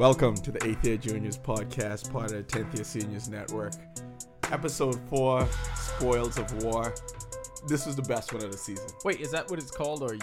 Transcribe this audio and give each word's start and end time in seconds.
Welcome 0.00 0.34
to 0.36 0.50
the 0.50 0.58
8th 0.60 0.82
Year 0.84 0.96
Juniors 0.96 1.36
podcast, 1.36 2.10
part 2.10 2.32
of 2.32 2.46
the 2.48 2.58
10th 2.58 2.74
Year 2.74 2.84
Seniors 2.84 3.28
Network. 3.28 3.74
Episode 4.50 4.98
4 5.10 5.46
Spoils 5.74 6.38
of 6.38 6.62
War. 6.62 6.94
This 7.68 7.84
was 7.84 7.96
the 7.96 8.02
best 8.02 8.32
one 8.32 8.42
of 8.42 8.50
the 8.50 8.56
season. 8.56 8.86
Wait, 9.04 9.20
is 9.20 9.30
that 9.32 9.50
what 9.50 9.58
it's 9.58 9.70
called, 9.70 10.02
or 10.02 10.14
you 10.14 10.20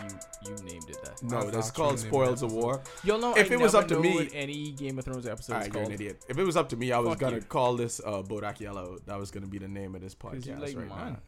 you 0.48 0.56
named 0.64 0.90
it 0.90 0.98
that? 1.04 1.22
No, 1.22 1.42
That's 1.44 1.52
that's 1.56 1.70
called 1.72 2.00
Spoils 2.00 2.42
of 2.42 2.50
of 2.50 2.56
War. 2.56 2.82
You'll 3.04 3.20
know. 3.20 3.36
If 3.36 3.52
I 3.52 3.54
it 3.54 3.60
was 3.60 3.76
up 3.76 3.88
to 3.90 4.00
me- 4.00 4.28
any 4.34 4.72
Game 4.72 4.98
of 4.98 5.06
Thrones 5.06 5.28
episode 5.28 5.54
is 5.54 5.68
Alright, 5.68 5.74
you're 5.76 5.84
an 5.84 5.92
idiot. 5.92 6.26
If 6.28 6.40
it 6.40 6.44
was 6.44 6.58
up 6.58 6.70
to 6.70 6.76
me, 6.78 6.92
I 6.92 6.98
was 6.98 7.10
Fuck 7.10 7.20
gonna 7.20 7.36
you. 7.36 7.42
call 7.44 7.76
this 7.76 8.02
uh, 8.04 8.24
Bodak 8.24 8.60
Yellow. 8.60 8.98
That 9.06 9.20
was 9.20 9.30
gonna 9.30 9.46
be 9.46 9.60
the 9.60 9.68
name 9.68 9.94
of 9.94 10.02
this 10.02 10.16
podcast 10.16 10.48
you 10.48 10.56
like 10.56 10.76
right 10.76 10.88
mine. 10.90 11.14
now. 11.14 11.20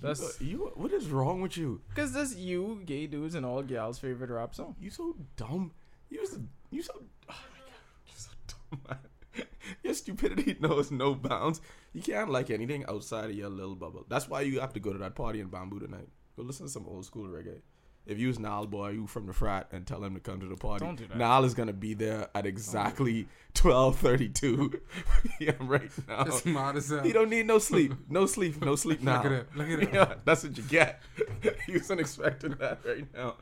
That's 0.00 0.40
You, 0.40 0.46
you, 0.46 0.72
what 0.76 0.92
is 0.92 1.08
wrong 1.08 1.40
with 1.40 1.56
you? 1.56 1.80
because 1.88 2.12
that's 2.12 2.36
you, 2.36 2.80
gay 2.86 3.08
dudes, 3.08 3.34
and 3.34 3.44
all 3.44 3.62
gals' 3.62 3.98
favorite 3.98 4.30
rap 4.30 4.54
song. 4.54 4.76
You 4.80 4.90
so 4.90 5.16
dumb. 5.36 5.72
You 6.10 6.24
so 6.26 6.38
you 6.70 6.80
so. 6.82 6.92
Oh 6.96 7.02
my 7.28 7.34
god, 7.34 7.72
you're 8.06 8.16
so 8.16 8.30
dumb, 8.46 8.58
man. 8.63 8.63
Your 9.82 9.94
stupidity 9.94 10.56
knows 10.60 10.90
no 10.90 11.14
bounds. 11.14 11.60
You 11.92 12.02
can't 12.02 12.30
like 12.30 12.50
anything 12.50 12.84
outside 12.88 13.30
of 13.30 13.36
your 13.36 13.48
little 13.48 13.74
bubble. 13.74 14.04
That's 14.08 14.28
why 14.28 14.42
you 14.42 14.60
have 14.60 14.72
to 14.74 14.80
go 14.80 14.92
to 14.92 14.98
that 14.98 15.14
party 15.14 15.40
in 15.40 15.48
Bamboo 15.48 15.80
tonight. 15.80 16.08
Go 16.36 16.42
listen 16.42 16.66
to 16.66 16.72
some 16.72 16.86
old 16.86 17.04
school 17.04 17.26
reggae. 17.26 17.60
If 18.06 18.18
you 18.18 18.28
was 18.28 18.38
Nile 18.38 18.66
boy, 18.66 18.90
you 18.90 19.06
from 19.06 19.26
the 19.26 19.32
frat, 19.32 19.68
and 19.72 19.86
tell 19.86 20.04
him 20.04 20.12
to 20.14 20.20
come 20.20 20.38
to 20.40 20.46
the 20.46 20.56
party. 20.56 20.84
Don't 20.84 20.96
do 20.96 21.06
that. 21.06 21.16
Nile 21.16 21.44
is 21.44 21.54
gonna 21.54 21.72
be 21.72 21.94
there 21.94 22.28
at 22.34 22.44
exactly 22.44 23.26
twelve 23.54 23.98
thirty 23.98 24.28
two 24.28 24.78
p.m. 25.38 25.68
right 25.68 25.90
now. 26.06 26.24
It's 26.26 26.44
mad 26.44 26.76
as 26.76 26.90
hell. 26.90 27.06
You 27.06 27.14
don't 27.14 27.30
need 27.30 27.46
no 27.46 27.58
sleep. 27.58 27.94
No 28.10 28.26
sleep. 28.26 28.62
No 28.62 28.76
sleep 28.76 29.02
now. 29.02 29.22
Look 29.22 29.26
at 29.26 29.32
it. 29.32 29.48
Look 29.56 29.68
at 29.70 29.82
it. 29.84 29.94
Yeah, 29.94 30.14
that's 30.26 30.44
what 30.44 30.56
you 30.56 30.64
get. 30.64 31.00
he 31.66 31.72
wasn't 31.72 32.00
expecting 32.00 32.56
that 32.56 32.80
right 32.84 33.06
now. 33.14 33.36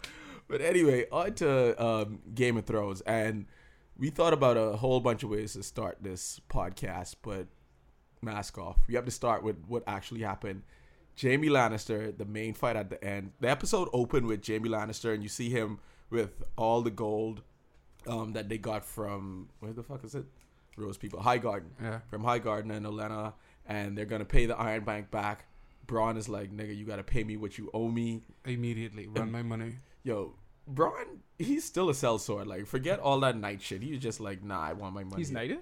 But 0.47 0.61
anyway, 0.61 1.07
on 1.11 1.35
to 1.35 1.85
um, 1.85 2.21
Game 2.33 2.57
of 2.57 2.65
Thrones. 2.65 3.01
And 3.01 3.47
we 3.98 4.11
thought 4.11 4.33
about 4.33 4.57
a 4.57 4.77
whole 4.77 5.01
bunch 5.01 5.23
of 5.23 5.31
ways 5.31 5.53
to 5.55 5.62
start 5.62 5.98
this 6.01 6.41
podcast, 6.48 7.17
but 7.23 7.47
mask 8.21 8.59
off. 8.59 8.79
We 8.89 8.95
have 8.95 9.05
to 9.05 9.11
start 9.11 9.43
with 9.43 9.57
what 9.67 9.83
actually 9.87 10.23
happened. 10.23 10.62
Jaime 11.21 11.48
Lannister, 11.48 12.17
the 12.17 12.25
main 12.25 12.55
fight 12.55 12.77
at 12.77 12.89
the 12.91 13.03
end. 13.05 13.33
The 13.41 13.51
episode 13.51 13.89
opened 13.93 14.27
with 14.27 14.47
Jaime 14.47 14.69
Lannister, 14.69 15.13
and 15.13 15.23
you 15.23 15.29
see 15.29 15.51
him 15.51 15.79
with 16.11 16.43
all 16.57 16.81
the 16.83 16.91
gold 16.91 17.43
um, 18.07 18.33
that 18.33 18.48
they 18.48 18.59
got 18.59 18.85
from 18.85 19.48
where 19.61 19.73
the 19.73 19.83
fuck 19.83 20.05
is 20.05 20.15
it? 20.15 20.25
Rose 20.77 20.97
people, 20.97 21.20
Highgarden 21.20 21.69
Yeah. 21.81 22.01
from 22.09 22.23
Highgarden 22.23 22.70
and 22.70 22.87
Olenna, 22.87 23.35
and 23.67 23.97
they're 23.97 24.07
gonna 24.07 24.25
pay 24.25 24.47
the 24.47 24.57
Iron 24.57 24.85
Bank 24.85 25.11
back. 25.11 25.45
Bronn 25.87 26.17
is 26.17 26.29
like, 26.31 26.51
nigga, 26.51 26.75
you 26.75 26.87
gotta 26.87 27.03
pay 27.03 27.25
me 27.25 27.37
what 27.37 27.59
you 27.59 27.70
owe 27.75 27.89
me. 27.89 28.23
Immediately 28.47 29.07
run 29.09 29.31
my 29.31 29.43
money. 29.43 29.75
Yo, 30.03 30.35
Bronn, 30.71 31.19
he's 31.39 31.64
still 31.64 31.89
a 31.89 31.92
sellsword. 31.92 32.47
Like, 32.47 32.67
forget 32.67 32.98
all 33.01 33.20
that 33.20 33.36
knight 33.36 33.63
shit. 33.63 33.83
He 33.83 33.91
was 33.92 34.01
just 34.01 34.20
like, 34.20 34.42
nah, 34.42 34.61
I 34.61 34.73
want 34.73 34.95
my 34.95 35.05
money. 35.05 35.17
He's 35.20 35.31
knighted. 35.31 35.59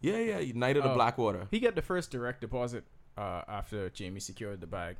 Yeah, 0.00 0.18
yeah, 0.18 0.38
he 0.40 0.52
knight 0.52 0.76
of 0.76 0.84
the 0.84 0.90
Oh. 0.90 0.94
Blackwater. 0.94 1.48
He 1.50 1.60
got 1.60 1.74
the 1.74 1.82
first 1.82 2.10
direct 2.10 2.40
deposit 2.40 2.84
uh, 3.16 3.42
after 3.48 3.90
Jaime 3.98 4.20
secured 4.20 4.60
the 4.60 4.66
bag. 4.66 4.96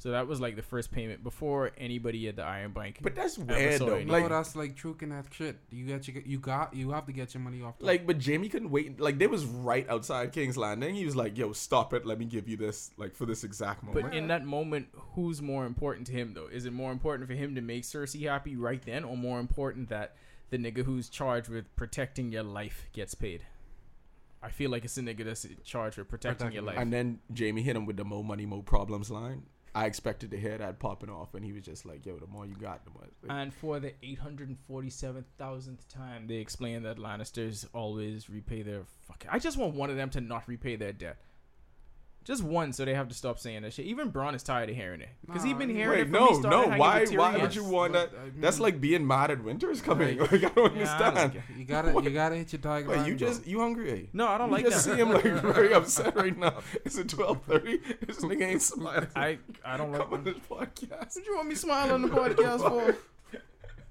So 0.00 0.12
that 0.12 0.28
was 0.28 0.40
like 0.40 0.54
the 0.54 0.62
first 0.62 0.92
payment 0.92 1.24
before 1.24 1.72
anybody 1.76 2.28
at 2.28 2.36
the 2.36 2.44
Iron 2.44 2.70
Bank. 2.72 3.00
But 3.02 3.16
that's 3.16 3.36
ever 3.36 3.52
weird 3.52 3.78
saw 3.78 3.86
though. 3.86 3.94
any- 3.96 4.04
No, 4.04 4.12
Like, 4.12 4.28
that's 4.28 4.54
like 4.54 4.76
truking 4.76 5.08
that 5.10 5.26
shit. 5.34 5.56
You 5.70 5.86
get 5.86 6.06
you, 6.06 6.22
you 6.24 6.38
got 6.38 6.72
you 6.72 6.90
have 6.92 7.06
to 7.06 7.12
get 7.12 7.34
your 7.34 7.42
money 7.42 7.62
off. 7.62 7.78
the- 7.80 7.84
like, 7.86 8.06
but 8.06 8.24
Jaime 8.24 8.48
couldn't 8.48 8.70
wait. 8.70 9.00
Like, 9.00 9.18
they 9.18 9.26
was 9.26 9.44
right 9.44 9.88
outside 9.90 10.30
King's 10.32 10.56
Landing. 10.56 10.94
He 10.94 11.04
was 11.04 11.16
like, 11.16 11.36
yo, 11.36 11.52
stop 11.52 11.92
it. 11.94 12.06
Let 12.06 12.18
me 12.20 12.26
give 12.26 12.48
you 12.48 12.56
this, 12.56 12.92
like, 12.96 13.16
for 13.16 13.26
this 13.26 13.42
exact 13.42 13.82
moment. 13.82 14.06
But 14.06 14.14
in 14.14 14.28
that 14.28 14.44
moment, 14.44 14.86
who's 15.14 15.42
more 15.42 15.66
important 15.66 16.06
to 16.06 16.12
him 16.12 16.32
though? 16.32 16.46
Is 16.46 16.64
it 16.64 16.72
more 16.72 16.92
important 16.92 17.28
for 17.28 17.34
him 17.34 17.56
to 17.56 17.60
make 17.60 17.82
Cersei 17.82 18.28
happy 18.28 18.54
right 18.54 18.80
then, 18.82 19.02
or 19.02 19.16
more 19.16 19.40
important 19.40 19.88
that 19.88 20.14
the 20.50 20.58
nigga 20.58 20.84
who's 20.84 21.08
charged 21.08 21.48
with 21.48 21.74
protecting 21.74 22.30
your 22.30 22.44
life 22.44 22.88
gets 22.92 23.16
paid? 23.16 23.44
I 24.40 24.50
feel 24.50 24.70
like 24.70 24.84
it's 24.84 24.96
a 24.96 25.02
nigga 25.02 25.24
that's 25.24 25.44
charged 25.64 25.98
with 25.98 26.08
protecting 26.08 26.46
Protecting 26.46 26.54
your 26.54 26.62
life. 26.62 26.78
and 26.78 26.92
then 26.92 27.18
Jaime 27.36 27.62
hit 27.62 27.74
him 27.74 27.84
with 27.86 27.96
the 27.96 28.04
mo 28.04 28.22
money, 28.22 28.46
mo 28.46 28.62
problems 28.62 29.10
line. 29.10 29.42
I 29.74 29.86
expected 29.86 30.30
to 30.30 30.38
hear 30.38 30.58
that 30.58 30.78
popping 30.78 31.10
off, 31.10 31.34
and 31.34 31.44
he 31.44 31.52
was 31.52 31.64
just 31.64 31.84
like, 31.84 32.04
yo, 32.06 32.16
the 32.18 32.26
more 32.26 32.46
you 32.46 32.54
got, 32.54 32.84
the 32.84 32.90
more. 32.90 33.04
And 33.28 33.52
for 33.52 33.80
the 33.80 33.92
847,000th 34.02 35.88
time, 35.88 36.26
they 36.26 36.36
explain 36.36 36.82
that 36.84 36.98
Lannisters 36.98 37.66
always 37.72 38.30
repay 38.30 38.62
their 38.62 38.82
fuck. 39.06 39.26
I 39.30 39.38
just 39.38 39.56
want 39.56 39.74
one 39.74 39.90
of 39.90 39.96
them 39.96 40.10
to 40.10 40.20
not 40.20 40.48
repay 40.48 40.76
their 40.76 40.92
debt. 40.92 41.18
Just 42.24 42.42
one, 42.42 42.74
so 42.74 42.84
they 42.84 42.92
have 42.92 43.08
to 43.08 43.14
stop 43.14 43.38
saying 43.38 43.62
that 43.62 43.72
shit. 43.72 43.86
Even 43.86 44.12
Bronn 44.12 44.34
is 44.34 44.42
tired 44.42 44.68
of 44.68 44.76
hearing 44.76 45.00
it 45.00 45.08
because 45.24 45.42
he's 45.42 45.54
been 45.54 45.70
hearing 45.70 45.90
Wait, 45.92 46.00
it 46.00 46.04
from 46.04 46.12
no, 46.12 46.26
he 46.34 46.40
no. 46.40 46.76
Why? 46.76 47.00
with 47.00 47.14
Why 47.14 47.38
would 47.38 47.54
you 47.54 47.64
want 47.64 47.94
that? 47.94 48.10
But, 48.12 48.20
I 48.20 48.30
That's 48.38 48.60
like 48.60 48.82
being 48.82 49.06
mad 49.06 49.30
at 49.30 49.42
winter's 49.42 49.80
coming. 49.80 50.18
Like- 50.18 50.30
Like, 50.32 50.44
I 50.44 50.48
don't 50.54 50.76
Yeah, 50.76 50.94
I 50.94 51.04
understand. 51.06 51.32
don't 51.32 51.58
you 51.58 51.64
gotta 51.64 52.02
you 52.02 52.10
gotta 52.10 52.34
hit 52.36 52.52
your 52.52 52.60
target. 52.60 52.90
Wait, 52.90 53.06
you 53.06 53.14
just 53.14 53.46
you 53.46 53.60
hungry? 53.60 54.10
No, 54.12 54.28
I 54.28 54.36
don't 54.36 54.48
you 54.50 54.56
like 54.56 54.64
just 54.66 54.84
that. 54.84 54.92
see 54.92 55.00
him 55.00 55.10
like 55.10 55.22
very 55.54 55.72
upset 55.72 56.14
right 56.16 56.36
now. 56.36 56.58
Is 56.84 56.98
it 56.98 57.08
twelve 57.08 57.42
thirty? 57.44 57.78
This 58.06 58.18
nigga 58.18 58.42
ain't 58.42 58.62
smiling. 58.62 59.08
I 59.16 59.38
I 59.64 59.78
don't 59.78 59.90
like. 59.92 60.12
On 60.12 60.22
this 60.22 60.36
podcast. 60.50 61.16
What 61.16 61.26
you 61.26 61.34
want 61.34 61.48
me 61.48 61.54
smiling 61.54 61.92
on 61.92 62.02
the 62.02 62.08
podcast 62.08 62.60
for? 62.60 62.96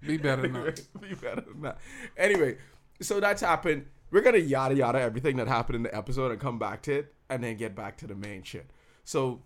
be 0.05 0.17
better 0.17 0.43
than 0.43 0.55
Anyway, 0.55 0.71
that. 0.75 1.01
be 1.01 1.15
better 1.15 1.41
than 1.41 1.61
that. 1.63 1.79
Anyway, 2.15 2.57
so 3.01 3.19
that's 3.19 3.41
happened. 3.41 3.87
We're 4.11 4.21
gonna 4.21 4.37
yada 4.37 4.75
yada 4.75 5.01
everything 5.01 5.37
that 5.37 5.47
happened 5.47 5.77
in 5.77 5.83
the 5.83 5.95
episode 5.95 6.31
and 6.31 6.39
come 6.39 6.59
back 6.59 6.81
to 6.83 6.99
it, 6.99 7.13
and 7.29 7.43
then 7.43 7.57
get 7.57 7.75
back 7.75 7.97
to 7.97 8.07
the 8.07 8.15
main 8.15 8.43
shit. 8.43 8.69
So 9.03 9.41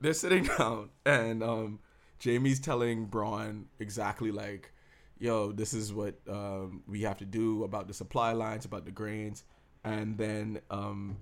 they're 0.00 0.14
sitting 0.14 0.44
down, 0.58 0.90
and 1.04 1.42
um, 1.42 1.80
Jaime's 2.22 2.60
telling 2.60 3.08
Bronn 3.08 3.64
exactly 3.78 4.30
like, 4.30 4.72
"Yo, 5.18 5.52
this 5.52 5.74
is 5.74 5.92
what 5.92 6.18
um, 6.28 6.82
we 6.86 7.02
have 7.02 7.18
to 7.18 7.24
do 7.24 7.64
about 7.64 7.88
the 7.88 7.94
supply 7.94 8.32
lines, 8.32 8.64
about 8.64 8.84
the 8.84 8.90
grains," 8.90 9.44
and 9.84 10.16
then 10.16 10.60
um, 10.70 11.16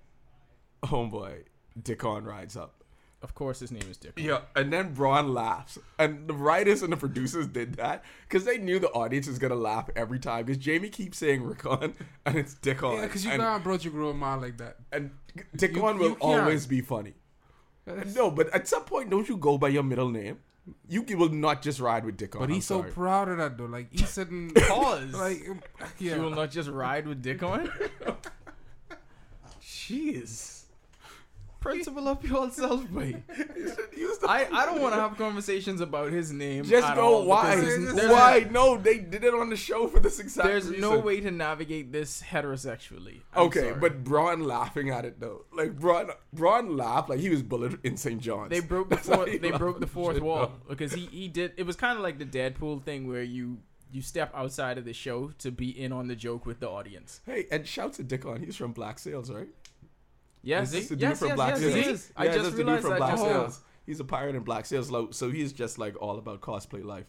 homeboy 0.82 1.44
Dickon 1.82 2.24
rides 2.24 2.56
up. 2.56 2.79
Of 3.22 3.34
course, 3.34 3.60
his 3.60 3.70
name 3.70 3.82
is 3.90 3.98
Dick. 3.98 4.12
Yeah, 4.16 4.40
and 4.56 4.72
then 4.72 4.94
Bronn 4.94 5.34
laughs, 5.34 5.78
and 5.98 6.26
the 6.26 6.32
writers 6.32 6.82
and 6.82 6.90
the 6.90 6.96
producers 6.96 7.46
did 7.48 7.74
that 7.74 8.02
because 8.26 8.44
they 8.46 8.56
knew 8.56 8.78
the 8.78 8.88
audience 8.92 9.26
was 9.26 9.38
gonna 9.38 9.54
laugh 9.56 9.90
every 9.94 10.18
time. 10.18 10.46
Because 10.46 10.64
Jaime 10.64 10.88
keeps 10.88 11.18
saying 11.18 11.42
Rickon, 11.42 11.94
and 12.24 12.36
it's 12.36 12.54
Dickon. 12.54 12.92
Yeah, 12.92 13.02
because 13.02 13.24
you 13.24 13.30
and, 13.32 13.42
can't 13.42 13.60
approach 13.60 13.84
a 13.84 13.90
grown 13.90 14.18
man 14.18 14.40
like 14.40 14.56
that. 14.56 14.76
and 14.90 15.10
Dickon 15.54 15.76
You- 15.76 15.82
will 15.82 16.08
you 16.10 16.16
always 16.20 16.66
be 16.66 16.80
funny. 16.80 17.12
No, 18.14 18.30
but 18.30 18.48
at 18.54 18.66
some 18.68 18.84
point, 18.84 19.10
don't 19.10 19.28
you 19.28 19.36
go 19.36 19.58
by 19.58 19.68
your 19.68 19.82
middle 19.82 20.08
name? 20.10 20.38
You 20.88 21.02
will 21.02 21.28
not 21.30 21.60
just 21.62 21.80
ride 21.80 22.04
with 22.04 22.16
Dickon. 22.16 22.38
But 22.40 22.48
I'm 22.48 22.54
he's 22.54 22.66
so 22.66 22.80
sorry. 22.80 22.92
proud 22.92 23.28
of 23.28 23.38
that 23.38 23.58
though. 23.58 23.64
Like 23.64 23.88
he's 23.90 24.08
sitting 24.18 24.50
Pause. 24.54 25.12
like 25.14 25.42
yeah. 25.98 26.14
You 26.16 26.22
will 26.22 26.30
not 26.30 26.50
just 26.50 26.68
ride 26.70 27.06
with 27.06 27.20
Dick 27.22 27.42
on. 27.42 27.70
Jeez. 29.62 30.59
Principle 31.60 32.08
up 32.08 32.24
yourself, 32.24 32.84
the- 32.92 33.22
I, 34.26 34.48
I 34.52 34.66
don't 34.66 34.80
want 34.80 34.94
to 34.94 35.00
have 35.00 35.16
conversations 35.18 35.80
about 35.80 36.10
his 36.10 36.32
name. 36.32 36.64
just 36.64 36.86
at 36.88 36.96
go. 36.96 37.02
all 37.16 37.24
Why? 37.26 37.56
because 37.56 37.94
there's- 37.94 38.10
Why? 38.10 38.46
No, 38.50 38.76
they 38.78 38.98
did 38.98 39.24
it 39.24 39.34
on 39.34 39.50
the 39.50 39.56
show 39.56 39.86
for 39.86 40.00
this 40.00 40.18
exact 40.20 40.48
There's 40.48 40.70
no 40.70 40.98
way 40.98 41.20
to 41.20 41.30
navigate 41.30 41.92
this 41.92 42.22
heterosexually. 42.22 43.20
I'm 43.34 43.44
Okay, 43.48 43.60
sorry. 43.60 43.74
but 43.80 44.04
Bronn 44.04 44.44
laughing 44.46 44.90
at 44.90 45.04
it 45.04 45.20
though, 45.20 45.44
like 45.52 45.78
Bronn, 45.78 46.10
Bronn 46.34 46.76
laughed 46.76 47.10
like 47.10 47.20
he 47.20 47.28
was 47.30 47.42
bullied 47.42 47.78
in 47.84 47.96
St. 47.96 48.20
John's. 48.20 48.50
they 48.50 48.60
broke 48.60 48.88
the 48.88 48.96
That's 48.96 49.08
how 49.08 49.16
fourth, 49.16 49.28
he 49.30 49.38
they 49.38 49.50
laughed 49.50 49.60
broke 49.60 49.80
the 49.80 49.86
fourth 49.86 50.20
wall 50.22 50.52
because 50.68 50.92
he, 50.92 51.06
he 51.06 51.28
did 51.28 51.52
it 51.56 51.64
was 51.66 51.76
kind 51.76 51.96
of 51.96 52.02
like 52.02 52.18
the 52.18 52.24
Deadpool 52.26 52.82
thing 52.84 53.06
where 53.08 53.22
you 53.22 53.58
you 53.92 54.00
step 54.02 54.30
outside 54.34 54.78
of 54.78 54.84
the 54.84 54.92
show 54.92 55.32
to 55.38 55.50
be 55.50 55.68
in 55.68 55.92
on 55.92 56.06
the 56.06 56.14
joke 56.14 56.46
with 56.46 56.60
the 56.60 56.68
audience. 56.68 57.20
Hey, 57.26 57.46
and 57.50 57.66
shouts 57.66 57.96
to 57.96 58.04
Dickon. 58.04 58.40
He's 58.40 58.54
from 58.56 58.72
Black 58.72 59.00
Sails, 59.00 59.30
right? 59.32 59.48
Yes, 60.42 60.72
That's 60.72 60.88
the 60.88 60.96
dude 60.96 61.02
yes, 61.02 61.18
from 61.18 61.28
yes, 61.28 61.36
Black 61.36 61.50
yes, 61.50 61.60
Sails. 61.60 61.74
he 61.74 61.80
is. 61.90 62.12
I 62.16 62.24
Yeah, 62.24 62.34
just 62.34 62.50
dude 62.50 62.56
realized 62.58 62.82
from 62.82 62.90
that 62.92 62.98
Black 62.98 63.10
just 63.16 63.24
now. 63.24 63.52
He's 63.86 64.00
a 64.00 64.04
pirate 64.04 64.36
in 64.36 64.42
Black 64.42 64.66
Sails, 64.66 64.90
lo- 64.90 65.10
so 65.10 65.30
he's 65.30 65.52
just 65.52 65.78
like 65.78 66.00
all 66.00 66.18
about 66.18 66.40
cosplay 66.40 66.84
life. 66.84 67.06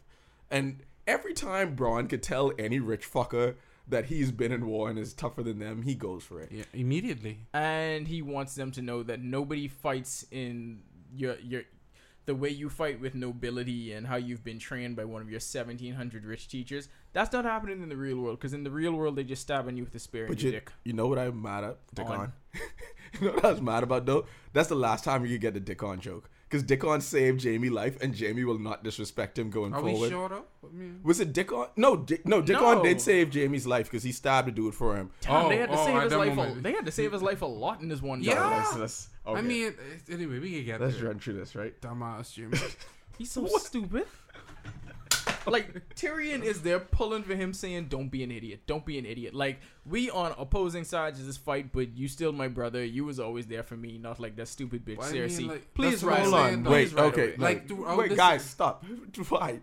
And 0.49 0.83
every 1.07 1.33
time 1.33 1.75
Bronn 1.75 2.09
could 2.09 2.23
tell 2.23 2.51
any 2.59 2.79
rich 2.79 3.09
fucker 3.09 3.55
that 3.87 4.05
he's 4.05 4.31
been 4.31 4.51
in 4.51 4.65
war 4.65 4.89
and 4.89 4.97
is 4.99 5.13
tougher 5.13 5.43
than 5.43 5.59
them, 5.59 5.83
he 5.83 5.95
goes 5.95 6.23
for 6.23 6.41
it. 6.41 6.51
Yeah, 6.51 6.63
immediately. 6.73 7.39
and 7.53 8.07
he 8.07 8.21
wants 8.21 8.55
them 8.55 8.71
to 8.71 8.81
know 8.81 9.03
that 9.03 9.21
nobody 9.21 9.67
fights 9.67 10.25
in 10.31 10.81
your 11.15 11.35
your 11.39 11.63
the 12.25 12.35
way 12.35 12.49
you 12.49 12.69
fight 12.69 13.01
with 13.01 13.15
nobility 13.15 13.91
and 13.93 14.05
how 14.07 14.15
you've 14.15 14.43
been 14.43 14.59
trained 14.59 14.95
by 14.95 15.03
one 15.03 15.21
of 15.21 15.29
your 15.29 15.39
1700 15.39 16.23
rich 16.23 16.47
teachers 16.47 16.87
that's 17.13 17.33
not 17.33 17.43
happening 17.43 17.81
in 17.81 17.89
the 17.89 17.97
real 17.97 18.17
world 18.19 18.37
because 18.39 18.53
in 18.53 18.63
the 18.63 18.69
real 18.71 18.93
world 18.93 19.15
they 19.15 19.23
just 19.23 19.41
stabbing 19.41 19.75
you 19.75 19.83
with 19.83 19.93
a 19.95 19.99
spear 19.99 20.25
in 20.25 20.31
But 20.31 20.41
your 20.41 20.53
you, 20.53 20.59
dick 20.59 20.71
you 20.85 20.93
know 20.93 21.07
what 21.07 21.17
I'm 21.17 21.41
mad 21.41 21.63
at? 21.63 21.77
On. 22.05 22.31
Dickon. 22.53 22.67
you 23.21 23.27
know 23.27 23.33
what 23.33 23.45
I 23.45 23.51
was 23.51 23.61
mad 23.61 23.83
about 23.83 24.05
though? 24.05 24.25
That's 24.53 24.69
the 24.69 24.75
last 24.75 25.03
time 25.03 25.23
you 25.25 25.31
could 25.33 25.41
get 25.41 25.53
the 25.53 25.59
Dickon 25.59 25.99
joke. 26.01 26.29
because 26.49 26.63
Dickon 26.63 26.99
saved 27.01 27.43
Jaime 27.43 27.69
life, 27.69 27.97
and 28.01 28.17
Jaime 28.17 28.43
will 28.43 28.59
not 28.59 28.83
disrespect 28.83 29.39
him 29.39 29.49
going 29.49 29.73
Are 29.73 29.81
we 29.81 29.91
forward. 29.91 30.09
sure 30.09 30.29
though? 30.29 30.43
I 30.63 30.73
mean, 30.73 30.99
Was 31.03 31.19
it 31.21 31.31
Dickon? 31.33 31.65
No, 31.77 31.95
Dick, 31.95 32.25
no. 32.27 32.41
Dickon 32.41 32.63
No. 32.63 32.83
did 32.83 32.99
save 33.01 33.33
Jaime's 33.33 33.65
life 33.65 33.85
because 33.89 34.03
he 34.03 34.11
stabbed 34.11 34.49
a 34.49 34.51
dude 34.51 34.73
for 34.75 34.97
him. 34.97 35.09
Damn, 35.21 35.49
they 35.49 35.55
Oh, 35.55 35.59
had 35.61 35.69
to 35.71 35.75
oh, 35.77 35.81
oh 35.81 35.85
save 35.85 36.01
his 36.03 36.11
that 36.11 36.17
life. 36.19 36.57
A, 36.57 36.61
they 36.61 36.71
had 36.73 36.85
to 36.85 36.91
save 36.91 37.11
his 37.13 37.21
life 37.21 37.41
a 37.41 37.45
lot 37.45 37.81
in 37.81 37.87
this 37.87 38.01
one. 38.01 38.21
Yeah. 38.21 38.35
battle. 38.35 38.57
Let's- 38.59 38.77
let's- 38.77 39.07
I 39.25 39.41
mean, 39.41 39.73
anyway, 40.09 40.39
we 40.39 40.51
can 40.51 40.65
get 40.65 40.81
let's 40.81 40.95
there. 40.97 41.05
run 41.07 41.19
through 41.19 41.33
this, 41.35 41.55
right? 41.55 41.79
Dumbass 41.81 42.33
Jimmy. 42.33 42.57
He's 43.17 43.31
so 43.31 43.45
stupid. 43.45 44.05
like 45.47 45.95
Tyrion 45.95 46.43
is 46.43 46.61
there 46.61 46.79
pulling 46.79 47.23
for 47.23 47.35
him, 47.35 47.53
saying, 47.53 47.85
"Don't 47.85 48.09
be 48.09 48.23
an 48.23 48.31
idiot. 48.31 48.61
Don't 48.67 48.85
be 48.85 48.97
an 48.97 49.05
idiot." 49.05 49.33
Like 49.33 49.59
we 49.85 50.09
on 50.09 50.33
opposing 50.37 50.83
sides 50.83 51.19
of 51.19 51.25
this 51.25 51.37
fight, 51.37 51.71
but 51.71 51.97
you 51.97 52.07
still 52.07 52.31
my 52.31 52.47
brother. 52.47 52.83
You 52.83 53.05
was 53.05 53.19
always 53.19 53.47
there 53.47 53.63
for 53.63 53.75
me, 53.75 53.97
not 53.97 54.19
like 54.19 54.35
that 54.35 54.47
stupid 54.47 54.85
bitch 54.85 54.97
Well, 54.97 55.09
I 55.09 55.27
mean, 55.27 55.47
like, 55.47 55.73
Please 55.73 56.01
that's 56.01 56.03
rise. 56.03 56.21
Hold 56.23 56.33
on, 56.35 56.63
though. 56.63 56.71
wait, 56.71 56.93
right 56.93 57.03
okay, 57.05 57.21
away. 57.21 57.35
like, 57.37 57.69
Like, 57.71 57.97
wait, 57.97 58.09
this- 58.09 58.17
guys, 58.17 58.43
stop. 58.45 58.85
Fight. 59.23 59.61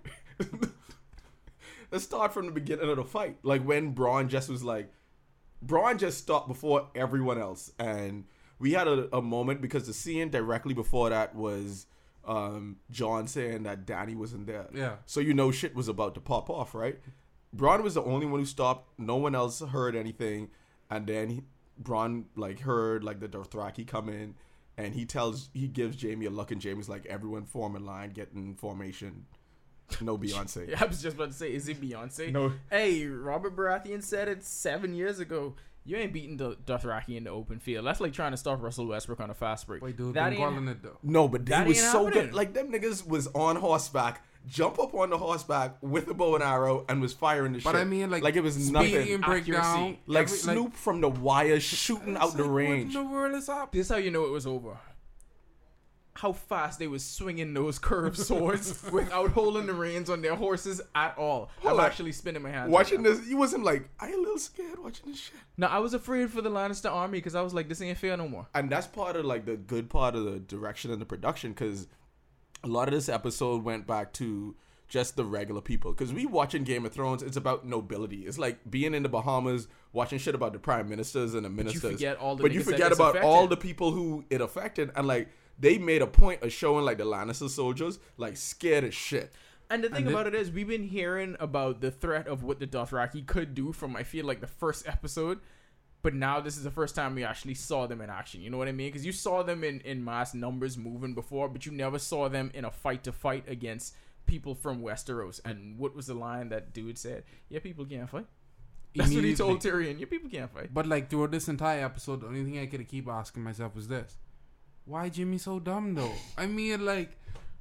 Let's 1.90 2.04
start 2.04 2.34
from 2.34 2.46
the 2.46 2.52
beginning 2.52 2.90
of 2.90 2.96
the 2.96 3.04
fight. 3.04 3.38
Like 3.42 3.62
when 3.62 3.94
Bronn 3.94 4.28
just 4.28 4.50
was 4.50 4.62
like, 4.62 4.92
Bronn 5.64 5.98
just 5.98 6.18
stopped 6.18 6.46
before 6.48 6.88
everyone 6.94 7.38
else, 7.38 7.72
and 7.78 8.24
we 8.58 8.72
had 8.72 8.86
a, 8.86 9.16
a 9.16 9.22
moment 9.22 9.62
because 9.62 9.86
the 9.86 9.94
scene 9.94 10.28
directly 10.30 10.74
before 10.74 11.08
that 11.10 11.34
was 11.34 11.86
um, 12.28 12.76
Jon 12.90 13.26
saying 13.26 13.64
that 13.64 13.86
Dany 13.86 14.14
wasn't 14.14 14.46
there. 14.46 14.66
Yeah. 14.72 14.96
So 15.06 15.18
you 15.20 15.32
know 15.34 15.50
shit 15.50 15.74
was 15.74 15.88
about 15.88 16.14
to 16.14 16.20
pop 16.20 16.50
off, 16.50 16.74
right? 16.74 17.00
Bronn 17.56 17.82
was 17.82 17.94
the 17.94 18.02
only 18.02 18.26
one 18.26 18.40
who 18.40 18.46
stopped. 18.46 18.98
No 18.98 19.16
one 19.16 19.34
else 19.34 19.60
heard 19.60 19.96
anything, 19.96 20.50
and 20.90 21.06
then 21.06 21.30
he, 21.30 21.42
Bronn 21.82 22.24
like 22.36 22.60
heard 22.60 23.02
like 23.02 23.20
the 23.20 23.28
Dothraki 23.28 23.86
come 23.86 24.10
in, 24.10 24.34
and 24.76 24.94
he 24.94 25.06
tells 25.06 25.48
he 25.54 25.66
gives 25.66 26.00
Jaime 26.02 26.26
a 26.26 26.30
look, 26.30 26.50
and 26.50 26.62
Jaime's 26.62 26.88
like, 26.88 27.06
"Everyone 27.06 27.46
form 27.46 27.74
in 27.74 27.86
line, 27.86 28.10
get 28.10 28.28
in 28.34 28.54
formation." 28.54 29.24
No 30.02 30.18
Beyonce. 30.18 30.80
I 30.80 30.84
was 30.84 31.00
just 31.00 31.16
about 31.16 31.28
to 31.28 31.34
say, 31.34 31.50
is 31.50 31.66
it 31.66 31.80
Beyonce? 31.80 32.30
No. 32.30 32.52
Hey, 32.70 33.06
Robert 33.06 33.56
Baratheon 33.56 34.02
said 34.02 34.28
it 34.28 34.44
seven 34.44 34.92
years 34.94 35.18
ago. 35.18 35.54
You 35.88 35.96
ain't 35.96 36.12
beating 36.12 36.36
the 36.36 36.54
Dothraki 36.66 37.16
in 37.16 37.24
the 37.24 37.30
open 37.30 37.58
field. 37.60 37.86
That's 37.86 37.98
like 38.00 38.12
trying 38.12 38.32
to 38.32 38.36
stop 38.36 38.62
Russell 38.62 38.86
Westbrook 38.86 39.20
on 39.20 39.30
a 39.30 39.34
fast 39.34 39.66
break. 39.66 39.82
Wait, 39.82 39.96
dude, 39.96 40.14
that 40.14 40.24
I'm 40.26 40.32
ain't, 40.34 40.42
calling 40.42 40.68
it 40.68 40.82
though. 40.82 40.98
No, 41.02 41.28
but 41.28 41.46
they 41.46 41.50
That 41.50 41.66
was 41.66 41.80
so 41.80 42.04
happening. 42.04 42.26
good. 42.26 42.34
Like 42.34 42.52
them 42.52 42.70
niggas 42.70 43.06
was 43.06 43.26
on 43.28 43.56
horseback, 43.56 44.22
jump 44.46 44.78
up 44.78 44.92
on 44.94 45.08
the 45.08 45.16
horseback 45.16 45.76
with 45.80 46.06
a 46.08 46.12
bow 46.14 46.34
and 46.34 46.44
arrow, 46.44 46.84
and 46.90 47.00
was 47.00 47.14
firing 47.14 47.52
the 47.52 47.58
But 47.60 47.62
shit. 47.62 47.72
But 47.72 47.78
I 47.80 47.84
mean, 47.84 48.10
like, 48.10 48.22
like 48.22 48.36
it 48.36 48.42
was 48.42 48.70
nothing. 48.70 49.20
breakdown, 49.22 49.54
Accuracy. 49.56 50.00
Like 50.06 50.24
every- 50.24 50.36
Snoop 50.38 50.74
from 50.74 51.00
the 51.00 51.08
wire 51.08 51.58
shooting 51.58 52.18
out 52.18 52.36
the 52.36 52.44
like, 52.44 52.52
range. 52.52 52.94
What 52.94 53.00
in 53.02 53.06
the 53.08 53.12
world 53.14 53.34
is 53.36 53.48
up? 53.48 53.72
This 53.72 53.86
is 53.86 53.90
how 53.92 53.96
you 53.98 54.10
know 54.10 54.26
it 54.26 54.30
was 54.30 54.46
over. 54.46 54.76
How 56.18 56.32
fast 56.32 56.80
they 56.80 56.88
was 56.88 57.04
swinging 57.04 57.54
those 57.54 57.78
curved 57.78 58.18
swords 58.18 58.82
without 58.92 59.30
holding 59.30 59.66
the 59.66 59.72
reins 59.72 60.10
on 60.10 60.20
their 60.20 60.34
horses 60.34 60.80
at 60.94 61.16
all. 61.16 61.48
Hold 61.60 61.74
I'm 61.74 61.80
on. 61.80 61.86
actually 61.86 62.10
spinning 62.10 62.42
my 62.42 62.50
hands. 62.50 62.70
Watching 62.72 63.02
right 63.04 63.16
this, 63.16 63.28
you 63.28 63.36
wasn't 63.36 63.62
like, 63.62 63.88
I 64.00 64.10
a 64.10 64.16
little 64.16 64.38
scared 64.38 64.80
watching 64.82 65.10
this 65.10 65.18
shit. 65.20 65.34
No, 65.56 65.68
I 65.68 65.78
was 65.78 65.94
afraid 65.94 66.30
for 66.30 66.42
the 66.42 66.50
Lannister 66.50 66.90
army 66.90 67.18
because 67.18 67.36
I 67.36 67.40
was 67.42 67.54
like, 67.54 67.68
this 67.68 67.80
ain't 67.80 67.98
fair 67.98 68.16
no 68.16 68.26
more. 68.28 68.48
and 68.54 68.68
that's 68.68 68.88
part 68.88 69.14
of 69.14 69.24
like 69.26 69.44
the 69.44 69.56
good 69.56 69.88
part 69.90 70.16
of 70.16 70.24
the 70.24 70.40
direction 70.40 70.90
and 70.90 71.00
the 71.00 71.06
production 71.06 71.52
because 71.52 71.86
a 72.64 72.66
lot 72.66 72.88
of 72.88 72.94
this 72.94 73.08
episode 73.08 73.62
went 73.62 73.86
back 73.86 74.12
to 74.14 74.56
just 74.88 75.16
the 75.16 75.24
regular 75.24 75.60
people 75.60 75.92
because 75.92 76.12
we 76.14 76.24
watching 76.24 76.64
game 76.64 76.86
of 76.86 76.92
thrones 76.92 77.22
it's 77.22 77.36
about 77.36 77.66
nobility 77.66 78.24
it's 78.26 78.38
like 78.38 78.58
being 78.70 78.94
in 78.94 79.02
the 79.02 79.08
bahamas 79.08 79.68
watching 79.92 80.18
shit 80.18 80.34
about 80.34 80.54
the 80.54 80.58
prime 80.58 80.88
ministers 80.88 81.34
and 81.34 81.44
the 81.44 81.50
ministers 81.50 81.92
forget 81.92 82.16
all 82.16 82.34
the 82.36 82.42
but 82.42 82.52
you 82.52 82.62
forget 82.62 82.90
about 82.90 83.18
all 83.18 83.46
the 83.46 83.56
people 83.56 83.92
who 83.92 84.24
it 84.30 84.40
affected 84.40 84.90
and 84.96 85.06
like 85.06 85.28
they 85.58 85.78
made 85.78 86.02
a 86.02 86.06
point 86.06 86.42
of 86.42 86.52
showing 86.52 86.84
like 86.84 86.98
the 86.98 87.04
lannister 87.04 87.48
soldiers 87.48 87.98
like 88.16 88.36
scared 88.36 88.84
as 88.84 88.94
shit 88.94 89.32
And 89.70 89.84
the 89.84 89.88
thing 89.90 90.06
And 90.06 90.08
about 90.08 90.26
it 90.26 90.34
is, 90.34 90.50
we've 90.50 90.68
been 90.68 90.84
hearing 90.88 91.36
about 91.40 91.80
the 91.80 91.90
threat 91.90 92.26
of 92.26 92.42
what 92.42 92.58
the 92.58 92.66
Dothraki 92.66 93.26
could 93.26 93.54
do 93.54 93.72
from 93.72 93.96
I 93.96 94.02
feel 94.02 94.24
like 94.24 94.40
the 94.40 94.46
first 94.46 94.86
episode, 94.88 95.40
but 96.02 96.14
now 96.14 96.40
this 96.40 96.56
is 96.56 96.62
the 96.64 96.70
first 96.70 96.94
time 96.94 97.14
we 97.14 97.24
actually 97.24 97.54
saw 97.54 97.86
them 97.86 98.00
in 98.00 98.08
action. 98.08 98.40
You 98.40 98.50
know 98.50 98.56
what 98.58 98.68
I 98.68 98.72
mean? 98.72 98.88
Because 98.88 99.04
you 99.04 99.12
saw 99.12 99.42
them 99.42 99.64
in 99.64 99.80
in 99.82 100.02
mass 100.04 100.32
numbers 100.34 100.78
moving 100.78 101.14
before, 101.14 101.48
but 101.48 101.66
you 101.66 101.72
never 101.72 101.98
saw 101.98 102.28
them 102.28 102.50
in 102.54 102.64
a 102.64 102.70
fight 102.70 103.04
to 103.04 103.12
fight 103.12 103.44
against 103.48 103.94
people 104.26 104.54
from 104.54 104.80
Westeros. 104.82 105.40
And 105.44 105.78
what 105.78 105.94
was 105.94 106.06
the 106.06 106.14
line 106.14 106.48
that 106.50 106.72
dude 106.72 106.96
said? 106.98 107.24
Yeah, 107.50 107.60
people 107.60 107.84
can't 107.84 108.08
fight. 108.08 108.26
That's 108.94 109.14
what 109.14 109.24
he 109.24 109.34
told 109.34 109.60
Tyrion. 109.60 109.98
Yeah, 110.00 110.06
people 110.06 110.30
can't 110.30 110.50
fight. 110.50 110.72
But 110.72 110.86
like 110.86 111.10
throughout 111.10 111.30
this 111.30 111.48
entire 111.48 111.84
episode, 111.84 112.20
the 112.22 112.26
only 112.26 112.44
thing 112.44 112.58
I 112.58 112.66
could 112.66 112.86
keep 112.88 113.08
asking 113.08 113.42
myself 113.44 113.74
was 113.74 113.88
this: 113.88 114.16
Why 114.88 115.10
Jimmy 115.10 115.36
so 115.36 115.60
dumb 115.60 115.94
though? 115.94 116.14
I 116.36 116.46
mean, 116.46 116.84
like, 116.84 117.10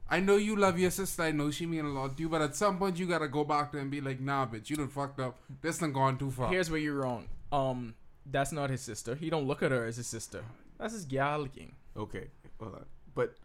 I 0.10 0.22
know 0.22 0.38
you 0.38 0.56
love 0.56 0.80
your 0.80 0.92
sister. 0.92 1.24
I 1.24 1.32
know 1.32 1.52
she 1.52 1.66
mean 1.66 1.84
a 1.84 1.90
lot 1.90 2.16
to 2.16 2.24
you, 2.24 2.30
but 2.30 2.42
at 2.42 2.56
some 2.56 2.78
point 2.78 2.98
you 2.98 3.06
gotta 3.06 3.28
go 3.28 3.44
back 3.44 3.74
there 3.74 3.82
and 3.82 3.92
be 3.92 4.00
like, 4.00 4.22
Nah, 4.22 4.46
bitch, 4.46 4.70
you 4.70 4.78
done 4.78 4.88
fucked 4.88 5.20
up. 5.20 5.38
This 5.62 5.80
done 5.80 5.92
gone 5.92 6.18
too 6.18 6.32
far. 6.32 6.50
Here's 6.50 6.72
where 6.72 6.80
you're 6.80 6.96
wrong. 6.96 7.28
Um, 7.52 7.96
that's 8.26 8.54
not 8.54 8.70
his 8.70 8.82
sister. 8.82 9.16
He 9.16 9.30
don't 9.30 9.46
look 9.46 9.62
at 9.62 9.72
her 9.72 9.86
as 9.86 9.98
his 9.98 10.08
sister. 10.08 10.44
That's 10.80 10.94
his 10.94 11.04
gal 11.06 11.46
king. 11.48 11.76
Okay, 11.98 12.28
hold 12.62 12.76
on. 12.76 12.86
But 13.14 13.36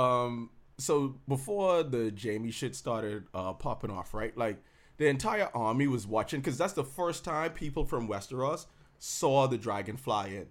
um, 0.00 0.50
so 0.78 1.16
before 1.26 1.82
the 1.82 2.12
Jaime 2.20 2.52
shit 2.52 2.76
started 2.76 3.24
uh 3.34 3.54
popping 3.54 3.90
off, 3.90 4.14
right? 4.14 4.36
Like 4.38 4.62
the 4.98 5.08
entire 5.08 5.48
army 5.52 5.88
was 5.88 6.06
watching 6.06 6.40
because 6.40 6.58
that's 6.58 6.74
the 6.74 6.84
first 6.84 7.24
time 7.24 7.50
people 7.50 7.84
from 7.84 8.08
Westeros 8.08 8.66
saw 8.98 9.48
the 9.48 9.58
dragon 9.58 9.96
fly 9.96 10.28
in, 10.28 10.46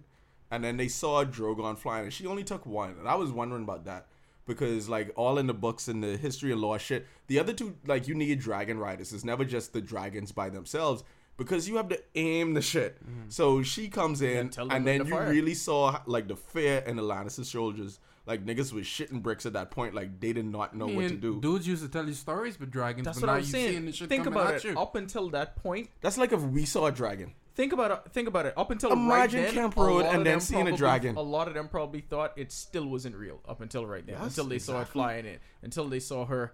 and 0.54 0.64
then 0.64 0.76
they 0.76 0.88
saw 0.88 1.20
a 1.20 1.26
Drogon 1.26 1.76
flying, 1.78 2.04
and 2.04 2.12
she 2.12 2.26
only 2.26 2.44
took 2.44 2.64
one, 2.66 2.96
and 2.98 3.08
I 3.08 3.14
was 3.14 3.30
wondering 3.30 3.62
about 3.64 3.84
that. 3.86 4.06
Because 4.46 4.90
like 4.90 5.10
all 5.16 5.38
in 5.38 5.46
the 5.46 5.54
books 5.54 5.88
and 5.88 6.04
the 6.04 6.18
history 6.18 6.52
of 6.52 6.58
law 6.58 6.76
shit, 6.76 7.06
the 7.28 7.38
other 7.38 7.54
two 7.54 7.76
like 7.86 8.06
you 8.08 8.14
need 8.14 8.40
dragon 8.40 8.78
riders. 8.78 9.12
It's 9.14 9.24
never 9.24 9.42
just 9.42 9.72
the 9.72 9.80
dragons 9.80 10.32
by 10.32 10.50
themselves 10.50 11.02
because 11.38 11.66
you 11.66 11.76
have 11.78 11.88
to 11.88 11.98
aim 12.14 12.52
the 12.52 12.60
shit. 12.60 13.02
Mm-hmm. 13.02 13.30
So 13.30 13.62
she 13.62 13.88
comes 13.88 14.20
in, 14.20 14.50
tell 14.50 14.70
and 14.70 14.86
then 14.86 15.00
to 15.00 15.06
you 15.06 15.12
fire. 15.14 15.30
really 15.30 15.54
saw 15.54 15.98
like 16.04 16.28
the 16.28 16.36
fear 16.36 16.80
in 16.86 16.96
the 16.96 17.02
Lannister 17.02 17.42
soldiers. 17.42 18.00
Like 18.26 18.44
niggas 18.44 18.70
was 18.72 18.84
shitting 18.84 19.22
bricks 19.22 19.46
at 19.46 19.54
that 19.54 19.70
point. 19.70 19.94
Like 19.94 20.20
they 20.20 20.34
did 20.34 20.44
not 20.44 20.76
know 20.76 20.90
I 20.90 20.94
what 20.94 21.08
to 21.08 21.16
do. 21.16 21.40
Dudes 21.40 21.66
used 21.66 21.82
to 21.82 21.88
tell 21.88 22.06
you 22.06 22.12
stories 22.12 22.60
with 22.60 22.70
dragons, 22.70 23.06
That's 23.06 23.20
but 23.20 23.28
what 23.28 23.32
now 23.32 23.38
I'm 23.38 23.44
you 23.44 23.50
saying. 23.50 23.70
seeing 23.70 23.86
the 23.86 23.92
shit 23.92 24.08
Think 24.10 24.26
about 24.26 24.56
it. 24.56 24.64
you. 24.64 24.78
Up 24.78 24.94
until 24.94 25.30
that 25.30 25.56
point, 25.56 25.88
That's 26.02 26.18
like 26.18 26.32
if 26.32 26.42
we 26.42 26.66
saw 26.66 26.84
a 26.86 26.92
dragon. 26.92 27.32
Think 27.54 27.72
about 27.72 27.90
it. 27.92 28.12
Think 28.12 28.26
about 28.28 28.46
it. 28.46 28.54
Up 28.56 28.70
until 28.70 28.92
Imagine 28.92 29.40
right 29.44 29.46
then, 29.46 29.54
Camp 29.54 29.76
Road 29.76 30.06
and 30.06 30.26
then 30.26 30.40
seeing 30.40 30.62
a 30.62 30.64
probably- 30.64 30.78
dragon. 30.78 31.16
A 31.16 31.20
lot 31.22 31.46
of 31.48 31.54
them 31.54 31.68
probably 31.68 32.00
thought 32.00 32.32
it 32.36 32.50
still 32.50 32.86
wasn't 32.86 33.14
real 33.16 33.40
up 33.48 33.60
until 33.60 33.86
right 33.86 34.04
then. 34.04 34.16
Yes, 34.18 34.26
until 34.30 34.46
they 34.46 34.58
saw 34.58 34.80
it 34.80 34.88
flying 34.88 35.24
in. 35.24 35.38
Until 35.62 35.88
they 35.88 36.00
saw 36.00 36.24
her. 36.26 36.52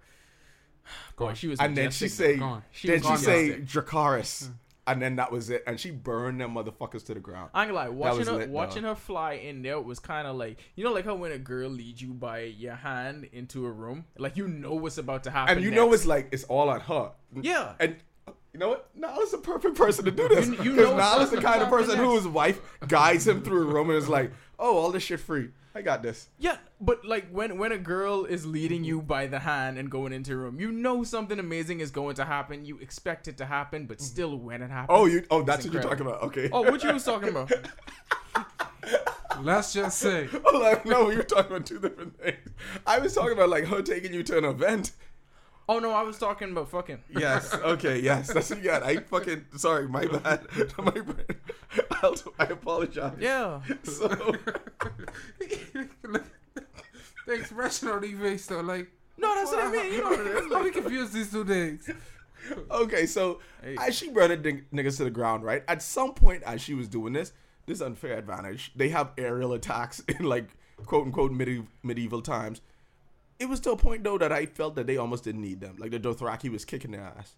Go 1.16 1.26
Boy, 1.26 1.28
on. 1.30 1.34
she 1.36 1.46
was. 1.48 1.60
And 1.60 1.76
then 1.76 1.90
she 1.90 2.08
say, 2.08 2.40
She 2.72 2.88
then 2.88 3.02
she 3.02 3.16
say. 3.16 3.60
Dracarys, 3.60 4.46
hmm. 4.46 4.52
and 4.86 5.00
then 5.00 5.16
that 5.16 5.30
was 5.30 5.48
it. 5.50 5.62
And 5.66 5.78
she 5.78 5.90
burned 5.90 6.40
them 6.40 6.54
motherfuckers 6.54 7.04
to 7.06 7.14
the 7.14 7.20
ground. 7.20 7.50
I 7.54 7.62
ain't 7.64 7.72
gonna 7.72 7.84
lie, 7.84 7.88
watching 7.90 8.26
her 8.26 8.32
lit, 8.32 8.48
watching 8.50 8.82
though. 8.82 8.88
her 8.90 8.94
fly 8.94 9.34
in 9.34 9.62
there 9.62 9.80
was 9.80 10.00
kind 10.00 10.26
of 10.26 10.36
like 10.36 10.58
you 10.74 10.82
know, 10.84 10.92
like 10.92 11.04
how 11.04 11.14
when 11.14 11.32
a 11.32 11.38
girl 11.38 11.68
leads 11.70 12.02
you 12.02 12.12
by 12.12 12.40
your 12.40 12.74
hand 12.74 13.28
into 13.32 13.66
a 13.66 13.70
room, 13.70 14.04
like 14.18 14.36
you 14.36 14.48
know 14.48 14.74
what's 14.74 14.98
about 14.98 15.24
to 15.24 15.30
happen, 15.30 15.56
And 15.56 15.64
you 15.64 15.70
know 15.70 15.92
it's 15.92 16.06
like 16.06 16.28
it's 16.32 16.44
all 16.44 16.68
on 16.68 16.80
her. 16.80 17.12
yeah, 17.40 17.74
And 17.78 17.96
you 18.52 18.58
know 18.60 18.68
what? 18.70 18.88
Nala's 18.94 19.30
the 19.30 19.38
perfect 19.38 19.76
person 19.76 20.04
to 20.04 20.10
do 20.10 20.28
this. 20.28 20.48
You- 20.48 20.62
you 20.62 20.72
know 20.72 20.96
Nala's 20.96 21.30
the 21.30 21.40
kind 21.40 21.62
of 21.62 21.68
person 21.68 21.96
next. 21.98 22.04
whose 22.04 22.26
wife 22.28 22.60
guides 22.88 23.26
him 23.26 23.42
through 23.42 23.62
a 23.62 23.72
room 23.72 23.90
and 23.90 23.98
is 23.98 24.08
like, 24.08 24.32
"Oh, 24.58 24.76
all 24.76 24.90
this 24.90 25.02
shit 25.04 25.20
free. 25.20 25.50
I 25.74 25.82
got 25.82 26.02
this." 26.02 26.28
yeah. 26.38 26.56
But 26.80 27.04
like 27.04 27.28
when 27.30 27.58
when 27.58 27.70
a 27.72 27.78
girl 27.78 28.24
is 28.24 28.44
leading 28.46 28.82
you 28.84 29.02
by 29.02 29.26
the 29.26 29.38
hand 29.40 29.78
and 29.78 29.90
going 29.90 30.12
into 30.12 30.32
a 30.32 30.36
room, 30.36 30.58
you 30.58 30.72
know 30.72 31.04
something 31.04 31.38
amazing 31.38 31.80
is 31.80 31.90
going 31.90 32.16
to 32.16 32.24
happen. 32.24 32.64
You 32.64 32.78
expect 32.78 33.28
it 33.28 33.36
to 33.38 33.46
happen, 33.46 33.86
but 33.86 33.98
mm-hmm. 33.98 34.06
still 34.06 34.36
when 34.36 34.62
it 34.62 34.70
happens, 34.70 34.88
Oh, 34.98 35.06
you. 35.06 35.24
Oh, 35.30 35.42
that's 35.42 35.64
It's 35.64 35.72
what 35.72 35.82
you're 35.82 35.90
talking 35.90 36.06
about. 36.06 36.22
Okay. 36.22 36.48
oh, 36.52 36.62
what 36.62 36.82
you 36.82 36.92
was 36.92 37.04
talking 37.04 37.28
about? 37.28 37.52
Let's 39.42 39.72
just 39.72 39.98
say, 39.98 40.28
Oh, 40.44 40.58
like, 40.58 40.84
no, 40.84 41.10
you're 41.10 41.22
talking 41.22 41.52
about 41.52 41.66
two 41.66 41.78
different 41.78 42.18
things. 42.20 42.36
I 42.86 42.98
was 42.98 43.14
talking 43.14 43.32
about 43.32 43.48
like 43.48 43.64
her 43.66 43.80
taking 43.80 44.12
you 44.12 44.22
to 44.24 44.38
an 44.38 44.44
event. 44.44 44.92
Oh 45.70 45.78
no, 45.78 45.92
I 45.92 46.02
was 46.02 46.18
talking 46.18 46.50
about 46.50 46.68
fucking. 46.68 46.98
Yes. 47.16 47.54
Okay. 47.54 48.00
Yes. 48.00 48.32
That's 48.32 48.50
what 48.50 48.58
you 48.58 48.64
got. 48.64 48.82
I 48.82 48.96
fucking 48.96 49.44
sorry. 49.56 49.86
My 49.88 50.04
bad. 50.16 50.40
my 50.78 50.90
bad. 50.90 51.36
I'll, 52.02 52.16
I 52.40 52.44
apologize. 52.46 53.16
Yeah, 53.20 53.60
So 53.84 54.08
the 57.26 57.32
expression 57.32 57.88
on 57.88 58.02
your 58.08 58.18
face 58.18 58.46
though, 58.46 58.60
like, 58.62 58.90
no, 59.16 59.32
that's 59.34 59.52
what 59.52 59.64
I 59.64 59.70
mean. 59.70 59.92
You 59.92 60.00
know 60.02 60.10
what 60.10 60.20
it 60.20 60.26
is. 60.26 60.52
how 60.52 60.64
we 60.64 60.70
confuse 60.72 61.10
these 61.12 61.30
two 61.30 61.44
things? 61.44 61.88
okay. 62.70 63.06
So 63.06 63.38
Hey. 63.62 63.76
as 63.78 63.94
she 63.96 64.08
brought 64.10 64.28
the 64.30 64.36
nig- 64.38 64.70
niggas 64.72 64.96
to 64.96 65.04
the 65.04 65.10
ground, 65.10 65.44
right? 65.44 65.62
At 65.68 65.82
some 65.82 66.14
point, 66.14 66.42
as 66.42 66.60
she 66.60 66.74
was 66.74 66.88
doing 66.88 67.12
this, 67.12 67.32
this 67.66 67.80
unfair 67.80 68.18
advantage. 68.18 68.72
They 68.74 68.88
have 68.88 69.12
aerial 69.18 69.52
attacks 69.52 70.00
in 70.08 70.24
like 70.24 70.48
quote 70.86 71.06
unquote 71.06 71.30
medieval, 71.30 71.66
medieval 71.84 72.22
times. 72.22 72.60
It 73.40 73.48
was 73.48 73.58
to 73.60 73.72
a 73.72 73.76
point 73.76 74.04
though 74.04 74.18
that 74.18 74.30
I 74.30 74.46
felt 74.46 74.76
that 74.76 74.86
they 74.86 74.98
almost 74.98 75.24
didn't 75.24 75.40
need 75.40 75.60
them. 75.60 75.76
Like 75.78 75.90
the 75.90 75.98
Dothraki 75.98 76.50
was 76.50 76.64
kicking 76.64 76.92
their 76.92 77.02
ass. 77.02 77.34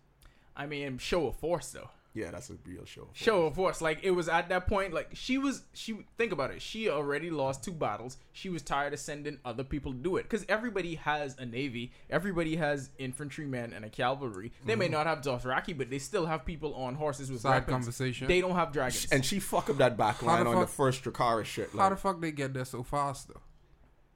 I 0.55 0.67
mean, 0.67 0.99
show 0.99 1.29
of 1.29 1.37
force 1.37 1.71
though. 1.71 1.89
Yeah, 2.15 2.31
that's 2.31 2.51
a 2.51 2.55
real 2.67 2.85
show. 2.85 3.09
show 3.15 3.47
of 3.47 3.55
force. 3.55 3.81
Like 3.81 4.01
it 4.03 4.11
was 4.11 4.29
at 4.29 4.51
that 4.51 4.67
point, 4.67 4.93
like 4.93 5.11
she 5.15 5.39
was 5.39 5.63
she 5.73 6.05
think 6.19 6.33
about 6.33 6.51
it. 6.51 6.61
She 6.61 6.91
already 6.91 7.31
lost 7.31 7.65
two 7.65 7.73
battles. 7.73 8.19
She 8.33 8.51
was 8.51 8.61
tired 8.61 8.93
of 8.93 8.99
sending 8.99 9.39
other 9.45 9.65
people 9.65 9.93
to 9.93 9.99
do 9.99 10.17
it 10.17 10.25
because 10.25 10.45
everybody 10.49 10.97
has 10.97 11.37
a 11.39 11.47
navy, 11.47 11.93
everybody 12.11 12.57
has 12.57 12.91
infantrymen 12.99 13.73
and 13.73 13.85
a 13.85 13.89
cavalry. 13.89 14.53
They 14.67 14.75
may 14.75 14.87
mm-hmm. 14.87 14.93
not 14.93 15.07
have 15.07 15.23
Dothraki, 15.23 15.77
but 15.77 15.89
they 15.89 15.99
still 15.99 16.27
have 16.27 16.45
people 16.45 16.75
on 16.75 16.97
horses 16.97 17.31
with 17.31 17.41
Side 17.41 17.51
weapons. 17.51 17.73
conversation. 17.73 18.29
They 18.29 18.43
don't 18.43 18.57
have 18.57 18.73
dragons. 18.73 19.09
And 19.11 19.25
she 19.25 19.39
fuck 19.39 19.71
up 19.71 19.79
that 19.79 19.97
back 19.97 20.23
line 20.23 20.45
the 20.45 20.51
on 20.51 20.61
the 20.61 20.67
first 20.67 21.03
Dracarys 21.05 21.47
shit. 21.47 21.75
Like, 21.75 21.83
How 21.83 21.89
the 21.91 21.97
fuck 21.97 22.21
they 22.21 22.33
get 22.33 22.53
there 22.53 22.67
so 22.67 22.83
fast 22.83 23.29
though? 23.29 23.41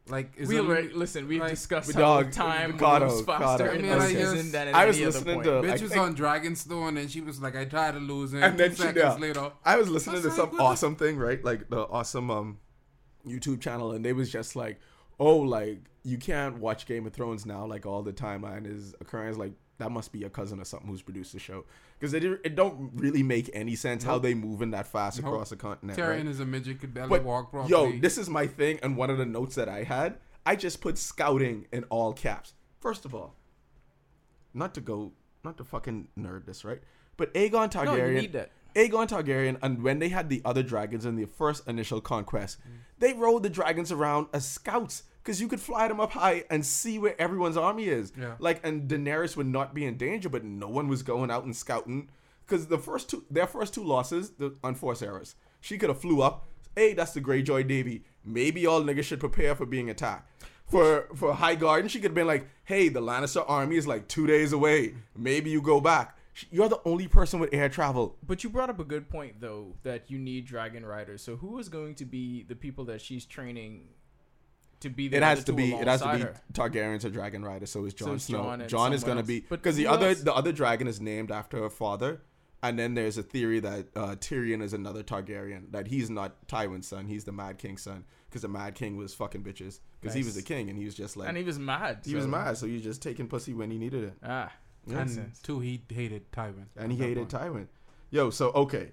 Like, 0.09 0.33
is 0.37 0.49
we 0.49 0.61
already 0.61 0.83
limit- 0.83 0.97
listen. 0.99 1.27
We've 1.27 1.41
like- 1.41 1.51
discussed 1.51 1.93
how 1.93 1.99
dog, 2.23 2.31
time 2.33 2.73
Ricardo, 2.73 3.07
moves 3.09 3.23
faster 3.23 3.65
Ricardo, 3.65 3.79
in 3.85 3.91
I 3.91 3.99
this 3.99 4.09
mean, 4.15 4.17
I 4.23 4.31
season 4.33 4.53
than 4.53 4.69
at 4.69 4.75
I 4.77 4.85
was 4.87 4.97
any 4.97 5.05
other 5.07 5.13
listening 5.19 5.35
point. 5.35 5.45
to- 5.47 5.51
Bitch 5.51 5.69
I 5.69 5.73
was 5.73 5.81
think- 5.93 6.03
on 6.03 6.17
Dragonstone 6.17 6.99
and 7.01 7.11
she 7.11 7.21
was 7.21 7.41
like, 7.43 7.57
I 7.57 7.65
tried 7.65 7.93
to 7.93 7.99
lose 7.99 8.33
it. 8.33 8.43
and 8.43 8.57
then 8.59 8.71
two 8.71 8.77
she 8.77 8.83
seconds 8.83 8.97
yeah. 9.05 9.15
later. 9.15 9.53
I 9.65 9.77
was 9.77 9.89
listening 9.91 10.23
That's 10.23 10.23
to 10.23 10.29
like, 10.29 10.37
some 10.37 10.49
what 10.51 10.57
the- 10.59 10.63
awesome 10.63 10.95
thing, 10.97 11.17
right? 11.19 11.45
Like 11.45 11.69
the 11.71 11.81
awesome 11.89 12.31
um 12.31 12.59
YouTube 13.27 13.61
channel, 13.61 13.91
and 13.93 14.05
they 14.05 14.13
was 14.13 14.31
just 14.31 14.55
like, 14.55 14.79
"Oh, 15.19 15.39
like 15.39 15.79
you 16.05 16.19
can't 16.19 16.59
watch 16.59 16.87
Game 16.87 17.05
of 17.07 17.13
Thrones 17.13 17.45
now, 17.45 17.67
like 17.67 17.85
all 17.85 18.03
the 18.03 18.13
timeline 18.13 18.65
is 18.65 18.95
occurring." 19.01 19.31
It's 19.31 19.39
like 19.39 19.55
that 19.79 19.91
must 19.91 20.13
be 20.13 20.23
a 20.23 20.31
cousin 20.31 20.61
or 20.61 20.65
something 20.65 20.89
who's 20.89 21.03
produced 21.03 21.33
the 21.33 21.41
show 21.41 21.65
because 21.99 22.15
it 22.15 22.25
it 22.25 22.55
don't 22.55 22.91
really 22.95 23.23
make 23.23 23.51
any 23.55 23.75
sense 23.75 24.05
how 24.05 24.15
Nope. 24.15 24.23
they 24.23 24.35
moving 24.35 24.71
that 24.73 24.87
fast 24.87 25.23
Nope. 25.23 25.33
across 25.33 25.51
the 25.51 25.57
continent. 25.57 25.99
Tyrion 25.99 26.09
right? 26.17 26.27
is 26.27 26.41
a 26.41 26.45
midget, 26.47 26.81
could 26.81 26.93
barely 26.95 27.09
But 27.11 27.25
walk 27.25 27.51
properly. 27.51 27.71
yo, 27.71 27.99
this 28.01 28.19
is 28.19 28.29
my 28.29 28.47
thing, 28.47 28.79
and 28.83 28.97
one 28.97 29.11
of 29.11 29.19
the 29.19 29.27
notes 29.27 29.55
that 29.57 29.69
I 29.69 29.83
had, 29.85 30.19
I 30.45 30.57
just 30.57 30.81
put 30.81 30.99
scouting 30.99 31.67
in 31.73 31.85
all 31.85 32.13
caps. 32.13 32.55
First 32.81 33.05
of 33.05 33.15
all, 33.15 33.35
not 34.55 34.75
to 34.75 34.81
go, 34.81 35.13
not 35.45 35.57
to 35.59 35.65
fucking 35.65 36.09
nerd 36.19 36.47
this, 36.47 36.65
right? 36.65 36.81
But 37.17 37.33
Aegon 37.35 37.71
Targaryen. 37.71 37.87
No, 37.99 38.07
you 38.07 38.21
need 38.21 38.33
that. 38.35 38.51
Aegon 38.75 39.09
Targaryen, 39.09 39.59
and 39.63 39.83
when 39.83 39.99
they 39.99 40.11
had 40.11 40.29
the 40.29 40.43
other 40.45 40.63
dragons 40.63 41.07
in 41.07 41.17
the 41.17 41.25
first 41.25 41.67
initial 41.67 42.01
conquest, 42.01 42.59
Mm. 42.61 42.73
they 42.99 43.13
rode 43.15 43.43
the 43.43 43.49
dragons 43.51 43.91
around 43.91 44.27
as 44.35 44.47
scouts 44.47 45.05
because 45.27 45.41
you 45.41 45.49
could 45.49 45.61
fly 45.61 45.89
them 45.89 45.99
up 45.99 46.13
high 46.13 46.45
and 46.51 46.65
see 46.65 47.01
where 47.01 47.21
everyone's 47.21 47.57
army 47.57 47.89
is. 47.89 48.13
Yeah. 48.17 48.37
Like, 48.39 48.65
and 48.65 48.89
Daenerys 48.89 49.37
would 49.37 49.49
not 49.49 49.75
be 49.75 49.85
in 49.85 49.97
danger, 49.97 50.29
but 50.29 50.45
no 50.45 50.69
one 50.69 50.87
was 50.87 51.03
going 51.03 51.33
out 51.33 51.43
and 51.43 51.55
scouting 51.55 52.09
because 52.47 52.69
the 52.69 52.79
first 52.79 53.11
two, 53.11 53.25
their 53.29 53.49
first 53.49 53.75
two 53.75 53.83
losses, 53.83 54.31
the 54.31 54.55
unforced 54.63 55.03
errors, 55.03 55.35
she 55.61 55.79
could 55.79 55.89
have 55.89 56.01
flew 56.01 56.23
up. 56.23 56.47
Hey, 56.77 56.95
that's 56.95 57.13
the 57.13 57.21
Greyjoy 57.21 57.67
Davy. 57.67 58.05
Maybe 58.25 58.67
all 58.67 58.83
niggas 58.83 59.03
should 59.03 59.19
prepare 59.19 59.57
for 59.57 59.67
being 59.67 59.91
attacked. 59.91 60.31
For 60.65 61.09
for 61.15 61.35
Highgarden, 61.35 61.91
she 61.91 61.99
could 61.99 62.11
have 62.11 62.15
been 62.15 62.27
like, 62.27 62.49
"Hey, 62.65 62.89
the 62.89 63.01
Lannister 63.01 63.45
army 63.49 63.77
is 63.77 63.87
like 63.87 64.09
two 64.09 64.27
days 64.27 64.53
away. 64.53 64.95
Maybe 65.17 65.51
you 65.51 65.61
go 65.61 65.81
back." 65.81 66.17
You're 66.51 66.69
the 66.69 66.81
only 66.85 67.09
person 67.09 67.41
with 67.41 67.55
air 67.55 67.69
travel. 67.69 68.17
But 68.27 68.45
you 68.45 68.51
brought 68.51 68.69
up 68.69 68.79
a 68.79 68.85
good 68.85 69.09
point 69.09 69.41
though 69.41 69.75
that 69.85 70.11
you 70.11 70.19
need 70.19 70.45
dragon 70.45 70.85
riders. 70.85 71.23
So 71.23 71.37
who 71.37 71.59
is 71.59 71.69
going 71.69 71.95
to 71.97 72.05
be 72.05 72.43
the 72.43 72.57
people 72.57 72.85
that 72.87 73.01
she's 73.01 73.25
training 73.25 73.89
to 74.81 74.91
be 74.91 75.09
the 75.09 75.17
it 75.17 75.23
has 75.23 75.45
to 75.45 75.53
be 75.53 75.73
it 75.75 75.87
has 75.87 76.03
to 76.03 76.13
be 76.13 76.21
her? 76.21 76.35
Targaryens 76.53 77.05
or 77.05 77.11
dragon 77.11 77.45
rider. 77.45 77.67
So 77.67 77.85
is 77.85 77.95
Jon 77.95 78.17
it's 78.17 78.25
Snow. 78.25 78.43
Jon 78.43 78.69
Jon, 78.69 78.93
is 78.93 79.05
gonna 79.05 79.23
be 79.23 79.37
else. 79.39 79.45
But 79.49 79.63
because 79.63 79.77
the 79.77 79.85
who 79.85 79.91
other 79.91 80.09
else? 80.09 80.21
the 80.21 80.35
other 80.35 80.53
dragon 80.53 80.87
is 80.87 81.01
named 81.01 81.31
after 81.31 81.59
her 81.59 81.71
father, 81.71 82.21
and 82.63 82.79
then 82.79 82.95
there's 82.95 83.17
a 83.19 83.23
theory 83.23 83.61
that 83.61 83.87
uh, 83.97 84.17
Tyrion 84.17 84.63
is 84.63 84.73
another 84.73 85.03
Targaryen. 85.03 85.73
That 85.73 85.87
he's 85.89 86.11
not 86.11 86.47
Tywin's 86.49 86.89
son. 86.89 87.07
He's 87.07 87.25
the 87.25 87.33
Mad 87.33 87.59
King's 87.59 87.83
son 87.83 88.05
because 88.29 88.43
the 88.43 88.49
Mad 88.49 88.75
King 88.75 88.97
was 88.97 89.15
fucking 89.15 89.43
bitches 89.43 89.81
because 90.01 90.15
he 90.15 90.23
was 90.23 90.35
the 90.35 90.43
king 90.43 90.69
and 90.69 90.79
he 90.79 90.85
was 90.85 90.95
just 90.95 91.17
like 91.17 91.29
and 91.29 91.37
he 91.37 91.45
was 91.45 91.59
mad. 91.59 92.01
he 92.05 92.15
was 92.15 92.27
mad. 92.27 92.57
So 92.59 92.67
he 92.67 92.75
was 92.75 92.83
just 92.83 93.03
taking 93.03 93.29
pussy 93.29 93.55
when 93.55 93.71
he 93.71 93.79
needed 93.79 94.05
it. 94.05 94.15
Ah, 94.23 94.53
Yeah. 94.87 94.99
makes 94.99 95.01
and 95.17 95.25
sense. 95.27 95.41
two, 95.41 95.61
he 95.61 95.83
hated 95.89 96.31
Tywin. 96.33 96.67
and 96.77 96.93
he 96.93 96.99
hated 96.99 97.29
point. 97.29 97.31
Tywin. 97.31 97.67
Yo, 98.11 98.31
so 98.31 98.51
okay. 98.51 98.93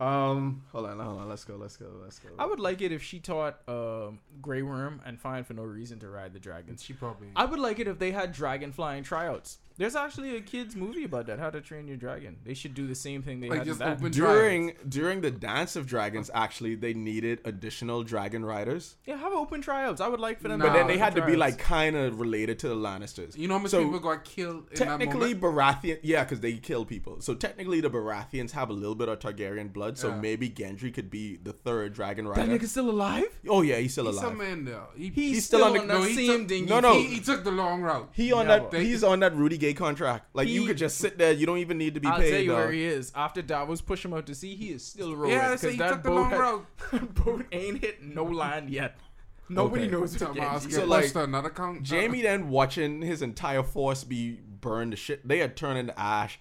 Um, 0.00 0.62
hold 0.70 0.86
on, 0.86 0.98
hold 1.00 1.20
on. 1.20 1.28
Let's 1.28 1.44
go. 1.44 1.56
Let's 1.56 1.76
go. 1.76 1.86
Let's 2.02 2.18
go. 2.18 2.28
I 2.38 2.46
would 2.46 2.60
like 2.60 2.80
it 2.82 2.92
if 2.92 3.02
she 3.02 3.18
taught 3.18 3.58
um, 3.68 4.20
Grey 4.40 4.62
Worm 4.62 5.00
and 5.04 5.20
Fine 5.20 5.44
for 5.44 5.54
no 5.54 5.62
reason 5.64 5.98
to 6.00 6.08
ride 6.08 6.32
the 6.32 6.36
And 6.36 6.42
dragons. 6.42 6.82
she 6.84 6.92
probably. 6.92 7.28
I 7.34 7.44
would 7.44 7.58
like 7.58 7.78
it 7.80 7.88
if 7.88 7.98
they 7.98 8.12
had 8.12 8.32
dragon 8.32 8.72
flying 8.72 9.02
tryouts. 9.02 9.58
There's 9.78 9.94
actually 9.96 10.36
a 10.36 10.40
kids 10.40 10.74
movie 10.74 11.04
about 11.04 11.26
that, 11.28 11.38
How 11.38 11.50
to 11.50 11.60
Train 11.60 11.86
Your 11.86 11.96
Dragon. 11.96 12.36
They 12.44 12.54
should 12.54 12.74
do 12.74 12.86
the 12.88 12.94
same 12.96 13.22
thing 13.22 13.38
they 13.40 13.48
Like 13.48 13.58
had 13.60 13.66
just 13.68 13.80
in 13.80 13.86
that. 13.86 13.98
open 13.98 14.10
during 14.12 14.72
during 14.88 15.20
the 15.20 15.30
Dance 15.30 15.76
of 15.76 15.86
Dragons, 15.86 16.30
actually, 16.34 16.74
they 16.74 16.94
needed 16.94 17.40
additional 17.44 18.02
dragon 18.02 18.44
riders. 18.44 18.96
Yeah, 19.06 19.16
have 19.16 19.32
open 19.32 19.62
tryouts. 19.62 20.00
I 20.00 20.08
would 20.08 20.18
like 20.20 20.40
for 20.40 20.48
them. 20.48 20.58
Nah. 20.58 20.66
But 20.66 20.72
then 20.74 20.86
they 20.88 20.98
had 20.98 21.14
to 21.14 21.24
be 21.24 21.36
like 21.36 21.58
kind 21.58 21.94
of 21.96 22.18
related 22.20 22.58
to 22.60 22.68
the 22.68 22.74
Lannisters. 22.74 23.36
You 23.36 23.46
know 23.46 23.54
how 23.54 23.58
many 23.60 23.68
So, 23.70 23.84
people 23.84 24.00
got 24.00 24.24
killed 24.24 24.68
in 24.72 24.76
Technically, 24.76 25.32
that 25.32 25.40
moment? 25.42 25.82
Baratheon, 25.82 25.98
yeah, 26.02 26.24
because 26.24 26.40
they 26.40 26.54
kill 26.54 26.84
people. 26.84 27.20
So 27.20 27.34
technically, 27.34 27.80
the 27.80 27.90
Baratheons 27.90 28.50
have 28.50 28.70
a 28.70 28.72
little 28.72 28.96
bit 28.96 29.08
of 29.08 29.20
Targaryen 29.20 29.72
blood. 29.72 29.96
So 29.96 30.08
Yeah. 30.08 30.20
maybe 30.20 30.50
Gendry 30.50 30.92
could 30.92 31.08
be 31.10 31.36
the 31.36 31.52
third 31.52 31.94
dragon 31.94 32.26
rider. 32.26 32.40
that 32.42 32.48
rider. 32.48 32.58
nigga's 32.64 32.72
still 32.72 32.90
alive. 32.90 33.26
Oh 33.48 33.62
yeah, 33.62 33.76
he's 33.76 33.92
still 33.92 34.06
He's 34.06 34.16
alive. 34.16 34.28
some 34.30 34.38
man 34.38 34.64
there. 34.64 34.80
He, 34.96 35.04
He's, 35.10 35.34
He's 35.36 35.44
still, 35.46 35.60
still 35.60 35.68
on 35.68 35.74
the- 35.74 35.80
on 35.82 35.86
no, 35.88 36.02
that 36.02 36.08
he 36.10 36.14
same 36.26 36.38
took- 36.40 36.48
dingy. 36.48 36.66
No, 36.68 36.80
no. 36.80 36.94
he, 36.94 37.04
he 37.06 37.20
took 37.20 37.44
the 37.44 37.52
long 37.52 37.82
route. 37.82 38.08
He 38.12 38.32
on 38.32 38.46
Yeah, 38.48 38.58
that. 38.58 38.70
but- 38.72 38.80
He's 38.80 39.04
on 39.04 39.20
that 39.20 39.36
Rudy 39.36 39.56
Gay 39.58 39.67
contract. 39.74 40.26
Like 40.34 40.48
you 40.48 40.66
could 40.66 40.76
just 40.78 40.98
sit 40.98 41.18
there. 41.18 41.32
You 41.32 41.46
don't 41.46 41.58
even 41.58 41.78
need 41.78 41.94
to 41.94 42.00
be 42.00 42.08
paid. 42.08 42.12
I'll 42.14 42.20
tell 42.30 42.40
you 42.40 42.48
dog. 42.50 42.56
where 42.58 42.72
he 42.72 42.84
is. 42.84 43.12
After 43.14 43.42
Davos 43.42 43.80
push 43.80 44.04
him 44.04 44.12
out 44.14 44.26
to 44.26 44.34
sea, 44.34 44.54
he 44.54 44.70
is 44.70 44.84
still 44.84 45.14
rolling. 45.16 45.32
Yeah, 45.36 45.46
because 45.48 45.60
so 45.62 45.70
he 45.70 45.76
that 45.78 45.88
took 45.90 46.02
the 46.02 46.08
boat, 46.10 46.14
long 46.16 46.30
had- 46.30 46.38
route. 46.40 47.14
boat 47.24 47.46
ain't 47.52 47.80
hit 47.82 48.02
no 48.02 48.24
land 48.24 48.70
yet. 48.70 48.96
Nobody 49.50 49.84
Okay. 49.84 49.92
knows 49.92 50.12
what 50.20 50.36
Thomas 50.36 50.62
Genji 50.64 50.76
So, 50.76 50.84
like, 50.84 51.14
another 51.14 51.48
count. 51.50 51.90
Uh, 51.90 51.96
Jaime 51.96 52.20
then 52.20 52.50
watching 52.50 53.00
his 53.00 53.22
entire 53.22 53.62
force 53.62 54.04
be 54.04 54.40
burned 54.60 54.90
to 54.90 54.96
shit. 54.96 55.26
They 55.26 55.38
had 55.38 55.56
turned 55.56 55.78
into 55.78 55.98
ash. 55.98 56.38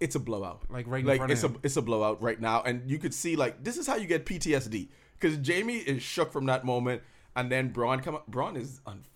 It's 0.00 0.14
a 0.14 0.20
blowout. 0.20 0.62
like 0.70 0.86
right 0.86 1.00
in 1.00 1.06
like 1.06 1.18
front 1.18 1.32
it's 1.32 1.42
of 1.42 1.52
a 1.52 1.54
him. 1.54 1.60
it's 1.62 1.76
a 1.76 1.82
blowout 1.82 2.22
right 2.22 2.40
now, 2.40 2.62
and 2.62 2.90
you 2.90 2.98
could 2.98 3.14
see 3.14 3.34
like 3.36 3.62
this 3.64 3.76
is 3.78 3.86
how 3.86 3.96
you 3.96 4.06
get 4.06 4.26
PTSD 4.26 4.88
because 5.18 5.38
Jaime 5.46 5.76
is 5.76 6.02
shook 6.02 6.32
from 6.32 6.46
that 6.46 6.64
moment, 6.66 7.00
and 7.34 7.50
then 7.50 7.72
Bronn 7.72 8.02
come 8.02 8.14
up. 8.14 8.30
Bronn 8.30 8.56
is 8.58 8.80
unflappable. 8.86 9.15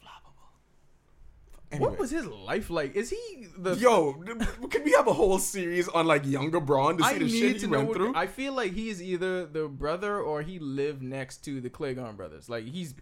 Anyway. 1.72 1.88
What 1.90 1.98
was 2.00 2.10
his 2.10 2.26
life 2.26 2.68
like? 2.68 2.96
Is 2.96 3.10
he 3.10 3.46
the? 3.56 3.76
Yo, 3.76 4.14
can 4.70 4.82
we 4.82 4.90
have 4.92 5.06
a 5.06 5.12
whole 5.12 5.38
series 5.38 5.88
on 5.88 6.04
like 6.06 6.26
younger 6.26 6.60
Bronn 6.60 6.98
to 6.98 7.04
see 7.04 7.10
I 7.10 7.18
the 7.18 7.24
need 7.26 7.30
shit 7.38 7.54
to 7.60 7.66
he 7.66 7.70
know. 7.70 7.78
went 7.78 7.88
what- 7.90 7.96
through? 7.96 8.12
I 8.16 8.26
feel 8.26 8.52
like 8.54 8.72
he 8.72 8.88
is 8.90 9.00
either 9.02 9.46
the 9.46 9.68
brother 9.68 10.18
or 10.20 10.42
he 10.42 10.58
lived 10.58 11.00
next 11.02 11.44
to 11.44 11.60
the 11.60 11.70
Clegane 11.70 12.16
brothers. 12.16 12.48
Like 12.48 12.64
he's 12.64 12.94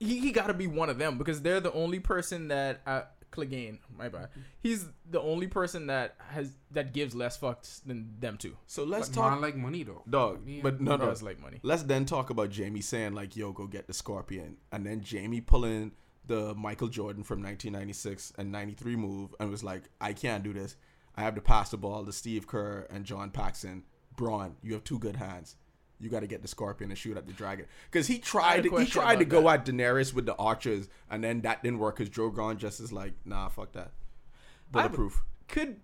he, 0.00 0.20
he 0.20 0.32
got 0.32 0.46
to 0.46 0.54
be 0.54 0.66
one 0.66 0.88
of 0.88 0.98
them 0.98 1.18
because 1.18 1.42
they're 1.42 1.60
the 1.60 1.72
only 1.72 1.98
person 2.00 2.48
that 2.48 2.80
uh, 2.86 3.02
Clegane. 3.30 3.78
My 3.94 4.08
bad. 4.08 4.28
He's 4.60 4.86
the 5.10 5.20
only 5.20 5.48
person 5.48 5.88
that 5.88 6.14
has 6.30 6.52
that 6.70 6.94
gives 6.94 7.14
less 7.14 7.36
fucks 7.36 7.82
than 7.84 8.14
them 8.20 8.38
two. 8.38 8.56
so 8.66 8.84
let's 8.84 9.08
But 9.10 9.14
talk, 9.16 9.32
man 9.32 9.40
like 9.42 9.56
money 9.56 9.82
though. 9.82 10.02
dog. 10.08 10.46
Me 10.46 10.60
But 10.62 10.74
and- 10.74 10.82
no, 10.86 10.92
no. 10.96 11.04
Bros 11.04 11.22
like 11.22 11.40
money. 11.40 11.58
Let's 11.62 11.82
then 11.82 12.06
talk 12.06 12.30
about 12.30 12.56
Jaime 12.56 12.80
saying 12.80 13.12
like, 13.14 13.36
"Yo, 13.36 13.52
go 13.52 13.66
get 13.66 13.86
the 13.86 13.92
Scorpion," 13.92 14.56
and 14.72 14.86
then 14.86 15.02
Jaime 15.06 15.42
pulling 15.42 15.92
the 16.28 16.54
Michael 16.54 16.88
Jordan 16.88 17.24
from 17.24 17.42
1996 17.42 18.32
and 18.38 18.52
93 18.52 18.96
move 18.96 19.34
and 19.40 19.50
was 19.50 19.64
like, 19.64 19.90
"I 20.00 20.12
can't 20.12 20.44
do 20.44 20.52
this. 20.52 20.76
I 21.16 21.22
have 21.22 21.34
to 21.34 21.40
pass 21.40 21.70
the 21.70 21.76
ball 21.76 22.04
to 22.04 22.12
Steve 22.12 22.46
Kerr 22.46 22.86
and 22.90 23.04
John 23.04 23.30
Paxson. 23.30 23.82
Bronn, 24.16 24.52
you 24.62 24.74
have 24.74 24.84
two 24.84 24.98
good 24.98 25.16
hands. 25.16 25.56
You 25.98 26.08
got 26.08 26.20
to 26.20 26.28
get 26.28 26.42
the 26.42 26.48
Scorpion 26.48 26.90
and 26.90 26.98
shoot 26.98 27.16
at 27.16 27.26
the 27.26 27.32
dragon." 27.32 27.66
Because 27.90 28.06
he 28.06 28.16
I 28.16 28.18
tried, 28.18 28.64
he 28.64 28.86
tried 28.86 29.18
to 29.18 29.24
go 29.24 29.48
at 29.48 29.64
Daenerys 29.64 30.14
with 30.14 30.26
the 30.26 30.36
archers, 30.36 30.88
and 31.10 31.24
then 31.24 31.40
that 31.40 31.62
didn't 31.62 31.80
work 31.80 31.96
because 31.96 32.10
Drogon 32.10 32.58
just 32.58 32.78
is 32.78 32.92
like, 32.92 33.14
"Nah, 33.24 33.48
fuck 33.48 33.72
that." 33.72 33.92
I 34.72 34.82
Bulletproof. 34.82 35.24
Could 35.48 35.80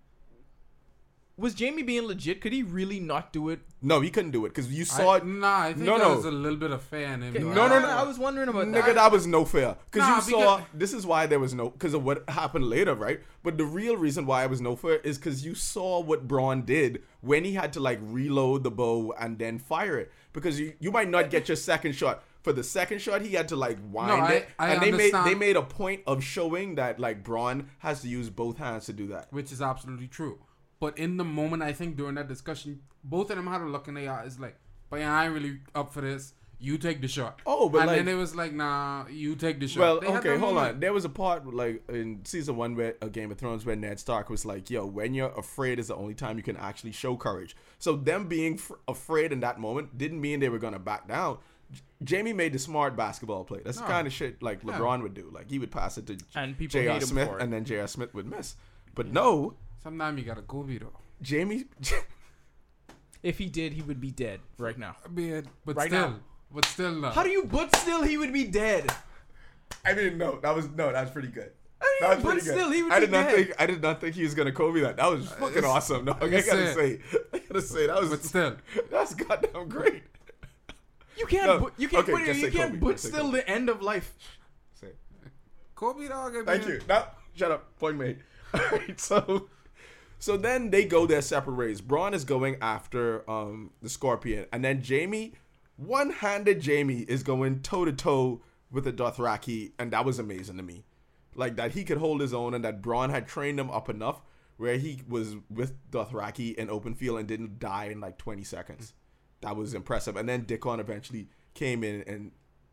was 1.37 1.59
Jaime 1.59 1.83
being 1.83 2.07
legit? 2.07 2.41
Could 2.41 2.53
he 2.53 2.63
really 2.63 3.01
not 3.01 3.33
do 3.33 3.49
it? 3.49 3.61
No, 3.83 4.01
he 4.01 4.09
couldn't 4.11 4.31
do 4.31 4.47
it 4.47 4.51
because 4.51 4.73
you 4.73 4.85
saw 4.85 5.15
I, 5.15 5.17
it. 5.19 5.27
nah, 5.27 5.59
I 5.63 5.73
think 5.73 5.85
No, 5.85 5.99
there 5.99 6.09
no. 6.09 6.17
was 6.17 6.25
a 6.25 6.31
little 6.31 6.59
bit 6.59 6.71
of 6.71 6.81
fair 6.83 7.13
in 7.13 7.23
him. 7.23 7.35
Okay. 7.35 7.43
No, 7.45 7.67
no, 7.69 7.81
no. 7.81 7.89
I 7.89 8.03
was 8.05 8.19
wondering 8.19 8.49
about 8.49 8.67
Nigga, 8.67 8.73
that. 8.73 8.85
Nigga, 8.85 8.95
that 8.95 9.13
was 9.13 9.27
no 9.27 9.45
fair. 9.45 9.77
Because 9.91 10.09
Nah, 10.09 10.17
you 10.17 10.23
saw, 10.23 10.57
because- 10.59 10.71
this 10.75 10.93
is 10.93 11.05
why 11.05 11.27
there 11.27 11.41
was 11.41 11.53
no, 11.53 11.71
because 11.71 11.93
of 11.93 12.05
what 12.05 12.29
happened 12.31 12.67
later, 12.67 12.95
right? 12.95 13.21
But 13.43 13.59
the 13.59 13.65
real 13.65 13.97
reason 13.97 14.27
why 14.27 14.45
it 14.45 14.51
was 14.51 14.61
no 14.61 14.77
fair 14.77 14.97
is 14.99 15.19
because 15.19 15.45
you 15.45 15.55
saw 15.55 16.01
what 16.01 16.27
Bronn 16.29 16.65
did 16.65 17.03
when 17.21 17.45
he 17.45 17.55
had 17.55 17.73
to 17.75 17.81
like 17.81 17.99
reload 18.03 18.63
the 18.63 18.71
bow 18.71 19.13
and 19.19 19.39
then 19.39 19.59
fire 19.59 19.99
it. 19.99 20.13
Because 20.33 20.59
you, 20.59 20.73
you 20.81 20.91
might 20.93 21.09
not 21.11 21.31
get 21.31 21.49
your 21.49 21.57
second 21.57 21.95
shot. 21.95 22.23
For 22.43 22.53
the 22.53 22.63
second 22.65 23.01
shot, 23.01 23.23
he 23.23 23.33
had 23.35 23.49
to 23.49 23.57
like 23.57 23.79
wind 23.91 24.11
I- 24.13 24.33
it, 24.35 24.49
I 24.59 24.69
and 24.75 24.83
they 24.83 24.91
made 24.91 25.15
understand. 25.15 25.27
they 25.27 25.35
made 25.35 25.57
a 25.57 25.63
point 25.63 26.03
of 26.07 26.23
showing 26.23 26.75
that 26.77 27.01
like 27.01 27.25
Bronn 27.25 27.67
has 27.79 28.03
to 28.03 28.09
use 28.09 28.29
both 28.31 28.59
hands 28.59 28.87
to 28.87 28.93
do 28.93 29.07
that. 29.09 29.29
which 29.33 29.51
is 29.53 29.61
absolutely 29.63 30.09
true. 30.09 30.39
But 30.85 30.99
in 30.99 31.17
the 31.17 31.25
moment, 31.25 31.63
I 31.63 31.73
think 31.73 31.97
during 31.97 32.17
that 32.17 32.29
discussion, 32.29 32.81
both 33.03 33.31
of 33.31 33.37
them 33.37 33.47
had 33.47 33.63
a 33.63 33.65
look 33.75 33.89
in 33.89 33.95
their 33.95 34.13
eyes 34.13 34.39
like, 34.39 34.57
"But 34.91 35.01
yeah, 35.01 35.19
I 35.19 35.25
ain't 35.25 35.35
really 35.35 35.61
up 35.75 35.95
for 35.95 36.03
this. 36.03 36.35
You 36.61 36.77
take 36.79 37.01
the 37.01 37.09
shot." 37.09 37.41
Oh, 37.47 37.69
but 37.71 37.79
and 37.79 37.87
like, 37.89 37.97
then 37.99 38.09
it 38.09 38.19
was 38.19 38.35
like, 38.37 38.53
"Nah, 38.53 39.07
you 39.09 39.35
take 39.35 39.61
the 39.61 39.67
shot." 39.69 39.81
Well, 39.81 40.01
They 40.01 40.09
okay, 40.09 40.37
hold 40.39 40.55
moment. 40.57 40.75
on. 40.75 40.81
There 40.81 40.93
was 40.93 41.07
a 41.07 41.09
part 41.09 41.47
like 41.63 41.83
in 41.89 42.21
season 42.25 42.57
one 42.57 42.77
where 42.77 42.95
a 43.01 43.09
Game 43.09 43.31
of 43.31 43.39
Thrones 43.39 43.65
where 43.65 43.77
Ned 43.77 43.99
Stark 43.99 44.29
was 44.29 44.45
like, 44.45 44.69
"Yo, 44.69 44.85
when 44.85 45.15
you're 45.15 45.33
afraid 45.45 45.79
is 45.79 45.89
the 45.89 45.97
only 45.97 46.15
time 46.15 46.37
you 46.37 46.43
can 46.43 46.57
actually 46.59 46.93
show 46.93 47.17
courage." 47.17 47.57
So 47.79 47.97
them 47.97 48.29
being 48.29 48.55
f- 48.55 48.73
afraid 48.87 49.33
in 49.33 49.41
that 49.41 49.59
moment 49.59 49.97
didn't 49.97 50.21
mean 50.21 50.41
they 50.41 50.51
were 50.51 50.59
gonna 50.67 50.79
back 50.79 51.09
down. 51.09 51.39
J- 52.03 52.17
Jaime 52.17 52.33
made 52.35 52.53
the 52.53 52.59
smart 52.59 52.95
basketball 52.95 53.45
play. 53.45 53.61
That's 53.65 53.79
the 53.79 53.85
kind 53.85 54.07
of 54.07 54.13
shit 54.13 54.43
like 54.43 54.59
Yeah. 54.63 54.79
LeBron 54.79 55.03
would 55.03 55.15
do. 55.15 55.31
Like 55.33 55.51
he 55.51 55.59
would 55.59 55.71
pass 55.71 55.97
it 55.99 56.07
to 56.09 56.19
and 56.35 56.57
people 56.59 56.73
J.R. 56.81 57.01
Smith, 57.01 57.31
and 57.41 57.51
then 57.53 57.65
J.R. 57.65 57.89
Smith 57.89 58.13
would 58.15 58.27
miss. 58.27 58.57
But 58.95 59.09
no, 59.11 59.55
Sometimes 59.85 60.19
you 60.19 60.25
gotta 60.25 60.43
go 60.43 60.63
be 60.65 60.79
though. 60.79 60.93
Jaime. 61.27 61.67
If 63.23 63.39
he 63.39 63.47
did, 63.47 63.73
he 63.73 63.81
would 63.81 64.03
be 64.03 64.11
dead 64.11 64.41
right 64.59 64.77
now. 64.79 64.97
I 65.03 65.09
mean, 65.09 65.47
but 65.65 65.77
Right 65.77 65.89
still, 65.89 66.11
now. 66.11 66.17
but 66.53 66.67
still 66.67 66.93
not. 66.93 67.15
How 67.15 67.23
do 67.23 67.31
you? 67.31 67.47
But 67.47 67.75
still, 67.75 68.03
he 68.03 68.19
would 68.19 68.35
be 68.35 68.45
dead. 68.45 68.93
I 69.83 69.95
mean, 69.95 70.19
no, 70.19 70.39
that 70.41 70.55
was 70.55 70.69
no, 70.69 70.93
that 70.93 71.01
was 71.01 71.11
pretty 71.11 71.29
good. 71.29 71.51
I 71.81 71.99
That 72.03 72.11
mean, 72.19 72.23
but 72.23 72.31
pretty 72.33 72.45
good. 72.47 72.53
still, 72.55 72.71
he 72.71 72.83
would 72.83 72.93
I 72.93 73.01
be 73.01 73.07
did 73.07 73.13
not 73.13 73.27
dead. 73.29 73.35
think 73.37 73.53
I 73.59 73.67
did 73.67 73.81
not 73.81 74.01
think 74.03 74.15
he 74.15 74.25
was 74.25 74.35
gonna 74.35 74.53
Kobe 74.53 74.81
that. 74.81 74.97
That 74.99 75.11
was 75.11 75.27
fucking 75.31 75.65
awesome. 75.65 76.05
No, 76.05 76.13
I 76.21 76.27
it's 76.27 76.47
gotta 76.47 76.71
it. 76.71 76.75
say, 76.75 77.01
I 77.33 77.39
gotta 77.39 77.63
say 77.63 77.87
that 77.87 77.99
was 77.99 78.11
But 78.11 78.25
still, 78.25 78.57
that's 78.91 79.15
goddamn 79.15 79.69
great. 79.71 80.03
You 81.17 81.25
can't. 81.27 81.47
No, 81.47 81.59
but 81.61 81.73
you 81.79 81.89
can't 81.89 82.03
okay, 82.05 82.13
put 82.13 82.27
just 82.27 82.41
You 82.41 82.51
say 82.51 82.57
can't. 82.59 82.73
Kobe, 82.75 82.81
But 82.81 82.91
just 82.93 83.05
say 83.05 83.09
still, 83.11 83.25
Kobe. 83.25 83.39
the 83.39 83.49
end 83.49 83.69
of 83.71 83.81
life. 83.81 84.13
Say. 84.75 84.89
Kobe 85.75 86.09
dog. 86.09 86.37
I 86.37 86.45
Thank 86.45 86.63
mean, 86.67 86.75
you. 86.75 86.81
No, 86.89 87.05
shut 87.35 87.51
up. 87.53 87.79
Point 87.79 87.97
made. 87.97 88.19
All 88.55 88.61
right, 88.71 89.01
so 89.01 89.49
so 90.25 90.39
then 90.39 90.71
they 90.71 90.87
go 90.87 91.05
their 91.05 91.21
separate 91.21 91.57
ways. 91.57 91.83
Bronn 91.83 92.15
is 92.15 92.25
going 92.25 92.57
after 92.63 93.29
um 93.31 93.73
the 93.83 93.91
Scorpion, 93.91 94.47
and 94.51 94.65
then 94.65 94.83
Jaime, 94.83 95.35
one-handed 95.77 96.65
Jaime, 96.65 97.01
is 97.01 97.23
going 97.23 97.61
toe 97.61 97.85
to 97.85 97.93
toe 97.93 98.41
with 98.71 98.85
the 98.85 98.93
Dothraki, 98.93 99.73
and 99.79 99.93
that 99.93 100.07
was 100.07 100.19
amazing 100.19 100.57
to 100.57 100.63
me. 100.63 100.87
Like 101.35 101.57
that 101.57 101.73
he 101.73 101.85
could 101.85 101.99
hold 101.99 102.23
his 102.23 102.33
own, 102.33 102.55
and 102.55 102.65
that 102.65 102.81
Bronn 102.81 103.11
had 103.11 103.29
trained 103.29 103.61
him 103.61 103.71
up 103.71 103.91
enough 103.91 104.23
where 104.57 104.79
he 104.79 105.03
was 105.07 105.37
with 105.51 105.75
Dothraki 105.91 106.55
in 106.55 106.71
open 106.71 106.95
field 106.95 107.19
and 107.19 107.29
didn't 107.29 107.59
die 107.59 107.87
in 107.87 108.01
like 108.01 108.17
20 108.17 108.45
seconds. 108.45 108.95
That 109.43 109.57
was 109.57 109.75
impressive. 109.75 110.17
And 110.17 110.27
then 110.27 110.45
Dickon 110.45 110.81
eventually 110.81 111.29
came 111.53 111.85
in 111.85 112.03
and 112.07 112.31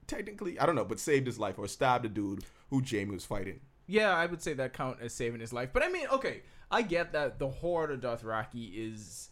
technically, 0.08 0.58
I 0.60 0.66
don't 0.66 0.76
know, 0.76 0.86
but 0.86 1.00
saved 1.00 1.28
his 1.28 1.40
life 1.40 1.58
or 1.58 1.68
stabbed 1.68 2.06
a 2.06 2.10
dude 2.10 2.46
who 2.70 2.82
Jaime 2.88 3.12
was 3.12 3.26
fighting. 3.26 3.62
Yeah, 3.88 4.16
I 4.16 4.26
would 4.26 4.42
say 4.42 4.54
that 4.54 4.74
count 4.74 5.00
as 5.02 5.14
saving 5.14 5.42
his 5.42 5.52
life. 5.52 5.70
But 5.74 5.84
I 5.84 5.90
mean, 5.90 6.08
okay, 6.14 6.44
I 6.72 6.82
get 6.82 7.12
that 7.12 7.38
the 7.38 7.50
horde 7.50 7.92
of 7.92 8.00
Dothraki 8.00 8.72
is 8.74 9.30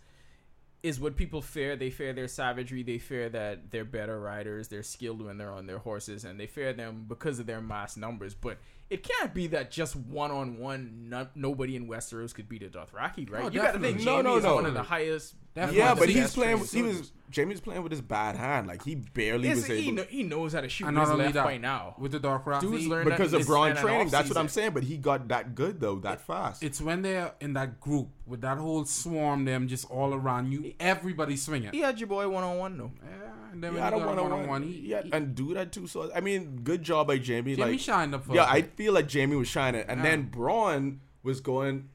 is 0.81 0.99
what 0.99 1.15
people 1.15 1.41
fear. 1.41 1.75
They 1.75 1.89
fear 1.89 2.13
their 2.13 2.27
savagery. 2.27 2.83
They 2.83 2.99
fear 2.99 3.29
that 3.29 3.71
they're 3.71 3.85
better 3.85 4.19
riders. 4.19 4.67
They're 4.67 4.83
skilled 4.83 5.21
when 5.21 5.37
they're 5.37 5.51
on 5.51 5.65
their 5.65 5.79
horses, 5.79 6.23
and 6.23 6.39
they 6.39 6.47
fear 6.47 6.73
them 6.73 7.05
because 7.07 7.39
of 7.39 7.45
their 7.47 7.61
mass 7.61 7.97
numbers. 7.97 8.33
But 8.33 8.59
it 8.89 9.03
can't 9.03 9.33
be 9.33 9.47
that 9.47 9.69
just 9.71 9.95
one 9.95 10.31
on 10.31 10.57
one, 10.57 11.13
nobody 11.35 11.75
in 11.75 11.87
Westeros 11.87 12.33
could 12.33 12.49
beat 12.49 12.63
a 12.63 12.69
Dothraki, 12.69 13.29
right? 13.31 13.43
Oh, 13.45 13.49
you 13.49 13.61
got 13.61 13.73
to 13.73 13.79
think 13.79 13.97
definitely. 13.97 14.03
Jaime 14.05 14.05
No, 14.05 14.21
no, 14.21 14.37
is 14.37 14.43
no. 14.43 14.55
one 14.55 14.65
of 14.65 14.73
the 14.73 14.83
highest. 14.83 15.35
Definitely. 15.55 15.79
Yeah, 15.79 15.95
but 15.95 16.09
he's 16.09 16.33
playing. 16.33 16.57
trained 16.57 16.69
He 16.71 16.81
was. 16.83 17.11
Jaime's 17.35 17.59
playing 17.59 17.83
with 17.83 17.91
his 17.91 18.01
bad 18.01 18.35
hand. 18.35 18.65
Like 18.67 18.83
he 18.83 18.95
barely 18.95 19.49
Is- 19.49 19.57
was 19.59 19.65
he, 19.67 19.73
able 19.89 19.93
kno- 19.97 20.03
he 20.09 20.23
knows 20.23 20.53
how 20.53 20.61
to 20.61 20.69
shoot 20.69 20.85
And 20.87 20.95
not 20.95 21.01
his 21.01 21.09
only 21.11 21.23
left 21.25 21.35
that, 21.35 21.43
by 21.43 21.57
now. 21.57 21.95
with 21.99 22.11
the 22.11 22.19
Dothraki, 22.19 22.61
Dudes 22.61 22.87
learn 22.87 23.07
that 23.07 23.17
because 23.17 23.33
of 23.33 23.41
this- 23.41 23.47
Bronn 23.49 23.79
training. 23.79 24.09
That's 24.09 24.29
what 24.29 24.37
I'm 24.37 24.47
saying. 24.47 24.71
But 24.71 24.83
he 24.83 24.97
got 24.97 25.27
that 25.27 25.53
good 25.53 25.79
though, 25.79 25.99
that 25.99 26.21
fast. 26.21 26.63
It's 26.63 26.81
when 26.81 27.01
they're 27.03 27.33
in 27.39 27.53
that 27.53 27.79
group 27.79 28.07
with 28.25 28.41
that 28.41 28.57
whole 28.57 28.85
swarm, 28.85 29.45
them 29.45 29.67
just 29.67 29.89
all 29.91 30.13
around 30.15 30.51
you, 30.51 30.73
everybody 30.79 31.35
swinging. 31.35 31.71
He 31.71 31.79
had 31.81 31.99
your 31.99 32.07
boy 32.07 32.27
one 32.29 32.43
on 32.43 32.57
one 32.57 32.77
though. 32.77 32.91
Yeah, 33.03 33.28
and 33.51 33.63
then 33.63 33.71
He 33.73 33.79
when 33.79 33.83
had 33.83 33.93
you 33.93 33.99
a 33.99 33.99
got 34.05 34.09
one 34.09 34.19
on 34.19 34.29
one-on-one, 34.31 34.63
he, 34.63 34.79
Yeah, 34.91 35.01
and 35.11 35.35
do 35.35 35.53
that 35.53 35.71
too. 35.71 35.87
So 35.87 36.11
I 36.13 36.21
mean, 36.21 36.61
good 36.63 36.83
job 36.83 37.07
by 37.07 37.17
Jaime. 37.17 37.55
Jaime 37.55 37.71
like, 37.71 37.79
shined 37.79 38.15
up 38.15 38.25
yeah, 38.31 38.45
I 38.45 38.61
feel 38.63 38.93
like 38.93 39.11
Jaime 39.11 39.35
was 39.35 39.47
shining, 39.47 39.83
and 39.87 39.99
Yeah. 39.99 40.03
then 40.09 40.31
Bronn 40.31 40.97
was 41.23 41.41
going. 41.41 41.89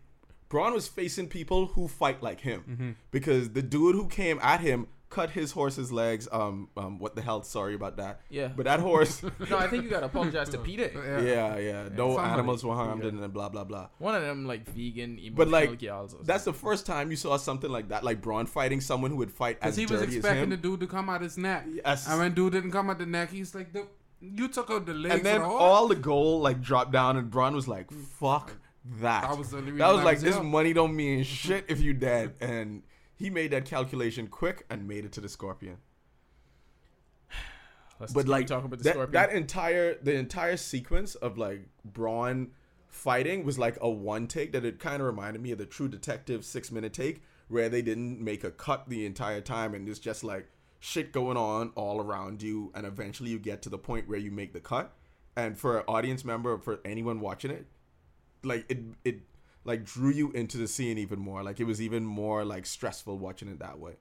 Bronn 0.51 0.73
was 0.73 0.87
facing 0.87 1.29
people 1.29 1.67
who 1.69 1.89
fight 1.89 2.23
like 2.23 2.41
him 2.41 2.63
Mm-hmm. 2.71 2.91
because 3.11 3.51
the 3.51 3.63
dude 3.63 3.97
who 3.97 4.07
came 4.07 4.39
at 4.41 4.61
him 4.61 4.87
cut 5.15 5.31
his 5.31 5.53
horse's 5.53 5.91
legs. 5.93 6.29
Um, 6.33 6.69
um, 6.77 6.99
what 6.99 7.15
the 7.17 7.23
hell? 7.23 7.43
Sorry 7.43 7.75
about 7.75 7.97
that. 7.99 8.21
Yeah. 8.31 8.49
but 8.57 8.65
that 8.65 8.81
horse. 8.81 9.23
No, 9.51 9.57
I 9.59 9.69
think 9.69 9.85
you 9.85 9.91
gotta 9.91 10.07
apologize 10.07 10.49
to 10.51 10.59
Peter. 10.59 10.91
Yeah. 10.95 11.21
yeah, 11.21 11.59
yeah. 11.59 11.89
No 11.95 12.09
Somebody. 12.15 12.33
animals 12.35 12.65
were 12.65 12.75
harmed, 12.75 13.03
Yeah. 13.03 13.11
and 13.11 13.23
then 13.23 13.31
blah 13.31 13.49
blah 13.49 13.65
blah. 13.65 13.89
One 13.99 14.15
of 14.15 14.23
them 14.23 14.47
like 14.47 14.63
vegan, 14.69 15.19
But 15.35 15.49
like, 15.49 15.79
gals 15.79 16.17
that's 16.23 16.45
the 16.45 16.53
first 16.53 16.87
time 16.87 17.11
you 17.11 17.17
saw 17.17 17.37
something 17.37 17.71
like 17.71 17.89
that, 17.89 18.03
like 18.05 18.21
Bronn 18.21 18.49
fighting 18.49 18.81
someone 18.81 19.11
who 19.11 19.17
would 19.19 19.31
fight 19.33 19.59
as 19.63 19.77
Because 19.77 19.91
he 19.91 19.95
was 19.95 20.03
expecting 20.03 20.51
the 20.51 20.57
dude 20.57 20.81
to 20.81 20.87
come 20.87 21.09
out 21.09 21.21
his 21.23 21.37
neck. 21.39 21.67
Yes. 21.85 22.09
And 22.09 22.19
when 22.21 22.35
dude 22.35 22.53
didn't 22.53 22.73
come 22.73 22.91
out 22.91 22.99
the 22.99 23.07
neck, 23.07 23.31
he's 23.31 23.55
like, 23.55 23.73
the, 23.73 23.87
"You 24.21 24.49
took 24.49 24.71
out 24.71 24.87
the 24.87 24.95
leg 24.95 25.13
and 25.13 25.23
then 25.25 25.41
the 25.43 25.47
all 25.47 25.87
the 25.89 25.95
gold 25.97 26.43
like 26.43 26.61
dropped 26.61 26.93
down, 26.93 27.17
and 27.17 27.31
Bronn 27.31 27.55
was 27.55 27.69
like, 27.69 27.91
"Fuck 28.21 28.53
that." 29.01 29.23
That 29.23 29.39
was 29.39 29.51
the 29.51 29.59
only 29.59 29.73
reason 29.73 29.79
That 29.79 29.93
was 29.95 30.05
like 30.05 30.17
was 30.17 30.23
this 30.25 30.35
here. 30.35 30.45
money 30.45 30.73
don't 30.73 30.95
mean 30.97 31.23
shit 31.25 31.65
if 31.69 31.81
you 31.81 31.93
dead, 31.95 32.35
and 32.41 32.83
he 33.17 33.31
made 33.31 33.51
that 33.53 33.65
calculation 33.65 34.27
quick 34.27 34.67
and 34.71 34.87
made 34.89 35.05
it 35.05 35.13
to 35.13 35.21
the 35.21 35.29
Scorpion. 35.29 35.79
Let's 38.01 38.13
But 38.13 38.29
like 38.29 38.47
talking 38.47 38.67
about 38.67 38.79
the 38.79 38.85
that, 38.85 38.93
scorpion. 38.95 39.13
that 39.13 39.33
entire 39.33 39.95
the 40.03 40.15
entire 40.15 40.57
sequence 40.57 41.15
of 41.15 41.39
like 41.39 41.69
Bronn 41.91 42.49
fighting 42.89 43.45
was 43.45 43.59
like 43.59 43.77
a 43.81 43.89
one 43.91 44.27
take 44.27 44.53
that 44.53 44.65
it 44.65 44.79
kind 44.79 45.01
of 45.01 45.07
reminded 45.07 45.43
me 45.43 45.53
of 45.53 45.59
the 45.59 45.67
True 45.67 45.89
Detective 45.89 46.45
six 46.45 46.71
minute 46.71 46.93
take 46.93 47.23
where 47.49 47.69
they 47.69 47.83
didn't 47.83 48.21
make 48.21 48.43
a 48.45 48.51
cut 48.51 48.89
the 48.89 49.05
entire 49.07 49.41
time 49.41 49.75
and 49.75 49.89
it's 49.89 49.99
just 49.99 50.25
like 50.25 50.49
shit 50.81 51.13
going 51.13 51.37
on 51.37 51.71
all 51.75 52.01
around 52.01 52.43
you 52.43 52.71
and 52.75 52.87
eventually 52.87 53.31
you 53.31 53.39
get 53.39 53.63
to 53.63 53.69
the 53.69 53.79
point 53.79 54.09
where 54.09 54.19
you 54.19 54.31
make 54.31 54.53
the 54.53 54.61
cut 54.61 54.93
and 55.37 55.59
for 55.59 55.79
an 55.79 55.85
audience 55.89 56.25
member 56.25 56.57
for 56.59 56.81
anyone 56.85 57.21
watching 57.21 57.51
it 57.51 57.67
like 58.43 58.65
it 58.69 58.79
it 59.05 59.21
like 59.65 59.85
drew 59.85 60.11
you 60.11 60.31
into 60.33 60.59
the 60.59 60.69
scene 60.69 60.99
even 60.99 61.19
more 61.19 61.43
like 61.43 61.59
it 61.61 61.65
was 61.65 61.81
even 61.81 62.05
more 62.05 62.45
like 62.45 62.67
stressful 62.67 63.19
watching 63.19 63.49
it 63.49 63.59
that 63.61 63.79
way 63.79 63.95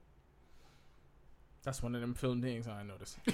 That's 1.64 1.82
one 1.82 1.96
of 1.96 2.02
them 2.02 2.14
film 2.14 2.42
things 2.42 2.68
I 2.68 2.84
noticed. 2.84 3.18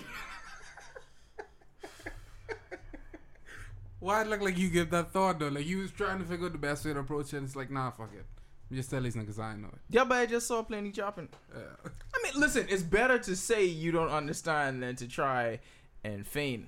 Why 4.00 4.22
it 4.22 4.28
look 4.28 4.42
like 4.42 4.58
you 4.58 4.70
give 4.70 4.92
that 4.92 5.12
thought 5.12 5.40
though? 5.40 5.50
Like 5.50 5.66
you 5.68 5.80
was 5.80 5.92
trying 5.92 6.20
to 6.20 6.26
figure 6.26 6.46
out 6.46 6.54
the 6.54 6.58
best 6.58 6.86
way 6.86 6.94
to 6.94 7.00
approach 7.00 7.34
it. 7.34 7.38
And 7.38 7.46
it's 7.46 7.56
like, 7.56 7.70
nah, 7.70 7.92
fuck 7.92 8.12
it. 8.14 8.26
Just 8.72 8.90
tell 8.92 9.02
these 9.02 9.16
niggas 9.16 9.40
I 9.40 9.56
know 9.56 9.68
it. 9.70 9.80
yeah, 9.90 10.04
but 10.06 10.20
I 10.20 10.26
just 10.26 10.48
saw 10.48 10.62
plenty 10.64 10.92
chopping. 10.92 11.28
Yeah. 11.54 11.64
I 11.86 12.24
mean, 12.24 12.40
listen, 12.40 12.68
it's 12.70 12.84
better 12.84 13.18
to 13.20 13.36
say 13.36 13.66
you 13.66 13.92
don't 13.92 14.10
understand 14.12 14.82
than 14.84 14.96
to 14.98 15.08
try 15.08 15.60
and 16.04 16.26
feign 16.26 16.68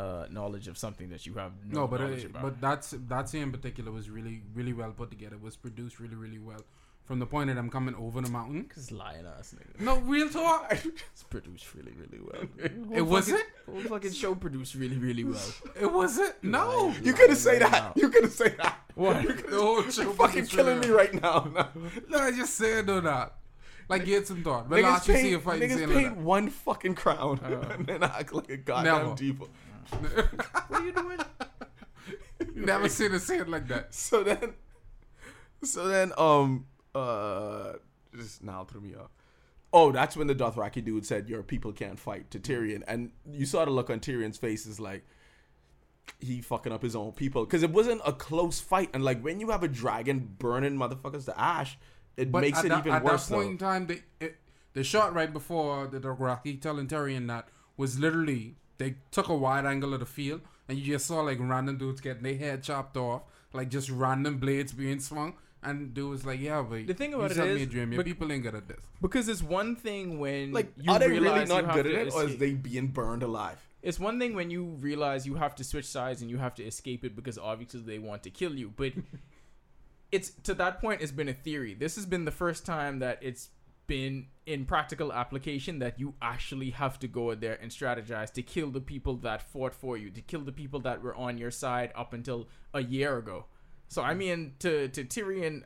uh, 0.00 0.26
knowledge 0.38 0.66
of 0.72 0.76
something 0.84 1.08
that 1.14 1.22
you 1.26 1.34
have 1.42 1.52
no, 1.68 1.80
No, 1.80 1.86
but 1.92 2.00
knowledge 2.00 2.24
it, 2.24 2.30
about. 2.30 2.42
but 2.46 2.54
that's 2.66 2.88
that 3.12 3.24
scene 3.28 3.42
in 3.48 3.52
particular 3.58 3.90
was 3.98 4.06
really 4.16 4.36
really 4.58 4.74
well 4.80 4.92
put 5.00 5.08
together. 5.16 5.36
It 5.40 5.42
was 5.50 5.56
produced 5.66 5.96
really 6.04 6.18
really 6.26 6.38
well. 6.50 6.64
From 7.10 7.18
the 7.18 7.26
point 7.34 7.48
that 7.50 7.58
I'm 7.58 7.70
coming 7.70 7.96
over 7.96 8.20
the 8.20 8.30
mountain. 8.30 8.60
Cause 8.72 8.92
lying 8.92 9.26
ass 9.26 9.52
nigga. 9.58 9.80
No, 9.88 9.98
real 10.12 10.28
talk. 10.28 10.64
It's 11.12 11.24
produced 11.34 11.66
really, 11.76 11.94
really 12.02 12.20
well. 12.28 12.44
It 13.00 13.02
was 13.14 13.24
fucking, 13.28 13.44
it. 13.44 13.70
Whole 13.72 13.82
fucking 13.94 14.12
show 14.12 14.32
produced 14.36 14.74
really, 14.82 14.96
really 15.06 15.24
well. 15.24 15.50
It 15.84 15.90
was 16.00 16.18
it. 16.26 16.34
No. 16.44 16.94
you 17.02 17.12
couldn't 17.18 17.40
say 17.46 17.58
that 17.58 17.74
out. 17.82 17.96
you 17.96 18.08
couldn't 18.14 18.30
say 18.42 18.50
that 18.62 18.76
What? 18.94 19.22
The 19.26 19.56
whole 19.66 19.82
show 19.90 20.02
You're 20.02 20.12
fucking 20.22 20.46
killing 20.46 20.76
really 20.78 20.88
me 20.90 20.94
right 21.02 21.14
now. 21.26 21.38
No. 21.56 21.64
No, 22.12 22.18
I 22.28 22.30
just 22.30 22.54
said 22.54 22.86
though 22.86 23.00
that. 23.00 23.28
Like 23.88 24.04
get 24.04 24.28
some 24.28 24.44
thought. 24.44 24.68
When 24.70 24.78
Niggas 24.84 24.90
last 24.92 25.08
you 25.08 25.16
see 25.16 25.32
a 25.32 25.40
fight 25.40 25.60
niggas 25.62 25.78
scene 25.78 25.88
paid 25.88 26.04
like 26.14 26.20
one 26.36 26.48
fucking 26.48 26.94
crown 26.94 27.40
Oh. 27.44 27.60
and 27.74 27.86
then 27.88 28.04
act 28.04 28.32
like 28.32 28.50
a 28.50 28.56
goddamn 28.56 28.94
Never. 29.02 29.14
diva. 29.16 29.44
What 30.68 30.80
are 30.80 30.84
you 30.84 30.92
doing? 30.92 31.18
Never 32.54 32.88
seen 32.88 33.12
a 33.12 33.18
scene 33.18 33.50
like 33.50 33.68
that. 33.68 33.88
So 33.94 34.22
then, 34.24 34.54
so 35.62 35.88
then, 35.88 36.12
um, 36.16 36.66
uh, 36.94 37.74
just 38.16 38.42
now 38.42 38.64
threw 38.64 38.80
me 38.80 38.94
off. 38.94 39.10
Oh, 39.72 39.92
that's 39.92 40.16
when 40.16 40.26
the 40.26 40.34
Dothraki 40.34 40.84
dude 40.84 41.06
said, 41.06 41.28
"Your 41.28 41.42
people 41.42 41.72
can't 41.72 41.98
fight" 41.98 42.30
to 42.32 42.38
Tyrion, 42.40 42.82
and 42.88 43.10
you 43.30 43.46
saw 43.46 43.64
the 43.64 43.70
look 43.70 43.88
on 43.90 44.00
Tyrion's 44.00 44.38
face 44.38 44.66
is 44.66 44.80
like 44.80 45.04
he 46.18 46.40
fucking 46.40 46.72
up 46.72 46.82
his 46.82 46.96
own 46.96 47.12
people 47.12 47.44
because 47.44 47.62
it 47.62 47.70
wasn't 47.70 48.00
a 48.04 48.12
close 48.12 48.58
fight, 48.60 48.90
and 48.94 49.04
like 49.04 49.20
when 49.22 49.38
you 49.38 49.50
have 49.50 49.62
a 49.62 49.68
dragon 49.68 50.34
burning 50.38 50.76
motherfuckers 50.76 51.24
to 51.26 51.38
ash, 51.40 51.78
it 52.16 52.32
But 52.32 52.40
makes 52.40 52.64
it 52.64 52.70
that, 52.70 52.80
even 52.80 52.94
at 52.94 53.04
worse. 53.04 53.26
that 53.26 53.34
point 53.34 53.46
though. 53.46 53.50
in 53.52 53.58
time, 53.58 53.86
they, 53.86 54.02
it, 54.26 54.36
the 54.72 54.82
shot 54.82 55.14
right 55.14 55.32
before 55.32 55.86
the 55.86 56.00
Dothraki 56.00 56.60
telling 56.60 56.88
Tyrion 56.88 57.28
that 57.28 57.48
was 57.76 57.98
literally 57.98 58.56
they 58.80 58.94
took 59.10 59.28
a 59.28 59.34
wide 59.34 59.66
angle 59.66 59.92
of 59.94 60.00
the 60.00 60.06
field 60.06 60.40
and 60.68 60.78
you 60.78 60.92
just 60.94 61.06
saw 61.06 61.20
like 61.20 61.38
random 61.38 61.76
dudes 61.76 62.00
getting 62.00 62.22
their 62.22 62.34
head 62.36 62.62
chopped 62.62 62.96
off, 62.96 63.22
like 63.52 63.68
just 63.68 63.90
random 63.90 64.38
blades 64.38 64.72
being 64.72 64.98
swung. 64.98 65.34
And 65.62 65.92
dude 65.92 66.08
was 66.08 66.24
like, 66.24 66.40
"Yeah, 66.40 66.62
but 66.62 66.86
The 66.86 66.94
thing 66.94 67.12
about 67.12 67.32
it 67.32 67.34
sent 67.34 67.54
me 67.54 67.62
a 67.64 67.66
dream. 67.66 67.92
Your 67.92 67.98
but- 67.98 68.06
people 68.06 68.32
ain't 68.32 68.42
good 68.42 68.54
at 68.54 68.66
this." 68.66 68.80
Because 69.02 69.28
it's 69.28 69.42
one 69.42 69.76
thing 69.76 70.18
when 70.18 70.52
Like, 70.52 70.72
you 70.78 70.90
are 70.90 70.98
they 70.98 71.08
really 71.08 71.20
realize 71.20 71.50
you 71.50 71.54
not 71.62 71.74
good 71.74 71.86
at 71.86 71.92
to 71.92 72.00
it, 72.06 72.14
or 72.14 72.24
is 72.24 72.38
they 72.38 72.54
being 72.54 72.86
burned 72.88 73.22
alive? 73.22 73.58
It's 73.82 74.00
one 74.00 74.18
thing 74.18 74.34
when 74.34 74.50
you 74.50 74.64
realize 74.64 75.26
you 75.26 75.34
have 75.34 75.54
to 75.56 75.64
switch 75.64 75.84
sides 75.84 76.22
and 76.22 76.30
you 76.30 76.38
have 76.38 76.54
to 76.54 76.64
escape 76.64 77.04
it 77.04 77.14
because 77.14 77.36
obviously 77.36 77.80
they 77.80 77.98
want 77.98 78.22
to 78.22 78.30
kill 78.30 78.54
you. 78.54 78.72
But 78.74 78.92
it's 80.12 80.30
to 80.44 80.54
that 80.54 80.80
point, 80.80 81.02
it's 81.02 81.12
been 81.12 81.28
a 81.28 81.34
theory. 81.34 81.74
This 81.74 81.94
has 81.96 82.06
been 82.06 82.24
the 82.24 82.30
first 82.30 82.64
time 82.64 82.98
that 83.00 83.18
it's 83.20 83.50
been 83.90 84.26
in 84.46 84.64
practical 84.64 85.12
application 85.12 85.80
that 85.80 85.98
you 85.98 86.14
actually 86.22 86.70
have 86.70 86.98
to 87.00 87.08
go 87.08 87.32
out 87.32 87.40
there 87.40 87.58
and 87.60 87.70
strategize 87.72 88.32
to 88.32 88.42
kill 88.42 88.70
the 88.70 88.80
people 88.80 89.16
that 89.16 89.42
fought 89.42 89.74
for 89.74 89.96
you, 89.96 90.10
to 90.10 90.20
kill 90.20 90.42
the 90.42 90.52
people 90.52 90.78
that 90.80 91.02
were 91.02 91.14
on 91.14 91.36
your 91.36 91.50
side 91.50 91.90
up 91.96 92.12
until 92.12 92.48
a 92.72 92.82
year 92.82 93.18
ago. 93.18 93.46
So 93.88 94.02
I 94.02 94.14
mean, 94.14 94.52
to 94.60 94.88
to 94.88 95.04
Tyrion, 95.04 95.64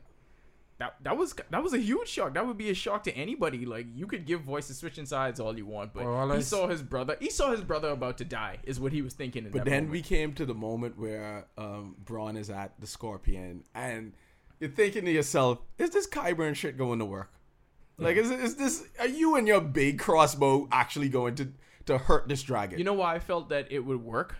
that 0.79 0.95
that 1.03 1.15
was 1.15 1.35
that 1.51 1.61
was 1.63 1.73
a 1.73 1.77
huge 1.77 2.09
shock. 2.09 2.33
That 2.33 2.47
would 2.47 2.57
be 2.57 2.69
a 2.71 2.73
shock 2.73 3.03
to 3.03 3.15
anybody. 3.15 3.65
Like 3.65 3.85
you 3.93 4.07
could 4.07 4.25
give 4.25 4.41
voice 4.41 4.67
to 4.67 4.73
switching 4.73 5.05
sides 5.05 5.39
all 5.39 5.55
you 5.55 5.67
want, 5.67 5.93
but 5.93 6.03
Well, 6.05 6.31
he 6.31 6.41
saw 6.41 6.67
his 6.67 6.81
brother. 6.81 7.15
He 7.19 7.29
saw 7.29 7.51
his 7.51 7.61
brother 7.61 7.89
about 7.89 8.17
to 8.17 8.25
die. 8.25 8.57
Is 8.63 8.79
what 8.79 8.91
he 8.91 9.03
was 9.03 9.13
thinking. 9.13 9.45
In 9.45 9.51
But 9.51 9.59
that 9.59 9.69
then 9.69 9.83
moment. 9.83 9.91
we 9.91 10.01
came 10.01 10.33
to 10.33 10.45
the 10.45 10.55
moment 10.55 10.97
where 10.97 11.45
um, 11.57 11.95
Bronn 12.03 12.35
is 12.37 12.49
at 12.49 12.73
the 12.79 12.87
Scorpion, 12.87 13.63
and 13.75 14.13
you're 14.59 14.71
thinking 14.71 15.05
to 15.05 15.11
yourself, 15.11 15.59
"Is 15.77 15.91
this 15.91 16.07
Qyburn 16.07 16.55
shit 16.55 16.75
going 16.75 16.97
to 16.99 17.05
work?" 17.05 17.29
Like, 17.97 18.17
is, 18.17 18.29
is 18.29 18.55
this? 18.55 18.83
Are 18.99 19.07
you 19.07 19.35
and 19.35 19.47
your 19.47 19.61
big 19.61 19.99
crossbow 19.99 20.67
actually 20.71 21.09
going 21.09 21.35
to 21.35 21.53
to 21.85 21.97
hurt 21.97 22.27
this 22.27 22.43
dragon? 22.43 22.77
You 22.77 22.83
know 22.83 22.93
why 22.93 23.15
I 23.15 23.19
felt 23.19 23.49
that 23.49 23.71
it 23.71 23.79
would 23.79 24.03
work? 24.03 24.35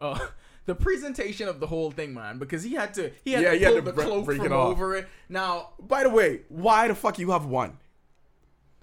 Uh, 0.00 0.18
the 0.66 0.74
presentation 0.74 1.48
of 1.48 1.60
the 1.60 1.66
whole 1.66 1.90
thing, 1.90 2.14
man, 2.14 2.38
because 2.38 2.62
he 2.62 2.74
had 2.74 2.94
to 2.94 3.10
he 3.24 3.32
had 3.32 3.42
Yeah, 3.42 3.50
to 3.50 3.56
he 3.58 3.64
had 3.64 3.72
pull 3.72 3.80
to 3.80 3.84
the 3.84 3.92
bre- 3.92 4.02
cloak 4.02 4.24
break 4.26 4.38
from 4.38 4.52
it 4.52 4.54
over 4.54 4.96
it. 4.96 5.08
Now, 5.28 5.70
By 5.80 6.04
the 6.04 6.10
way, 6.10 6.42
why 6.48 6.88
the 6.88 6.94
fuck 6.94 7.18
you 7.18 7.30
have 7.32 7.46
one? 7.46 7.78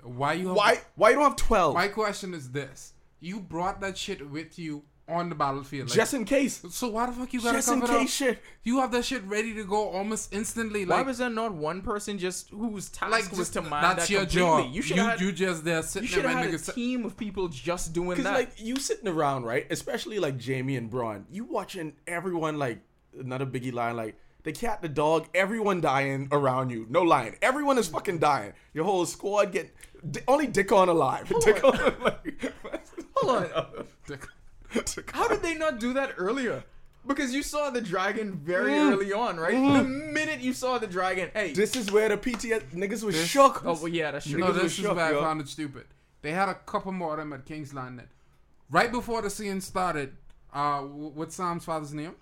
Why 0.04 0.34
you? 0.34 0.48
Have, 0.50 0.58
Why 0.58 0.80
why 0.96 1.10
you 1.12 1.16
don't 1.16 1.24
have 1.24 1.36
twelve? 1.36 1.74
My 1.74 1.88
question 1.88 2.34
is 2.34 2.52
this: 2.52 2.94
You 3.20 3.40
brought 3.40 3.80
that 3.82 3.98
shit 3.98 4.30
with 4.30 4.58
you 4.60 4.84
on 5.12 5.30
the 5.30 5.36
battlefield, 5.36 5.90
like, 5.90 5.96
just 5.96 6.14
in 6.14 6.26
case. 6.26 6.62
so 6.70 6.90
why 6.90 7.06
the 7.06 7.12
fuck 7.12 7.32
you 7.34 7.42
gotta 7.42 7.58
Just 7.58 7.68
in 7.70 7.82
cover 7.82 7.92
it 7.92 7.96
up? 7.96 8.02
case 8.02 8.14
shit. 8.14 8.40
You 8.64 8.80
have 8.80 8.92
that 8.94 9.06
shit 9.06 9.24
ready 9.26 9.54
to 9.56 9.64
go 9.64 9.90
almost 9.90 10.34
instantly. 10.34 10.86
Like, 10.86 10.90
why 10.90 10.98
Like, 10.98 11.08
was 11.08 11.18
there 11.20 11.30
not 11.30 11.54
one 11.54 11.82
person 11.82 12.18
just 12.18 12.50
whose 12.50 12.90
task 12.90 13.12
like 13.12 13.30
was 13.30 13.40
just, 13.40 13.54
to 13.54 13.62
mind 13.62 13.84
that's 14.00 14.08
that 14.08 14.10
your 14.14 14.22
completely? 14.22 14.64
job. 14.64 14.74
You 14.74 14.82
should 14.82 14.96
you, 14.98 15.02
have 15.04 15.12
had, 15.12 15.22
you 15.22 15.32
just 15.32 15.64
there 15.64 15.84
sitting. 15.84 16.04
you 16.08 16.10
sitting 16.10 16.24
should 16.24 16.24
there, 16.24 16.30
have 16.30 16.38
my 16.38 16.44
had 16.46 16.54
a 16.54 16.58
nigga. 16.58 16.66
sit- 16.66 16.76
team 16.76 17.06
of 17.06 17.18
people 17.18 17.48
just 17.50 17.94
doing 17.94 18.10
Because 18.10 18.24
that. 18.26 18.34
like 18.34 18.52
you 18.58 18.78
sitting 18.78 19.08
around, 19.08 19.44
right? 19.44 19.68
Especially 19.70 20.20
like 20.20 20.44
Jaime 20.44 20.76
and 20.78 20.90
Bronn, 20.90 21.26
you 21.32 21.44
watching 21.44 21.94
everyone 22.08 22.58
like 22.58 22.80
another 23.20 23.46
Biggie 23.46 23.74
line, 23.74 23.96
like 23.98 24.16
the 24.44 24.52
cat, 24.52 24.82
the 24.82 24.90
dog, 24.90 25.28
everyone 25.36 25.82
dying 25.82 26.28
around 26.32 26.72
you. 26.72 26.88
No 26.90 27.04
lying, 27.04 27.36
everyone 27.44 27.78
is 27.78 27.88
fucking 27.88 28.18
dying. 28.20 28.54
Your 28.74 28.86
whole 28.86 29.06
squad 29.06 29.52
get 29.52 29.72
di- 30.10 30.22
only 30.28 30.48
Dick 30.48 30.72
on 30.72 30.90
alive. 30.90 31.32
Dick 31.42 31.64
on, 31.64 31.74
like, 32.04 32.54
Hold 33.18 33.52
on. 33.54 33.86
How 35.14 35.28
did 35.28 35.42
they 35.42 35.56
not 35.56 35.80
do 35.80 35.94
that 35.94 36.14
earlier? 36.18 36.64
Because 37.08 37.34
you 37.34 37.42
saw 37.42 37.72
the 37.72 37.82
dragon 37.82 38.34
very 38.44 38.74
Mm. 38.74 38.92
early 38.92 39.12
on, 39.12 39.38
right? 39.40 39.54
The 39.56 39.84
minute 39.84 40.40
you 40.42 40.54
saw 40.54 40.78
the 40.78 40.86
dragon, 40.88 41.32
hey. 41.34 41.52
This 41.54 41.76
is 41.76 41.92
where 41.92 42.10
the 42.10 42.18
PTS 42.18 42.64
niggas 42.74 43.04
was 43.04 43.16
This- 43.16 43.28
shook. 43.28 43.64
oh 43.66 43.74
well, 43.74 43.88
yeah, 43.88 44.12
that's 44.12 44.30
true. 44.30 44.40
No, 44.40 44.48
Niggas 44.48 44.54
this 44.54 44.64
was 44.64 44.72
is 44.74 44.86
shook, 44.86 44.96
where 44.96 45.18
I 45.18 45.20
found 45.20 45.42
it 45.42 45.48
stupid. 45.48 45.86
They 46.22 46.32
had 46.32 46.48
a 46.50 46.54
couple 46.54 46.92
more 46.92 47.14
of 47.14 47.18
them 47.18 47.34
at 47.34 47.46
King's 47.46 47.74
Landing. 47.74 48.08
Right 48.70 48.92
before 48.92 49.22
the 49.24 49.30
scene 49.32 49.60
started, 49.62 50.16
uh, 50.54 50.82
w- 50.82 51.12
what's 51.16 51.36
Sam's 51.36 51.66
father's 51.66 51.94
name? 51.94 52.14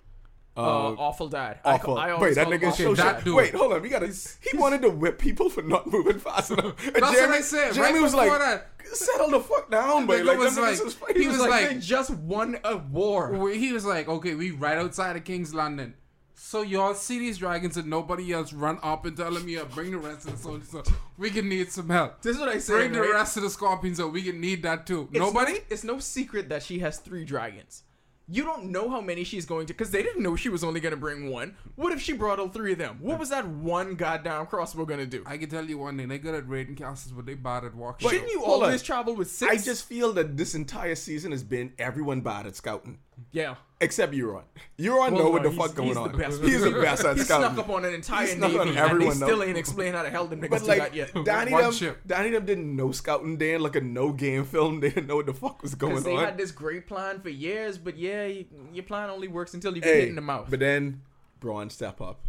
Uh, 0.56 0.60
Uh, 0.60 0.94
awful 0.98 1.28
dad. 1.28 1.60
Awful. 1.64 1.94
ca- 1.94 2.00
I, 2.00 2.20
Wait, 2.20 2.34
that 2.34 2.48
nigga's 2.48 2.76
so 2.76 2.94
that 2.94 3.16
shit. 3.16 3.24
dude. 3.24 3.36
Wait, 3.36 3.54
hold 3.54 3.72
on. 3.72 3.82
We 3.82 3.88
gotta. 3.88 4.08
He 4.08 4.56
wanted 4.58 4.82
to 4.82 4.90
whip 4.90 5.18
people 5.18 5.48
for 5.48 5.62
not 5.62 5.86
moving 5.86 6.18
fast 6.18 6.50
enough. 6.50 6.74
And 6.86 6.96
That's 6.96 7.20
what 7.20 7.30
I 7.30 7.40
said, 7.40 7.76
Jaime 7.76 7.94
right 7.94 8.02
was 8.02 8.14
like, 8.14 8.30
that. 8.30 8.66
settle 8.92 9.30
the 9.30 9.40
fuck 9.40 9.70
down, 9.70 10.06
but 10.06 10.24
like, 10.24 10.38
was 10.38 10.58
like- 10.58 10.82
was 10.82 10.96
he 11.16 11.28
was 11.28 11.38
like, 11.38 11.50
like- 11.50 11.68
they 11.68 11.78
just 11.78 12.10
won 12.10 12.58
a 12.64 12.76
war. 12.78 13.50
He 13.52 13.72
was 13.72 13.84
like, 13.84 14.08
okay, 14.08 14.34
we 14.34 14.50
right 14.50 14.76
outside 14.76 15.16
of 15.16 15.24
King's 15.24 15.54
Landing. 15.54 15.94
So 16.34 16.62
y'all 16.62 16.94
see 16.94 17.20
these 17.20 17.38
dragons 17.38 17.76
and 17.76 17.88
nobody 17.88 18.32
else 18.32 18.52
run 18.52 18.78
up 18.82 19.04
and 19.06 19.16
tell 19.16 19.30
them, 19.32 19.48
yeah, 19.48 19.62
bring 19.72 19.92
the 19.92 19.98
rest 19.98 20.26
of 20.26 20.32
the 20.32 20.38
soldiers. 20.42 20.68
So 20.70 20.82
we 21.16 21.30
can 21.30 21.48
need 21.48 21.70
some 21.70 21.88
help. 21.88 22.22
This 22.22 22.34
is 22.34 22.40
what 22.40 22.48
I 22.48 22.58
say. 22.58 22.72
Bring 22.72 22.92
the 22.92 23.02
right? 23.02 23.12
rest 23.12 23.36
of 23.36 23.44
the 23.44 23.50
scorpions 23.50 24.00
up. 24.00 24.10
We 24.12 24.22
can 24.22 24.40
need 24.40 24.64
that 24.64 24.84
too. 24.84 25.08
It's 25.12 25.20
Nobody? 25.20 25.52
No, 25.52 25.58
it's 25.70 25.84
no 25.84 26.00
secret 26.00 26.48
that 26.48 26.64
she 26.64 26.80
has 26.80 26.98
three 26.98 27.24
dragons. 27.24 27.84
You 28.32 28.44
don't 28.44 28.66
know 28.70 28.88
how 28.88 29.00
many 29.00 29.24
she's 29.24 29.44
going 29.44 29.66
to, 29.66 29.72
because 29.74 29.90
they 29.90 30.02
didn't 30.04 30.22
know 30.22 30.36
she 30.36 30.48
was 30.48 30.62
only 30.62 30.78
going 30.78 30.92
to 30.92 30.96
bring 30.96 31.30
one. 31.30 31.56
What 31.74 31.92
if 31.92 32.00
she 32.00 32.12
brought 32.12 32.38
all 32.38 32.48
three 32.48 32.72
of 32.72 32.78
them? 32.78 32.98
What 33.00 33.18
was 33.18 33.30
that 33.30 33.44
one 33.46 33.96
goddamn 33.96 34.46
crossbow 34.46 34.84
going 34.84 35.00
to 35.00 35.06
do? 35.06 35.24
I 35.26 35.36
can 35.36 35.50
tell 35.50 35.64
you 35.64 35.78
one 35.78 35.96
thing. 35.96 36.06
They 36.06 36.18
good 36.18 36.36
at 36.36 36.48
raiding 36.48 36.76
castles, 36.76 37.12
but 37.12 37.26
they 37.26 37.34
bad 37.34 37.64
at 37.64 37.74
walking. 37.74 38.08
Shouldn't 38.08 38.30
you 38.30 38.40
hold 38.40 38.62
on. 38.62 38.66
always 38.66 38.82
travel 38.82 39.16
with 39.16 39.30
six? 39.30 39.50
I 39.50 39.56
just 39.56 39.84
feel 39.84 40.12
that 40.12 40.36
this 40.36 40.54
entire 40.54 40.94
season 40.94 41.32
has 41.32 41.42
been 41.42 41.72
everyone 41.78 42.20
bad 42.20 42.46
at 42.46 42.54
scouting. 42.54 43.00
yeah. 43.32 43.56
Except 43.82 44.12
Euron. 44.12 44.42
Euron 44.78 44.98
Well, 44.98 45.10
know 45.12 45.30
what 45.30 45.42
the 45.42 45.50
fuck 45.50 45.74
going 45.74 45.88
he's 45.88 45.96
the 45.96 46.02
on. 46.02 46.18
best. 46.18 46.42
He's 46.42 46.62
the 46.62 46.70
best 46.70 47.02
at 47.04 47.16
He 47.16 47.22
scouting. 47.22 47.54
snuck 47.54 47.64
up 47.64 47.70
on 47.70 47.84
an 47.86 47.94
entire 47.94 48.26
He 48.26 48.34
navy, 48.34 48.58
on 48.58 48.68
and 48.76 49.00
they 49.00 49.10
still 49.10 49.42
ain't 49.42 49.56
explained 49.56 49.96
how 49.96 50.02
the 50.02 50.10
hell 50.10 50.26
them 50.26 50.42
niggas 50.42 50.50
But 50.50 50.62
like, 50.64 50.78
that 50.78 50.94
yet. 50.94 51.12
Dany 51.14 51.50
them, 51.58 51.72
ship. 51.72 52.00
Dany 52.06 52.30
them 52.32 52.44
didn't 52.44 52.76
know 52.76 52.92
scouting. 52.92 53.38
They 53.38 53.46
didn't 53.52 53.62
look 53.62 53.76
a 53.76 53.80
no 53.80 54.12
game 54.12 54.44
film. 54.44 54.80
They 54.80 54.90
didn't 54.90 55.06
know 55.06 55.16
what 55.16 55.26
the 55.26 55.32
fuck 55.34 55.62
was 55.62 55.74
going 55.74 56.02
they 56.02 56.14
on. 56.14 56.24
had 56.24 56.36
this 56.36 56.50
great 56.50 56.86
plan 56.86 57.20
for 57.20 57.30
years, 57.30 57.78
but 57.78 57.96
yeah, 57.96 58.26
you, 58.26 58.44
your 58.72 58.84
plan 58.84 59.08
only 59.08 59.28
works 59.28 59.54
until 59.54 59.74
you 59.74 59.80
get 59.80 59.94
hey, 59.94 60.00
hit 60.00 60.08
in 60.10 60.14
the 60.14 60.20
mouth. 60.20 60.48
but 60.50 60.60
then 60.60 61.00
Bronn 61.40 61.72
step 61.72 62.02
up. 62.02 62.20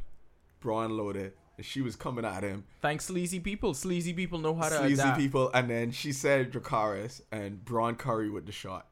Bronn 0.64 0.96
loaded, 0.96 1.34
and 1.58 1.66
she 1.66 1.82
was 1.82 1.96
coming 1.98 2.24
at 2.24 2.44
him. 2.44 2.64
Thanks, 2.82 3.06
sleazy 3.06 3.40
people. 3.42 3.74
Sleazy 3.74 4.14
people 4.14 4.40
know 4.40 4.56
how 4.56 4.70
to 4.70 4.78
Sleazy 4.78 4.94
adapt. 5.02 5.18
people, 5.20 5.52
and 5.54 5.70
then 5.70 5.92
she 5.92 6.14
said 6.14 6.52
Dracarys 6.54 7.22
and 7.32 7.60
Bronn 7.66 7.98
Curry 7.98 8.30
with 8.30 8.46
the 8.46 8.52
shot. 8.54 8.88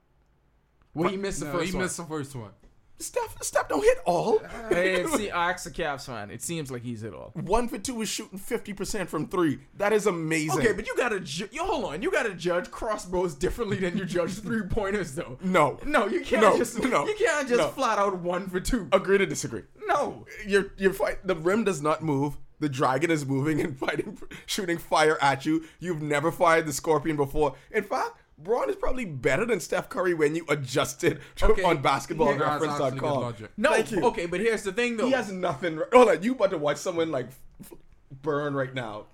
Well, 0.94 1.10
he 1.10 1.18
missed 1.18 1.40
the 1.40 1.46
No, 1.48 1.52
first 1.54 1.66
he 1.70 1.76
one. 1.76 1.84
missed 1.84 1.98
the 1.98 2.04
first 2.04 2.36
one. 2.36 2.52
Steph, 3.02 3.42
Steph 3.42 3.70
don't 3.70 3.82
hit 3.82 3.98
all. 4.06 4.40
Hey, 4.70 5.06
see, 5.16 5.28
the 5.28 5.32
Cavs 5.32 6.06
fan. 6.06 6.30
It 6.32 6.42
seems 6.42 6.70
like 6.70 6.82
he's 6.82 7.00
hit 7.00 7.14
all. 7.14 7.32
One 7.34 7.70
for 7.70 7.78
two 7.78 8.02
is 8.02 8.10
shooting 8.10 8.38
fifty 8.38 8.74
percent 8.74 9.10
from 9.10 9.28
three. 9.30 9.60
That 9.78 9.94
is 9.94 10.06
amazing. 10.06 10.60
Okay, 10.60 10.74
but 10.74 10.86
you 10.86 10.94
gotta 10.98 11.22
ju- 11.22 11.48
yo, 11.50 11.64
hold 11.66 11.86
on. 11.86 12.02
You 12.02 12.12
gotta 12.12 12.34
judge 12.34 12.70
crossbows 12.72 13.36
differently 13.36 13.78
than 13.78 13.98
you 13.98 14.04
judge 14.04 14.32
three 14.42 14.64
pointers, 14.64 15.16
though. 15.16 15.38
no, 15.42 15.80
No, 15.86 16.08
you 16.08 16.20
can't 16.20 16.42
No, 16.42 16.58
just 16.58 16.78
no, 16.84 17.08
you 17.08 17.16
can't 17.18 17.48
just 17.48 17.60
no. 17.62 17.70
flat 17.70 18.00
out 18.00 18.18
one 18.20 18.50
for 18.50 18.60
two. 18.60 18.90
agree 18.92 19.18
to 19.18 19.26
disagree. 19.26 19.64
No, 19.88 20.26
You're 20.46 20.74
you're 20.78 20.92
fight. 20.94 21.26
The 21.26 21.36
rim 21.36 21.64
does 21.64 21.82
not 21.82 22.04
move. 22.04 22.36
The 22.60 22.68
dragon 22.68 23.12
is 23.12 23.26
moving 23.26 23.62
and 23.62 23.78
fighting, 23.80 24.18
shooting 24.46 24.78
fire 24.78 25.18
at 25.22 25.46
you. 25.46 25.64
You've 25.80 26.02
never 26.02 26.34
fired 26.34 26.66
the 26.66 26.74
scorpion 26.74 27.16
before. 27.16 27.56
In 27.72 27.86
fact, 27.86 28.18
Bronn 28.44 28.70
is 28.70 28.76
probably 28.76 29.06
better 29.06 29.46
than 29.46 29.60
Steph 29.60 29.90
Curry 29.90 30.14
when 30.14 30.36
you 30.36 30.46
adjust 30.50 31.04
it 31.04 31.20
to- 31.38 31.46
Okay, 31.52 31.64
on 31.64 31.76
here- 31.76 31.84
That's 31.84 32.10
actually 32.10 32.18
basketballreference.com. 32.18 33.22
logic. 33.22 33.52
no. 33.58 33.72
Thank 33.74 33.92
you. 33.92 34.04
Okay, 34.06 34.26
but 34.28 34.40
here's 34.40 34.64
the 34.64 34.72
thing, 34.72 34.98
though. 34.98 35.06
He 35.08 35.12
has 35.12 35.32
nothing. 35.32 35.80
Hold 35.94 36.10
on, 36.10 36.24
you 36.24 36.34
about 36.34 36.52
to 36.52 36.58
watch 36.58 36.78
someone 36.78 37.12
like 37.12 37.30
burn 38.22 38.54
right 38.54 38.74
now? 38.74 39.06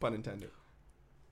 Pun 0.00 0.14
intended. 0.14 0.50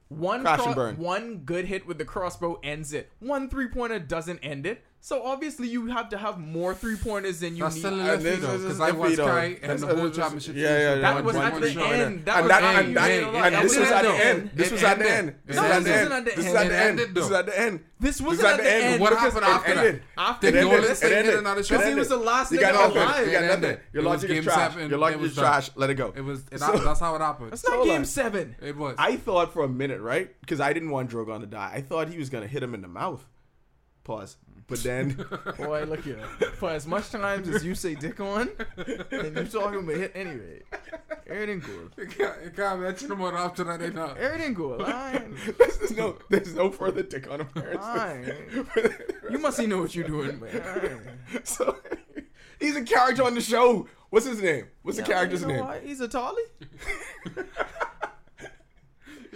one 0.09 0.43
cro- 0.43 0.93
one 0.97 1.39
good 1.39 1.67
hit 1.67 1.87
with 1.87 1.99
the 1.99 2.05
crossbow 2.05 2.59
ends 2.63 2.93
it. 2.93 3.11
One 3.21 3.49
three 3.51 3.69
pointer 3.69 3.99
doesn't 3.99 4.39
end 4.41 4.67
it. 4.67 4.83
So 5.01 5.23
obviously 5.25 5.69
you 5.69 5.87
have 5.87 6.09
to 6.11 6.19
have 6.19 6.39
more 6.39 6.75
three 6.75 6.97
pointers 6.97 7.39
than 7.41 7.55
you 7.57 7.63
That's 7.63 7.77
need. 7.77 7.81
still 7.83 8.01
And 8.01 8.21
iffy 8.21 8.41
though, 8.41 8.59
because 8.59 8.81
I 8.81 8.91
watched. 8.91 9.17
Kai 9.19 9.45
and 9.45 9.55
That's- 9.63 9.81
the 9.81 9.95
whole 9.97 10.11
championship. 10.11 10.57
yeah, 10.57 10.63
yeah, 10.63 10.69
series 10.69 10.97
yeah. 10.97 11.01
that 11.03 11.15
one- 11.15 11.25
was 11.25 11.37
one 11.37 11.45
at 11.47 11.61
the 11.61 11.71
shot. 11.73 11.93
end. 11.93 12.25
That 12.27 12.37
and 12.37 12.45
was 12.45 12.49
that, 12.51 12.63
at 12.65 12.75
and 12.85 12.89
the 12.89 12.95
that, 13.01 13.11
end. 13.11 13.25
and 13.25 13.35
That 13.55 13.63
this 13.63 13.71
was 13.71 13.79
was 13.79 13.89
at 13.89 13.95
at 13.95 14.03
the 14.03 14.09
the 14.09 14.25
end. 14.25 14.41
end. 14.41 14.51
This 14.55 14.71
was 14.73 14.83
at 14.83 14.99
the 14.99 15.11
end. 15.11 15.35
This 15.47 15.57
was 15.57 15.65
at 15.65 15.85
the 15.85 15.91
end. 15.95 15.97
This 15.97 15.97
wasn't 15.97 16.13
at 16.13 16.25
the 16.25 16.31
This 16.35 16.47
end. 16.47 16.57
at 16.59 16.67
It 16.67 16.69
the 16.69 16.79
end. 16.79 16.99
This 17.15 17.25
was 17.25 17.33
at 17.33 17.47
the 17.47 17.59
end. 17.61 17.81
This 18.01 18.21
wasn't 18.21 18.45
at 18.47 18.51
at 18.53 18.57
the 18.59 18.63
the 18.65 18.71
end. 18.75 18.85
end. 18.85 19.01
What 19.01 19.13
happened 19.19 19.45
after 19.45 19.75
that? 19.75 20.01
After 20.19 20.47
Did 20.51 20.55
It 20.59 20.61
Nolan 20.63 20.75
ended. 20.83 20.97
say 20.97 21.09
get 21.23 21.35
another 21.35 21.61
It 21.61 21.67
shot? 21.67 21.87
he 21.87 21.95
was 21.95 22.09
the 22.09 22.17
last 22.17 22.53
You 22.53 22.61
got 22.61 22.75
nigga 22.75 22.79
nothing. 22.79 22.97
alive. 23.03 23.27
You 23.27 23.33
got 23.33 23.43
It 23.45 23.47
nothing. 23.47 23.63
Your 23.63 23.71
It 23.71 23.97
was 23.97 24.05
logic 24.05 24.31
is 24.31 24.45
trash. 24.45 24.77
Your 24.77 24.99
logic 24.99 25.21
is 25.23 25.35
trash. 25.35 25.71
Let 25.77 25.91
it 25.91 25.95
go. 25.95 26.13
It 26.17 26.21
was. 26.25 26.43
That's 26.45 26.63
how 27.01 27.15
it 27.15 27.21
happened. 27.21 27.53
That's 27.53 27.67
not 27.69 27.85
game 27.85 28.05
seven. 28.05 28.57
It 28.61 28.77
was. 28.77 28.97
I 28.99 29.17
thought 29.17 29.53
for 29.53 29.63
a 29.65 29.69
minute, 29.69 30.01
right? 30.01 30.31
Because 30.41 30.61
I 30.61 30.73
didn't 30.73 30.91
want 30.91 31.09
Drogon 31.11 31.41
to 31.41 31.47
die. 31.47 31.71
I 31.75 31.81
thought 31.83 32.09
he 32.09 32.19
was 32.19 32.29
gonna 32.31 32.47
hit 32.49 32.63
him 32.65 32.75
in 32.75 32.83
the 32.83 32.89
mouth. 32.89 33.25
Pause. 34.05 34.37
But 34.69 34.83
then, 34.83 35.17
Boy, 35.57 35.85
look 35.85 36.05
here. 36.05 36.19
For 36.57 36.71
as 36.71 36.87
much 36.87 37.11
times 37.11 37.49
as 37.49 37.65
you 37.65 37.75
say 37.75 37.95
dick 37.95 38.21
on, 38.21 38.51
and 38.77 39.35
you're 39.35 39.45
talking 39.47 39.79
about 39.81 39.97
hit 39.97 40.13
anyway. 40.15 40.63
Everything 41.27 41.63
cool. 41.63 41.89
You 41.97 42.07
can't, 42.07 42.35
you 42.45 42.51
can't 42.51 42.81
mention 42.81 43.11
him 43.13 43.21
after 43.23 43.65
that. 43.65 43.81
They 43.81 43.91
know. 43.91 44.15
Everything 44.19 44.55
cool. 44.55 44.73
Alright. 44.83 45.27
there's 45.59 45.97
no, 45.97 46.19
there's 46.29 46.55
no 46.55 46.71
further 46.71 47.03
dick 47.03 47.31
on 47.31 47.41
appearance. 47.41 47.83
Alright. 47.83 48.35
You 49.31 49.39
must 49.39 49.59
know 49.59 49.79
what 49.81 49.95
you're 49.95 50.07
doing, 50.07 50.39
man. 50.39 51.01
So 51.45 51.77
he's 52.61 52.77
a 52.77 52.83
character 52.85 53.23
on 53.25 53.35
the 53.35 53.41
show. 53.41 53.89
What's 54.11 54.27
his 54.27 54.43
name? 54.43 54.67
What's 54.83 54.99
the 54.99 55.03
character's 55.05 55.41
You 55.43 55.49
know 55.49 55.55
name? 55.55 55.65
what? 55.65 55.83
He's 55.83 56.01
a 56.01 56.09
tolly. 56.09 56.43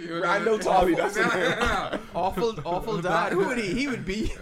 Randyll 0.09 0.61
Tarly. 0.63 0.97
That's 0.97 1.17
his 1.17 1.27
name. 1.35 2.01
Awful, 2.15 2.59
awful 2.65 3.01
dad. 3.01 3.33
Who 3.33 3.47
would 3.47 3.59
he? 3.59 3.73
He 3.73 3.89
would 3.89 4.05
be. 4.05 4.33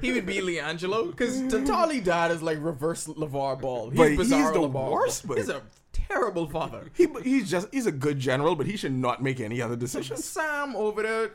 He 0.00 0.12
would 0.12 0.26
be 0.26 0.38
LiAngelo. 0.38 1.10
Because 1.10 1.40
Tarly 1.42 2.02
dad 2.02 2.30
is 2.30 2.42
like 2.42 2.58
reverse 2.60 3.06
LeVar 3.06 3.60
Ball. 3.60 3.90
He's 3.90 3.98
But 3.98 4.10
he's 4.10 4.28
the 4.30 4.36
LeVar 4.36 4.90
worst, 4.92 5.26
but- 5.26 5.38
He's 5.38 5.48
a 5.48 5.62
terrible 5.92 6.48
father. 6.48 6.90
He, 6.94 7.06
he's 7.24 7.50
just 7.50 7.68
he's 7.72 7.86
a 7.86 7.92
good 7.92 8.18
general, 8.18 8.54
but 8.54 8.66
he 8.66 8.76
should 8.76 8.92
not 8.92 9.22
make 9.22 9.40
any 9.40 9.60
other 9.62 9.76
decisions. 9.76 10.24
Sam 10.24 10.76
over 10.76 11.02
there 11.02 11.30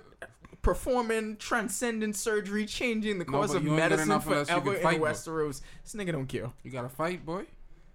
performing 0.61 1.37
transcendent 1.37 2.15
surgery, 2.15 2.65
changing 2.67 3.17
the 3.17 3.25
course 3.25 3.51
but 3.51 3.57
of 3.57 3.63
you 3.63 3.69
ain't 3.71 3.77
good 3.77 3.89
medicine 3.89 4.11
enough 4.11 4.27
unless 4.27 4.47
you 4.49 4.53
forever 4.55 4.65
can 4.71 4.75
in 4.77 4.83
fight, 4.83 4.99
bro. 4.99 5.11
Westeros. 5.11 5.61
This 5.83 5.93
nigga 5.95 6.11
don't 6.11 6.27
care. 6.27 6.51
You 6.63 6.71
gotta 6.71 6.89
fight, 6.89 7.25
boy. 7.25 7.45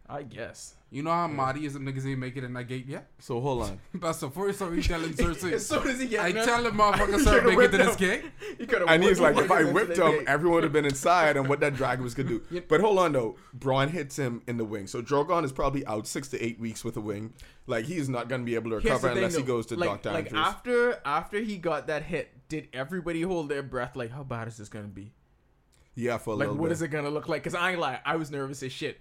I 0.09 0.23
guess. 0.23 0.75
You 0.90 1.03
know 1.03 1.11
how 1.11 1.27
Marty 1.27 1.66
is 1.66 1.73
the 1.75 1.81
niggas 1.81 2.07
ain't 2.07 2.21
make 2.21 2.37
it 2.37 2.45
in 2.45 2.53
that 2.55 2.64
gate 2.64 2.87
yet? 2.87 3.09
So 3.19 3.40
hold 3.40 3.64
on. 3.64 3.81
That's 3.95 4.21
the 4.21 4.31
first 4.31 4.61
time 4.61 4.75
he's 4.77 4.87
telling 4.87 5.12
Cersei. 5.14 5.53
as 5.55 5.66
soon 5.66 5.87
as 5.88 5.99
he 6.01 6.07
gets 6.07 6.23
I 6.23 6.31
there, 6.33 6.45
tell 6.45 6.64
him 6.64 6.77
motherfucker, 6.77 7.19
he 7.19 7.25
sir, 7.25 7.40
coulda 7.42 7.57
make 7.57 7.59
it 7.59 7.71
to 7.73 7.79
this 7.79 7.97
gate. 7.97 8.25
He 8.57 8.69
And 8.87 9.03
he's 9.03 9.19
like, 9.19 9.37
if 9.37 9.51
I 9.51 9.64
whipped 9.64 9.97
him, 9.99 10.25
everyone 10.29 10.55
would 10.57 10.62
have 10.62 10.73
been 10.73 10.85
inside 10.85 11.37
and 11.37 11.49
what 11.49 11.59
that 11.61 11.75
dragon 11.75 12.05
was 12.05 12.14
gonna 12.14 12.29
do. 12.29 12.42
Yeah. 12.51 12.61
But 12.69 12.81
hold 12.81 12.99
on 12.99 13.12
though, 13.12 13.37
Bronn 13.59 13.90
hits 13.90 14.16
him 14.16 14.42
in 14.47 14.59
the 14.59 14.64
wing. 14.64 14.87
So 14.87 15.03
Drogon 15.03 15.45
is 15.45 15.53
probably 15.53 15.85
out 15.87 16.07
six 16.07 16.29
to 16.29 16.40
eight 16.42 16.61
weeks 16.61 16.85
with 16.85 16.97
a 16.97 17.01
wing. 17.01 17.35
Like 17.66 17.87
he's 17.87 18.09
not 18.09 18.29
gonna 18.29 18.45
be 18.45 18.55
able 18.55 18.71
to 18.71 18.77
recover 18.77 19.09
the 19.09 19.14
thing, 19.14 19.16
unless 19.25 19.37
he 19.37 19.42
goes 19.42 19.66
to 19.66 19.77
like, 19.77 19.88
Doctor 19.88 20.12
like 20.12 20.27
Andrews. 20.27 20.47
after 20.47 21.01
after 21.05 21.40
he 21.40 21.59
got 21.59 21.88
that 21.88 22.05
hit, 22.05 22.49
did 22.49 22.69
everybody 22.73 23.23
hold 23.23 23.49
their 23.49 23.62
breath? 23.64 23.97
Like, 23.97 24.12
how 24.12 24.23
bad 24.23 24.47
is 24.47 24.57
this 24.57 24.69
gonna 24.69 24.87
be? 24.87 25.12
yeah, 25.97 26.19
for 26.19 26.31
a 26.31 26.37
Like, 26.37 26.49
little 26.49 26.61
what 26.61 26.69
bit. 26.69 26.73
is 26.75 26.83
it 26.83 26.88
gonna 26.88 27.11
look 27.11 27.29
like? 27.29 27.42
Cause 27.42 27.55
I 27.57 27.73
ain't 27.73 27.81
lie, 27.81 28.01
I 28.05 28.14
was 28.16 28.31
nervous 28.31 28.62
as 28.62 28.71
shit. 28.71 29.01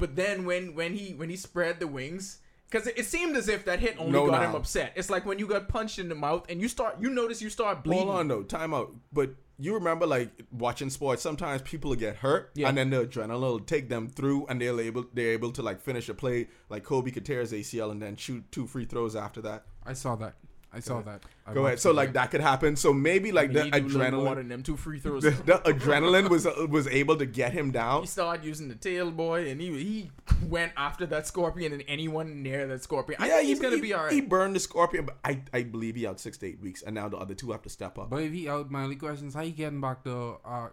But 0.00 0.16
then 0.16 0.44
when 0.44 0.74
when 0.74 0.94
he 0.94 1.12
when 1.14 1.28
he 1.30 1.36
spread 1.36 1.78
the 1.78 1.86
wings 1.86 2.38
Because 2.70 2.86
it, 2.86 2.98
it 2.98 3.06
seemed 3.06 3.36
as 3.36 3.48
if 3.48 3.64
that 3.66 3.78
hit 3.80 3.96
only 3.98 4.12
No, 4.12 4.26
got 4.28 4.42
him 4.44 4.54
upset. 4.54 4.92
It's 4.96 5.10
like 5.10 5.26
when 5.26 5.38
you 5.38 5.46
got 5.46 5.68
punched 5.68 5.98
in 5.98 6.08
the 6.08 6.14
mouth 6.14 6.46
and 6.48 6.60
you 6.60 6.68
start, 6.68 6.96
you 7.00 7.10
notice 7.10 7.42
you 7.42 7.50
start 7.50 7.82
bleeding. 7.84 8.06
Hold 8.06 8.18
on 8.20 8.28
though, 8.28 8.42
time 8.42 8.72
out. 8.74 8.94
But 9.12 9.30
you 9.58 9.74
remember 9.74 10.06
like 10.06 10.30
watching 10.52 10.88
sports, 10.88 11.20
sometimes 11.22 11.60
people 11.62 11.90
will 11.90 11.96
get 11.96 12.16
hurt 12.16 12.50
Yeah. 12.54 12.68
and 12.68 12.78
then 12.78 12.88
the 12.90 13.04
adrenaline 13.06 13.40
will 13.40 13.60
take 13.60 13.88
them 13.90 14.08
through 14.08 14.46
and 14.46 14.60
they're 14.60 14.80
able 14.80 15.04
they're 15.12 15.32
able 15.32 15.52
to 15.52 15.62
like 15.62 15.80
finish 15.80 16.08
a 16.08 16.14
play. 16.14 16.48
Like 16.70 16.82
Kobe 16.84 17.10
could 17.10 17.26
tear 17.26 17.40
his 17.40 17.52
ACL 17.52 17.90
and 17.90 18.00
then 18.00 18.16
shoot 18.16 18.42
two 18.52 18.66
free 18.66 18.86
throws 18.86 19.14
after 19.14 19.42
that. 19.42 19.64
I 19.84 19.92
saw 19.92 20.16
that. 20.16 20.34
I 20.72 20.78
saw 20.78 21.00
that. 21.02 21.22
I 21.46 21.52
Go 21.52 21.66
ahead. 21.66 21.80
So 21.80 21.90
like 21.90 22.12
that 22.12 22.30
could 22.30 22.40
happen. 22.40 22.76
So 22.76 22.92
maybe 22.92 23.32
like 23.32 23.52
the 23.52 23.64
He 23.64 23.70
do 23.70 23.78
a 23.78 23.80
little 23.80 24.22
more 24.22 24.34
adrenaline 24.34 24.36
than 24.36 24.48
them 24.48 24.62
two 24.62 24.76
free 24.76 25.00
throws. 25.00 25.22
the, 25.24 25.30
the 25.30 25.58
adrenaline 25.64 26.30
was 26.30 26.46
uh, 26.46 26.66
was 26.68 26.86
able 26.86 27.16
to 27.16 27.26
get 27.26 27.52
him 27.52 27.72
down. 27.72 28.02
he 28.02 28.06
started 28.06 28.44
using 28.44 28.68
the 28.68 28.76
tail 28.76 29.10
boy, 29.10 29.50
and 29.50 29.60
he 29.60 29.68
he 29.82 30.10
went 30.48 30.72
after 30.76 31.06
that 31.06 31.26
scorpion 31.26 31.72
and 31.72 31.82
anyone 31.88 32.42
near 32.42 32.68
that 32.68 32.84
scorpion. 32.84 33.20
I 33.20 33.28
think 33.28 33.48
he's 33.48 33.58
gonna 33.58 33.76
he, 33.76 33.82
be 33.82 33.94
all 33.94 34.04
right. 34.04 34.12
He 34.12 34.20
burned 34.20 34.54
the 34.54 34.60
scorpion, 34.60 35.06
but 35.06 35.16
I, 35.24 35.42
I 35.52 35.64
believe 35.64 35.96
he 35.96 36.06
out 36.06 36.20
six 36.20 36.38
to 36.38 36.46
eight 36.46 36.60
weeks, 36.60 36.82
and 36.82 36.94
now 36.94 37.08
the 37.08 37.16
other 37.16 37.34
two 37.34 37.50
have 37.50 37.62
to 37.62 37.70
step 37.70 37.98
up. 37.98 38.10
But 38.10 38.22
if 38.22 38.32
he 38.32 38.48
out, 38.48 38.70
my 38.70 38.84
only 38.84 38.96
question 38.96 39.26
is 39.26 39.34
how 39.34 39.42
he 39.42 39.50
getting 39.50 39.80
back 39.80 40.04
to 40.04 40.36
uh, 40.44 40.68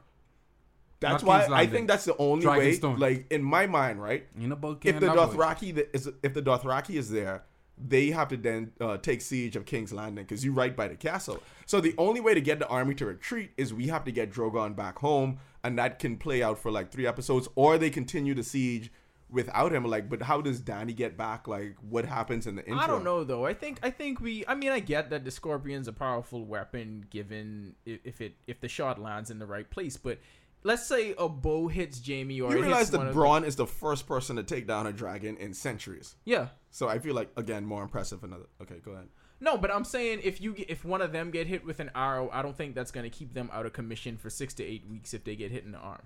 That's 0.99 1.23
why 1.23 1.47
I 1.51 1.65
think 1.65 1.87
that's 1.87 2.05
the 2.05 2.15
only 2.17 2.45
way. 2.45 2.77
Dragonstone. 2.77 2.99
Like 2.99 3.31
in 3.31 3.41
my 3.41 3.65
mind, 3.65 3.99
right? 3.99 4.27
in 4.39 4.51
a 4.51 4.55
boat? 4.55 4.85
If 4.85 4.99
the 4.99 5.07
can't 5.07 5.15
double. 5.15 5.33
Dothraki 5.33 5.73
that 5.73 5.95
is 5.95 6.07
if 6.21 6.35
the 6.35 6.43
Dothraki 6.43 6.97
is 6.97 7.09
there, 7.09 7.45
they 7.77 8.07
have 8.07 8.27
to 8.29 8.37
then 8.37 8.71
uh, 8.81 8.97
take 8.97 9.21
siege 9.21 9.55
of 9.55 9.65
King's 9.65 9.93
Landing 9.93 10.23
because 10.23 10.43
you're 10.43 10.53
right 10.53 10.75
by 10.75 10.87
the 10.87 10.95
castle. 10.95 11.41
So 11.65 11.79
the 11.79 11.93
only 11.97 12.19
way 12.19 12.33
to 12.33 12.41
get 12.41 12.59
the 12.59 12.67
army 12.67 12.95
to 12.95 13.05
retreat 13.05 13.51
is 13.57 13.73
we 13.73 13.87
have 13.87 14.03
to 14.05 14.11
get 14.11 14.31
Drogon 14.31 14.75
back 14.75 14.99
home, 14.99 15.39
and 15.63 15.77
that 15.77 15.99
can 15.99 16.17
play 16.17 16.41
out 16.41 16.57
for 16.57 16.71
like 16.71 16.91
three 16.91 17.05
episodes, 17.05 17.47
or 17.55 17.77
they 17.77 17.89
continue 17.89 18.33
the 18.33 18.43
siege 18.43 18.91
without 19.29 19.73
him. 19.73 19.83
Like, 19.85 20.09
but 20.09 20.23
how 20.23 20.41
does 20.41 20.61
Dany 20.61 20.95
get 20.95 21.17
back? 21.17 21.47
Like, 21.47 21.75
what 21.87 22.05
happens 22.05 22.47
in 22.47 22.55
the 22.55 22.65
intro? 22.65 22.83
I 22.83 22.87
don't 22.87 23.03
know 23.03 23.23
though. 23.23 23.45
I 23.45 23.53
think 23.53 23.79
I 23.83 23.89
think 23.89 24.19
we. 24.19 24.43
I 24.47 24.55
mean, 24.55 24.71
I 24.71 24.79
get 24.79 25.09
that 25.11 25.25
the 25.25 25.31
scorpion's 25.31 25.87
a 25.87 25.93
powerful 25.93 26.45
weapon 26.45 27.05
given 27.09 27.75
if 27.85 28.21
it 28.21 28.35
if 28.47 28.59
the 28.59 28.69
shot 28.69 28.99
lands 28.99 29.29
in 29.29 29.39
the 29.39 29.45
right 29.45 29.69
place. 29.69 29.97
But 29.97 30.19
let's 30.67 30.85
say 30.85 31.15
a 31.17 31.27
bow 31.29 31.67
hits 31.67 32.01
Jaime 32.05 32.41
or 32.41 32.51
You 32.51 32.61
realize 32.61 32.91
that 32.91 33.13
Bronn 33.13 33.45
is 33.45 33.55
the 33.55 33.65
first 33.65 34.05
person 34.05 34.35
to 34.35 34.43
take 34.43 34.67
down 34.67 34.85
a 34.85 34.91
dragon 34.93 35.37
in 35.37 35.53
centuries. 35.53 36.15
yeah. 36.25 36.47
So 36.69 36.87
I 36.87 36.99
feel 36.99 37.15
like 37.15 37.29
again 37.37 37.65
more 37.65 37.81
impressive. 37.81 38.23
Another 38.23 38.45
okay, 38.61 38.75
go 38.83 38.91
ahead. 38.91 39.07
No, 39.39 39.57
but 39.57 39.71
I'm 39.71 39.83
saying 39.83 40.21
if 40.23 40.41
you 40.41 40.53
get, 40.53 40.69
if 40.69 40.83
one 40.83 41.01
of 41.01 41.11
them 41.11 41.31
get 41.31 41.47
hit 41.47 41.63
with 41.65 41.79
an 41.79 41.89
arrow, 41.95 42.29
I 42.31 42.41
don't 42.41 42.55
think 42.57 42.75
that's 42.75 42.91
gonna 42.91 43.09
keep 43.09 43.33
them 43.33 43.49
out 43.53 43.65
of 43.65 43.73
commission 43.73 44.17
for 44.17 44.29
six 44.29 44.53
to 44.55 44.63
eight 44.63 44.87
weeks 44.87 45.13
if 45.13 45.23
they 45.23 45.35
get 45.35 45.51
hit 45.51 45.63
in 45.63 45.71
the 45.71 45.77
arm. 45.79 46.03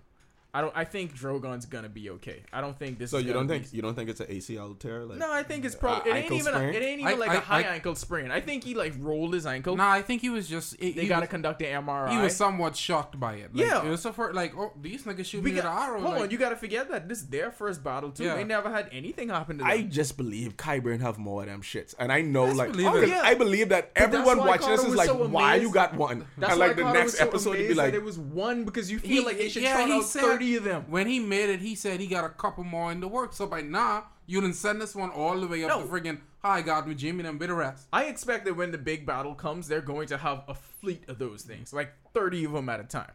I 0.53 0.61
don't. 0.61 0.73
I 0.75 0.83
think 0.83 1.15
Drogon's 1.15 1.65
gonna 1.65 1.87
be 1.87 2.09
okay. 2.11 2.43
I 2.51 2.59
don't 2.59 2.77
think 2.77 2.99
this. 2.99 3.11
So 3.11 3.19
you 3.19 3.31
don't 3.31 3.47
think 3.47 3.71
be, 3.71 3.77
you 3.77 3.81
don't 3.81 3.95
think 3.95 4.09
it's 4.09 4.19
an 4.19 4.27
ACL 4.27 4.77
tear? 4.77 5.05
Like, 5.05 5.17
no, 5.17 5.31
I 5.31 5.43
think 5.43 5.63
it's 5.63 5.75
uh, 5.75 5.79
probably 5.79 6.11
it 6.11 6.15
ain't 6.15 6.31
even 6.33 6.53
a, 6.53 6.61
it 6.63 6.81
ain't 6.81 6.99
even 6.99 7.13
I, 7.13 7.15
like 7.15 7.29
I, 7.29 7.35
a 7.35 7.39
high 7.39 7.61
I, 7.61 7.75
ankle 7.75 7.95
sprain. 7.95 8.31
I 8.31 8.41
think 8.41 8.65
he 8.65 8.75
like 8.75 8.93
rolled 8.99 9.33
his 9.33 9.45
ankle. 9.45 9.77
No, 9.77 9.83
nah, 9.83 9.91
I 9.91 10.01
think 10.01 10.21
he 10.21 10.29
was 10.29 10.49
just 10.49 10.73
it, 10.79 10.97
they 10.97 11.07
gotta 11.07 11.27
conduct 11.27 11.61
an 11.61 11.85
MRI. 11.85 12.11
He 12.11 12.17
was 12.17 12.35
somewhat 12.35 12.75
shocked 12.75 13.17
by 13.17 13.35
it. 13.35 13.55
Like, 13.55 13.65
yeah, 13.65 13.85
it 13.85 13.89
was 13.89 14.01
so 14.01 14.11
for 14.11 14.33
like 14.33 14.53
oh 14.57 14.73
these 14.81 15.03
niggas 15.03 15.25
shoot 15.25 15.41
me 15.41 15.51
got, 15.51 15.65
an 15.65 15.71
arrow. 15.71 16.01
Hold 16.01 16.13
like, 16.15 16.23
on, 16.23 16.31
you 16.31 16.37
gotta 16.37 16.57
forget 16.57 16.89
that 16.89 17.07
this 17.07 17.19
is 17.19 17.27
their 17.27 17.51
first 17.51 17.81
battle 17.81 18.11
too. 18.11 18.25
Yeah. 18.25 18.35
They 18.35 18.43
never 18.43 18.69
had 18.69 18.89
anything 18.91 19.29
happen 19.29 19.59
to 19.59 19.63
them. 19.63 19.71
I 19.71 19.83
just 19.83 20.17
believe 20.17 20.57
Qyburn 20.57 20.99
have 20.99 21.17
more 21.17 21.43
of 21.43 21.47
them 21.47 21.61
shits, 21.61 21.95
and 21.97 22.11
I 22.11 22.21
know 22.21 22.47
I 22.47 22.51
like 22.51 22.77
oh, 22.77 22.99
yeah. 22.99 23.21
I 23.23 23.35
believe 23.35 23.69
that 23.69 23.93
but 23.93 24.03
everyone 24.03 24.39
watching 24.39 24.69
this 24.69 24.83
is 24.83 24.95
like 24.95 25.09
why 25.09 25.55
you 25.55 25.71
got 25.71 25.95
one, 25.95 26.25
and 26.41 26.59
like 26.59 26.75
the 26.75 26.91
next 26.91 27.21
episode 27.21 27.55
be 27.55 27.73
like 27.73 27.93
it 27.93 28.03
was 28.03 28.19
one 28.19 28.65
because 28.65 28.91
you 28.91 28.99
feel 28.99 29.23
like 29.23 29.37
they 29.37 29.47
should 29.47 29.63
try 29.63 29.89
out 29.89 30.03
thirty. 30.03 30.40
30 30.41 30.55
of 30.55 30.63
them. 30.63 30.85
When 30.89 31.07
he 31.07 31.19
made 31.19 31.49
it, 31.49 31.59
he 31.59 31.75
said 31.75 31.99
he 31.99 32.07
got 32.07 32.23
a 32.23 32.29
couple 32.29 32.63
more 32.63 32.91
in 32.91 32.99
the 32.99 33.07
works. 33.07 33.37
So 33.37 33.45
by 33.45 33.61
now, 33.61 34.07
you 34.25 34.41
didn't 34.41 34.55
send 34.55 34.81
this 34.81 34.95
one 34.95 35.11
all 35.11 35.39
the 35.39 35.47
way 35.47 35.63
up 35.63 35.69
no. 35.69 35.81
to 35.83 35.87
friggin' 35.87 36.19
High 36.41 36.63
God 36.63 36.87
with 36.87 36.97
Jimmy 36.97 37.23
and 37.23 37.37
bitter 37.37 37.61
ass. 37.61 37.87
I 37.93 38.05
expect 38.05 38.45
that 38.45 38.55
when 38.55 38.71
the 38.71 38.79
big 38.79 39.05
battle 39.05 39.35
comes, 39.35 39.67
they're 39.67 39.81
going 39.81 40.07
to 40.07 40.17
have 40.17 40.43
a 40.47 40.55
fleet 40.55 41.07
of 41.07 41.19
those 41.19 41.43
things, 41.43 41.71
like 41.71 41.93
30 42.15 42.45
of 42.45 42.53
them 42.53 42.69
at 42.69 42.79
a 42.79 42.83
time. 42.83 43.11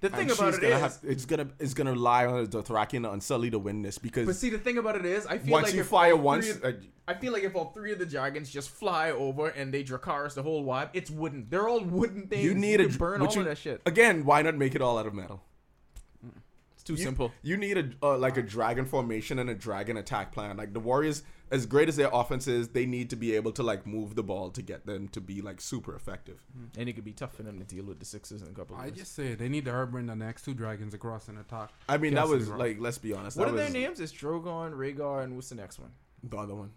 The 0.00 0.10
thing 0.10 0.22
and 0.22 0.32
about 0.32 0.54
it 0.54 0.60
gonna 0.60 0.74
is, 0.74 0.80
have, 0.80 0.98
it's 1.04 1.24
gonna 1.24 1.48
it's 1.58 1.72
gonna 1.72 1.94
lie 1.94 2.26
on 2.26 2.44
the 2.44 2.58
Dothraki 2.58 2.94
and 2.94 3.06
Unsullied 3.06 3.52
to 3.52 3.58
win 3.58 3.80
this 3.80 3.96
because. 3.96 4.26
But 4.26 4.36
see, 4.36 4.50
the 4.50 4.58
thing 4.58 4.76
about 4.76 4.96
it 4.96 5.06
is, 5.06 5.24
I 5.24 5.38
feel 5.38 5.52
once 5.52 5.68
like 5.68 5.74
you 5.76 5.84
fire 5.84 6.14
once, 6.14 6.50
of, 6.50 6.62
uh, 6.62 6.72
I 7.08 7.14
feel 7.14 7.32
like 7.32 7.44
if 7.44 7.56
all 7.56 7.70
three 7.70 7.90
of 7.90 7.98
the 7.98 8.04
dragons 8.04 8.50
just 8.50 8.68
fly 8.68 9.12
over 9.12 9.48
and 9.48 9.72
they 9.72 9.82
Dracarys 9.82 10.34
the 10.34 10.42
whole 10.42 10.62
vibe, 10.62 10.90
it's 10.92 11.10
wooden. 11.10 11.46
They're 11.48 11.68
all 11.68 11.80
wooden 11.80 12.26
things. 12.26 12.44
You 12.44 12.52
need 12.54 12.80
you 12.80 12.88
a 12.88 12.90
burn 12.90 13.22
all 13.22 13.32
you, 13.32 13.40
of 13.40 13.46
that 13.46 13.56
shit. 13.56 13.80
Again, 13.86 14.26
why 14.26 14.42
not 14.42 14.56
make 14.56 14.74
it 14.74 14.82
all 14.82 14.98
out 14.98 15.06
of 15.06 15.14
metal? 15.14 15.42
It's 16.84 16.88
too 16.88 16.94
You- 16.96 17.04
simple. 17.04 17.32
You 17.42 17.56
need 17.56 17.78
a 17.78 17.90
uh, 18.02 18.18
like 18.18 18.36
a 18.36 18.42
dragon 18.42 18.84
formation 18.84 19.38
and 19.38 19.48
a 19.48 19.54
dragon 19.54 19.96
attack 19.96 20.32
plan. 20.32 20.58
Like 20.58 20.74
the 20.74 20.80
Warriors, 20.80 21.22
as 21.50 21.64
great 21.64 21.88
as 21.88 21.96
their 21.96 22.10
offense 22.12 22.46
is, 22.46 22.68
they 22.68 22.84
need 22.84 23.08
to 23.08 23.16
be 23.16 23.34
able 23.36 23.52
to 23.52 23.62
like 23.62 23.86
move 23.86 24.14
the 24.16 24.22
ball 24.22 24.50
to 24.50 24.60
get 24.60 24.84
them 24.84 25.08
to 25.08 25.20
be 25.22 25.40
like 25.40 25.62
super 25.62 25.96
effective. 25.96 26.42
And 26.76 26.86
it 26.86 26.92
could 26.92 27.04
be 27.04 27.14
tough 27.14 27.34
for 27.34 27.42
them 27.42 27.58
to 27.58 27.64
deal 27.64 27.84
with 27.86 28.00
the 28.00 28.04
sixes 28.04 28.42
in 28.42 28.48
a 28.48 28.50
couple 28.50 28.76
of 28.76 28.82
I 28.82 28.90
just 28.90 29.14
said 29.14 29.38
they 29.38 29.48
need 29.48 29.64
to 29.64 29.70
herb 29.72 29.92
bring 29.92 30.04
the 30.06 30.14
next 30.14 30.44
two 30.44 30.52
dragons 30.52 30.92
across 30.92 31.28
and 31.28 31.38
attack. 31.38 31.70
I 31.88 31.96
mean, 31.96 32.12
that 32.14 32.28
was 32.28 32.50
like, 32.50 32.76
let's 32.78 32.98
be 32.98 33.14
honest. 33.14 33.38
What 33.38 33.46
that 33.46 33.54
are 33.54 33.56
their 33.56 33.70
names? 33.70 33.98
It's 33.98 34.12
Drogon, 34.12 34.74
Rhaegal, 34.74 35.24
and 35.24 35.36
what's 35.36 35.48
the 35.48 35.54
next 35.54 35.78
one? 35.78 35.92
The 36.22 36.36
other 36.36 36.54
one. 36.54 36.70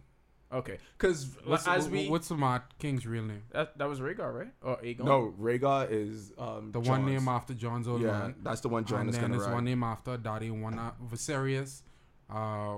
Okay, 0.51 0.77
because 0.97 1.27
What's, 1.43 1.67
as 1.67 1.87
wh- 1.87 1.91
we 1.91 2.07
what's 2.09 2.29
the 2.29 2.35
mod 2.35 2.61
king's 2.79 3.05
real 3.05 3.23
name? 3.23 3.43
that, 3.51 3.77
that 3.77 3.89
was 3.89 3.99
Rhaegar, 3.99 4.33
right? 4.33 4.47
Or 4.61 4.77
Aegon? 4.77 5.03
No, 5.03 5.33
Rhaegar 5.39 5.91
is 5.91 6.31
um, 6.37 6.71
The 6.71 6.79
one 6.79 7.05
name 7.05 7.27
after 7.27 7.53
Jon's 7.53 7.85
old 7.87 8.01
Yeah, 8.01 8.11
man. 8.19 8.35
that's 8.43 8.61
the 8.61 8.69
one 8.69 8.85
Jon 8.85 9.01
and 9.01 9.09
is 9.09 9.15
then 9.15 9.23
gonna 9.25 9.33
there's 9.35 9.47
ride. 9.47 9.53
one 9.55 9.65
name 9.65 9.83
after 9.83 10.15
Daddy, 10.15 10.49
one 10.49 10.79
uh, 10.79 10.91
Viserys. 11.11 11.81
Uh, 12.29 12.77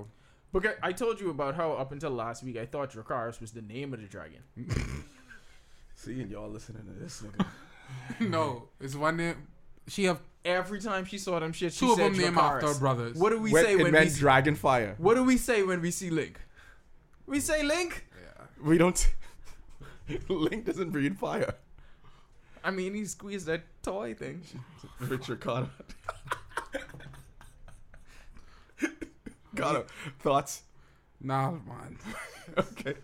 Because 0.52 0.74
I 0.82 0.94
told 0.94 1.22
you 1.22 1.30
about 1.30 1.54
how 1.56 1.74
up 1.74 1.92
until 1.92 2.10
last 2.10 2.44
week 2.44 2.58
I 2.58 2.66
thought 2.66 2.92
Dracarys 2.92 3.40
was 3.40 3.52
the 3.52 3.62
name 3.62 3.94
of 3.94 4.02
the 4.02 4.08
dragon. 4.08 4.42
See, 5.96 6.22
and 6.22 6.32
y'all 6.32 6.50
listening 6.50 6.84
to 6.86 6.94
this 7.04 7.22
nigga. 7.22 7.46
no, 8.30 8.70
it's 8.80 8.96
one 8.96 9.18
name. 9.18 9.36
She 9.88 10.06
have 10.06 10.20
Every 10.46 10.80
time 10.80 11.04
she 11.04 11.18
saw 11.18 11.38
them 11.40 11.52
shit, 11.52 11.74
she 11.74 11.82
two 11.86 11.92
of 11.92 11.98
said 11.98 12.14
them 12.14 12.18
named 12.22 12.38
Dracarys. 12.38 12.64
after 12.64 12.80
brothers. 12.80 13.18
What 13.18 13.32
do 13.32 13.40
we 13.42 13.52
When- 13.52 13.64
say 13.66 13.74
it 13.74 13.76
when 13.76 13.86
we 13.88 13.92
meant 13.92 14.10
see, 14.12 14.20
dragon 14.22 14.56
fire. 14.56 14.96
What 14.98 15.16
do 15.16 15.24
we 15.24 15.36
say 15.38 15.64
when 15.64 15.82
we 15.82 15.92
see 15.92 16.10
Link? 16.10 16.40
We 17.30 17.40
say 17.40 17.62
Link. 17.62 18.08
Yeah. 18.12 18.46
We 18.64 18.80
don't. 18.80 19.14
Link 20.28 20.66
doesn't 20.66 20.90
breathe 20.90 21.18
fire. 21.18 21.54
I 22.64 22.72
mean, 22.72 22.96
he 22.96 23.06
squeezed 23.06 23.46
that 23.46 23.62
toy 23.84 24.16
thing. 24.16 24.42
Richard 25.00 25.40
Carter. 25.40 25.70
Carter, 29.56 29.86
thoughts? 30.20 30.64
Nah, 31.22 31.52
man. 31.52 32.00
okay, 32.58 32.96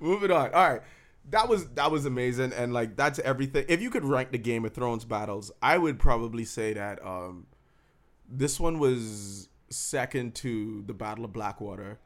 moving 0.00 0.32
on. 0.32 0.52
All 0.52 0.70
right, 0.70 0.82
that 1.30 1.48
was 1.48 1.68
that 1.70 1.90
was 1.90 2.04
amazing, 2.04 2.52
and 2.54 2.72
like 2.72 2.96
that's 2.96 3.20
everything. 3.20 3.64
If 3.68 3.80
you 3.80 3.90
could 3.90 4.04
rank 4.04 4.32
the 4.32 4.38
Game 4.38 4.64
of 4.64 4.72
Thrones 4.74 5.04
battles, 5.04 5.52
I 5.62 5.78
would 5.78 6.00
probably 6.00 6.44
say 6.44 6.72
that 6.72 7.04
um, 7.06 7.46
this 8.28 8.58
one 8.58 8.78
was 8.78 9.48
second 9.70 10.34
to 10.36 10.82
the 10.86 10.94
Battle 10.94 11.24
of 11.24 11.32
Blackwater, 11.32 11.98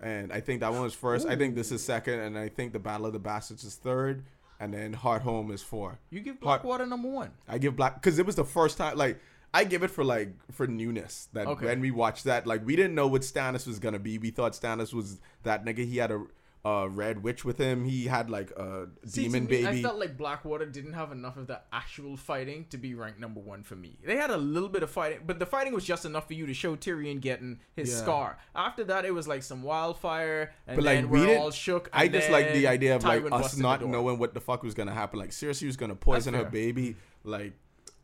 and 0.00 0.32
I 0.32 0.40
think 0.40 0.60
that 0.60 0.72
one 0.72 0.82
was 0.82 0.94
first. 0.94 1.26
I 1.26 1.36
think 1.36 1.54
this 1.54 1.72
is 1.72 1.82
second, 1.84 2.20
and 2.20 2.38
I 2.38 2.48
think 2.48 2.72
the 2.72 2.78
Battle 2.78 3.06
of 3.06 3.12
the 3.12 3.18
Bastards 3.18 3.64
is 3.64 3.74
third, 3.76 4.24
and 4.60 4.72
then 4.72 4.94
Hardhome 4.94 5.52
is 5.52 5.62
four. 5.62 5.98
You 6.10 6.20
give 6.20 6.40
Blackwater 6.40 6.86
number 6.86 7.08
one. 7.08 7.30
I 7.48 7.58
give 7.58 7.76
Black 7.76 7.94
because 7.96 8.18
it 8.18 8.26
was 8.26 8.36
the 8.36 8.44
first 8.44 8.78
time. 8.78 8.96
Like 8.96 9.18
I 9.54 9.64
give 9.64 9.82
it 9.82 9.90
for 9.90 10.04
like 10.04 10.30
for 10.52 10.66
newness. 10.66 11.28
That 11.32 11.46
Okay. 11.46 11.66
when 11.66 11.80
we 11.80 11.90
watched 11.90 12.24
that, 12.24 12.46
like 12.46 12.64
we 12.66 12.76
didn't 12.76 12.94
know 12.94 13.06
what 13.06 13.22
Stannis 13.22 13.66
was 13.66 13.78
gonna 13.78 13.98
be. 13.98 14.18
We 14.18 14.30
thought 14.30 14.52
Stannis 14.52 14.92
was 14.92 15.20
that 15.42 15.64
nigga. 15.64 15.86
He 15.88 15.96
had 15.96 16.10
a, 16.10 16.22
a 16.68 16.88
red 16.88 17.22
witch 17.22 17.44
with 17.44 17.58
him. 17.58 17.84
He 17.84 18.06
had 18.06 18.30
like 18.30 18.50
a 18.52 18.88
See, 19.06 19.24
demon 19.24 19.46
me, 19.46 19.66
I 19.66 19.80
felt 19.82 19.98
like 19.98 20.16
Blackwater 20.16 20.66
didn't 20.66 20.92
have 20.94 21.12
enough 21.12 21.36
of 21.36 21.46
the 21.46 21.60
actual 21.72 22.16
fighting 22.16 22.66
to 22.70 22.76
be 22.78 22.94
ranked 22.94 23.18
number 23.20 23.40
one 23.40 23.62
for 23.62 23.76
me. 23.76 23.98
They 24.04 24.16
had 24.16 24.30
a 24.30 24.36
little 24.36 24.68
bit 24.68 24.82
of 24.82 24.90
fighting, 24.90 25.20
but 25.26 25.38
the 25.38 25.46
fighting 25.46 25.72
was 25.74 25.84
just 25.84 26.04
enough 26.04 26.26
for 26.26 26.34
you 26.34 26.46
to 26.46 26.54
show 26.54 26.76
Tyrion 26.76 27.20
getting 27.20 27.60
his 27.74 27.90
Yeah. 27.90 27.96
scar. 27.96 28.38
After 28.54 28.84
that, 28.84 29.04
it 29.04 29.12
was 29.12 29.26
like 29.26 29.42
some 29.42 29.62
wildfire, 29.62 30.52
and 30.66 30.76
But, 30.76 30.84
like, 30.84 30.98
then 31.00 31.08
we 31.10 31.36
all 31.36 31.50
shook. 31.50 31.88
I 31.92 32.08
just 32.08 32.30
like 32.30 32.52
the 32.52 32.66
idea 32.66 32.96
of 32.96 33.04
like 33.04 33.24
us 33.32 33.56
not 33.56 33.84
knowing 33.84 34.18
what 34.18 34.34
the 34.34 34.40
fuck 34.40 34.62
was 34.62 34.74
gonna 34.74 34.94
happen. 34.94 35.18
Like 35.18 35.30
Cersei 35.30 35.66
was 35.66 35.76
gonna 35.76 35.96
poison 35.96 36.34
her 36.34 36.44
baby. 36.44 36.96
Like 37.24 37.54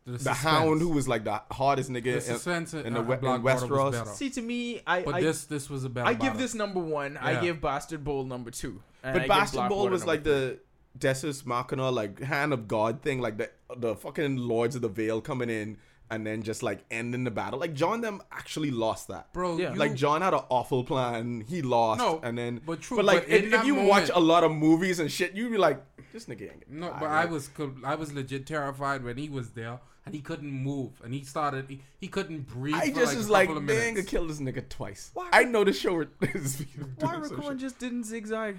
The, 0.07 0.19
the. 0.19 0.33
Hound, 0.35 0.81
who 0.83 0.91
was 0.91 1.09
like 1.09 1.25
the 1.25 1.41
hardest 1.51 1.91
nigga. 1.91 2.05
the 2.05 2.15
in- 2.17 2.21
suspense 2.21 2.75
in, 2.75 2.87
in 2.87 2.93
the 2.95 3.01
uh, 3.01 3.03
we- 3.05 3.15
in 3.15 3.21
Blackwater 3.21 3.67
Westeros. 3.67 4.01
was. 4.07 4.17
See, 4.17 4.29
to 4.31 4.43
me, 4.43 4.83
I 4.87 5.03
But 5.03 5.15
I, 5.15 5.21
this 5.23 5.45
this 5.47 5.71
was 5.71 5.85
a 5.85 5.89
better. 5.89 6.07
I 6.07 6.13
give 6.13 6.21
battle. 6.33 6.39
this 6.41 6.55
number 6.55 6.81
one. 6.81 7.17
I 7.17 7.41
give 7.41 7.61
Bastard 7.61 8.05
Bowl 8.05 8.25
number 8.25 8.51
two. 8.51 8.83
and 9.03 9.17
I 9.17 9.21
But 9.21 9.29
Bastard 9.29 9.69
Bowl 9.71 9.89
was 9.89 10.07
like 10.07 10.23
three. 10.25 10.33
the 10.33 10.59
Deus 10.99 11.25
ex 11.25 11.47
machina, 11.47 11.91
like 11.91 12.21
hand 12.21 12.53
of 12.53 12.69
God 12.69 13.01
thing, 13.03 13.21
like 13.21 13.39
the 13.39 13.51
the 13.77 13.97
fucking 13.97 14.37
Lords 14.37 14.77
of 14.77 14.83
the 14.83 14.89
Vale 14.89 15.21
coming 15.21 15.49
in 15.51 15.79
and 16.11 16.27
then 16.27 16.43
just 16.43 16.63
like 16.63 16.85
ending 16.91 17.25
the 17.25 17.31
battle. 17.31 17.59
Like 17.59 17.73
Jon 17.73 18.03
them 18.03 18.21
actually 18.31 18.71
lost 18.71 19.09
that. 19.09 19.33
bro. 19.33 19.57
Yeah. 19.57 19.73
you- 19.73 19.79
like 19.79 19.95
Jon 19.95 20.21
had 20.21 20.35
an 20.35 20.43
awful 20.51 20.85
plan, 20.85 21.41
he 21.49 21.63
lost, 21.63 21.99
No, 22.01 22.21
and 22.23 22.37
then 22.37 22.61
but 22.67 22.83
true, 22.83 22.99
But 22.99 23.07
like 23.07 23.21
but 23.27 23.31
if, 23.31 23.53
if 23.55 23.65
you 23.65 23.73
moment- 23.75 23.89
watch 23.89 24.11
a 24.15 24.21
lot 24.21 24.45
of 24.45 24.53
movies 24.53 25.01
and 25.01 25.11
shit, 25.11 25.33
you'd 25.35 25.51
be 25.51 25.57
like, 25.57 25.83
this 26.13 26.27
nigga 26.27 26.53
ain't. 26.53 26.71
No, 26.71 26.95
but? 27.01 27.09
I 27.09 27.25
was 27.25 27.49
I 27.83 27.95
was 27.95 28.13
legit 28.13 28.47
terrified 28.47 29.03
when 29.03 29.17
he 29.17 29.31
was 29.31 29.53
there 29.53 29.81
and 30.07 30.15
he 30.15 30.21
couldn't 30.21 30.51
move, 30.51 31.01
and 31.03 31.15
he 31.15 31.23
started 31.25 31.67
he, 31.69 31.81
he 31.99 32.09
couldn't 32.09 32.47
breathe. 32.49 32.75
I 32.75 32.91
for 32.91 32.97
just 33.01 33.07
like 33.13 33.17
was 33.17 33.29
a 33.29 33.33
like, 33.33 33.49
couple 33.49 33.63
of 33.63 33.67
they 33.67 33.75
ain't 33.87 33.95
minutes. 33.97 34.13
gonna 34.13 34.21
this 34.29 34.41
nigga 34.41 34.69
twice. 34.69 35.11
Why- 35.15 35.31
I 35.33 35.45
know 35.45 35.65
the 35.65 35.73
show 35.73 35.95
is 36.35 36.65
Why 36.99 37.13
doing 37.17 37.25
some 37.29 37.37
Raekwon 37.41 37.57
just 37.59 37.79
didn't 37.79 38.05
zigzag? 38.05 38.57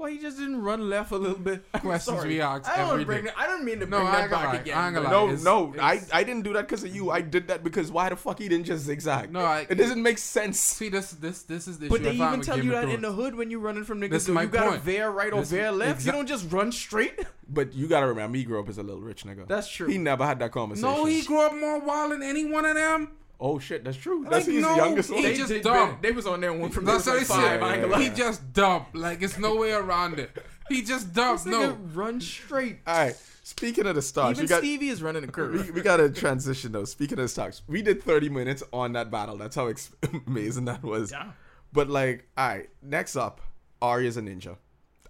Why 0.00 0.12
he 0.12 0.18
just 0.18 0.38
didn't 0.38 0.62
run 0.62 0.88
left 0.88 1.10
a 1.12 1.16
little 1.16 1.36
bit? 1.36 1.62
I'm 1.74 1.80
Questions 1.82 2.16
sorry. 2.18 2.28
we 2.30 2.40
ask 2.40 2.66
I 2.66 2.78
don't 2.78 2.92
every 2.92 3.04
bring 3.04 3.24
day. 3.24 3.30
that- 3.30 3.38
I 3.38 3.46
don't 3.46 3.64
mean 3.66 3.80
to 3.80 3.86
No, 3.86 3.98
bring 3.98 4.06
I 4.08 4.12
that 4.12 4.20
ain't 4.22 4.30
gonna 4.30 4.44
back 4.44 4.54
lie. 4.54 4.60
again. 4.60 4.78
I 4.78 4.86
ain't 4.86 4.94
gonna 4.94 5.08
but- 5.08 5.14
lie. 5.14 5.20
No, 5.20 5.28
It's- 5.28 5.44
no, 5.44 5.74
I, 5.78 5.92
it's- 5.96 6.10
I 6.14 6.24
didn't 6.24 6.42
do 6.44 6.52
that 6.54 6.66
because 6.66 6.84
of 6.84 6.94
you. 6.96 7.10
I 7.10 7.20
did 7.20 7.48
that 7.48 7.62
because 7.62 7.92
why 7.92 8.08
the 8.08 8.16
fuck 8.16 8.38
he 8.38 8.48
didn't 8.48 8.64
just 8.64 8.84
zigzag? 8.86 9.30
No, 9.30 9.40
I- 9.40 9.66
it 9.68 9.74
doesn't 9.74 10.02
make 10.02 10.16
sense. 10.16 10.58
See, 10.58 10.88
this 10.88 11.10
this 11.12 11.42
this 11.42 11.68
is 11.68 11.78
the 11.78 11.88
But 11.88 12.00
issue 12.00 12.04
they 12.04 12.16
I 12.16 12.18
found 12.18 12.28
even 12.28 12.38
with 12.38 12.46
tell 12.46 12.56
Game 12.56 12.64
you 12.66 12.74
of 12.76 12.80
that 12.88 12.94
in 12.94 13.02
the 13.02 13.08
Thrones. 13.08 13.22
hood 13.22 13.34
when 13.34 13.50
you're 13.50 13.60
running 13.60 13.84
from 13.84 14.00
niggas. 14.00 14.10
This 14.10 14.22
is 14.22 14.26
though. 14.28 14.32
my 14.34 14.42
you 14.42 14.48
gotta 14.48 14.70
point. 14.70 14.82
veer 14.82 15.10
right 15.10 15.32
or 15.34 15.40
This- 15.40 15.50
veer 15.50 15.70
left. 15.70 16.04
you 16.06 16.10
exa- 16.10 16.14
don't 16.14 16.26
just 16.26 16.50
run 16.50 16.72
straight. 16.72 17.20
But 17.52 17.74
you 17.74 17.86
gotta 17.86 18.06
remember, 18.06 18.38
he 18.38 18.44
grew 18.44 18.58
up 18.60 18.68
as 18.70 18.78
a 18.78 18.82
little 18.82 19.02
rich 19.02 19.24
nigga. 19.24 19.46
That's 19.48 19.68
true. 19.68 19.88
He 19.88 19.98
never 19.98 20.24
had 20.24 20.38
that 20.38 20.52
conversation. 20.52 20.88
No, 20.88 21.04
he 21.04 21.20
grew 21.22 21.40
up 21.40 21.54
more 21.54 21.78
wild 21.80 22.12
than 22.12 22.22
any 22.22 22.44
one 22.50 22.64
of 22.64 22.74
them. 22.74 23.10
Oh 23.42 23.58
shit, 23.58 23.84
that's 23.84 23.96
true. 23.96 24.22
Like, 24.22 24.30
That's 24.32 24.46
he's 24.46 24.60
no, 24.62 24.76
youngest 24.76 25.08
he 25.08 25.14
one. 25.14 25.22
they 25.22 25.34
just 25.34 25.48
did 25.48 25.62
dumb. 25.62 25.96
They 26.02 26.12
was 26.12 26.26
on 26.26 26.40
there 26.42 26.52
one 26.52 26.68
from 26.70 26.84
That's 26.84 27.06
they 27.06 27.12
what 27.12 27.18
like 27.20 27.26
five. 27.26 27.62
I 27.62 27.76
yeah. 27.86 27.98
He 27.98 28.10
just 28.10 28.52
dumb. 28.52 28.84
Like 28.92 29.22
it's 29.22 29.38
no 29.38 29.56
way 29.56 29.72
around 29.72 30.18
it. 30.18 30.30
He 30.68 30.82
just 30.82 31.14
dumb. 31.14 31.36
This 31.36 31.46
No. 31.46 31.72
nigga 31.72 31.96
run 31.96 32.20
straight. 32.20 32.78
All 32.86 32.96
right. 32.98 33.16
Speaking 33.42 33.86
of 33.86 33.94
the 33.96 34.02
Starks, 34.02 34.38
Even 34.38 34.44
we 34.44 34.48
got 34.48 34.58
Stevie 34.58 34.88
is 34.90 35.02
running 35.02 35.24
a 35.24 35.26
curve. 35.26 35.54
we, 35.66 35.70
we 35.72 35.80
got 35.80 35.96
to 35.96 36.10
transition 36.10 36.70
though. 36.72 36.84
Speaking 36.84 37.18
of 37.18 37.24
the 37.24 37.28
stars, 37.28 37.62
we 37.66 37.80
did 37.82 38.02
30 38.02 38.28
minutes 38.28 38.62
on 38.72 38.92
that 38.92 39.10
battle. 39.10 39.36
That's 39.38 39.56
how 39.56 39.66
ex- 39.68 39.90
amazing 40.26 40.66
that 40.66 40.82
was. 40.82 41.10
Damn. 41.10 41.32
But 41.72 41.88
like, 41.88 42.28
all 42.36 42.46
right, 42.48 42.68
next 42.82 43.16
up, 43.16 43.40
Arya's 43.80 44.16
a 44.18 44.22
ninja. 44.22 44.56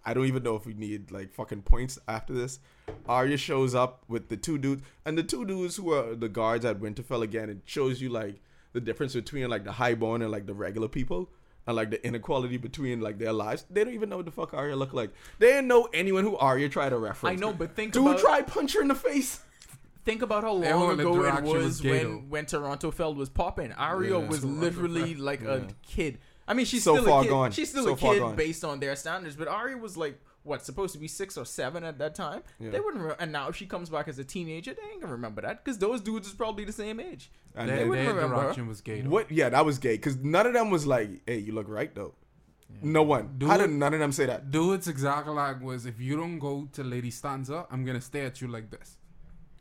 I 0.07 0.15
don't 0.15 0.27
even 0.27 0.43
know 0.43 0.55
if 0.57 0.65
we 0.65 0.73
need 0.73 1.11
like 1.11 1.33
fucking 1.35 1.63
points 1.63 1.99
after 2.09 2.33
this. 2.33 2.61
Arya 3.09 3.37
shows 3.37 3.75
up 3.75 4.05
with 4.09 4.29
the 4.29 4.37
two 4.37 4.59
dudes, 4.59 4.83
and 5.05 5.17
the 5.19 5.23
two 5.23 5.45
dudes 5.45 5.77
who 5.77 5.93
are 5.93 6.15
the 6.15 6.29
guards 6.29 6.65
at 6.65 6.81
Winterfell 6.81 7.23
again. 7.23 7.51
It 7.51 7.59
shows 7.65 8.01
you 8.01 8.09
like 8.09 8.41
the 8.73 8.81
difference 8.81 9.15
between 9.15 9.49
like 9.51 9.65
the 9.65 9.73
highborn 9.73 10.23
and 10.23 10.31
like 10.31 10.47
the 10.47 10.55
regular 10.55 10.89
people, 10.89 11.31
and 11.67 11.77
like 11.77 11.91
the 11.91 12.05
inequality 12.07 12.57
between 12.57 13.01
like 13.01 13.19
their 13.19 13.33
lives. 13.33 13.65
They 13.71 13.85
don't 13.85 13.95
even 13.95 14.09
know 14.09 14.17
what 14.19 14.27
the 14.27 14.33
fuck 14.33 14.55
Arya 14.55 14.77
look 14.77 14.93
like. 14.93 15.11
They 15.39 15.49
didn't 15.49 15.69
know 15.69 15.89
anyone 15.93 16.25
who 16.25 16.37
Arya 16.37 16.69
tried 16.69 16.91
to 16.91 16.99
reference. 16.99 17.37
I 17.37 17.41
know, 17.41 17.53
but 17.53 17.75
think 17.75 17.93
Dude, 17.93 18.07
about 18.07 18.19
try 18.21 18.43
punch 18.43 18.75
her 18.75 18.83
in 18.83 18.89
the 18.89 18.95
face. 18.95 19.41
think 20.05 20.23
about 20.23 20.43
how 20.45 20.53
long 20.53 20.65
whole 20.73 20.91
ago 20.91 21.25
it 21.27 21.43
was 21.43 21.53
was 21.53 21.83
when 21.83 22.29
when 22.31 22.47
Toronto 22.47 22.91
Feld 22.91 23.17
was 23.17 23.29
popping. 23.29 23.73
Arya 23.73 24.19
Yeah. 24.21 24.27
was 24.29 24.41
Toronto 24.41 24.61
literally 24.61 25.15
Feld. 25.15 25.19
like 25.19 25.43
a 25.43 25.67
kid. 25.83 26.19
I 26.49 26.55
mean, 26.55 26.67
she's 26.67 26.83
So 26.83 26.95
still 26.97 27.07
far 27.07 27.21
a 27.21 27.25
kid. 27.25 27.29
gone. 27.31 27.51
She's 27.53 27.71
still 27.71 27.85
So 27.85 27.93
a 27.93 27.97
kid 27.97 28.37
based 28.37 28.65
on 28.65 28.81
their 28.81 28.97
standards. 28.97 29.37
But 29.37 29.47
Arya 29.47 29.77
was 29.77 29.97
like 29.97 30.19
what 30.43 30.65
supposed 30.65 30.93
to 30.95 30.99
be 30.99 31.07
six 31.09 31.37
or 31.37 31.45
seven 31.45 31.85
at 31.85 31.99
that 31.99 32.15
time. 32.15 32.43
Yeah. 32.59 32.71
They 32.71 32.81
wouldn't. 32.81 33.05
Re- 33.05 33.15
and 33.19 33.31
now 33.33 33.49
if 33.49 33.57
she 33.57 33.67
comes 33.67 33.91
back 33.91 34.09
as 34.09 34.19
a 34.19 34.25
teenager, 34.25 34.73
they 34.75 34.83
ain't 34.93 35.01
gonna 35.03 35.13
remember 35.13 35.43
that 35.43 35.63
because 35.65 35.79
those 35.79 36.01
dudes 36.01 36.29
is 36.29 36.35
probably 36.35 36.65
the 36.65 36.73
same 36.73 36.99
age. 37.01 37.31
And 37.55 37.69
Their, 37.69 37.77
then- 37.79 37.89
wouldn't 37.89 38.07
their 38.07 38.15
remember 38.15 38.53
her. 38.55 38.65
was 38.65 38.81
gay. 38.81 39.01
though. 39.03 39.11
What? 39.11 39.31
Yeah, 39.31 39.49
that 39.51 39.65
was 39.67 39.79
gay 39.79 39.95
because 39.97 40.17
none 40.17 40.47
of 40.47 40.53
them 40.55 40.71
was 40.71 40.87
like, 40.87 41.11
"Hey, 41.27 41.39
you 41.39 41.53
look 41.53 41.69
right 41.69 41.95
though." 41.95 42.15
No 42.83 43.03
one. 43.03 43.35
Dude. 43.37 43.49
How 43.51 43.57
did 43.59 43.71
none 43.71 43.93
of 43.95 44.01
them 44.01 44.13
say 44.13 44.27
that? 44.27 44.51
Dude's 44.53 44.87
exact 44.89 45.27
line 45.27 45.61
was, 45.61 45.87
"If 45.87 46.01
you 46.01 46.17
don't 46.17 46.39
go 46.39 46.69
to 46.73 46.85
Lady 46.85 47.11
Sansa, 47.11 47.67
I'm 47.71 47.85
gonna 47.85 48.01
stare 48.01 48.27
at 48.27 48.41
you 48.41 48.49
like 48.49 48.71
this." 48.71 48.97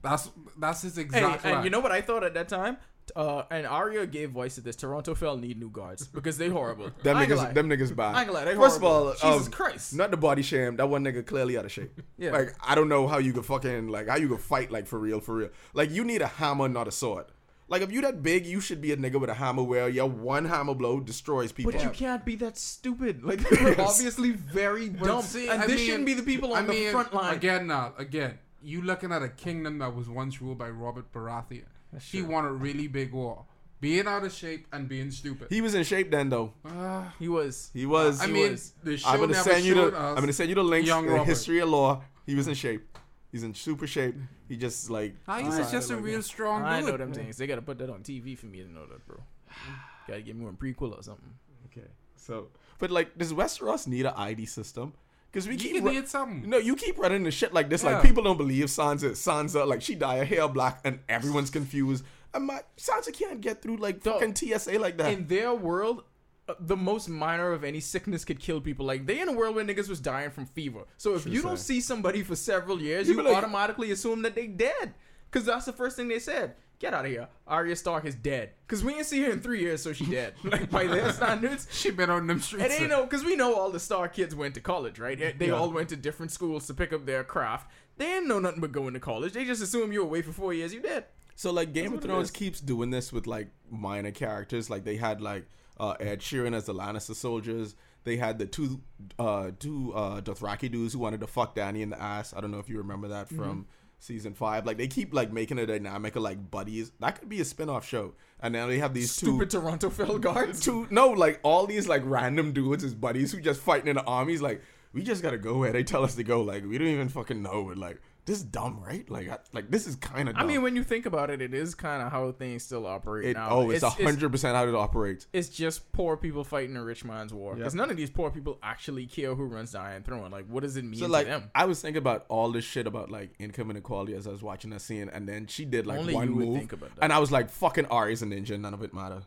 That's 0.02 0.30
that's 0.58 0.84
his 0.84 0.96
Hey, 0.96 1.02
exact 1.02 1.44
line. 1.44 1.56
and 1.56 1.64
you 1.66 1.70
know 1.72 1.80
what 1.82 1.92
I 1.92 2.02
thought 2.02 2.24
at 2.24 2.34
that 2.36 2.48
time? 2.48 2.78
Uh, 3.16 3.44
and 3.52 3.66
Arya 3.68 4.06
gave 4.08 4.32
voice 4.32 4.56
to 4.56 4.62
this. 4.62 4.76
Toronto 4.76 5.16
Fell 5.16 5.38
need 5.38 5.60
new 5.60 5.70
guards 5.70 6.08
because 6.08 6.38
they 6.38 6.50
horrible. 6.50 6.92
Them 7.04 7.18
I 7.18 7.22
ain't 7.22 7.30
gonna 7.30 7.42
niggas, 7.42 7.46
lie. 7.46 7.54
them 7.54 7.70
niggas 7.70 7.96
bad. 7.96 8.16
I 8.16 8.20
ain't 8.22 8.28
gonna 8.28 8.40
lie, 8.40 8.46
they 8.46 8.56
First 8.56 8.78
of 8.78 8.84
all, 8.84 9.12
Jesus 9.14 9.24
um, 9.48 9.52
Christ. 9.52 9.96
not 9.96 10.12
the 10.12 10.18
body 10.18 10.42
shame. 10.42 10.76
That 10.78 10.88
one 10.90 11.04
nigga 11.04 11.26
clearly 11.26 11.58
out 11.58 11.66
of 11.66 11.72
shape. 11.72 12.02
Yeah. 12.18 12.32
Like 12.32 12.54
I 12.62 12.76
don't 12.76 12.90
know 12.90 13.08
how 13.08 13.18
you 13.20 13.32
could 13.32 13.46
fucking 13.46 13.88
like 13.88 14.08
how 14.10 14.18
you 14.18 14.28
could 14.28 14.42
fight 14.42 14.72
like 14.72 14.88
for 14.88 15.00
real, 15.00 15.20
for 15.22 15.36
real. 15.36 15.50
Like 15.74 15.90
you 15.92 16.04
need 16.04 16.22
a 16.22 16.28
hammer, 16.28 16.68
not 16.68 16.88
a 16.88 16.92
sword. 16.92 17.26
Like 17.70 17.82
if 17.84 17.92
you 17.92 18.02
that 18.02 18.22
big, 18.24 18.46
you 18.48 18.60
should 18.62 18.82
be 18.82 18.92
a 18.92 18.98
nigga 18.98 19.20
with 19.22 19.30
a 19.30 19.36
hammer 19.36 19.62
where 19.64 19.88
your 19.88 20.08
one 20.10 20.46
hammer 20.46 20.74
blow 20.74 21.00
destroys 21.00 21.52
people. 21.52 21.72
But 21.72 21.84
you 21.84 21.92
can't 21.92 22.26
be 22.26 22.36
that 22.38 22.58
stupid. 22.58 23.24
Like 23.30 23.48
they 23.48 23.64
were 23.64 23.80
obviously 23.80 24.32
very 24.32 24.90
dumb, 24.90 25.22
see, 25.22 25.48
and 25.48 25.62
I 25.62 25.68
this 25.68 25.78
mean- 25.78 25.86
shouldn't 25.86 26.06
be 26.08 26.14
the 26.16 26.24
people 26.24 26.54
on 26.54 26.66
I 26.66 26.68
mean, 26.68 26.86
the 26.86 26.92
front 26.92 27.14
line. 27.14 27.36
Again, 27.36 27.68
now, 27.68 27.94
again, 27.98 28.40
you 28.62 28.82
looking 28.82 29.12
at 29.12 29.22
a 29.24 29.30
kingdom 29.30 29.78
that 29.80 29.96
was 29.96 30.10
once 30.10 30.42
ruled 30.42 30.58
by 30.58 30.70
Robert 30.70 31.12
Baratheon. 31.14 31.64
He 32.02 32.20
true. 32.22 32.30
won 32.30 32.46
a 32.46 32.52
really 32.52 32.88
big 32.88 33.12
war, 33.14 33.46
being 33.82 34.06
out 34.08 34.24
of 34.24 34.32
shape 34.32 34.68
and 34.72 34.88
being 34.88 35.10
stupid. 35.12 35.48
He 35.50 35.62
was 35.62 35.74
in 35.74 35.84
shape 35.84 36.12
then 36.12 36.30
though. 36.30 36.54
Ah, 36.66 37.14
He 37.20 37.28
was. 37.28 37.72
He 37.74 37.86
was. 37.86 38.22
I 38.22 38.28
He 38.28 38.34
mean, 38.34 38.52
was. 38.52 38.74
the 38.84 38.98
show 38.98 39.10
I'm 39.10 39.20
gonna 39.20 39.34
never 39.34 39.50
send 39.50 39.66
you 39.66 39.74
showed 39.76 39.94
the. 39.94 39.98
us 40.00 40.16
I'm 40.18 40.22
gonna 40.24 40.34
send 40.34 40.50
you 40.50 40.56
the 40.56 40.64
links. 40.64 40.88
young 40.88 41.06
The 41.06 41.12
Robert. 41.14 41.26
history 41.26 41.60
of 41.60 41.70
law. 41.70 42.04
He 42.26 42.36
was 42.36 42.48
in 42.48 42.54
shape. 42.54 42.86
He's 43.32 43.44
in 43.44 43.54
super 43.54 43.88
shape. 43.88 44.16
He 44.48 44.58
just 44.58 44.90
like. 44.90 45.16
How 45.26 45.38
he 45.38 45.44
decided 45.46 45.64
was 45.64 45.72
just 45.72 45.92
a 45.92 45.96
like 45.96 46.04
real 46.04 46.18
that. 46.18 46.24
strong 46.24 46.64
I 46.64 46.82
know 46.82 46.92
dude. 46.92 47.00
them 47.00 47.14
things. 47.14 47.38
They 47.38 47.48
gotta 47.48 47.62
put 47.62 47.78
that 47.80 47.90
on 47.90 48.02
TV 48.04 48.38
for 48.38 48.46
me 48.48 48.62
to 48.64 48.72
know 48.72 48.86
that, 48.88 49.06
bro. 49.08 49.18
gotta 50.08 50.22
give 50.22 50.36
me 50.36 50.46
one 50.46 50.56
prequel 50.58 50.98
or 50.98 51.02
something. 51.04 51.34
Okay, 51.72 51.88
so 52.16 52.48
but 52.80 52.92
like, 52.92 53.18
does 53.18 53.34
Westeros 53.34 53.88
need 53.88 54.06
an 54.06 54.14
ID 54.16 54.46
system? 54.46 54.94
Because 55.32 55.48
we 55.48 55.54
You 55.54 55.60
keep 55.60 55.84
ru- 55.84 56.06
something. 56.08 56.50
no, 56.50 56.58
you 56.58 56.76
keep 56.76 56.98
running 56.98 57.24
the 57.24 57.32
shit 57.32 57.54
like 57.54 57.70
this. 57.70 57.84
Yeah. 57.84 57.94
Like 57.94 58.04
people 58.04 58.24
don't 58.24 58.38
believe 58.38 58.66
Sansa. 58.66 59.12
Sansa, 59.12 59.68
like 59.68 59.82
she 59.82 59.96
dye 59.96 60.18
her 60.18 60.26
hair 60.26 60.48
black, 60.48 60.82
and 60.84 61.00
everyone's 61.08 61.50
confused. 61.52 62.04
And 62.34 62.46
my 62.46 62.62
Sansa 62.78 63.14
can't 63.14 63.40
get 63.42 63.62
through 63.62 63.78
like 63.78 64.02
Dog. 64.04 64.20
fucking 64.20 64.36
TSA 64.36 64.80
like 64.80 64.98
that. 64.98 65.14
In 65.14 65.28
their 65.28 65.54
world, 65.54 66.04
uh, 66.48 66.54
the 66.60 66.76
most 66.76 67.10
minor 67.10 67.52
of 67.52 67.64
any 67.64 67.80
sickness 67.80 68.26
could 68.26 68.40
kill 68.40 68.60
people. 68.60 68.86
Like 68.88 69.06
they 69.06 69.20
in 69.22 69.30
a 69.30 69.34
world 69.34 69.56
where 69.56 69.64
niggas 69.66 69.88
was 69.90 70.00
dying 70.00 70.32
from 70.32 70.46
fever. 70.48 70.86
So 70.98 71.16
if 71.16 71.24
True 71.24 71.32
you 71.32 71.42
don't 71.44 71.58
see 71.60 71.80
somebody 71.82 72.24
for 72.24 72.36
several 72.36 72.82
years, 72.82 73.08
You 73.08 73.16
you, 73.16 73.22
like- 73.24 73.36
automatically 73.36 73.92
assume 73.92 74.24
that 74.24 74.34
they 74.36 74.48
dead. 74.48 74.94
Cause 75.32 75.46
that's 75.46 75.66
the 75.66 75.74
first 75.74 75.96
thing 75.96 76.08
they 76.08 76.18
said. 76.18 76.56
Get 76.80 76.94
out 76.94 77.04
of 77.06 77.12
here. 77.12 77.28
Arya 77.46 77.76
Stark 77.76 78.06
is 78.06 78.16
dead. 78.16 78.52
Cause 78.68 78.84
we 78.86 78.94
ain't 78.96 79.06
see 79.06 79.22
her 79.24 79.32
in 79.32 79.42
three 79.42 79.60
years, 79.60 79.84
so 79.84 79.92
she 79.92 80.06
dead. 80.06 80.34
like 80.44 80.70
by 80.72 80.88
their 80.88 81.12
standards. 81.12 81.68
She 81.72 81.92
been 81.92 82.10
on 82.10 82.26
them 82.28 82.40
streets. 82.40 82.66
It 82.74 82.82
ain't 82.82 82.90
no, 82.90 83.06
cause 83.06 83.24
we 83.26 83.36
know 83.36 83.56
all 83.56 83.70
the 83.70 83.80
Stark 83.82 84.14
kids 84.14 84.34
went 84.34 84.54
to 84.56 84.62
college, 84.62 84.98
right? 84.98 85.20
They 85.20 85.34
they 85.34 85.48
Yeah. 85.48 85.54
all 85.54 85.70
went 85.72 85.90
to 85.90 85.98
different 85.98 86.32
schools 86.32 86.68
to 86.68 86.74
pick 86.74 86.94
up 86.94 87.06
their 87.06 87.24
craft. 87.26 87.70
They 87.98 88.06
didn't 88.06 88.30
know 88.30 88.40
nothing 88.40 88.62
but 88.62 88.72
going 88.72 88.94
to 88.94 89.00
college. 89.02 89.34
They 89.34 89.44
just 89.44 89.62
assume 89.62 89.92
you 89.92 90.00
were 90.00 90.06
away 90.06 90.22
for 90.22 90.32
four 90.32 90.54
years, 90.54 90.74
you 90.74 90.80
dead. 90.82 91.06
So 91.36 91.52
like 91.52 91.74
Game 91.74 91.94
of 91.94 92.02
Thrones 92.02 92.32
keeps 92.32 92.62
doing 92.62 92.92
this 92.92 93.12
with 93.12 93.28
like 93.28 93.50
minor 93.70 94.12
characters. 94.12 94.70
Like 94.70 94.86
they 94.86 94.96
had 94.96 95.20
like 95.22 95.46
uh, 95.80 95.96
Ed 96.00 96.20
Sheeran 96.22 96.54
as 96.56 96.66
the 96.66 96.74
Lannister 96.74 97.16
soldiers. 97.16 97.76
They 98.06 98.16
had 98.16 98.40
the 98.40 98.46
two 98.46 98.82
uh, 99.18 99.52
two 99.60 99.92
uh, 99.94 100.22
Dothraki 100.22 100.72
dudes 100.72 100.94
who 100.94 101.00
wanted 101.00 101.20
to 101.20 101.28
fuck 101.28 101.56
Dany 101.56 101.82
in 101.82 101.90
the 101.90 102.02
ass. 102.02 102.34
I 102.34 102.40
don't 102.40 102.52
know 102.52 102.60
if 102.60 102.70
you 102.70 102.78
remember 102.78 103.10
that 103.10 103.28
Mm-hmm. 103.28 103.62
Season 104.00 104.34
five. 104.34 104.66
Like 104.66 104.78
they 104.78 104.88
keep 104.88 105.14
like 105.14 105.32
making 105.32 105.60
a 105.60 105.66
dynamic 105.66 106.16
of 106.16 106.24
like 106.24 106.50
buddies. 106.50 106.92
That 107.00 107.20
could 107.20 107.30
be 107.30 107.42
a 107.42 107.46
spin 107.46 107.70
off 107.70 107.88
show. 107.88 108.14
And 108.40 108.54
now 108.54 108.68
they 108.68 108.80
have 108.80 108.94
these 108.94 109.12
Stupid 109.12 109.50
two. 109.50 109.60
Toronto 109.60 109.90
Fell 109.90 110.18
guards. 110.18 110.60
Two 110.66 110.88
no, 110.90 111.10
like 111.10 111.40
all 111.44 111.68
these 111.68 111.88
like 111.88 112.02
random 112.06 112.54
dudes 112.54 112.84
as 112.84 112.94
buddies 112.94 113.32
who 113.32 113.42
just 113.42 113.62
fighting 113.62 113.88
in 113.88 113.98
the 113.98 114.04
armies. 114.04 114.42
Like 114.42 114.62
we 114.94 115.04
just 115.04 115.22
gotta 115.22 115.38
go 115.38 115.58
where 115.58 115.72
they 115.72 115.84
tell 115.84 116.04
us 116.04 116.16
to 116.16 116.24
go. 116.24 116.42
Like 116.42 116.66
we 116.66 116.78
don't 116.78 116.88
even 116.88 117.10
fucking 117.10 117.42
know. 117.42 117.66
But 117.66 117.78
like 117.78 118.02
this 118.26 118.38
is 118.38 118.44
dumb, 118.44 118.80
right? 118.80 119.10
Like 119.10 119.30
I, 119.30 119.38
like 119.54 119.72
this 119.72 119.88
is 119.88 119.96
kind 119.96 120.30
of. 120.30 120.36
I 120.38 120.44
mean, 120.44 120.62
when 120.62 120.76
you 120.76 120.84
think 120.84 121.06
about 121.06 121.30
it, 121.32 121.42
it 121.42 121.54
is 121.54 121.74
kind 121.76 122.02
of 122.04 122.12
how 122.12 122.32
things 122.32 122.64
still 122.64 122.86
operate 122.86 123.26
It, 123.30 123.34
now. 123.38 123.48
oh, 123.50 123.70
it's 123.72 123.82
a 123.84 123.90
hundred 123.90 124.32
percent 124.32 124.56
how 124.56 124.68
it 124.68 124.76
operates. 124.76 125.28
it's 125.34 125.50
just 125.50 125.92
poor 125.92 126.16
people 126.18 126.44
fighting 126.44 126.76
a 126.78 126.84
rich 126.84 127.04
man's 127.04 127.34
war. 127.34 127.52
Yep. 127.52 127.58
Because 127.58 127.76
none 127.76 127.90
of 127.90 127.98
these 127.98 128.10
poor 128.10 128.30
people 128.30 128.60
actually 128.62 129.06
care 129.08 129.34
who 129.34 129.46
runs 129.46 129.72
the 129.72 129.80
Iron 129.80 130.04
Throne. 130.04 130.30
Like, 130.32 130.46
what 130.48 130.62
does 130.64 130.78
it 130.78 130.84
mean 130.86 131.00
So 131.00 131.08
to 131.08 131.12
like, 131.12 131.26
them? 131.28 131.50
I 131.56 131.66
was 131.66 131.82
thinking 131.82 131.98
about 131.98 132.26
all 132.30 132.52
this 132.52 132.66
shit 132.66 132.86
about 132.88 133.10
like 133.10 133.32
income 133.40 133.72
inequality 133.72 134.14
as 134.14 134.28
I 134.28 134.32
was 134.32 134.44
watching 134.44 134.70
that 134.72 134.82
scene, 134.82 135.10
and 135.12 135.28
then 135.28 135.48
she 135.48 135.66
did 135.66 135.88
like 135.88 136.00
Only 136.00 136.14
one 136.14 136.28
you 136.28 136.36
would 136.36 136.48
move, 136.50 136.58
think 136.60 136.74
about 136.74 136.94
that. 136.96 137.04
and 137.04 137.12
I 137.12 137.20
was 137.20 137.32
like, 137.32 137.50
"Fucking 137.50 137.86
Arya's 137.88 138.22
a 138.22 138.26
ninja. 138.26 138.60
None 138.60 138.74
of 138.74 138.84
it 138.84 138.94
matter. 138.94 139.24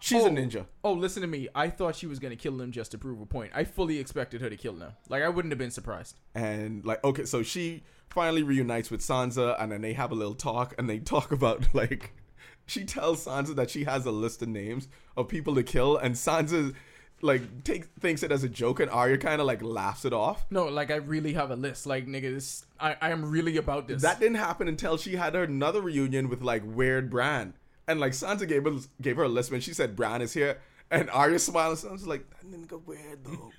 She's 0.00 0.22
Oh. 0.22 0.26
a 0.26 0.30
ninja." 0.30 0.66
Oh, 0.84 0.92
listen 0.92 1.22
to 1.22 1.28
me. 1.28 1.48
I 1.54 1.68
thought 1.70 1.96
she 1.96 2.06
was 2.06 2.18
gonna 2.18 2.36
kill 2.36 2.60
him 2.60 2.72
just 2.72 2.90
to 2.92 2.98
prove 2.98 3.20
a 3.20 3.26
point. 3.26 3.52
I 3.54 3.64
fully 3.64 3.98
expected 3.98 4.40
her 4.40 4.50
to 4.50 4.56
kill 4.56 4.76
him. 4.76 4.92
Like, 5.08 5.22
I 5.22 5.28
wouldn't 5.28 5.52
have 5.52 5.58
been 5.58 5.70
surprised. 5.70 6.16
And 6.34 6.84
like, 6.84 7.02
okay, 7.04 7.24
so 7.24 7.42
she 7.42 7.82
finally 8.10 8.42
reunites 8.42 8.90
with 8.90 9.00
Sansa, 9.00 9.56
and 9.60 9.72
then 9.72 9.80
they 9.80 9.92
have 9.94 10.10
a 10.12 10.14
little 10.14 10.34
talk, 10.34 10.74
and 10.78 10.88
they 10.90 10.98
talk 11.14 11.32
about 11.32 11.74
like, 11.74 12.12
she 12.66 12.84
tells 12.84 13.24
Sansa 13.26 13.54
that 13.56 13.70
she 13.70 13.84
has 13.84 14.06
a 14.06 14.10
list 14.12 14.42
of 14.42 14.48
names 14.48 14.88
of 15.16 15.28
people 15.28 15.54
to 15.54 15.62
kill, 15.62 15.96
and 15.96 16.14
Sansa 16.14 16.74
like 17.24 17.62
takes 17.62 17.86
thinks 18.00 18.24
it 18.24 18.32
as 18.32 18.42
a 18.42 18.48
joke, 18.48 18.80
and 18.80 18.90
Arya 18.90 19.16
kind 19.16 19.40
of 19.40 19.46
like 19.46 19.62
laughs 19.62 20.04
it 20.04 20.12
off. 20.12 20.44
No, 20.50 20.66
like 20.66 20.90
I 20.90 20.96
really 20.96 21.34
have 21.34 21.52
a 21.52 21.56
list. 21.56 21.86
Like, 21.86 22.06
nigga, 22.06 22.34
this, 22.34 22.66
I, 22.80 22.96
I 23.00 23.10
am 23.10 23.30
really 23.30 23.56
about 23.58 23.86
this. 23.86 24.02
That 24.02 24.18
didn't 24.18 24.36
happen 24.38 24.66
until 24.66 24.96
she 24.96 25.14
had 25.14 25.36
another 25.36 25.80
reunion 25.80 26.28
with 26.28 26.42
like 26.42 26.62
weird 26.64 27.10
Bran, 27.10 27.54
and 27.92 28.00
like 28.00 28.12
Sansa 28.12 28.48
gave 28.48 28.66
gave 29.00 29.16
her 29.16 29.22
a 29.22 29.28
list 29.28 29.52
when 29.52 29.60
she 29.60 29.72
said 29.72 29.94
Bran 29.94 30.20
is 30.22 30.32
here, 30.32 30.58
and 30.90 31.08
Arya 31.10 31.38
smiled. 31.38 31.78
And 31.84 31.92
Sansa's 31.92 32.06
like, 32.06 32.28
that 32.30 32.50
nigga 32.50 32.84
weird 32.84 33.24
though. 33.24 33.52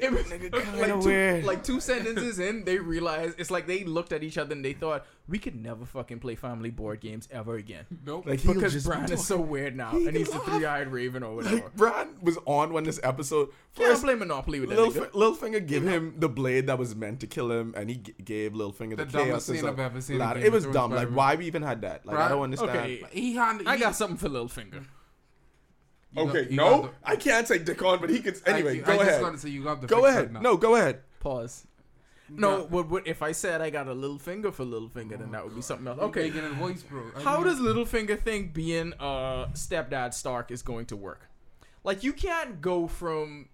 It 0.00 0.12
was 0.12 0.22
Nigga, 0.24 0.52
like, 0.80 1.00
two, 1.02 1.08
weird. 1.08 1.44
like 1.44 1.62
two 1.64 1.80
sentences 1.80 2.38
in, 2.38 2.64
they 2.64 2.78
realized 2.94 3.38
it's 3.38 3.50
like 3.50 3.66
they 3.66 3.84
looked 3.84 4.12
at 4.12 4.22
each 4.22 4.38
other 4.38 4.52
and 4.54 4.64
they 4.64 4.72
thought 4.72 5.06
we 5.28 5.38
could 5.38 5.56
never 5.60 5.84
fucking 5.84 6.18
play 6.20 6.34
family 6.36 6.70
board 6.70 7.00
games 7.00 7.28
ever 7.32 7.56
again 7.56 7.84
Nope. 8.04 8.26
Like 8.26 8.42
because 8.42 8.72
just 8.72 8.86
Bran 8.86 9.10
is 9.10 9.26
so 9.26 9.38
weird 9.38 9.76
now 9.76 9.90
He 9.90 10.06
and 10.06 10.16
he's 10.16 10.30
the 10.30 10.38
three-eyed 10.40 10.88
raven 10.88 11.22
or 11.22 11.34
whatever. 11.36 11.56
Like 11.56 11.74
Bran 11.76 12.08
was 12.22 12.38
on 12.46 12.72
when 12.72 12.84
this 12.84 13.00
episode 13.02 13.48
Can't 13.74 13.88
first. 13.90 14.04
play 14.04 14.14
Monopoly 14.14 14.60
with 14.60 14.70
that 14.70 14.78
Little, 14.78 15.06
Littlefinger 15.06 15.66
give 15.66 15.82
him 15.82 16.14
the 16.18 16.28
blade 16.28 16.66
that 16.68 16.78
was 16.78 16.94
meant 16.94 17.20
to 17.20 17.26
kill 17.26 17.50
him, 17.50 17.74
and 17.76 17.90
he 17.90 17.96
g- 17.96 18.14
gave 18.24 18.52
Littlefinger 18.52 18.96
the, 18.96 19.04
The 19.04 19.12
chaos. 19.12 19.46
dumbest 19.46 19.48
and 19.48 19.58
scene. 19.58 19.68
I've 19.68 19.78
ever 19.80 20.00
seen 20.00 20.14
in 20.16 20.20
Lad, 20.20 20.36
Game 20.36 20.44
it 20.46 20.52
was 20.52 20.66
dumb. 20.66 20.90
Like, 20.92 21.08
why 21.08 21.34
we 21.36 21.46
even 21.46 21.62
had 21.62 21.82
that? 21.82 22.06
Like, 22.06 22.16
I 22.16 22.28
don't 22.28 22.42
understand. 22.42 22.70
Okay, 22.78 23.02
He 23.12 23.34
had. 23.34 23.62
I 23.66 23.76
got 23.76 23.94
something 23.96 24.16
for 24.16 24.28
Littlefinger. 24.28 24.84
You 26.16 26.22
Okay, 26.28 26.46
you 26.50 26.56
no, 26.56 26.82
the- 26.82 26.90
I 27.04 27.16
can't 27.16 27.46
say 27.46 27.58
Dick 27.58 27.82
on, 27.82 28.00
but 28.00 28.10
he 28.10 28.20
could. 28.20 28.40
Anyway, 28.46 28.80
I, 28.80 28.82
go 28.82 28.92
I 28.92 28.94
ahead. 28.96 29.06
just 29.08 29.20
gotta 29.20 29.38
say 29.38 29.48
you 29.50 29.64
got 29.64 29.80
the 29.80 29.86
Go 29.86 30.06
ahead. 30.06 30.32
No, 30.32 30.56
go 30.56 30.76
ahead. 30.76 31.00
Pause. 31.20 31.66
No, 32.28 32.64
what, 32.64 32.88
what 32.88 33.06
if 33.06 33.22
I 33.22 33.32
said 33.32 33.60
I 33.60 33.70
got 33.70 33.86
a 33.86 33.92
little 33.92 34.18
finger 34.18 34.50
for 34.50 34.64
little 34.64 34.88
Littlefinger, 34.88 35.18
then 35.18 35.30
that 35.30 35.44
would 35.44 35.54
be 35.54 35.58
oh, 35.58 35.62
something 35.62 35.86
else. 35.86 35.98
You're 35.98 36.06
Okay, 36.06 36.22
making 36.24 36.44
it 36.44 36.52
voice, 36.54 36.82
bro. 36.82 37.02
I 37.16 37.22
How 37.22 37.36
mean, 37.36 37.46
does 37.46 37.60
Littlefinger 37.60 38.20
think 38.20 38.52
being 38.52 38.92
a 38.98 39.48
stepdad 39.52 40.12
Stark 40.12 40.50
is 40.50 40.62
going 40.62 40.86
to 40.86 40.96
work? 40.96 41.28
Like, 41.84 42.02
you 42.02 42.12
can't 42.12 42.60
go 42.60 42.88
from 42.88 43.48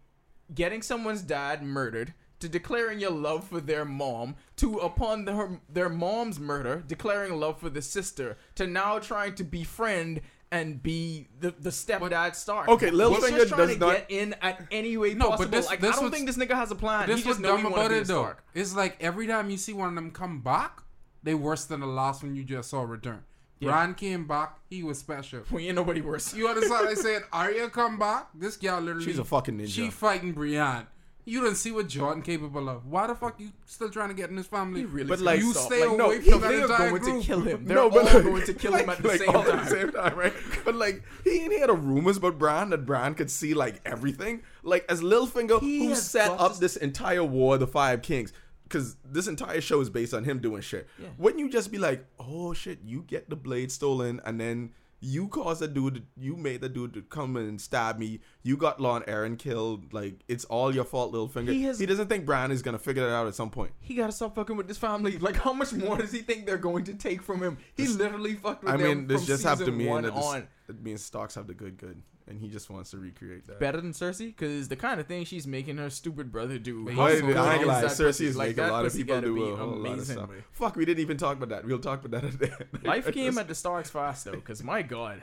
getting 0.55 0.81
someone's 0.81 1.23
dad 1.23 1.63
murdered 1.63 2.15
to 2.41 2.49
declaring 2.49 2.99
your 2.99 3.11
love 3.11 3.45
for 3.47 3.61
their 3.61 3.85
mom 3.85 4.37
to 4.57 4.79
upon 4.79 5.25
their 5.27 5.61
their 5.69 5.89
mom's 5.89 6.41
murder 6.41 6.83
declaring 6.87 7.39
love 7.39 7.61
for 7.61 7.71
the 7.71 7.81
sister 7.81 8.37
to 8.57 8.67
now 8.67 8.99
trying 8.99 9.35
to 9.37 9.45
befriend 9.45 10.21
and 10.53 10.81
be 10.83 11.27
the 11.41 11.53
the 11.59 11.71
stepdad 11.71 12.37
Stark. 12.37 12.69
Okay, 12.69 12.91
He's 12.91 12.95
Littlefinger 12.99 13.37
just 13.37 13.49
trying 13.49 13.67
does 13.67 13.73
to 13.75 13.79
not- 13.81 13.93
get 13.97 14.11
in 14.11 14.35
at 14.43 14.65
any 14.71 14.97
way 14.97 15.15
No, 15.15 15.31
but 15.31 15.37
possible. 15.39 15.51
this- 15.51 15.67
like, 15.67 15.81
this 15.81 15.97
I 15.97 16.01
don't 16.01 16.11
think 16.13 16.27
this 16.27 16.37
nigga 16.37 16.55
has 16.55 16.71
a 16.71 16.75
plan. 16.77 17.09
This 17.09 17.23
he 17.23 17.29
was 17.29 17.39
just 17.39 17.41
know 17.41 17.49
dumb 17.57 17.65
wanna 17.65 17.75
about 17.75 17.89
be 17.89 17.95
a 17.97 18.01
it 18.03 18.07
though. 18.07 18.23
Stark. 18.23 18.45
It's 18.55 18.75
like 18.77 18.97
every 19.01 19.27
time 19.27 19.51
you 19.51 19.57
see 19.57 19.73
one 19.73 19.89
of 19.89 19.95
them 19.97 20.11
come 20.13 20.41
back, 20.41 20.83
they 21.23 21.35
worse 21.35 21.65
than 21.65 21.81
the 21.81 21.87
last 21.87 22.23
one 22.23 22.37
you 22.37 22.45
just 22.45 22.71
saw 22.71 22.83
return. 22.83 23.25
Yeah. 23.61 23.71
Bran 23.71 23.95
came 23.95 24.27
back, 24.27 24.59
he 24.69 24.83
was 24.83 24.99
special. 24.99 25.43
We 25.51 25.67
ain't 25.69 25.77
nobody 25.77 26.01
worse. 26.01 26.35
You 26.35 26.49
understand? 26.49 26.89
I 26.89 26.95
said 26.95 27.23
Arya 27.33 27.71
come 27.71 27.99
back. 27.99 28.27
This 28.35 28.57
girl 28.57 28.81
literally. 28.81 29.05
She's 29.07 29.19
a 29.21 29.25
fucking 29.25 29.57
ninja. 29.57 29.69
She 29.69 29.89
fighting 29.91 30.33
Brienne. 30.33 30.87
You 31.25 31.41
didn't 31.41 31.55
see 31.57 31.71
what 31.71 31.87
Jordan 31.89 32.21
capable 32.23 32.69
of. 32.69 32.85
Why 32.87 33.07
the 33.07 33.15
fuck 33.15 33.39
you 33.39 33.51
still 33.65 33.91
trying 33.91 34.09
to 34.09 34.15
get 34.15 34.31
in 34.31 34.37
his 34.37 34.47
family? 34.47 34.81
He 34.81 34.87
really 34.87 35.09
But, 35.09 35.21
like- 35.21 35.39
you 35.39 35.53
stop. 35.53 35.67
stay 35.67 35.87
Like, 35.87 35.97
no, 35.97 36.07
away 36.07 36.21
he- 36.21 36.31
from 36.33 36.41
that 36.41 36.53
entire 36.55 36.89
going 36.91 37.03
group. 37.03 37.21
to 37.21 37.27
kill 37.27 37.41
him. 37.43 37.65
They're 37.67 37.77
no, 37.77 37.91
but 37.91 37.99
all 37.99 38.05
like, 38.15 38.25
going 38.25 38.43
to 38.47 38.55
kill 38.55 38.75
him 38.75 38.87
like- 38.89 38.97
at 38.99 39.03
the 39.03 39.09
like, 39.09 39.19
same 39.21 39.29
all 39.31 39.45
time. 39.45 39.59
At 39.61 39.65
the 39.65 39.71
same 39.71 39.93
time, 39.93 40.19
right? 40.19 40.33
But 40.65 40.75
like 40.75 41.03
he 41.23 41.43
ain't 41.43 41.53
hear 41.53 41.67
the 41.69 41.75
rumors 41.75 42.17
about 42.17 42.39
Bran 42.39 42.71
that 42.71 42.85
Bran 42.87 43.15
could 43.15 43.31
see 43.31 43.55
like 43.55 43.81
everything. 43.85 44.43
Like 44.65 44.85
as 44.89 45.01
Littlefinger, 45.01 45.61
He 45.61 45.87
who 45.87 45.95
set 45.95 46.29
up 46.31 46.55
to- 46.55 46.61
this 46.61 46.77
entire 46.77 47.23
war, 47.25 47.57
the 47.57 47.67
Five 47.69 48.03
Kings. 48.03 48.33
Because 48.65 48.97
this 49.05 49.27
entire 49.29 49.61
show 49.61 49.81
is 49.83 49.91
based 49.91 50.15
on 50.15 50.25
him 50.25 50.39
doing 50.41 50.63
shit. 50.63 50.89
Yeah. 50.99 51.09
Wouldn't 51.19 51.39
you 51.41 51.51
just 51.51 51.71
be 51.71 51.77
like, 51.79 52.07
oh 52.19 52.55
shit, 52.55 52.79
you 52.83 53.03
get 53.07 53.29
the 53.29 53.37
blade 53.37 53.71
stolen, 53.71 54.21
and 54.25 54.41
then 54.41 54.71
you 55.05 55.27
caused 55.29 55.61
the 55.61 55.67
dude, 55.69 56.07
you 56.17 56.37
made 56.37 56.61
the 56.61 56.69
dude 56.69 56.95
to 56.95 57.03
come 57.03 57.37
and 57.37 57.61
stab 57.61 57.99
me. 57.99 58.21
You 58.45 58.57
got 58.57 58.81
Jon 58.81 59.03
Arryn 59.03 59.37
killed. 59.37 59.93
Like 59.93 60.21
it's 60.29 60.45
all 60.45 60.73
your 60.75 60.85
fault, 60.85 61.13
Littlefinger. 61.13 61.49
He 61.49 61.59
He, 61.59 61.63
has- 61.65 61.79
doesn't 61.81 62.07
think 62.09 62.25
Bran 62.25 62.53
is 62.53 62.63
gonna 62.63 62.79
figure 62.79 63.07
it 63.07 63.11
out 63.13 63.27
at 63.27 63.35
some 63.35 63.51
point. 63.51 63.73
He 63.81 63.95
gotta 63.95 64.13
stop 64.13 64.35
fucking 64.37 64.57
with 64.57 64.69
this 64.69 64.79
family. 64.79 65.19
Like, 65.19 65.37
how 65.37 65.53
much 65.53 65.73
more 65.73 65.99
does 65.99 66.13
he 66.13 66.21
think 66.21 66.47
they're 66.47 66.57
going 66.57 66.85
to 66.85 66.95
take 66.95 67.21
from 67.21 67.43
him? 67.43 67.59
He 67.77 67.89
literally 67.89 68.35
fucked 68.37 68.63
with 68.65 68.73
I 68.73 68.77
mean, 68.77 69.07
this 69.09 69.27
just 69.27 69.43
have 69.45 69.59
to 69.65 69.73
mean 69.73 69.89
one 69.89 70.09
on. 70.09 70.47
this, 70.69 70.77
means 70.81 71.03
Starks 71.03 71.35
have 71.35 71.47
the 71.49 71.55
good 71.55 71.77
good, 71.77 72.01
and 72.27 72.41
he 72.41 72.49
just 72.49 72.71
wants 72.71 72.91
to 72.93 72.99
recreate 72.99 73.47
that. 73.47 73.59
Better 73.59 73.81
than 73.81 73.93
Cersei, 73.93 74.27
because 74.27 74.69
the 74.69 74.77
kind 74.77 75.01
of 75.01 75.07
thing 75.07 75.25
she's 75.25 75.47
making 75.47 75.79
her 75.79 75.91
stupid 75.91 76.31
brother 76.33 76.59
do. 76.59 76.85
But 76.85 76.95
how 76.95 77.07
he's 77.09 77.21
Boy, 77.21 77.29
so 77.29 77.35
good 77.35 77.37
I 77.37 77.53
ain't 77.53 77.63
is 77.63 77.67
gonna 77.67 77.83
lie, 77.83 77.89
Cersei 77.89 78.21
is 78.23 78.37
Like, 78.37 78.49
making 78.49 78.65
a 78.65 78.73
lot 78.73 78.85
of 78.85 78.93
pussy 78.93 79.05
people 79.05 79.21
do 79.21 79.35
be 79.35 79.43
a 79.43 79.45
whole 79.45 79.67
lot 79.69 79.75
of 79.75 79.85
amazing, 79.95 80.17
stuff. 80.17 80.31
Fuck, 80.53 80.77
we 80.77 80.85
didn't 80.85 81.01
even 81.01 81.17
talk 81.17 81.37
about 81.37 81.49
that. 81.51 81.65
We'll 81.65 81.79
talk 81.79 82.05
about 82.05 82.23
that 82.23 82.33
at 82.33 82.39
the 82.39 82.51
end. 82.51 82.69
Life 82.85 83.13
came 83.13 83.39
at 83.39 83.49
the 83.49 83.55
Starks 83.63 83.91
fast 83.91 84.25
though, 84.25 84.33
because 84.33 84.63
my 84.63 84.83
god, 84.83 85.23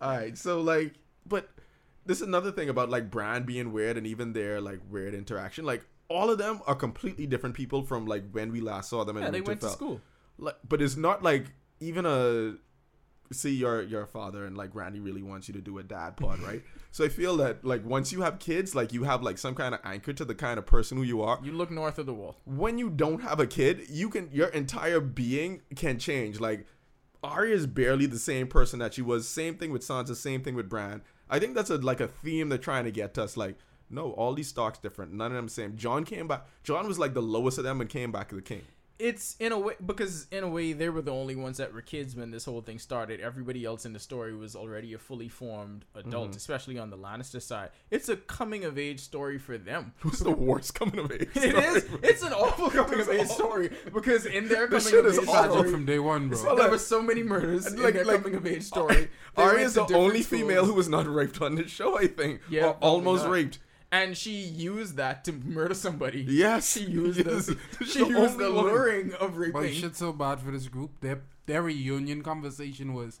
All 0.00 0.10
right, 0.10 0.36
so 0.36 0.60
like, 0.60 0.94
but 1.26 1.48
this 2.04 2.20
is 2.20 2.26
another 2.26 2.52
thing 2.52 2.68
about 2.68 2.90
like 2.90 3.10
Bran 3.10 3.44
being 3.44 3.72
weird 3.72 3.96
and 3.96 4.06
even 4.06 4.32
their 4.32 4.60
like 4.60 4.80
weird 4.90 5.14
interaction. 5.14 5.64
Like 5.64 5.84
all 6.08 6.30
of 6.30 6.38
them 6.38 6.60
are 6.66 6.74
completely 6.74 7.26
different 7.26 7.54
people 7.54 7.82
from 7.82 8.06
like 8.06 8.30
when 8.30 8.52
we 8.52 8.60
last 8.60 8.90
saw 8.90 9.04
them 9.04 9.16
in 9.16 9.24
yeah, 9.24 9.30
they 9.30 9.40
went 9.40 9.60
to 9.60 9.70
school. 9.70 10.00
Like, 10.38 10.56
but 10.68 10.80
it's 10.82 10.96
not 10.96 11.22
like 11.22 11.46
even 11.80 12.06
a 12.06 12.54
see 13.32 13.54
your 13.54 13.82
your 13.82 14.06
father 14.06 14.44
and 14.44 14.56
like 14.56 14.74
Randy 14.74 15.00
really 15.00 15.22
wants 15.22 15.48
you 15.48 15.54
to 15.54 15.60
do 15.60 15.78
a 15.78 15.82
dad 15.82 16.16
pod, 16.16 16.40
right? 16.40 16.62
so 16.90 17.04
I 17.04 17.08
feel 17.08 17.36
that 17.38 17.64
like 17.64 17.84
once 17.84 18.12
you 18.12 18.22
have 18.22 18.38
kids, 18.38 18.74
like 18.74 18.92
you 18.92 19.04
have 19.04 19.22
like 19.22 19.38
some 19.38 19.54
kind 19.54 19.74
of 19.74 19.80
anchor 19.84 20.12
to 20.12 20.24
the 20.24 20.34
kind 20.34 20.58
of 20.58 20.66
person 20.66 20.96
who 20.96 21.02
you 21.02 21.22
are. 21.22 21.38
You 21.42 21.52
look 21.52 21.70
north 21.70 21.98
of 21.98 22.06
the 22.06 22.14
wall. 22.14 22.36
When 22.44 22.78
you 22.78 22.90
don't 22.90 23.22
have 23.22 23.40
a 23.40 23.46
kid, 23.46 23.86
you 23.88 24.08
can 24.08 24.28
your 24.32 24.48
entire 24.48 25.00
being 25.00 25.62
can 25.74 25.98
change. 25.98 26.40
Like 26.40 26.66
Arya 27.22 27.54
is 27.54 27.66
barely 27.66 28.06
the 28.06 28.18
same 28.18 28.46
person 28.46 28.78
that 28.78 28.94
she 28.94 29.02
was. 29.02 29.28
Same 29.28 29.56
thing 29.56 29.72
with 29.72 29.82
Sansa. 29.82 30.14
Same 30.14 30.42
thing 30.42 30.54
with 30.54 30.68
Bran. 30.68 31.02
I 31.28 31.38
think 31.38 31.54
that's 31.54 31.70
a 31.70 31.76
like 31.76 32.00
a 32.00 32.08
theme 32.08 32.48
they're 32.48 32.58
trying 32.58 32.84
to 32.84 32.90
get 32.90 33.14
to 33.14 33.24
us. 33.24 33.36
Like, 33.36 33.56
no, 33.90 34.12
all 34.12 34.34
these 34.34 34.48
Starks 34.48 34.78
different. 34.78 35.12
None 35.12 35.32
of 35.32 35.36
them 35.36 35.48
same. 35.48 35.76
Jon 35.76 36.04
came 36.04 36.28
back. 36.28 36.46
Jon 36.62 36.86
was 36.86 36.98
like 36.98 37.14
the 37.14 37.22
lowest 37.22 37.58
of 37.58 37.64
them 37.64 37.80
and 37.80 37.90
came 37.90 38.12
back 38.12 38.28
to 38.28 38.36
the 38.36 38.42
king. 38.42 38.62
It's 38.98 39.36
in 39.38 39.52
a 39.52 39.58
way 39.58 39.74
because 39.84 40.26
in 40.30 40.42
a 40.42 40.48
way 40.48 40.72
they 40.72 40.88
were 40.88 41.02
the 41.02 41.12
only 41.12 41.36
ones 41.36 41.58
that 41.58 41.74
were 41.74 41.82
kids 41.82 42.16
when 42.16 42.30
this 42.30 42.46
whole 42.46 42.62
thing 42.62 42.78
started. 42.78 43.20
Everybody 43.20 43.64
else 43.64 43.84
in 43.84 43.92
the 43.92 43.98
story 43.98 44.34
was 44.34 44.56
already 44.56 44.94
a 44.94 44.98
fully 44.98 45.28
formed 45.28 45.84
adult, 45.94 46.28
Mm-hmm. 46.30 46.36
especially 46.38 46.78
on 46.78 46.88
the 46.90 46.96
Lannister 46.96 47.42
side. 47.42 47.70
It's 47.90 48.08
a 48.08 48.16
coming 48.16 48.64
of 48.64 48.78
age 48.78 49.00
story 49.00 49.36
for 49.38 49.58
them. 49.58 49.92
Who's 50.00 50.20
the 50.20 50.30
worst 50.30 50.74
coming 50.74 50.98
of 50.98 51.12
age? 51.12 51.28
It 51.34 51.50
story? 51.50 51.64
is. 51.66 51.84
It's 52.02 52.22
an 52.22 52.32
awful 52.32 52.70
coming 52.78 53.00
of 53.00 53.08
age 53.10 53.28
story 53.28 53.70
because 53.92 54.24
in 54.24 54.48
their 54.48 54.66
coming 54.66 54.82
shit 54.82 55.04
of 55.04 55.12
is 55.12 55.18
age 55.18 55.28
awful. 55.28 55.52
story, 55.56 55.70
from 55.70 55.84
day 55.84 55.98
one, 55.98 56.28
bro. 56.30 56.56
There 56.56 56.70
were 56.70 56.78
so 56.78 57.02
many 57.02 57.22
murders 57.22 57.66
And, 57.66 57.76
in 57.76 57.82
like- 57.84 57.94
their 57.94 58.04
like, 58.06 58.22
coming 58.22 58.36
of 58.36 58.46
age 58.46 58.62
story. 58.62 59.08
Arya 59.36 59.66
is 59.66 59.74
the 59.74 59.84
only 59.94 60.22
female 60.22 60.64
who 60.64 60.72
was 60.72 60.88
not 60.88 61.06
raped 61.06 61.42
on 61.42 61.56
this 61.56 61.70
show, 61.70 61.98
I 61.98 62.06
think. 62.06 62.40
Yeah, 62.48 62.70
almost 62.80 63.24
not. 63.24 63.32
raped. 63.32 63.58
And 63.96 64.16
she 64.16 64.32
used 64.70 64.96
that 64.96 65.24
to 65.26 65.32
murder 65.32 65.74
somebody. 65.74 66.22
Yes. 66.28 66.72
She 66.72 66.84
used 66.84 67.18
Yes. 67.24 67.46
the 67.46 67.56
she 67.92 68.00
the 68.00 68.06
used 68.06 68.34
only 68.34 68.44
the 68.44 68.52
woman. 68.52 68.72
luring 68.72 69.12
of 69.14 69.32
But 69.34 69.38
raping. 69.38 69.72
shit's 69.80 69.98
so 69.98 70.12
bad 70.12 70.40
for 70.40 70.50
this 70.50 70.68
group. 70.68 70.90
Their 71.00 71.20
their 71.46 71.62
reunion 71.62 72.22
conversation 72.22 72.92
was, 72.94 73.20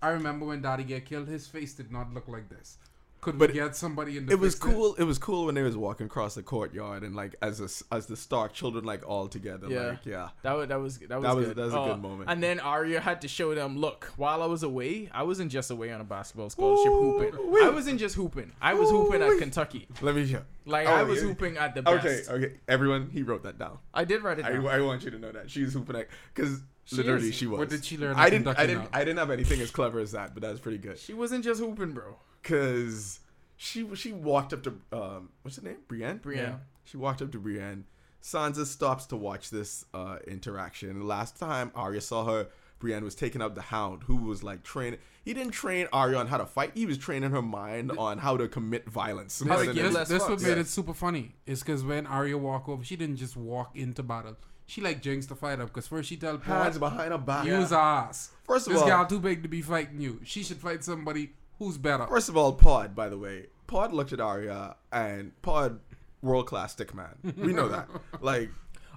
I 0.00 0.08
remember 0.10 0.46
when 0.46 0.62
Daddy 0.62 0.84
get 0.84 1.04
killed, 1.04 1.28
his 1.28 1.46
face 1.46 1.74
did 1.74 1.90
not 1.92 2.14
look 2.14 2.26
like 2.28 2.48
this. 2.48 2.78
Could 3.20 3.36
But 3.38 3.48
we 3.50 3.54
get 3.54 3.74
somebody 3.74 4.16
in 4.16 4.26
the? 4.26 4.32
It 4.32 4.38
was 4.38 4.54
cool. 4.54 4.94
It 4.94 5.02
was 5.02 5.18
cool 5.18 5.46
when 5.46 5.54
they 5.56 5.62
was 5.62 5.76
walking 5.76 6.06
across 6.06 6.36
the 6.36 6.42
courtyard 6.42 7.02
and 7.02 7.16
like 7.16 7.34
as 7.42 7.60
a, 7.60 7.94
as 7.94 8.06
the 8.06 8.16
Stark 8.16 8.52
children 8.52 8.84
like 8.84 9.06
all 9.08 9.26
together. 9.26 9.66
Yeah. 9.68 9.80
Like 9.86 10.06
yeah. 10.06 10.28
That 10.42 10.52
was 10.52 10.68
that 10.68 10.80
was 10.80 10.98
that 10.98 11.10
was 11.16 11.22
That 11.24 11.36
was- 11.36 11.46
good. 11.46 11.56
that 11.56 11.64
was 11.64 11.74
a 11.74 11.78
Uh, 11.80 11.86
good 11.94 12.02
moment. 12.02 12.30
And 12.30 12.40
then 12.42 12.60
Arya 12.60 13.00
had 13.00 13.20
to 13.22 13.28
show 13.28 13.54
them, 13.54 13.76
look, 13.78 14.12
while 14.16 14.42
I 14.42 14.46
was 14.46 14.62
away, 14.62 15.08
I 15.12 15.24
wasn't 15.24 15.50
just 15.50 15.70
away 15.70 15.90
on 15.92 16.00
a 16.00 16.04
basketball 16.04 16.48
scholarship 16.50 16.92
hooping. 16.92 17.34
Ooh-wee. 17.40 17.64
I 17.64 17.70
wasn't 17.70 17.98
just 17.98 18.14
hooping. 18.14 18.52
I 18.62 18.74
was 18.74 18.88
hooping 18.90 19.20
at 19.22 19.28
Ooh-wee. 19.30 19.38
Kentucky. 19.40 19.88
Let 20.00 20.14
me 20.14 20.24
hear. 20.24 20.44
Like 20.64 20.86
Oh, 20.86 20.92
I 20.94 21.02
was 21.02 21.20
yeah. 21.20 21.28
hooping 21.28 21.56
at 21.56 21.74
the 21.74 21.82
best. 21.82 22.06
Okay. 22.06 22.22
Okay. 22.30 22.54
Everyone, 22.68 23.10
he 23.10 23.22
wrote 23.24 23.42
that 23.42 23.58
down. 23.58 23.78
I 23.92 24.04
did 24.04 24.22
write 24.22 24.38
it 24.38 24.44
I, 24.44 24.50
down. 24.52 24.66
I 24.66 24.80
want 24.80 25.02
you 25.02 25.10
to 25.10 25.18
know 25.18 25.32
that 25.32 25.50
she's 25.50 25.72
hooping 25.72 25.96
at 25.96 26.08
because 26.34 26.60
She 26.84 26.96
literally 26.96 27.30
is. 27.30 27.34
she 27.34 27.46
was. 27.46 27.58
What 27.58 27.68
did 27.68 27.84
she 27.84 27.96
learn? 27.98 28.14
I 28.16 28.30
didn't. 28.30 28.46
I 28.48 28.66
didn't. 28.66 28.84
now? 28.84 28.88
I 28.92 29.00
didn't 29.00 29.18
have 29.18 29.30
anything 29.30 29.60
as 29.60 29.70
clever 29.72 29.98
as 29.98 30.12
that, 30.12 30.34
but 30.34 30.42
that 30.42 30.50
was 30.52 30.60
pretty 30.60 30.78
good. 30.78 30.98
she 30.98 31.14
wasn't 31.14 31.42
just 31.44 31.60
hooping, 31.60 31.92
bro. 31.92 32.16
Cause 32.42 33.20
she 33.56 33.86
she 33.94 34.12
walked 34.12 34.52
up 34.52 34.62
to 34.62 34.74
um 34.92 35.30
what's 35.42 35.56
her 35.56 35.62
name 35.62 35.78
Brienne. 35.88 36.18
Brienne. 36.18 36.60
She 36.84 36.96
walked 36.96 37.20
up 37.22 37.32
to 37.32 37.38
Brienne. 37.38 37.84
Sansa 38.22 38.66
stops 38.66 39.06
to 39.06 39.16
watch 39.16 39.50
this 39.50 39.84
uh, 39.94 40.16
interaction. 40.26 41.06
Last 41.06 41.38
time 41.38 41.70
Arya 41.74 42.00
saw 42.00 42.24
her, 42.24 42.48
Brienne 42.80 43.04
was 43.04 43.14
taking 43.14 43.40
up 43.40 43.54
the 43.54 43.60
Hound, 43.62 44.02
who 44.04 44.16
was 44.16 44.42
like 44.42 44.62
training. 44.64 44.98
He 45.24 45.34
didn't 45.34 45.52
train 45.52 45.86
Arya 45.92 46.16
on 46.18 46.26
how 46.26 46.38
to 46.38 46.46
fight. 46.46 46.72
He 46.74 46.84
was 46.86 46.98
training 46.98 47.30
her 47.30 47.42
mind 47.42 47.92
on 47.92 48.18
how 48.18 48.36
to 48.36 48.48
commit 48.48 48.88
violence. 48.88 49.38
How 49.40 49.46
more 49.46 49.58
to 49.58 49.66
than 49.66 49.74
give 49.76 49.92
This 50.08 50.20
what 50.22 50.40
made 50.40 50.48
Yeah. 50.48 50.54
it 50.56 50.66
super 50.66 50.94
funny. 50.94 51.36
Is 51.46 51.60
because 51.62 51.84
when 51.84 52.06
Arya 52.06 52.38
walk 52.38 52.68
over, 52.68 52.82
she 52.82 52.96
didn't 52.96 53.16
just 53.16 53.36
walk 53.36 53.76
into 53.76 54.02
battle. 54.02 54.36
She 54.66 54.80
like 54.80 55.00
jinxed 55.00 55.28
the 55.28 55.34
fight 55.36 55.60
up. 55.60 55.68
Because 55.68 55.86
first 55.86 56.08
she 56.08 56.16
tell 56.16 56.38
Hands 56.38 56.76
behind 56.78 57.12
her 57.12 57.18
back. 57.18 57.46
use 57.46 57.70
her 57.70 57.76
ass. 57.76 58.30
First 58.44 58.66
of 58.66 58.72
all. 58.72 58.80
This 58.84 58.90
all, 58.90 58.98
girl 58.98 59.06
too 59.06 59.20
big 59.20 59.42
to 59.42 59.48
be 59.48 59.62
fighting 59.62 60.00
you. 60.00 60.20
She 60.24 60.42
should 60.42 60.58
fight 60.58 60.82
somebody 60.82 61.30
who's 61.58 61.78
better. 61.78 62.06
First 62.06 62.28
of 62.28 62.36
all, 62.36 62.52
Pod, 62.52 62.94
by 62.94 63.08
the 63.08 63.18
way, 63.18 63.46
Pod 63.66 63.92
looked 63.92 64.12
at 64.12 64.20
Arya 64.20 64.76
and 64.92 65.32
Pod, 65.42 65.80
world 66.22 66.46
class 66.46 66.72
stick 66.72 66.94
man. 66.94 67.16
We 67.36 67.52
know 67.52 67.68
that. 67.68 67.88
Like, 68.20 68.50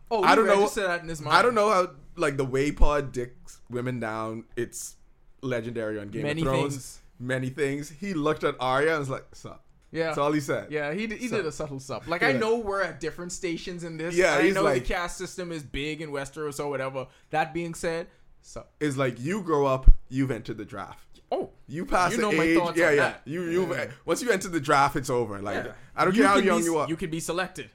Oh, 0.10 0.24
I 0.24 0.36
don't 0.36 0.46
know- 0.46 0.56
registered 0.58 0.86
that 0.86 1.02
in 1.04 1.08
his 1.10 1.22
mind. 1.22 1.38
I 1.38 1.42
don't 1.42 1.56
know 1.56 1.70
how, 1.70 1.92
like, 2.18 2.36
the 2.38 2.44
way 2.46 2.72
Pod 2.72 3.12
dicks 3.14 3.62
women 3.70 4.00
down, 4.00 4.44
it's 4.58 4.96
legendary 5.42 6.00
on 6.00 6.10
Game 6.10 6.24
Many 6.24 6.42
of 6.42 6.48
Thrones. 6.48 6.74
things. 6.74 7.00
Many 7.20 7.50
things. 7.50 7.90
He 7.90 8.14
looked 8.14 8.44
at 8.44 8.56
Arya 8.60 8.92
and 8.92 9.00
was 9.00 9.10
like, 9.10 9.26
sup. 9.34 9.64
Yeah. 9.92 10.06
That's 10.08 10.18
all 10.18 10.32
he 10.32 10.40
said. 10.40 10.72
Yeah, 10.72 10.94
he 10.94 11.06
did, 11.08 11.20
he 11.20 11.28
did 11.28 11.46
a 11.46 11.52
subtle 11.52 11.80
sup. 11.80 12.08
Like 12.08 12.24
I 12.24 12.32
know 12.32 12.58
we're 12.58 12.82
at 12.82 13.00
different 13.02 13.32
stations 13.34 13.84
in 13.84 13.98
this. 13.98 14.16
Yeah, 14.16 14.36
I 14.36 14.50
know 14.52 14.64
like- 14.64 14.84
the 14.84 14.88
caste 14.94 15.18
system 15.18 15.52
is 15.52 15.64
big 15.64 16.02
in 16.02 16.12
Westeros 16.12 16.60
or 16.60 16.70
whatever. 16.70 17.08
That 17.30 17.54
being 17.54 17.74
said, 17.74 18.08
sup. 18.42 18.72
It's 18.80 18.98
like, 18.98 19.20
you 19.20 19.42
grow 19.42 19.66
up, 19.66 19.92
you've 20.10 20.32
entered 20.32 20.58
the 20.58 20.66
draft. 20.66 21.11
Oh, 21.32 21.50
You 21.68 21.86
pass 21.86 22.12
You 22.12 22.18
the 22.18 22.24
know 22.24 22.32
my 22.34 22.44
age, 22.44 22.60
yeah, 22.76 22.90
yeah. 22.90 22.96
that. 22.96 23.22
You 23.26 23.44
you 23.50 23.90
once 24.06 24.22
you 24.22 24.32
enter 24.32 24.50
the 24.50 24.60
draft, 24.60 24.96
it's 24.98 25.10
over. 25.10 25.42
Like 25.42 25.66
yeah. 25.66 25.72
I 25.96 26.04
don't 26.06 26.14
care 26.14 26.28
how 26.28 26.38
young 26.38 26.60
be, 26.60 26.66
you 26.66 26.78
are. 26.78 26.90
You 26.90 26.96
can 26.98 27.10
be 27.10 27.20
selected. 27.22 27.70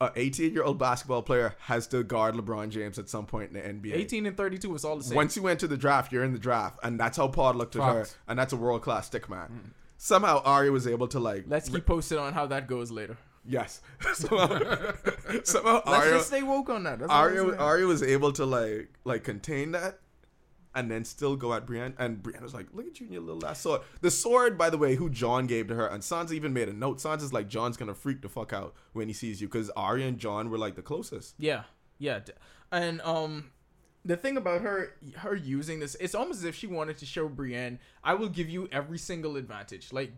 a 0.00 0.10
18 0.16 0.52
year 0.52 0.62
old 0.64 0.78
basketball 0.78 1.22
player 1.22 1.54
has 1.60 1.86
to 1.88 2.02
guard 2.02 2.34
LeBron 2.34 2.68
James 2.70 2.98
at 2.98 3.08
some 3.08 3.24
point 3.24 3.50
in 3.50 3.54
the 3.54 3.60
NBA. 3.90 3.94
18 3.94 4.26
and 4.26 4.36
32 4.36 4.74
is 4.74 4.84
all 4.84 4.96
the 4.96 5.04
same. 5.04 5.16
Once 5.16 5.36
you 5.36 5.46
enter 5.46 5.66
the 5.66 5.76
draft, 5.76 6.12
you're 6.12 6.24
in 6.24 6.32
the 6.32 6.38
draft, 6.38 6.78
and 6.82 6.98
that's 7.00 7.16
how 7.16 7.28
Pod 7.28 7.56
looked 7.56 7.76
at 7.76 7.82
her, 7.82 8.06
and 8.28 8.38
that's 8.38 8.52
a 8.52 8.56
world 8.56 8.82
class 8.82 9.06
stick 9.06 9.30
man. 9.30 9.48
Mm. 9.48 9.70
Somehow 9.96 10.42
Ari 10.44 10.70
was 10.70 10.86
able 10.86 11.06
to 11.08 11.20
like 11.20 11.44
Let's 11.46 11.68
keep 11.68 11.86
posted 11.86 12.18
on 12.18 12.32
how 12.32 12.46
that 12.46 12.66
goes 12.66 12.90
later. 12.90 13.16
yes. 13.46 13.80
somehow 14.14 14.48
somehow 15.44 15.82
Let's 15.86 16.10
just 16.10 16.26
stay 16.26 16.42
woke 16.42 16.68
on 16.68 16.82
that. 16.82 16.98
That's 16.98 17.10
all 17.10 17.16
I'm 17.16 17.24
Arya 17.28 17.40
saying. 17.42 17.54
Arya 17.60 17.86
was 17.86 18.02
able 18.02 18.32
to 18.32 18.44
like 18.44 18.88
like 19.04 19.22
contain 19.24 19.72
that. 19.72 20.00
And 20.74 20.90
then 20.90 21.04
still 21.04 21.36
go 21.36 21.52
at 21.52 21.66
Brienne, 21.66 21.94
and 21.98 22.22
Brienne 22.22 22.42
was 22.42 22.54
like, 22.54 22.66
"Look 22.72 22.86
at 22.86 22.98
you 22.98 23.04
and 23.04 23.12
your 23.12 23.22
little 23.22 23.44
ass 23.46 23.60
sword." 23.60 23.82
The 24.00 24.10
sword, 24.10 24.56
by 24.56 24.70
the 24.70 24.78
way, 24.78 24.94
who 24.94 25.10
Jon 25.10 25.46
gave 25.46 25.68
to 25.68 25.74
her, 25.74 25.86
and 25.86 26.02
Sansa 26.02 26.32
even 26.32 26.52
made 26.52 26.68
a 26.68 26.72
note. 26.72 26.98
Sansa's 26.98 27.32
like, 27.32 27.48
"Jon's 27.48 27.76
gonna 27.76 27.94
freak 27.94 28.22
the 28.22 28.28
fuck 28.28 28.52
out 28.52 28.74
when 28.92 29.08
he 29.08 29.14
sees 29.14 29.40
you," 29.40 29.48
because 29.48 29.70
Arya 29.70 30.06
and 30.06 30.18
Jon 30.18 30.48
were 30.48 30.58
like 30.58 30.74
the 30.74 30.82
closest. 30.82 31.34
Yeah, 31.38 31.64
yeah, 31.98 32.20
and 32.70 33.02
um, 33.02 33.50
the 34.04 34.16
thing 34.16 34.36
about 34.36 34.62
her, 34.62 34.96
her 35.16 35.34
using 35.34 35.78
this, 35.78 35.94
it's 36.00 36.14
almost 36.14 36.40
as 36.40 36.44
if 36.44 36.56
she 36.56 36.66
wanted 36.66 36.98
to 36.98 37.06
show 37.06 37.28
Brienne, 37.28 37.78
I 38.02 38.14
will 38.14 38.28
give 38.28 38.48
you 38.48 38.68
every 38.72 38.98
single 38.98 39.36
advantage. 39.36 39.92
Like, 39.92 40.12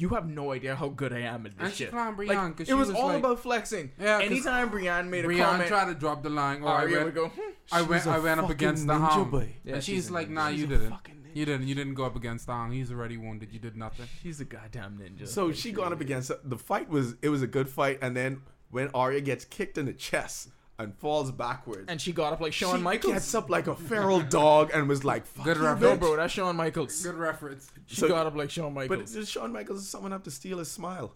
you 0.00 0.08
have 0.10 0.26
no 0.28 0.52
idea 0.52 0.74
how 0.74 0.88
good 0.88 1.12
I 1.12 1.20
am 1.20 1.46
at 1.46 1.56
this 1.58 1.64
And 1.66 1.72
she 1.74 1.84
shit. 1.84 1.92
clowned 1.92 2.16
Brienne 2.16 2.36
like, 2.36 2.56
'cause 2.56 2.68
it 2.68 2.74
was, 2.74 2.88
was 2.88 2.96
all 2.96 3.08
like- 3.08 3.18
about 3.18 3.40
flexing. 3.40 3.92
Yeah, 4.00 4.18
'cause 4.20 4.30
Anytime 4.30 4.68
Brienne 4.70 5.10
made 5.10 5.24
a 5.24 5.28
Brienne 5.28 5.46
comment, 5.46 5.68
tried 5.68 5.86
to 5.92 5.94
drop 5.94 6.22
the 6.22 6.30
line, 6.30 6.62
or 6.62 6.68
I 6.68 6.84
went, 6.86 7.04
would 7.04 7.14
go, 7.14 7.28
hmm. 7.28 7.40
I 7.72 7.82
went, 7.82 8.02
She's 8.02 8.06
a 8.06 8.10
I 8.10 8.18
went 8.18 8.40
up 8.40 8.50
against 8.50 8.86
the 8.86 8.94
ninja 8.94 9.10
hound, 9.10 9.30
boy. 9.30 9.52
Yeah, 9.64 9.74
and 9.74 9.84
she's 9.84 9.94
she's 9.94 10.08
a 10.10 10.12
like. 10.14 10.28
Nah, 10.30 10.50
She's 10.50 10.60
you 10.60 10.66
didn't. 10.66 10.94
You 11.32 11.44
didn't. 11.44 11.68
You 11.68 11.74
didn't 11.76 11.94
go 11.94 12.04
up 12.04 12.16
against 12.16 12.46
the 12.46 12.52
hound. 12.52 12.72
He's 12.72 12.90
already 12.90 13.16
wounded. 13.16 13.52
You 13.52 13.60
did 13.60 13.76
nothing. 13.76 14.06
She's 14.22 14.40
a 14.40 14.44
goddamn 14.44 14.98
ninja. 14.98 15.28
So 15.28 15.52
she 15.52 15.70
gone 15.70 15.92
up 15.92 16.00
against 16.00 16.32
the 16.42 16.56
fight 16.58 16.88
was 16.88 17.14
it 17.22 17.28
was 17.28 17.42
a 17.42 17.46
good 17.46 17.68
fight, 17.68 17.98
and 18.02 18.16
then 18.16 18.42
when 18.70 18.88
Arya 18.94 19.20
gets 19.20 19.44
kicked 19.44 19.78
in 19.78 19.86
the 19.86 19.92
chest 19.92 20.48
and 20.82 20.94
falls 20.96 21.30
backwards, 21.30 21.84
and 21.88 22.00
she 22.00 22.12
got 22.12 22.32
up 22.32 22.40
like 22.40 22.52
Shawn 22.52 22.76
she 22.78 22.82
Michaels. 22.82 23.12
gets 23.14 23.34
up 23.34 23.50
like 23.50 23.66
a 23.66 23.74
feral 23.74 24.20
dog 24.20 24.70
and 24.72 24.88
was 24.88 25.04
like, 25.04 25.26
"Fuck 25.26 25.44
Good 25.44 25.56
you, 25.58 25.62
reference. 25.64 25.82
no, 25.82 25.96
bro, 25.96 26.16
that's 26.16 26.32
Shawn 26.32 26.56
Michaels. 26.56 27.02
Good 27.02 27.14
reference. 27.16 27.70
She 27.86 27.96
So- 27.96 28.08
got 28.08 28.26
up 28.26 28.34
like 28.34 28.50
Shawn 28.50 28.72
Michaels. 28.74 28.88
But 28.88 28.98
Michaels. 29.00 29.14
does 29.14 29.28
Shawn 29.28 29.52
Michaels 29.52 29.88
someone 29.88 30.12
have 30.12 30.22
to 30.24 30.30
steal 30.30 30.58
his 30.58 30.70
smile? 30.70 31.14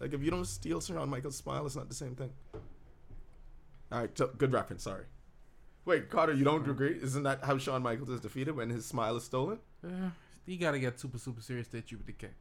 Like 0.00 0.12
if 0.12 0.22
you 0.22 0.30
don't 0.30 0.44
steal 0.44 0.80
Shawn 0.80 1.08
Michaels' 1.08 1.36
smile, 1.36 1.64
it's 1.66 1.76
not 1.76 1.88
the 1.88 1.94
same 1.94 2.14
thing. 2.14 2.32
All 3.90 4.00
right, 4.00 4.16
so 4.18 4.28
good 4.36 4.52
reference. 4.52 4.82
Sorry. 4.84 5.04
Wait, 5.84 6.08
Carter, 6.10 6.32
you 6.32 6.44
don't 6.44 6.68
agree? 6.68 6.98
Isn't 7.02 7.24
that 7.24 7.44
how 7.44 7.58
Shawn 7.58 7.82
Michaels 7.82 8.08
is 8.10 8.20
defeated 8.20 8.54
when 8.56 8.70
his 8.70 8.86
smile 8.86 9.16
is 9.16 9.24
stolen? 9.24 9.58
Yeah, 9.82 10.10
you 10.46 10.56
gotta 10.58 10.78
get 10.78 10.98
super, 11.00 11.18
super 11.18 11.40
serious 11.40 11.68
to 11.68 11.76
hit 11.78 11.90
you 11.90 11.98
with 11.98 12.06
the 12.06 12.12
kick. 12.12 12.34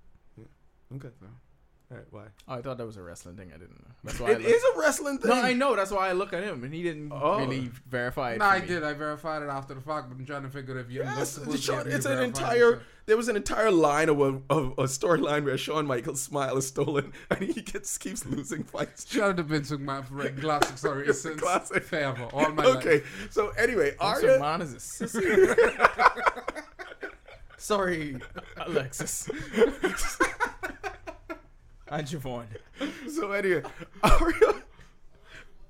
Okay. 0.96 1.10
So. 1.20 1.28
All 1.92 1.98
right, 1.98 2.06
why? 2.10 2.24
oh, 2.48 2.54
I 2.54 2.62
thought 2.62 2.78
that 2.78 2.86
was 2.86 2.96
a 2.96 3.02
wrestling 3.04 3.36
thing. 3.36 3.52
I 3.54 3.58
didn't 3.58 3.72
know. 3.82 3.92
That's 4.06 4.18
why. 4.18 4.30
I 4.30 4.32
It 4.32 4.38
looked- 4.40 4.50
is 4.50 4.64
a 4.64 4.80
wrestling 4.80 5.18
thing. 5.18 5.30
No, 5.30 5.42
I 5.42 5.52
know. 5.52 5.76
That's 5.76 5.92
why 5.92 6.08
I 6.08 6.14
look 6.14 6.32
at 6.32 6.42
him, 6.42 6.64
and 6.64 6.74
he 6.74 6.84
didn't 6.84 7.12
Oh. 7.12 7.40
really 7.40 7.70
verify 7.90 8.32
it. 8.32 8.38
No, 8.40 8.46
for 8.46 8.52
I 8.52 8.60
me. 8.62 8.68
did. 8.68 8.82
I 8.86 8.94
verified 8.94 9.42
it 9.44 9.50
after 9.50 9.74
the 9.74 9.82
fact, 9.82 10.08
but 10.08 10.18
I'm 10.18 10.26
trying 10.26 10.44
to 10.44 10.50
figure 10.50 10.80
if 10.80 10.90
you're 10.90 11.04
Yes, 11.04 11.32
supposed 11.32 11.66
to 11.66 11.80
it's 11.80 12.06
an 12.06 12.12
verifying 12.14 12.24
entire. 12.30 12.72
shit. 12.76 12.82
There 13.08 13.18
was 13.18 13.28
an 13.28 13.36
entire 13.36 13.72
line 13.72 14.08
of 14.08 14.22
a, 14.22 14.40
of 14.50 14.68
a 14.78 14.84
storyline 14.84 15.44
where 15.44 15.58
Shawn 15.58 15.86
Michaels' 15.86 16.22
smile 16.22 16.56
is 16.56 16.66
stolen, 16.68 17.12
and 17.30 17.42
he 17.42 17.62
gets 17.62 17.98
keeps 17.98 18.26
losing 18.26 18.64
fights. 18.64 19.12
Shout 19.12 19.32
out 19.32 19.38
to 19.38 19.44
Vince 19.44 19.70
McMahon 19.72 20.06
for 20.06 20.14
writing 20.14 20.38
classic 20.38 20.78
stories 20.78 21.10
It's 21.10 21.22
since 21.22 21.42
classic. 21.42 21.84
forever, 21.84 22.24
all 22.32 22.52
my 22.52 22.64
life. 22.68 22.78
Okay, 22.78 23.04
so 23.30 23.50
anyway, 23.58 23.90
Vince 23.90 24.00
Arya. 24.00 24.40
McMahon 24.40 24.62
is 24.62 24.74
a 24.74 24.78
sissy. 24.78 26.38
Sorry, 27.58 28.18
Alexis. 28.58 29.30
And 31.92 32.08
Javon. 32.08 32.46
So 33.10 33.32
anyway, 33.32 33.62
Arya. 34.04 34.64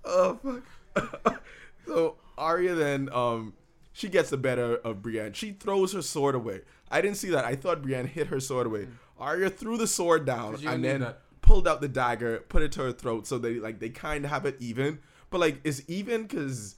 Oh 0.05 0.61
fuck. 0.95 1.43
so 1.85 2.15
Arya 2.37 2.75
then 2.75 3.09
um 3.11 3.53
she 3.91 4.07
gets 4.07 4.29
the 4.29 4.37
better 4.37 4.75
of 4.77 5.01
Brienne. 5.01 5.33
She 5.33 5.51
throws 5.51 5.93
her 5.93 6.01
sword 6.01 6.35
away. 6.35 6.61
I 6.89 7.01
didn't 7.01 7.17
see 7.17 7.29
that. 7.31 7.43
I 7.43 7.55
thought 7.55 7.81
Brienne 7.81 8.07
hit 8.07 8.27
her 8.27 8.39
sword 8.39 8.67
away. 8.67 8.87
Arya 9.19 9.49
threw 9.49 9.77
the 9.77 9.87
sword 9.87 10.25
down 10.25 10.55
and 10.65 10.83
then 10.83 11.01
that. 11.01 11.21
pulled 11.41 11.67
out 11.67 11.81
the 11.81 11.87
dagger, 11.87 12.39
put 12.47 12.61
it 12.61 12.71
to 12.73 12.83
her 12.83 12.91
throat. 12.91 13.27
So 13.27 13.37
they 13.37 13.55
like 13.55 13.79
they 13.79 13.89
kind 13.89 14.23
of 14.23 14.31
have 14.31 14.45
it 14.45 14.55
even. 14.59 14.99
But 15.29 15.39
like 15.39 15.59
it's 15.63 15.81
even 15.87 16.23
because. 16.23 16.75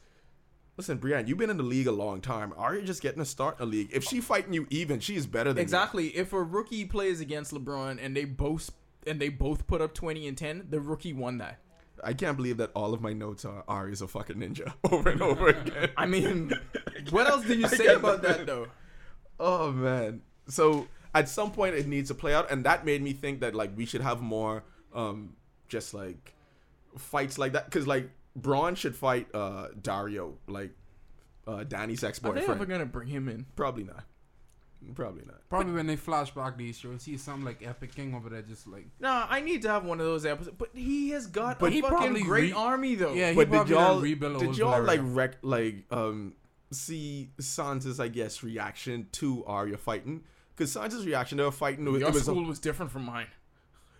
Listen, 0.75 0.97
Brienne, 0.97 1.27
you've 1.27 1.37
been 1.37 1.51
in 1.51 1.57
the 1.57 1.61
league 1.61 1.85
a 1.85 1.91
long 1.91 2.19
time. 2.19 2.51
Arya 2.57 2.81
just 2.81 3.03
getting 3.03 3.21
a 3.21 3.25
start 3.25 3.59
in 3.59 3.69
the 3.69 3.71
league. 3.77 3.89
If 3.93 4.03
she 4.03 4.19
fighting 4.19 4.53
you 4.53 4.65
even, 4.71 4.99
she 4.99 5.15
is 5.15 5.27
better 5.27 5.51
than 5.51 5.57
you. 5.57 5.61
Exactly. 5.61 6.07
If 6.07 6.33
a 6.33 6.41
rookie 6.41 6.85
plays 6.85 7.21
against 7.21 7.53
LeBron 7.53 8.03
and 8.03 8.17
they 8.17 8.25
both 8.25 8.71
and 9.07 9.19
they 9.19 9.29
both 9.29 9.67
put 9.67 9.81
up 9.81 9.93
twenty 9.93 10.27
and 10.27 10.37
ten, 10.37 10.67
the 10.69 10.79
rookie 10.79 11.13
won 11.13 11.37
that. 11.39 11.59
I 12.03 12.13
can't 12.13 12.35
believe 12.35 12.57
that 12.57 12.71
all 12.75 12.93
of 12.93 13.01
my 13.01 13.13
notes 13.13 13.45
are 13.45 13.63
Arya's 13.67 14.01
a 14.01 14.07
fucking 14.07 14.37
ninja 14.37 14.73
over 14.91 15.09
and 15.09 15.21
over 15.21 15.47
again. 15.47 15.89
I 15.97 16.05
mean, 16.05 16.51
what 17.11 17.27
else 17.27 17.45
did 17.45 17.59
you 17.59 17.67
say 17.67 17.87
about 17.87 18.21
that. 18.23 18.45
though? 18.45 18.67
Oh 19.39 19.71
man. 19.71 20.21
So 20.47 20.87
at 21.13 21.29
some 21.29 21.51
point 21.51 21.75
it 21.75 21.87
needs 21.87 22.09
to 22.09 22.15
play 22.15 22.33
out, 22.33 22.51
and 22.51 22.65
that 22.65 22.85
made 22.85 23.01
me 23.01 23.13
think 23.13 23.41
that 23.41 23.55
like 23.55 23.75
we 23.75 23.85
should 23.85 24.01
have 24.01 24.21
more, 24.21 24.63
um, 24.93 25.35
just 25.67 25.93
like 25.93 26.33
fights 26.97 27.37
like 27.37 27.53
that, 27.53 27.65
because 27.65 27.87
like 27.87 28.09
Bronn 28.39 28.75
should 28.75 28.95
fight 28.95 29.27
uh 29.33 29.67
Daario, 29.79 30.33
like 30.47 30.71
uh 31.47 31.63
Dany's 31.63 32.03
ex 32.03 32.19
boyfriend. 32.19 32.43
Are 32.43 32.47
they 32.47 32.53
ever 32.53 32.65
gonna 32.65 32.85
bring 32.85 33.07
him 33.07 33.29
in? 33.29 33.45
Probably 33.55 33.83
not. 33.83 34.03
Probably 34.95 35.23
not. 35.25 35.47
Probably 35.49 35.73
when 35.73 35.87
they 35.87 35.95
flash 35.95 36.31
back 36.31 36.57
these 36.57 36.77
shows, 36.77 37.01
see 37.03 37.17
something 37.17 37.45
like 37.45 37.65
Epic 37.65 37.95
King 37.95 38.13
over 38.15 38.29
there, 38.29 38.41
just 38.41 38.67
like 38.67 38.87
Nah, 38.99 39.25
I 39.29 39.41
need 39.41 39.61
to 39.63 39.69
have 39.69 39.85
one 39.85 39.99
of 39.99 40.05
those 40.05 40.25
episodes. 40.25 40.55
But 40.57 40.69
he 40.73 41.09
has 41.11 41.27
got 41.27 41.59
But 41.59 41.67
a 41.71 41.75
he 41.75 41.81
fucking 41.81 42.13
great 42.23 42.43
re- 42.45 42.51
army 42.53 42.95
though. 42.95 43.13
yeah. 43.13 43.29
He 43.29 43.35
But 43.35 43.49
did 43.49 43.55
probably 43.55 43.73
y'all 43.75 43.99
rebuild 43.99 44.39
did 44.39 44.57
y'all 44.57 44.83
like 44.83 44.99
Valeria. 44.99 45.15
rec 45.15 45.37
like 45.41 45.75
um 45.91 46.33
see 46.71 47.29
Sansa's 47.39 47.99
I 47.99 48.07
guess 48.07 48.43
reaction 48.43 49.07
to 49.13 49.43
Arya 49.45 49.77
fighting? 49.77 50.23
Because 50.55 50.73
Sansa's 50.75 51.05
reaction 51.05 51.37
to 51.39 51.45
her 51.45 51.51
fighting 51.51 51.85
Your 51.85 51.97
it 51.99 52.13
was 52.13 52.23
school 52.23 52.43
was 52.45 52.59
different 52.59 52.91
from 52.91 53.05
mine. 53.05 53.27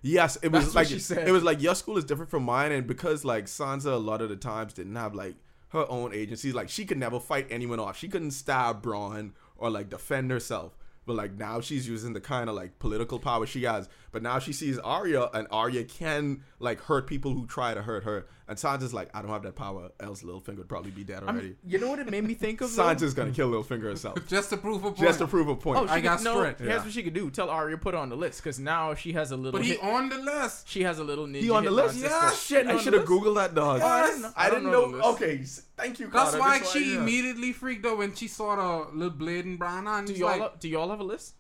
Yes, 0.02 0.36
it 0.38 0.52
That's 0.52 0.66
was 0.66 0.76
what 0.76 0.82
like 0.82 0.88
she 0.88 1.00
said. 1.00 1.28
it 1.28 1.32
was 1.32 1.44
like 1.44 1.62
your 1.62 1.76
school 1.76 1.98
is 1.98 2.04
different 2.04 2.30
from 2.30 2.44
mine, 2.44 2.72
and 2.74 2.86
because 2.86 3.24
like 3.24 3.46
Sansa 3.46 3.86
a 3.94 3.96
lot 3.96 4.22
of 4.22 4.30
the 4.30 4.36
times 4.36 4.74
didn't 4.74 4.96
have 4.98 5.16
like 5.16 5.36
her 5.70 5.86
own 5.90 6.14
agency, 6.14 6.52
like 6.52 6.70
she 6.70 6.86
could 6.86 6.98
never 6.98 7.20
fight 7.20 7.48
anyone 7.50 7.80
off. 7.80 7.98
She 7.98 8.08
couldn't 8.10 8.32
stab 8.32 8.84
Bronn 8.84 9.32
or 9.58 9.70
like 9.70 9.90
defend 9.90 10.32
herself. 10.32 10.78
But 11.06 11.16
like 11.16 11.34
now 11.34 11.60
she's 11.60 11.88
using 11.88 12.14
the 12.14 12.22
kind 12.22 12.50
of 12.50 12.56
like 12.56 12.80
political 12.80 13.20
power 13.20 13.46
she 13.46 13.64
has. 13.64 13.90
But 14.12 14.24
now 14.24 14.40
she 14.40 14.54
sees 14.54 14.80
Arya, 14.80 15.30
and 15.34 15.48
Arya 15.52 15.84
can 15.84 16.44
like 16.60 16.80
hurt 16.82 17.08
people 17.08 17.34
who 17.34 17.46
try 17.46 17.74
to 17.74 17.82
hurt 17.82 18.04
her. 18.04 18.26
And 18.46 18.58
Sansa's 18.58 18.94
like, 18.94 19.10
I 19.14 19.22
don't 19.22 19.32
have 19.32 19.44
that 19.44 19.56
power. 19.56 19.90
Else 20.02 20.22
Littlefinger 20.22 20.58
would 20.58 20.68
probably 20.68 20.92
be 20.92 21.06
dead 21.06 21.24
I'm- 21.24 21.30
already. 21.30 21.56
you 21.66 21.80
know 21.80 21.88
what 21.90 22.00
it 22.00 22.10
made 22.12 22.26
me 22.26 22.34
think 22.34 22.60
of? 22.60 22.76
though? 22.76 22.84
Sansa's 22.84 23.14
gonna 23.14 23.32
kill 23.32 23.50
Littlefinger 23.52 23.84
herself 23.84 24.18
just 24.28 24.50
to 24.50 24.58
prove 24.58 24.84
a 24.84 24.88
point. 24.92 24.98
just 24.98 25.20
to 25.20 25.28
prove 25.28 25.48
a 25.48 25.56
point. 25.56 25.80
Oh, 25.80 25.86
she 25.86 25.92
I 25.94 25.96
could, 25.96 26.04
got 26.04 26.24
no. 26.24 26.36
straight. 26.42 26.58
Here's 26.58 26.70
Yeah. 26.70 26.84
what 26.84 26.92
she 26.92 27.04
could 27.04 27.14
do: 27.14 27.30
tell 27.32 27.50
Arya 27.50 27.78
put 27.78 27.94
her 27.94 28.00
on 28.02 28.10
the 28.10 28.18
list 28.18 28.44
because 28.44 28.60
now 28.60 28.96
she 28.96 29.14
has 29.14 29.32
a 29.32 29.38
little. 29.38 29.54
but 29.60 29.62
he 29.66 29.72
hit- 29.76 29.84
on 29.84 30.10
the 30.10 30.18
list. 30.18 30.68
she 30.68 30.84
has 30.84 31.00
a 31.00 31.04
little 31.06 31.26
ninja. 31.26 31.40
he 31.42 31.50
on 31.52 31.64
the 31.64 31.72
list? 31.72 31.98
Yeah, 32.00 32.32
shit. 32.32 32.68
I 32.68 32.78
should 32.80 32.94
have 32.94 33.06
googled 33.06 33.36
that, 33.36 33.56
dog. 33.56 33.80
Oh, 33.82 33.88
I 33.88 34.08
didn't 34.08 34.22
know- 34.24 34.32
I 34.36 34.46
I 34.46 34.50
didn't 34.50 34.64
don't 34.72 34.92
know. 34.92 34.98
know. 34.98 35.12
Okay, 35.14 35.38
thank 35.78 36.00
you. 36.02 36.08
That's 36.08 36.36
why 36.36 36.60
This 36.60 36.72
she 36.74 36.94
yeah. 36.96 37.00
immediately 37.00 37.54
freaked 37.54 37.86
out 37.86 37.98
when 37.98 38.14
she 38.14 38.28
saw 38.28 38.56
the 38.88 38.94
little 38.94 39.10
blade 39.18 39.46
in 39.46 39.56
Bran 39.56 39.88
on. 39.88 40.04
Do 40.04 40.12
y'all 40.14 40.38
like, 40.38 40.60
do 40.60 40.68
y'all 40.68 40.90
have 40.90 41.00
a 41.00 41.04
list? 41.06 41.36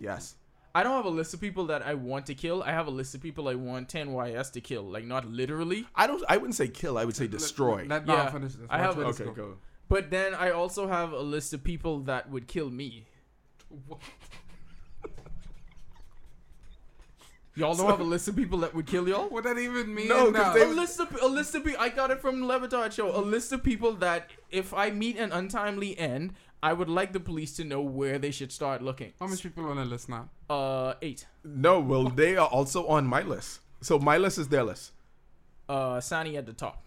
Yes. 0.00 0.34
I 0.76 0.82
don't 0.82 0.94
have 1.00 1.06
a 1.06 1.16
list 1.20 1.32
of 1.32 1.40
people 1.40 1.64
that 1.66 1.80
I 1.86 1.94
want 1.94 2.26
to 2.26 2.34
kill. 2.34 2.62
I 2.62 2.70
have 2.72 2.86
a 2.86 2.90
list 2.90 3.14
of 3.14 3.22
people 3.22 3.48
I 3.48 3.54
want 3.54 3.88
10YS 3.88 4.52
to 4.52 4.60
kill. 4.60 4.82
Like 4.82 5.06
not 5.06 5.24
literally, 5.40 5.86
I 5.94 6.06
don't. 6.06 6.22
I 6.28 6.36
wouldn't 6.36 6.54
say 6.54 6.68
kill. 6.68 6.98
I 6.98 7.04
would 7.06 7.16
say 7.16 7.26
destroy. 7.26 7.86
Let, 7.88 8.06
let 8.06 8.08
Yeah, 8.08 8.22
Bran 8.24 8.32
finish 8.32 8.52
this. 8.52 8.66
I 8.68 8.78
have- 8.78 8.96
where 8.96 9.06
this 9.06 9.20
okay, 9.20 9.30
go. 9.30 9.46
go. 9.52 9.54
but 9.88 10.10
then 10.10 10.34
I 10.34 10.50
also 10.50 10.86
have 10.86 11.12
a 11.12 11.20
list 11.20 11.54
of 11.54 11.64
people 11.64 12.00
that 12.00 12.28
would 12.30 12.46
kill 12.46 12.68
me. 12.68 13.06
What? 13.86 14.00
Y'all 17.58 17.74
don't 17.74 17.88
have 17.88 18.00
a 18.00 18.04
list 18.04 18.28
of 18.28 18.36
people 18.36 18.58
that 18.58 18.74
would 18.74 18.86
kill 18.86 19.08
y'all? 19.08 19.30
What 19.30 19.44
that 19.44 19.56
even 19.56 19.94
mean? 19.94 20.08
No, 20.08 20.24
'cause 20.30 20.34
now? 20.34 20.52
they 20.52 20.64
A 20.64 20.66
list 20.66 21.00
of 21.00 21.16
a 21.22 21.26
list 21.26 21.54
of 21.54 21.64
people. 21.64 21.80
I 21.80 21.88
got 21.88 22.10
it 22.10 22.20
from 22.20 22.46
Le 22.46 22.60
Batard 22.60 22.92
show. 22.92 23.16
A 23.18 23.22
list 23.24 23.50
of 23.50 23.62
people 23.64 23.94
that 23.94 24.30
if 24.50 24.74
I 24.74 24.90
meet 24.90 25.16
an 25.16 25.32
untimely 25.32 25.98
end, 25.98 26.34
I 26.62 26.72
would 26.72 26.88
like 26.88 27.12
the 27.12 27.20
police 27.20 27.54
to 27.56 27.64
know 27.64 27.80
where 27.82 28.18
they 28.18 28.30
should 28.30 28.50
start 28.50 28.82
looking. 28.82 29.12
How 29.20 29.26
many 29.26 29.40
people 29.40 29.66
on 29.66 29.76
the 29.76 29.84
list 29.84 30.08
now? 30.08 30.28
Uh, 30.48 30.94
eight. 31.02 31.26
No, 31.44 31.80
well, 31.80 32.08
they 32.08 32.36
are 32.36 32.48
also 32.48 32.86
on 32.86 33.06
my 33.06 33.22
list. 33.22 33.60
So 33.82 33.98
my 33.98 34.16
list 34.18 34.38
is 34.38 34.48
their 34.48 34.64
list. 34.64 34.92
Uh, 35.68 36.00
Sani 36.00 36.36
at 36.36 36.46
the 36.46 36.52
top. 36.52 36.82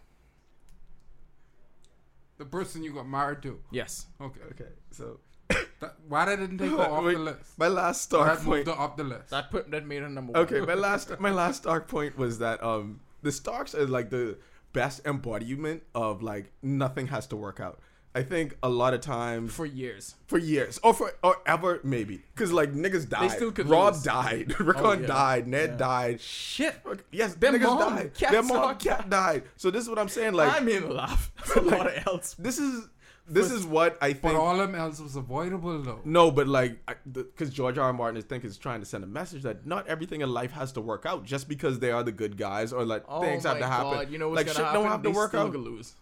The 2.38 2.46
person 2.46 2.84
you 2.84 2.94
got 2.94 3.08
married 3.08 3.42
to. 3.44 3.60
Yes. 3.72 4.06
Okay. 4.22 4.40
Okay, 4.52 4.70
so 4.92 5.20
That, 5.82 5.96
why 6.08 6.26
they 6.26 6.36
didn't 6.38 6.58
take 6.58 6.72
her 6.72 6.78
off 6.80 7.04
Wait, 7.04 7.14
the 7.16 7.20
list? 7.20 7.58
my 7.58 7.68
last 7.68 8.02
start 8.02 8.28
That 8.28 8.46
point. 8.46 8.66
moved 8.66 8.78
her 8.78 8.84
up 8.84 8.98
the 8.98 9.04
list. 9.04 9.30
That 9.30 9.52
put 9.52 9.70
that 9.72 9.86
made 9.86 10.02
her 10.02 10.10
number 10.10 10.34
one. 10.34 10.42
Okay, 10.44 10.62
my 10.62 10.74
last 10.88 11.20
my 11.20 11.32
last 11.32 11.64
dark 11.64 11.88
point 11.88 12.18
was 12.18 12.40
that 12.40 12.64
um 12.64 13.02
the 13.22 13.32
Starks 13.32 13.76
are 13.76 13.86
like 13.86 14.10
the 14.10 14.38
best 14.72 15.06
embodiment 15.06 15.84
of 15.94 16.22
like 16.24 16.52
nothing 16.62 17.08
has 17.08 17.28
to 17.28 17.36
work 17.36 17.60
out. 17.60 17.80
I 18.16 18.24
think 18.24 18.58
a 18.64 18.70
lot 18.70 18.94
of 18.96 19.02
times 19.02 19.54
for 19.54 19.66
years. 19.68 20.16
for 20.26 20.38
years 20.40 20.80
or 20.84 20.94
for 20.96 21.14
or 21.24 21.38
ever 21.46 21.80
maybe 21.84 22.22
because 22.34 22.52
like 22.52 22.74
niggas 22.74 23.08
died. 23.08 23.30
They 23.30 23.36
still 23.36 23.52
could 23.52 23.70
Rob 23.70 23.94
lose. 23.94 24.04
died. 24.04 24.60
Rickon 24.60 24.84
Oh, 24.86 24.92
yeah. 24.94 25.06
died. 25.08 25.48
Ned 25.48 25.70
Yeah. 25.72 25.78
died. 25.78 26.22
Shit. 26.22 26.76
Yes, 27.12 27.36
Their 27.36 27.54
niggas 27.54 27.62
mom, 27.64 27.96
died. 27.96 28.14
Cat 28.16 28.32
Their 28.32 28.44
mom, 28.44 28.76
cat 28.78 29.10
died. 29.10 29.44
So 29.58 29.70
this 29.70 29.84
is 29.84 29.90
what 29.90 30.00
I'm 30.00 30.10
saying. 30.10 30.34
Like 30.34 30.52
I 30.56 30.60
made 30.60 30.82
me 30.84 30.90
laugh. 30.90 31.32
That's 31.38 31.56
a 31.56 31.62
lot 31.62 31.88
of 31.88 32.08
else. 32.08 32.36
this 32.40 32.58
is 32.58 32.88
this 33.32 33.52
is 33.52 33.64
what 33.64 33.96
I 34.02 34.14
But 34.14 34.22
think. 34.30 34.40
all 34.40 34.58
them 34.58 34.74
else 34.74 35.00
was 35.00 35.16
avoidable 35.16 35.80
though. 35.84 36.02
no, 36.04 36.32
but 36.32 36.48
like, 36.48 36.80
because 37.14 37.52
George 37.52 37.78
R. 37.78 37.86
R. 37.86 37.94
Martin, 37.94 38.18
I 38.18 38.22
think, 38.22 38.44
is 38.44 38.58
trying 38.58 38.80
to 38.80 38.88
send 38.88 39.04
a 39.04 39.08
message 39.08 39.44
that 39.44 39.68
not 39.68 39.86
everything 39.88 40.22
in 40.22 40.34
life 40.34 40.52
has 40.54 40.72
to 40.72 40.82
work 40.82 41.06
out 41.06 41.26
just 41.26 41.48
because 41.48 41.78
they 41.78 41.92
are 41.92 42.02
the 42.02 42.12
good 42.12 42.38
guys 42.38 42.74
or 42.74 42.84
like 42.86 43.04
Oh 43.08 43.22
things 43.22 43.44
have 43.44 43.60
to 43.60 43.68
happen. 43.68 43.92
god! 43.92 44.10
You 44.10 44.18
know 44.18 44.30
what's 44.30 44.38
like 44.38 44.46
gonna 44.48 44.56
shit 44.56 44.66
happen? 44.66 44.82
don't 44.82 44.92
have 44.92 45.04
to 45.04 45.10
They 45.10 45.16
work 45.16 45.30
still 45.30 45.42
out. 45.42 45.56
lose. 45.56 45.94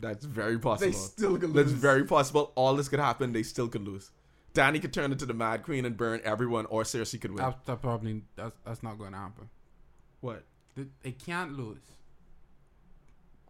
That's 0.00 0.24
very 0.24 0.58
possible. 0.58 0.90
They 0.90 0.96
still 0.96 1.36
could 1.38 1.50
lose. 1.50 1.66
That's 1.66 1.70
very 1.80 2.04
possible. 2.04 2.52
All 2.54 2.74
this 2.74 2.88
could 2.88 3.00
happen. 3.00 3.32
They 3.32 3.42
still 3.42 3.68
could 3.68 3.86
lose. 3.86 4.10
Dany 4.54 4.80
could 4.80 4.92
turn 4.92 5.12
into 5.12 5.26
the 5.26 5.34
Mad 5.34 5.62
Queen 5.62 5.84
and 5.84 5.96
burn 5.96 6.20
everyone, 6.24 6.66
or 6.66 6.82
Cersei 6.82 7.20
could 7.20 7.30
win. 7.32 7.44
That, 7.44 7.64
that 7.66 7.80
probably 7.82 8.22
that's, 8.34 8.56
that's 8.64 8.82
not 8.82 8.98
going 8.98 9.12
to 9.12 9.18
happen. 9.18 9.48
what? 10.20 10.42
They, 10.76 10.86
they 11.02 11.12
can't 11.12 11.56
lose. 11.56 11.78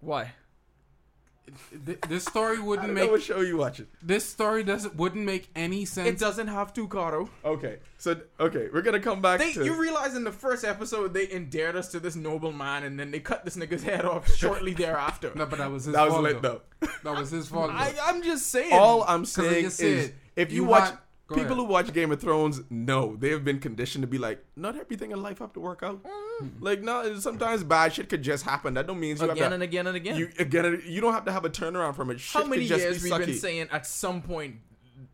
Why? 0.01 0.33
Th- 1.87 2.01
This 2.09 2.25
story 2.25 2.59
wouldn't 2.61 2.89
don't 2.89 2.95
know 2.97 3.03
make 3.03 3.11
what 3.11 3.23
show 3.23 3.41
you 3.41 3.57
watching. 3.57 3.87
this 4.03 4.25
story 4.29 4.63
doesn't 4.65 4.97
wouldn't 4.97 5.25
make 5.25 5.49
any 5.57 5.85
sense. 5.85 6.09
It 6.09 6.19
doesn't 6.19 6.49
have 6.49 6.73
to, 6.75 6.87
Caro. 6.89 7.29
Okay, 7.45 7.79
so 7.99 8.17
okay, 8.39 8.69
we're 8.73 8.83
gonna 8.83 9.01
come 9.01 9.21
back 9.21 9.41
They, 9.41 9.53
to. 9.53 9.65
you 9.65 9.81
realize 9.81 10.15
in 10.15 10.25
the 10.25 10.33
first 10.33 10.65
episode 10.65 11.15
they 11.15 11.31
endeared 11.31 11.77
us 11.77 11.89
to 11.93 12.01
this 12.01 12.17
noble 12.17 12.53
man, 12.53 12.85
and 12.85 12.99
then 12.99 13.11
they 13.11 13.21
cut 13.21 13.45
this 13.45 13.57
nigga's 13.57 13.83
head 13.83 14.05
off 14.05 14.35
shortly 14.37 14.73
thereafter. 14.75 15.33
No, 15.35 15.47
but 15.47 15.59
that 15.59 15.71
was 15.71 15.85
his 15.85 15.95
that 15.95 16.05
was 16.05 16.13
fault. 16.13 16.23
lit 16.25 16.43
though. 16.43 16.61
though. 16.81 16.89
That 17.05 17.19
was 17.19 17.31
his 17.31 17.49
fault. 17.49 17.71
I, 17.73 17.95
I'm 18.05 18.23
just 18.23 18.47
saying. 18.49 18.73
All 18.73 19.03
I'm 19.07 19.23
I 19.23 19.25
saying 19.25 19.65
is, 19.67 19.75
said, 19.77 20.15
if 20.37 20.51
you, 20.53 20.63
you 20.63 20.69
watch 20.69 20.91
had- 20.91 20.99
go 21.31 21.37
people 21.37 21.53
ahead. 21.53 21.57
who 21.57 21.65
watch 21.65 21.93
Game 21.93 22.13
of 22.13 22.21
Thrones, 22.21 22.61
know 22.69 23.17
they 23.17 23.31
have 23.31 23.45
been 23.45 23.59
conditioned 23.59 24.03
to 24.03 24.09
be 24.09 24.19
like, 24.19 24.45
not 24.57 24.77
everything 24.77 25.13
in 25.13 25.23
life 25.23 25.39
have 25.39 25.53
to 25.55 25.61
work 25.61 25.83
out. 25.83 26.05
Like, 26.61 26.83
no, 26.83 27.19
sometimes 27.19 27.65
bad 27.65 27.93
shit 27.95 28.09
could 28.09 28.23
just 28.23 28.45
happen. 28.45 28.75
That 28.75 28.87
don't 28.87 28.99
mean 29.01 29.17
you 29.17 29.25
again 29.25 29.29
have 29.29 29.49
to, 29.49 29.55
and 29.55 29.63
again 29.63 29.87
and 29.87 29.97
again. 29.97 30.17
You 30.19 30.31
again, 30.39 30.83
you 30.87 31.01
don't 31.01 31.13
have 31.13 31.25
to 31.27 31.33
have 31.33 31.45
a 31.45 31.51
turnaround 31.51 31.95
from 31.97 32.11
it. 32.11 32.21
Shit 32.21 32.43
how 32.43 32.49
many 32.49 32.65
years 32.65 33.03
be 33.03 33.11
we've 33.11 33.27
been 33.27 33.35
saying 33.37 33.69
at 33.71 33.87
some 33.87 34.23
point 34.23 34.57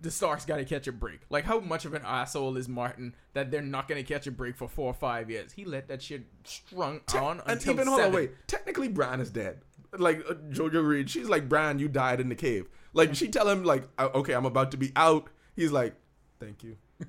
the 0.01 0.11
Starks 0.11 0.45
got 0.45 0.57
to 0.57 0.65
catch 0.65 0.87
a 0.87 0.93
break? 0.93 1.21
Like 1.31 1.45
how 1.45 1.61
much 1.61 1.85
of 1.85 1.95
an 1.95 2.03
asshole 2.05 2.57
is 2.57 2.69
Martin 2.69 3.15
that 3.35 3.51
they're 3.51 3.63
not 3.63 3.89
going 3.89 4.05
to 4.05 4.13
catch 4.13 4.27
a 4.27 4.31
break 4.31 4.57
for 4.57 4.69
four 4.69 4.87
or 4.89 4.95
five 4.95 5.31
years? 5.31 5.53
He 5.53 5.65
let 5.65 5.89
that 5.89 6.03
shit 6.03 6.25
strung 6.45 7.01
Te- 7.07 7.19
on 7.19 7.41
and 7.41 7.51
until 7.51 7.75
even 7.75 7.87
hold 7.87 8.01
on, 8.01 8.07
seven. 8.07 8.15
wait. 8.21 8.31
Technically, 8.47 8.89
Bran 8.89 9.21
is 9.21 9.31
dead. 9.31 9.61
Like 9.99 10.21
uh, 10.29 10.35
Jojo 10.51 10.87
Reed, 10.87 11.09
she's 11.11 11.29
like, 11.29 11.49
Bran, 11.49 11.79
you 11.79 11.89
died 11.89 12.21
in 12.21 12.29
the 12.29 12.35
cave. 12.35 12.69
Like 12.93 13.15
she 13.15 13.29
tell 13.29 13.49
him, 13.49 13.65
like, 13.65 13.89
uh, 13.99 14.09
okay, 14.15 14.33
I'm 14.33 14.47
about 14.47 14.71
to 14.73 14.77
be 14.77 14.93
out. 14.97 15.29
He's 15.55 15.73
like, 15.73 15.95
thank 16.41 16.63
you. 16.63 16.77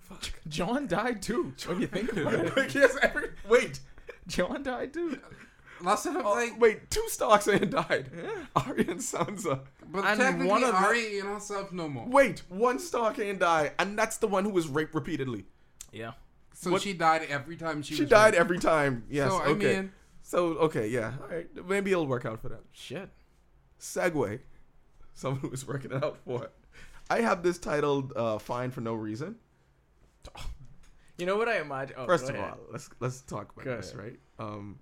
Fuck. 0.00 0.30
Jon 0.48 0.86
died 0.86 1.20
too. 1.22 1.52
When 1.66 1.80
you 1.80 1.86
think 1.86 2.12
about 2.12 2.34
it, 2.34 2.56
like, 2.56 2.74
yes, 2.74 2.96
every, 3.02 3.30
wait, 3.48 3.80
Jon 4.26 4.62
died 4.62 4.94
too. 4.94 5.18
Last 5.80 6.04
time, 6.04 6.22
oh, 6.24 6.32
like, 6.32 6.58
wait, 6.58 6.90
two 6.90 7.04
Starks 7.08 7.46
and 7.46 7.70
died. 7.70 8.10
Arya 8.56 8.90
and 8.90 9.00
Sansa. 9.00 9.60
but 9.92 10.04
and 10.04 10.18
technically, 10.18 10.48
one 10.48 10.64
of 10.64 10.70
the- 10.70 10.76
Arya 10.76 11.18
ain't 11.18 11.26
herself 11.26 11.72
no 11.72 11.88
more. 11.88 12.06
Wait, 12.08 12.42
one 12.48 12.78
Stark 12.78 13.18
ain't 13.18 13.38
die, 13.38 13.72
and 13.78 13.96
that's 13.98 14.16
the 14.16 14.26
one 14.26 14.44
who 14.44 14.50
was 14.50 14.66
raped 14.66 14.94
repeatedly. 14.94 15.44
Yeah. 15.92 16.12
So 16.54 16.72
what- 16.72 16.82
she 16.82 16.94
died 16.94 17.22
every 17.28 17.56
time 17.56 17.82
she. 17.82 17.94
She 17.94 18.02
was 18.02 18.10
died 18.10 18.32
raped. 18.32 18.40
every 18.40 18.58
time. 18.58 19.04
Yes. 19.10 19.30
So 19.30 19.36
I 19.38 19.46
okay. 19.48 19.76
mean, 19.76 19.92
so 20.22 20.46
okay, 20.58 20.88
yeah. 20.88 21.12
All 21.22 21.28
right. 21.28 21.46
Maybe 21.66 21.92
it'll 21.92 22.06
work 22.06 22.24
out 22.24 22.40
for 22.40 22.48
them. 22.48 22.64
Shit. 22.72 23.10
Segue. 23.78 24.40
Someone 25.14 25.40
who 25.40 25.48
was 25.48 25.66
working 25.66 25.92
it 25.92 26.02
out 26.02 26.16
for. 26.24 26.50
I 27.10 27.20
have 27.20 27.42
this 27.42 27.58
titled 27.58 28.12
uh, 28.16 28.38
"Fine 28.38 28.70
for 28.70 28.80
No 28.80 28.94
Reason." 28.94 29.36
You 31.16 31.26
know 31.26 31.36
what 31.36 31.48
I 31.48 31.60
imagine? 31.60 31.96
Oh, 31.98 32.06
First 32.06 32.28
of 32.28 32.36
ahead. 32.36 32.50
all, 32.50 32.58
let's 32.70 32.88
let's 33.00 33.22
talk 33.22 33.52
about 33.52 33.64
Go 33.64 33.76
this, 33.76 33.92
ahead. 33.92 34.04
right? 34.04 34.18
Um, 34.38 34.78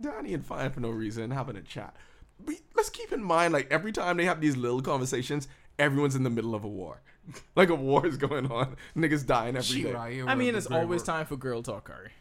Donnie 0.00 0.32
and 0.34 0.44
Fine 0.44 0.70
for 0.70 0.80
no 0.80 0.90
reason 0.90 1.30
having 1.30 1.56
a 1.56 1.62
chat. 1.62 1.94
But 2.42 2.54
let's 2.74 2.88
keep 2.88 3.12
in 3.12 3.22
mind, 3.22 3.52
like 3.52 3.70
every 3.70 3.92
time 3.92 4.16
they 4.16 4.24
have 4.24 4.40
these 4.40 4.56
little 4.56 4.80
conversations, 4.80 5.46
everyone's 5.78 6.16
in 6.16 6.22
the 6.22 6.30
middle 6.30 6.54
of 6.54 6.64
a 6.64 6.68
war. 6.68 7.02
like 7.56 7.68
a 7.68 7.74
war 7.74 8.06
is 8.06 8.16
going 8.16 8.50
on. 8.50 8.76
Niggas 8.96 9.26
dying 9.26 9.56
every 9.56 9.62
she 9.62 9.82
day. 9.82 9.94
I 9.94 10.34
mean, 10.34 10.54
it's 10.54 10.66
always 10.66 11.00
word. 11.02 11.06
time 11.06 11.26
for 11.26 11.36
girl 11.36 11.62
talk, 11.62 11.84
Curry. 11.84 12.12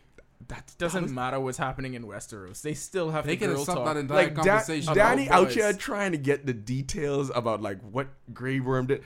That 0.49 0.73
Doesn't 0.79 1.03
was- 1.03 1.11
matter 1.13 1.39
what's 1.39 1.57
happening 1.59 1.93
in 1.93 2.03
Westeros. 2.03 2.61
They 2.63 2.73
still 2.73 3.11
have 3.11 3.25
They 3.25 3.37
to 3.37 3.47
girl 3.47 3.65
talk. 3.65 3.85
that 3.85 3.97
entire 3.97 4.17
like 4.25 4.35
da- 4.35 4.59
Dany 4.59 5.29
out 5.29 5.51
here 5.51 5.71
trying 5.73 6.11
to 6.11 6.17
get 6.17 6.45
the 6.45 6.53
details 6.53 7.31
about 7.33 7.61
like 7.61 7.79
what 7.81 8.07
Grey 8.33 8.59
Worm 8.59 8.87
did. 8.87 9.03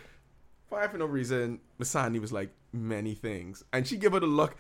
Fine 0.70 0.90
for 0.90 0.98
no 0.98 1.06
reason. 1.06 1.60
Masani 1.80 2.20
was 2.20 2.32
like 2.32 2.50
many 2.72 3.14
things, 3.14 3.64
and 3.74 3.86
she 3.86 3.98
give 3.98 4.14
her 4.14 4.20
a 4.20 4.22
look. 4.26 4.56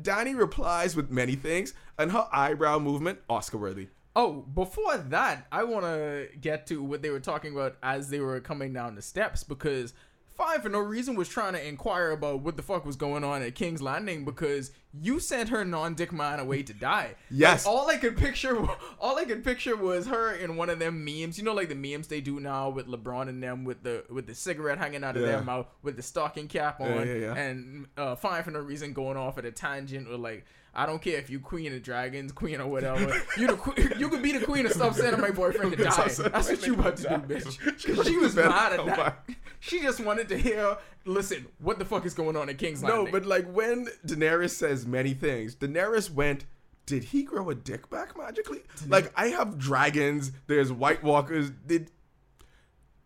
Dany 0.00 0.38
replies 0.38 0.96
with 0.96 1.10
many 1.10 1.34
things, 1.34 1.74
and 1.98 2.12
her 2.12 2.26
eyebrow 2.32 2.78
movement 2.78 3.18
Oscar 3.28 3.58
worthy. 3.58 3.88
Oh, 4.14 4.42
before 4.42 4.96
that, 4.98 5.46
I 5.50 5.64
want 5.64 5.84
to 5.86 6.28
get 6.40 6.66
to 6.68 6.82
what 6.82 7.02
they 7.02 7.10
were 7.10 7.20
talking 7.20 7.52
about 7.52 7.76
as 7.82 8.10
they 8.10 8.20
were 8.20 8.38
coming 8.40 8.72
down 8.72 8.94
the 8.94 9.02
steps 9.02 9.42
because 9.42 9.92
Fine 10.36 10.60
for 10.62 10.68
no 10.68 10.78
reason 10.78 11.14
was 11.14 11.28
trying 11.28 11.52
to 11.52 11.66
inquire 11.66 12.10
about 12.10 12.40
what 12.40 12.56
the 12.56 12.62
fuck 12.62 12.84
was 12.86 12.96
going 12.96 13.22
on 13.22 13.42
at 13.42 13.54
King's 13.54 13.82
Landing 13.82 14.24
because 14.24 14.70
you 14.98 15.20
sent 15.20 15.50
her 15.50 15.64
non-dick 15.64 16.12
man 16.12 16.38
away 16.40 16.62
to 16.62 16.72
die. 16.72 17.14
Yes. 17.30 17.66
Like, 17.66 17.74
all 17.74 17.88
I 17.90 17.96
could 17.96 18.16
picture, 18.16 18.58
all 19.00 19.18
I 19.18 19.24
could 19.24 19.44
picture 19.44 19.76
was 19.76 20.06
her 20.06 20.32
in 20.32 20.56
one 20.56 20.70
of 20.70 20.78
them 20.78 21.04
memes. 21.04 21.38
You 21.38 21.44
know, 21.44 21.52
like 21.54 21.68
the 21.68 21.74
memes 21.74 22.08
they 22.08 22.20
do 22.20 22.40
now 22.40 22.70
with 22.70 22.86
LeBron 22.88 23.28
and 23.28 23.42
them 23.42 23.64
with 23.64 23.82
the 23.82 24.04
with 24.10 24.26
the 24.26 24.34
cigarette 24.34 24.78
hanging 24.78 25.04
out 25.04 25.16
of 25.16 25.22
Yeah. 25.22 25.28
their 25.28 25.42
mouth 25.42 25.66
with 25.82 25.96
the 25.96 26.02
stocking 26.02 26.48
cap 26.48 26.80
on, 26.80 27.06
Yeah, 27.06 27.14
yeah, 27.14 27.34
and 27.34 27.86
uh, 27.96 28.14
Fine 28.16 28.42
for 28.44 28.50
no 28.50 28.60
reason 28.60 28.92
going 28.92 29.16
off 29.16 29.38
at 29.38 29.44
a 29.44 29.52
tangent 29.52 30.08
or 30.08 30.16
like. 30.16 30.44
I 30.74 30.86
don't 30.86 31.02
care 31.02 31.18
if 31.18 31.28
you 31.28 31.38
queen 31.38 31.74
of 31.74 31.82
dragons, 31.82 32.32
queen 32.32 32.60
or 32.60 32.66
whatever. 32.66 33.00
You 33.36 33.46
the 33.46 33.94
you 33.98 34.08
could 34.08 34.22
be 34.22 34.32
the 34.32 34.44
queen 34.44 34.64
of 34.66 34.72
stop 34.72 34.94
sending 34.94 35.20
my 35.20 35.30
boyfriend 35.30 35.72
to 35.76 35.76
die. 35.84 36.08
That's 36.08 36.48
what 36.48 36.66
you 36.66 36.74
about 36.74 36.96
to 36.96 37.02
do, 37.02 37.34
bitch. 37.34 37.94
'Cause 37.96 38.06
she 38.06 38.16
was 38.16 38.34
mad 38.34 38.72
at 38.80 38.86
that. 38.86 39.28
She 39.60 39.80
just 39.82 40.00
wanted 40.00 40.28
to 40.30 40.38
hear, 40.38 40.76
listen, 41.04 41.46
what 41.58 41.78
the 41.78 41.84
fuck 41.84 42.06
is 42.06 42.14
going 42.14 42.36
on 42.36 42.48
in 42.48 42.56
King's 42.56 42.82
Landing? 42.82 43.04
No, 43.04 43.10
but 43.12 43.26
like 43.26 43.46
when 43.52 43.86
Daenerys 44.06 44.50
says 44.50 44.86
many 44.86 45.12
things, 45.14 45.54
Daenerys 45.56 46.10
went. 46.10 46.46
Did 46.84 47.04
he 47.04 47.22
grow 47.22 47.48
a 47.48 47.54
dick 47.54 47.88
back 47.90 48.18
magically? 48.18 48.60
Like 48.88 49.12
I 49.14 49.28
have 49.28 49.56
dragons. 49.58 50.32
There's 50.48 50.72
White 50.72 51.02
Walkers. 51.04 51.50
Did 51.50 51.90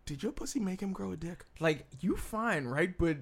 did 0.05 0.23
your 0.23 0.31
pussy 0.31 0.59
make 0.59 0.81
him 0.81 0.93
grow 0.93 1.11
a 1.11 1.17
dick? 1.17 1.45
like 1.59 1.85
you 1.99 2.15
fine, 2.15 2.65
right? 2.65 2.97
But 2.97 3.17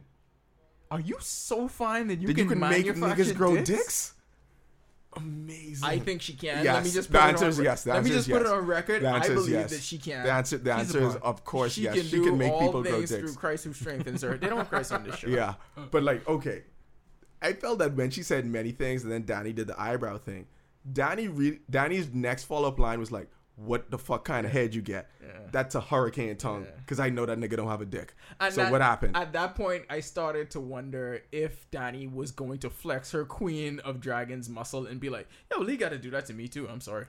are 0.92 1.00
you 1.00 1.18
so 1.20 1.68
fine 1.68 2.08
that 2.08 2.20
you 2.22 2.28
Did 2.28 2.36
can 2.38 2.44
you 2.46 2.50
can 2.52 2.60
make 2.60 2.86
niggas 2.86 3.36
grow 3.36 3.56
dicks? 3.56 3.70
dicks? 3.70 4.14
Amazing. 5.16 5.86
I 5.88 6.00
think 6.00 6.22
she 6.22 6.34
can. 6.34 6.64
Yes. 6.64 6.76
Let 6.76 6.84
me 6.84 6.92
just 6.92 7.12
The 7.12 7.20
put 7.20 7.28
answer 7.28 7.46
it 7.46 7.50
is 7.50 7.60
on, 7.60 7.66
yes. 7.66 7.84
The 7.84 7.94
Let 7.94 8.04
me 8.04 8.10
just 8.10 8.30
put 8.30 8.42
yes. 8.42 8.52
it 8.52 8.54
on 8.54 8.66
record. 8.66 9.02
The 9.02 9.08
I 9.08 9.16
answer 9.18 9.34
is 9.34 9.40
believe 9.40 9.54
yes. 9.54 9.70
that 9.72 9.82
she 9.82 9.98
can. 9.98 10.24
the 10.24 10.32
answer. 10.32 10.58
The 10.58 10.74
answer 10.74 11.08
is 11.08 11.16
of 11.16 11.44
course 11.44 11.74
she 11.74 11.82
yes. 11.84 11.96
can 11.96 12.04
she 12.04 12.20
can 12.22 12.38
make 12.38 12.52
all 12.52 12.62
people 12.62 12.84
things 12.84 13.10
dicks. 13.10 13.22
through 13.22 13.34
Christ 13.36 13.64
who 13.66 13.74
strengthens 13.74 14.22
her. 14.22 14.38
They 14.38 14.48
don't 14.48 14.58
have 14.58 14.70
Christ 14.70 14.92
on 14.92 15.04
this 15.04 15.16
show. 15.16 15.28
Yeah, 15.36 15.56
but 15.92 16.04
like 16.04 16.28
okay, 16.28 16.64
I 17.42 17.54
felt 17.54 17.80
that 17.80 17.96
when 17.96 18.10
she 18.10 18.24
said 18.24 18.46
many 18.46 18.72
things, 18.72 19.04
and 19.04 19.12
then 19.12 19.24
Dany 19.24 19.54
did 19.54 19.68
the 19.68 19.80
eyebrow 19.80 20.18
thing. 20.18 20.48
Dany, 20.92 21.30
re- 21.32 21.60
Dany's 21.72 22.14
next 22.14 22.44
follow 22.46 22.68
up 22.68 22.80
line 22.80 23.00
was 23.00 23.12
like, 23.12 23.28
"What 23.56 23.90
the 23.92 23.98
fuck 23.98 24.26
kind 24.26 24.46
of 24.46 24.52
head 24.52 24.76
you 24.76 24.82
get? 24.82 25.10
Yeah. 25.22 25.40
That's 25.52 25.76
a 25.76 25.82
hurricane 25.82 26.36
tongue, 26.38 26.68
because 26.78 27.00
I 27.00 27.10
know 27.10 27.26
that 27.26 27.38
nigga 27.38 27.56
don't 27.58 27.68
have 27.68 27.82
a 27.82 27.86
dick." 27.86 28.14
And 28.40 28.54
so 28.54 28.62
that- 28.64 28.72
what 28.72 28.82
happened? 28.82 29.16
At 29.16 29.34
that 29.34 29.56
point, 29.56 29.86
I 29.90 30.00
started 30.02 30.52
to 30.52 30.60
wonder 30.60 31.22
if 31.32 31.70
Dany 31.72 32.12
was 32.12 32.32
going 32.32 32.60
to 32.60 32.70
flex 32.70 33.12
her 33.12 33.26
Queen 33.26 33.80
of 33.80 34.00
Dragons 34.02 34.50
muscle 34.50 34.86
and 34.86 35.00
be 35.00 35.10
like, 35.10 35.28
"Yo, 35.52 35.60
Lee 35.60 35.78
got 35.78 35.90
to 35.90 35.98
do 35.98 36.10
that 36.12 36.26
to 36.28 36.34
me 36.34 36.48
too." 36.48 36.68
I'm 36.68 36.82
sorry. 36.82 37.06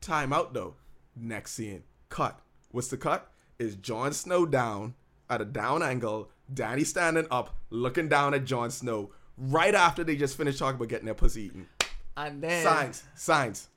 Time 0.00 0.32
out 0.32 0.54
though. 0.54 0.74
Next 1.14 1.52
scene, 1.52 1.84
cut. 2.08 2.40
What's 2.70 2.88
the 2.88 2.96
cut? 2.96 3.30
Is 3.58 3.76
Jon 3.76 4.12
Snow 4.12 4.46
down 4.46 4.94
at 5.28 5.40
a 5.40 5.44
down 5.44 5.82
angle? 5.82 6.30
Dany 6.52 6.84
standing 6.86 7.26
up, 7.30 7.54
looking 7.70 8.08
down 8.08 8.34
at 8.34 8.44
Jon 8.44 8.70
Snow. 8.70 9.12
Right 9.36 9.74
after 9.74 10.04
they 10.04 10.16
just 10.16 10.36
finished 10.36 10.58
talking 10.58 10.76
about 10.76 10.88
getting 10.88 11.06
their 11.06 11.14
pussy 11.14 11.44
eaten. 11.44 11.68
And 12.16 12.42
then 12.42 12.62
Signs, 12.64 13.02
signs. 13.14 13.68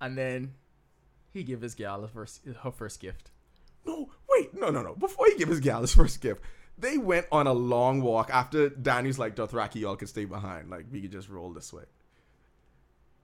And 0.00 0.16
then 0.16 0.54
he 1.32 1.42
give 1.42 1.62
his 1.62 1.74
gal 1.74 2.02
her 2.02 2.08
first, 2.08 2.40
her 2.62 2.70
first 2.70 3.00
gift. 3.00 3.30
No, 3.84 4.10
wait, 4.28 4.54
no, 4.54 4.70
no, 4.70 4.82
no. 4.82 4.94
Before 4.94 5.26
he 5.26 5.36
give 5.36 5.48
his 5.48 5.60
gal 5.60 5.80
his 5.80 5.94
first 5.94 6.20
gift, 6.20 6.42
they 6.78 6.98
went 6.98 7.26
on 7.32 7.46
a 7.46 7.52
long 7.52 8.02
walk 8.02 8.30
after 8.30 8.68
Dany's 8.68 9.18
like, 9.18 9.36
Dothraki, 9.36 9.76
y'all 9.76 9.96
can 9.96 10.08
stay 10.08 10.24
behind. 10.24 10.70
Like, 10.70 10.86
we 10.90 11.00
could 11.00 11.12
just 11.12 11.28
roll 11.28 11.52
this 11.52 11.72
way. 11.72 11.84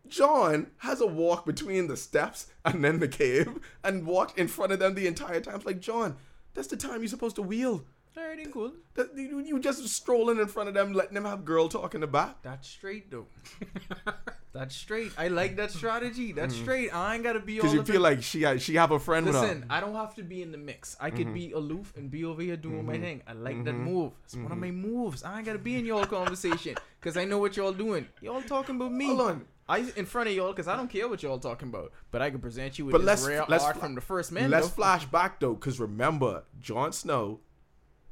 Jon 0.08 0.68
has 0.78 1.00
a 1.00 1.06
walk 1.06 1.44
between 1.44 1.86
the 1.86 1.96
steps 1.96 2.46
and 2.64 2.82
then 2.82 2.98
the 2.98 3.08
cave 3.08 3.58
and 3.84 4.06
walked 4.06 4.38
in 4.38 4.48
front 4.48 4.72
of 4.72 4.78
them 4.78 4.94
the 4.94 5.06
entire 5.06 5.40
time. 5.40 5.56
It's 5.56 5.66
like, 5.66 5.80
Jon, 5.80 6.16
that's 6.54 6.68
the 6.68 6.76
time 6.76 7.00
you're 7.00 7.08
supposed 7.08 7.36
to 7.36 7.42
wheel. 7.42 7.84
Alright, 8.16 8.52
cool. 8.52 8.72
That, 8.94 9.16
you, 9.16 9.40
you 9.40 9.60
just 9.60 9.86
strolling 9.88 10.38
in 10.38 10.46
front 10.46 10.68
of 10.68 10.74
them, 10.74 10.92
letting 10.92 11.14
them 11.14 11.24
have 11.24 11.44
girl 11.44 11.68
talk 11.68 11.94
in 11.94 12.00
the 12.00 12.06
back. 12.06 12.42
That's 12.42 12.68
straight 12.68 13.10
though. 13.10 13.26
That's 14.52 14.74
straight. 14.74 15.12
I 15.16 15.28
like 15.28 15.56
that 15.56 15.70
strategy. 15.70 16.32
That's 16.32 16.54
mm. 16.54 16.62
straight. 16.62 16.94
I 16.94 17.14
ain't 17.14 17.22
gotta 17.22 17.38
be 17.38 17.60
all. 17.60 17.62
Because 17.62 17.74
you 17.74 17.84
feel 17.84 17.96
in- 17.96 18.02
like 18.02 18.22
she 18.22 18.58
she 18.58 18.74
have 18.74 18.90
a 18.90 18.98
friend 18.98 19.26
with 19.26 19.36
Listen. 19.36 19.66
I 19.70 19.80
don't 19.80 19.94
have 19.94 20.14
to 20.16 20.22
be 20.22 20.42
in 20.42 20.50
the 20.52 20.58
mix. 20.58 20.96
I 21.00 21.10
could 21.10 21.26
mm-hmm. 21.26 21.34
be 21.34 21.52
aloof 21.52 21.92
and 21.96 22.10
be 22.10 22.24
over 22.24 22.42
here 22.42 22.56
doing 22.56 22.84
my 22.84 22.94
mm-hmm. 22.94 23.02
thing. 23.02 23.22
I 23.26 23.34
like 23.34 23.62
that 23.64 23.74
Mhm. 23.74 23.84
move. 23.84 24.12
It's 24.24 24.34
one 24.34 24.50
of 24.50 24.58
my 24.58 24.68
mm-hmm. 24.68 24.80
moves. 24.80 25.22
I 25.22 25.36
ain't 25.36 25.46
gotta 25.46 25.58
be 25.58 25.76
in 25.76 25.84
y'all 25.84 26.06
conversation 26.06 26.74
because 26.98 27.16
I 27.16 27.24
know 27.24 27.38
what 27.38 27.56
y'all 27.56 27.72
doing. 27.72 28.08
Y'all 28.20 28.42
talking 28.42 28.76
about 28.76 28.92
me. 28.92 29.06
Hold 29.06 29.20
on. 29.20 29.46
I 29.68 29.92
in 29.96 30.06
front 30.06 30.28
of 30.28 30.34
y'all 30.34 30.52
because 30.52 30.66
I 30.66 30.76
don't 30.76 30.88
care 30.88 31.08
what 31.08 31.22
y'all 31.22 31.38
talking 31.38 31.68
about. 31.68 31.92
But 32.10 32.22
I 32.22 32.30
can 32.30 32.40
present 32.40 32.78
you 32.78 32.86
with 32.86 32.92
But 32.92 32.98
this 32.98 33.06
let's- 33.06 33.26
rare 33.26 33.44
let's 33.48 33.64
art 33.64 33.76
fla- 33.76 33.84
from 33.84 33.94
the 33.94 34.00
first 34.00 34.32
man. 34.32 34.50
Let's 34.50 34.68
though. 34.68 34.74
flash 34.74 35.04
back 35.04 35.40
though, 35.40 35.54
because 35.54 35.78
remember, 35.78 36.44
Jon 36.58 36.92
Snow, 36.92 37.40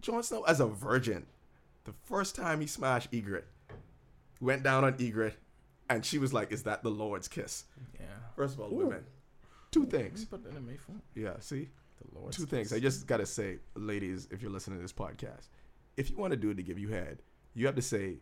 Jon 0.07 0.23
Snow 0.23 0.45
as 0.45 0.61
a 0.61 0.67
virgin, 0.67 1.27
the 1.85 1.93
first 2.05 2.37
time 2.37 2.61
he 2.61 2.69
smashed 2.69 3.11
Ygritte, 3.11 3.43
went 4.41 4.63
down 4.63 4.85
on 4.85 4.93
Ygritte, 4.99 5.35
and 5.91 6.05
she 6.05 6.19
was 6.19 6.33
like, 6.33 6.53
"Is 6.53 6.63
that 6.63 6.85
the 6.85 6.91
Lord's 6.91 7.27
kiss?" 7.27 7.65
Yeah. 7.99 8.07
First 8.37 8.55
of 8.55 8.61
all, 8.61 8.71
women, 8.71 9.05
two 9.73 9.85
things. 9.85 10.25
Put 10.25 10.45
that 10.45 10.55
in 10.57 10.79
phone. 10.79 11.03
Yeah, 11.17 11.41
see, 11.41 11.71
The 11.99 12.21
Lord's 12.21 12.37
two 12.37 12.47
things. 12.47 12.73
I 12.73 12.79
just 12.79 13.09
gotta 13.09 13.27
say, 13.27 13.59
ladies, 13.75 14.29
if 14.31 14.41
you're 14.43 14.51
listening 14.51 14.79
to 14.79 14.83
this 14.83 14.93
podcast, 14.93 15.49
if 15.97 16.09
you 16.09 16.17
want 16.17 16.31
to 16.31 16.37
do 16.37 16.51
it 16.51 16.55
to 16.55 16.63
give 16.63 16.79
you 16.79 16.89
head, 16.89 17.21
you 17.55 17.67
have 17.67 17.75
to 17.75 17.83
say, 17.83 18.21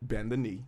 "Bend 0.00 0.30
the 0.30 0.36
knee," 0.36 0.64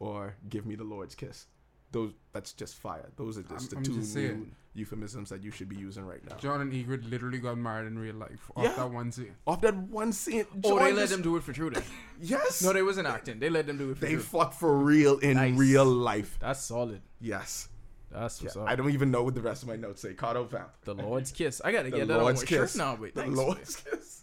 or 0.00 0.34
"Give 0.48 0.66
me 0.66 0.74
the 0.74 0.84
Lord's 0.84 1.14
kiss." 1.14 1.46
Those 1.94 2.12
that's 2.32 2.52
just 2.52 2.74
fire. 2.76 3.08
Those 3.16 3.38
are 3.38 3.42
just 3.42 3.52
I'm- 3.52 3.68
the 3.70 3.76
I'm 3.76 3.82
two 3.84 4.00
just 4.00 4.16
new 4.16 4.46
euphemisms 4.74 5.28
that 5.30 5.42
you 5.44 5.52
should 5.52 5.68
be 5.68 5.76
using 5.76 6.04
right 6.04 6.22
now. 6.28 6.34
Jon 6.36 6.60
and 6.60 6.72
Ygritte 6.72 7.08
literally 7.08 7.38
got 7.38 7.56
married 7.56 7.86
in 7.86 7.96
real 7.96 8.16
life 8.16 8.50
off 8.56 8.64
Yeah. 8.64 8.74
that 8.74 8.90
one 8.90 9.12
scene. 9.12 9.34
Off 9.46 9.60
that 9.60 9.76
one 9.76 10.12
scene, 10.12 10.44
Oh, 10.64 10.70
Jon 10.70 10.84
they 10.84 10.92
let 10.92 11.08
them 11.10 11.22
do 11.22 11.36
it 11.36 11.42
for 11.44 11.52
true. 11.52 11.70
Yes. 12.20 12.60
No, 12.62 12.72
they 12.72 12.82
wasn't 12.82 13.06
acting. 13.06 13.38
They 13.38 13.48
let 13.50 13.66
them 13.68 13.78
do 13.78 13.90
it 13.92 13.98
for 13.98 14.04
they 14.06 14.14
true. 14.14 14.22
fuck 14.22 14.52
for 14.52 14.76
real 14.76 15.18
in 15.18 15.34
Nice. 15.36 15.56
real 15.56 15.84
life. 15.84 16.36
That's 16.40 16.60
solid. 16.60 17.00
Yes. 17.20 17.68
That's 18.10 18.42
Yeah, 18.42 18.50
up. 18.62 18.68
I 18.68 18.74
don't 18.76 18.90
even 18.90 19.10
know 19.12 19.22
what 19.22 19.34
the 19.36 19.40
rest 19.42 19.62
of 19.62 19.68
my 19.68 19.76
notes 19.76 20.02
say. 20.02 20.14
Cardo 20.14 20.48
found. 20.50 20.70
The 20.84 20.94
Lord's 20.94 21.30
kiss. 21.32 21.60
I 21.64 21.70
gotta 21.72 21.90
The 21.90 21.96
get 21.98 22.08
that 22.08 22.18
Lord's 22.18 22.40
on 22.40 22.44
my 22.44 22.48
kiss. 22.48 22.72
shirt 22.72 22.76
now. 22.78 22.96
But 22.96 23.14
The 23.14 23.22
thanks. 23.22 23.36
Lord's 23.38 23.76
kiss. 23.76 24.20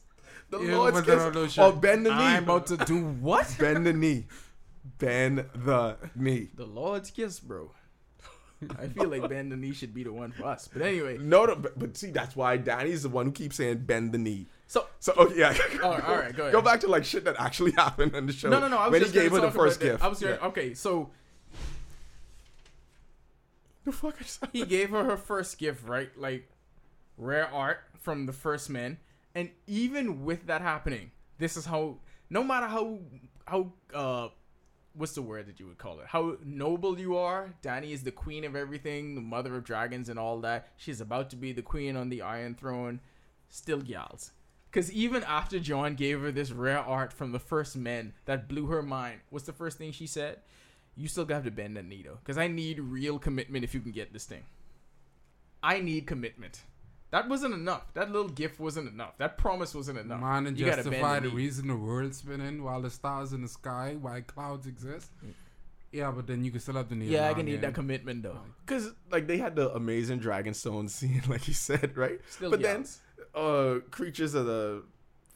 The 0.49 0.59
Yeah, 0.61 0.77
Lord's 0.77 0.97
put 0.97 1.05
that 1.07 1.17
on 1.19 1.31
kiss. 1.31 1.55
those 1.55 1.57
oh, 1.59 1.69
Or 1.69 1.73
bend 1.73 2.05
the 2.05 2.09
knee. 2.09 2.15
I'm 2.15 2.43
about 2.43 2.67
to 2.67 2.77
do 2.77 3.05
what? 3.05 3.55
bend 3.57 3.85
the 3.85 3.93
knee. 3.93 4.27
Bend 4.83 5.45
the 5.55 5.97
knee. 6.15 6.49
The 6.55 6.65
Lord's 6.65 7.11
kiss, 7.11 7.39
bro. 7.39 7.71
I 8.79 8.87
feel 8.87 9.07
like 9.07 9.27
bend 9.27 9.51
the 9.51 9.55
knee 9.57 9.73
should 9.73 9.93
be 9.93 10.03
the 10.03 10.13
one 10.13 10.31
for 10.31 10.45
us. 10.45 10.67
But 10.71 10.83
anyway, 10.83 11.17
No, 11.17 11.45
no 11.45 11.55
but, 11.55 11.77
but 11.79 11.97
see, 11.97 12.11
that's 12.11 12.35
why 12.35 12.57
Dany's 12.57 13.01
the 13.03 13.09
one 13.09 13.25
who 13.27 13.31
keeps 13.31 13.55
saying 13.55 13.79
bend 13.79 14.11
the 14.11 14.19
knee. 14.19 14.45
so 14.67 14.85
So 14.99 15.13
okay, 15.13 15.39
yeah. 15.39 15.57
All 15.83 15.91
right, 15.93 16.03
all 16.03 16.15
right, 16.17 16.35
go 16.35 16.43
ahead. 16.43 16.53
Go 16.53 16.61
back 16.61 16.79
to 16.81 16.87
like 16.87 17.03
shit 17.03 17.23
that 17.25 17.37
actually 17.39 17.71
happened 17.77 18.15
on 18.15 18.27
the 18.27 18.33
show. 18.33 18.49
no, 18.49 18.59
no, 18.59 18.67
no. 18.67 18.77
I 18.77 18.83
was 18.87 18.91
when 18.91 19.01
just 19.01 19.13
he 19.15 19.19
gave 19.21 19.31
her 19.31 19.39
the 19.41 19.49
first 19.51 19.79
gift. 19.79 20.03
I 20.03 20.07
was 20.07 20.21
Yeah. 20.21 20.37
okay. 20.43 20.75
So 20.75 21.09
The 23.83 23.91
fuck 23.91 24.15
he 24.53 24.63
gave 24.65 24.91
her 24.91 25.03
her 25.05 25.17
first 25.17 25.57
gift, 25.57 25.87
right? 25.87 26.15
Like 26.15 26.47
rare 27.17 27.47
art 27.51 27.79
from 27.99 28.27
the 28.27 28.33
first 28.33 28.69
man, 28.69 28.99
and 29.33 29.49
even 29.65 30.23
with 30.23 30.45
that 30.47 30.61
happening, 30.61 31.11
this 31.39 31.57
is 31.57 31.65
how. 31.65 31.97
No 32.29 32.43
matter 32.43 32.67
how 32.67 32.99
how 33.45 33.73
uh, 33.93 34.27
what's 34.93 35.13
the 35.13 35.21
word 35.21 35.47
that 35.47 35.59
you 35.59 35.67
would 35.67 35.77
call 35.77 35.99
it? 35.99 36.07
How 36.07 36.37
noble 36.43 36.99
you 36.99 37.17
are. 37.17 37.53
Dany 37.63 37.91
is 37.91 38.03
the 38.03 38.11
queen 38.11 38.43
of 38.43 38.55
everything, 38.55 39.15
the 39.15 39.21
mother 39.21 39.55
of 39.55 39.63
dragons, 39.63 40.09
and 40.09 40.19
all 40.19 40.39
that. 40.41 40.69
She's 40.77 41.01
about 41.01 41.29
to 41.31 41.35
be 41.35 41.51
the 41.53 41.61
queen 41.61 41.95
on 41.95 42.09
the 42.09 42.21
Iron 42.21 42.55
Throne. 42.55 42.99
Still 43.49 43.81
gals. 43.81 44.31
Because 44.69 44.91
even 44.93 45.23
after 45.25 45.59
Jon 45.59 45.95
gave 45.95 46.21
her 46.21 46.31
this 46.31 46.51
rare 46.51 46.79
art 46.79 47.11
from 47.11 47.33
the 47.33 47.39
first 47.39 47.75
men 47.75 48.13
that 48.25 48.47
blew 48.47 48.67
her 48.67 48.81
mind, 48.81 49.19
what's 49.29 49.45
the 49.45 49.51
first 49.51 49.77
thing 49.77 49.91
she 49.91 50.07
said? 50.07 50.39
You 50.95 51.07
still 51.07 51.25
got 51.25 51.43
to 51.43 51.51
bend 51.51 51.75
that 51.75 51.85
needle. 51.85 52.17
Because 52.21 52.37
I 52.37 52.47
need 52.47 52.79
real 52.79 53.19
commitment 53.19 53.65
if 53.65 53.73
you 53.73 53.81
can 53.81 53.91
get 53.91 54.13
this 54.13 54.25
thing. 54.25 54.43
I 55.61 55.79
need 55.79 56.07
commitment. 56.07 56.61
That 57.11 57.27
wasn't 57.27 57.53
enough. 57.53 57.93
That 57.93 58.09
little 58.11 58.29
gift 58.29 58.59
wasn't 58.59 58.87
enough. 58.87 59.17
That 59.17 59.37
promise 59.37 59.75
wasn't 59.75 59.99
enough. 59.99 60.21
Man, 60.21 60.47
and 60.47 60.57
You 60.57 60.65
gotta 60.65 60.77
bend 60.83 60.93
justify 60.93 61.19
the 61.19 61.29
the 61.29 61.35
reason 61.35 61.67
the 61.67 61.75
world's 61.75 62.17
spinning 62.17 62.63
while 62.63 62.81
the 62.81 62.89
stars 62.89 63.33
in 63.33 63.41
the 63.41 63.49
sky, 63.49 63.97
why 63.99 64.21
clouds 64.21 64.65
exist. 64.65 65.11
Yeah, 65.91 66.11
but 66.11 66.25
then 66.25 66.45
you 66.45 66.51
can 66.51 66.61
still 66.61 66.75
have 66.75 66.87
the 66.87 66.95
knee. 66.95 67.07
Yeah, 67.07 67.29
I 67.29 67.33
can 67.33 67.45
need 67.45 67.61
that 67.61 67.73
commitment, 67.73 68.23
though. 68.23 68.39
Because 68.65 68.91
like 69.11 69.27
they 69.27 69.37
had 69.37 69.57
the 69.57 69.71
amazing 69.73 70.21
Dragonstone 70.21 70.89
scene, 70.97 71.21
like 71.27 71.47
you 71.49 71.53
said, 71.53 71.97
right? 71.97 72.19
Still 72.29 72.49
but 72.51 72.61
gals. 72.61 72.99
then 73.35 73.43
uh 73.43 73.79
creatures 73.91 74.33
of 74.33 74.45
the 74.45 74.83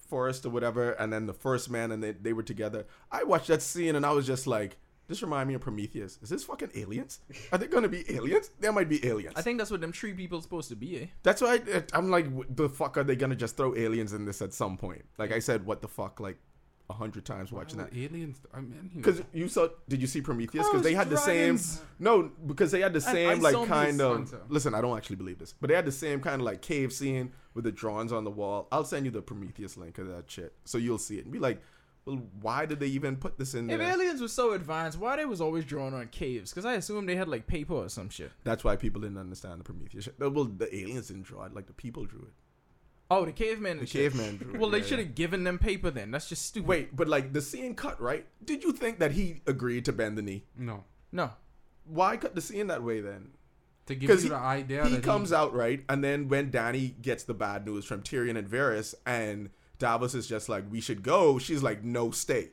forest 0.08 0.46
or 0.46 0.50
whatever, 0.52 0.92
and 0.92 1.12
then 1.12 1.26
the 1.26 1.34
first 1.34 1.70
man 1.70 1.92
and 1.92 2.02
they, 2.02 2.12
they 2.12 2.32
were 2.32 2.44
together. 2.44 2.86
I 3.12 3.24
watched 3.24 3.48
that 3.48 3.62
scene 3.62 3.96
and 3.96 4.06
I 4.06 4.12
was 4.12 4.26
just 4.26 4.48
like, 4.48 4.78
this 5.08 5.22
remind 5.22 5.48
me 5.48 5.54
of 5.56 5.62
Prometheus. 5.62 6.18
Is 6.22 6.30
this 6.30 6.44
fucking 6.44 6.72
aliens? 6.76 7.20
Are 7.52 7.58
they 7.58 7.68
gonna 7.68 7.90
be 7.90 8.04
aliens? 8.14 8.50
There 8.60 8.72
might 8.72 8.90
be 8.90 9.06
aliens. 9.06 9.34
I 9.36 9.42
think 9.42 9.58
that's 9.60 9.72
what 9.72 9.82
them 9.82 9.92
tree 9.92 10.14
people 10.14 10.42
supposed 10.42 10.70
to 10.70 10.76
be, 10.76 11.02
eh? 11.02 11.06
That's 11.24 11.42
why 11.42 11.60
I, 11.74 11.84
I'm 11.94 12.10
like, 12.10 12.32
what 12.32 12.56
the 12.56 12.70
fuck 12.70 12.98
are 12.98 13.04
they 13.04 13.16
gonna 13.16 13.36
just 13.36 13.58
throw 13.58 13.76
aliens 13.76 14.14
in 14.14 14.26
this 14.26 14.42
at 14.42 14.54
some 14.54 14.78
point? 14.78 15.06
Like 15.18 15.32
I 15.32 15.40
said, 15.40 15.66
what 15.66 15.82
the 15.82 15.88
fuck, 15.88 16.20
like 16.20 16.38
a 16.90 16.94
hundred 16.94 17.26
times 17.26 17.52
watching 17.52 17.80
that. 17.80 17.90
aliens. 17.96 18.40
I 18.54 18.62
mean, 18.62 18.92
Because 18.96 19.22
you 19.34 19.48
saw, 19.48 19.70
did 19.90 20.02
you 20.02 20.08
see 20.08 20.22
Prometheus? 20.22 20.68
Because 20.68 20.82
Oh, 20.82 20.84
they 20.84 20.94
had 20.94 21.10
the 21.10 21.18
same. 21.18 21.60
No, 21.98 22.30
because 22.46 22.72
they 22.72 22.82
had 22.82 22.94
the 22.94 23.02
same 23.02 23.42
like 23.42 23.56
kind 23.68 24.00
of. 24.02 24.18
Hunter. 24.18 24.42
Listen, 24.50 24.76
I 24.76 24.82
don't 24.82 24.96
actually 24.96 25.16
believe 25.16 25.40
this, 25.40 25.54
but 25.60 25.70
they 25.70 25.76
had 25.76 25.86
the 25.86 25.92
same 25.92 26.20
kind 26.20 26.42
of 26.42 26.46
like 26.46 26.62
cave 26.62 26.94
scene 26.94 27.32
with 27.56 27.64
the 27.64 27.72
drawings 27.72 28.12
on 28.12 28.24
the 28.24 28.30
wall. 28.30 28.68
I'll 28.72 28.84
send 28.86 29.06
you 29.06 29.12
the 29.12 29.22
Prometheus 29.24 29.78
link 29.78 29.98
of 29.98 30.08
that 30.10 30.30
shit, 30.30 30.54
so 30.64 30.78
you'll 30.78 31.00
see 31.00 31.18
it 31.18 31.24
and 31.24 31.32
be 31.34 31.40
like, 31.40 31.60
well, 32.06 32.22
why 32.40 32.66
did 32.66 32.80
they 32.80 32.88
even 32.88 33.16
put 33.16 33.40
this 33.40 33.56
in 33.56 33.68
there? 33.68 33.82
If 33.82 33.88
aliens 33.88 34.22
were 34.22 34.28
so 34.28 34.54
advanced, 34.54 35.00
why 35.00 35.16
they 35.16 35.26
was 35.26 35.42
always 35.42 35.66
drawing 35.66 35.94
on 35.96 36.08
caves? 36.08 36.52
Because 36.52 36.66
I 36.66 36.74
assume 36.74 37.08
they 37.08 37.16
had 37.16 37.28
like 37.28 37.48
paper 37.48 37.74
or 37.74 37.90
some 37.90 38.10
shit. 38.10 38.32
That's 38.44 38.64
why 38.64 38.76
people 38.76 39.02
didn't 39.02 39.18
understand 39.18 39.60
the 39.60 39.64
Prometheus. 39.64 40.06
Shit. 40.06 40.20
Well, 40.20 40.46
the 40.46 40.74
aliens 40.76 41.08
didn't 41.08 41.24
draw 41.24 41.46
it, 41.46 41.56
like 41.56 41.66
the 41.66 41.74
people 41.74 42.06
drew 42.06 42.22
it. 42.22 42.34
Oh, 43.10 43.26
the 43.26 43.32
cavemen. 43.32 43.78
The 43.78 43.82
and 43.82 43.90
caveman 43.90 44.38
drew 44.38 44.54
it. 44.54 44.60
Well, 44.60 44.70
they 44.70 44.78
yeah, 44.78 44.84
yeah. 44.84 44.90
should 44.90 45.00
have 45.00 45.16
given 45.16 45.44
them 45.44 45.58
paper 45.58 45.90
then. 45.90 46.12
That's 46.12 46.30
just 46.30 46.46
stupid. 46.46 46.68
Wait, 46.68 46.96
but 46.96 47.08
like 47.08 47.34
the 47.34 47.42
scene 47.42 47.74
cut 47.76 48.00
right? 48.00 48.26
Did 48.44 48.64
you 48.64 48.72
think 48.72 49.00
that 49.00 49.12
he 49.14 49.42
agreed 49.48 49.86
to 49.86 49.94
bend 49.94 50.18
the 50.18 50.22
knee? 50.22 50.46
no. 50.58 50.84
No. 51.12 51.32
Why 51.88 52.18
cut 52.18 52.34
the 52.34 52.42
scene 52.42 52.68
that 52.68 52.84
way 52.84 53.00
then? 53.00 53.30
To 53.86 53.96
give 53.96 54.10
you 54.10 54.18
he, 54.18 54.30
the 54.30 54.36
idea 54.36 54.86
he 54.86 54.96
that 54.96 55.04
comes 55.04 55.32
out 55.32 55.54
right, 55.54 55.84
and 55.88 56.04
then 56.04 56.28
when 56.28 56.50
Dany 56.50 57.00
gets 57.00 57.24
the 57.24 57.36
bad 57.36 57.66
news 57.68 57.86
from 57.86 58.02
Tyrion 58.02 58.36
and 58.36 58.50
Varys, 58.50 58.96
and 59.06 59.52
Davos 59.80 60.16
is 60.16 60.28
just 60.28 60.50
like, 60.50 60.64
"We 60.72 60.82
should 60.82 61.04
go," 61.04 61.40
she's 61.40 61.64
like, 61.64 61.84
"No, 61.84 62.12
stay." 62.12 62.50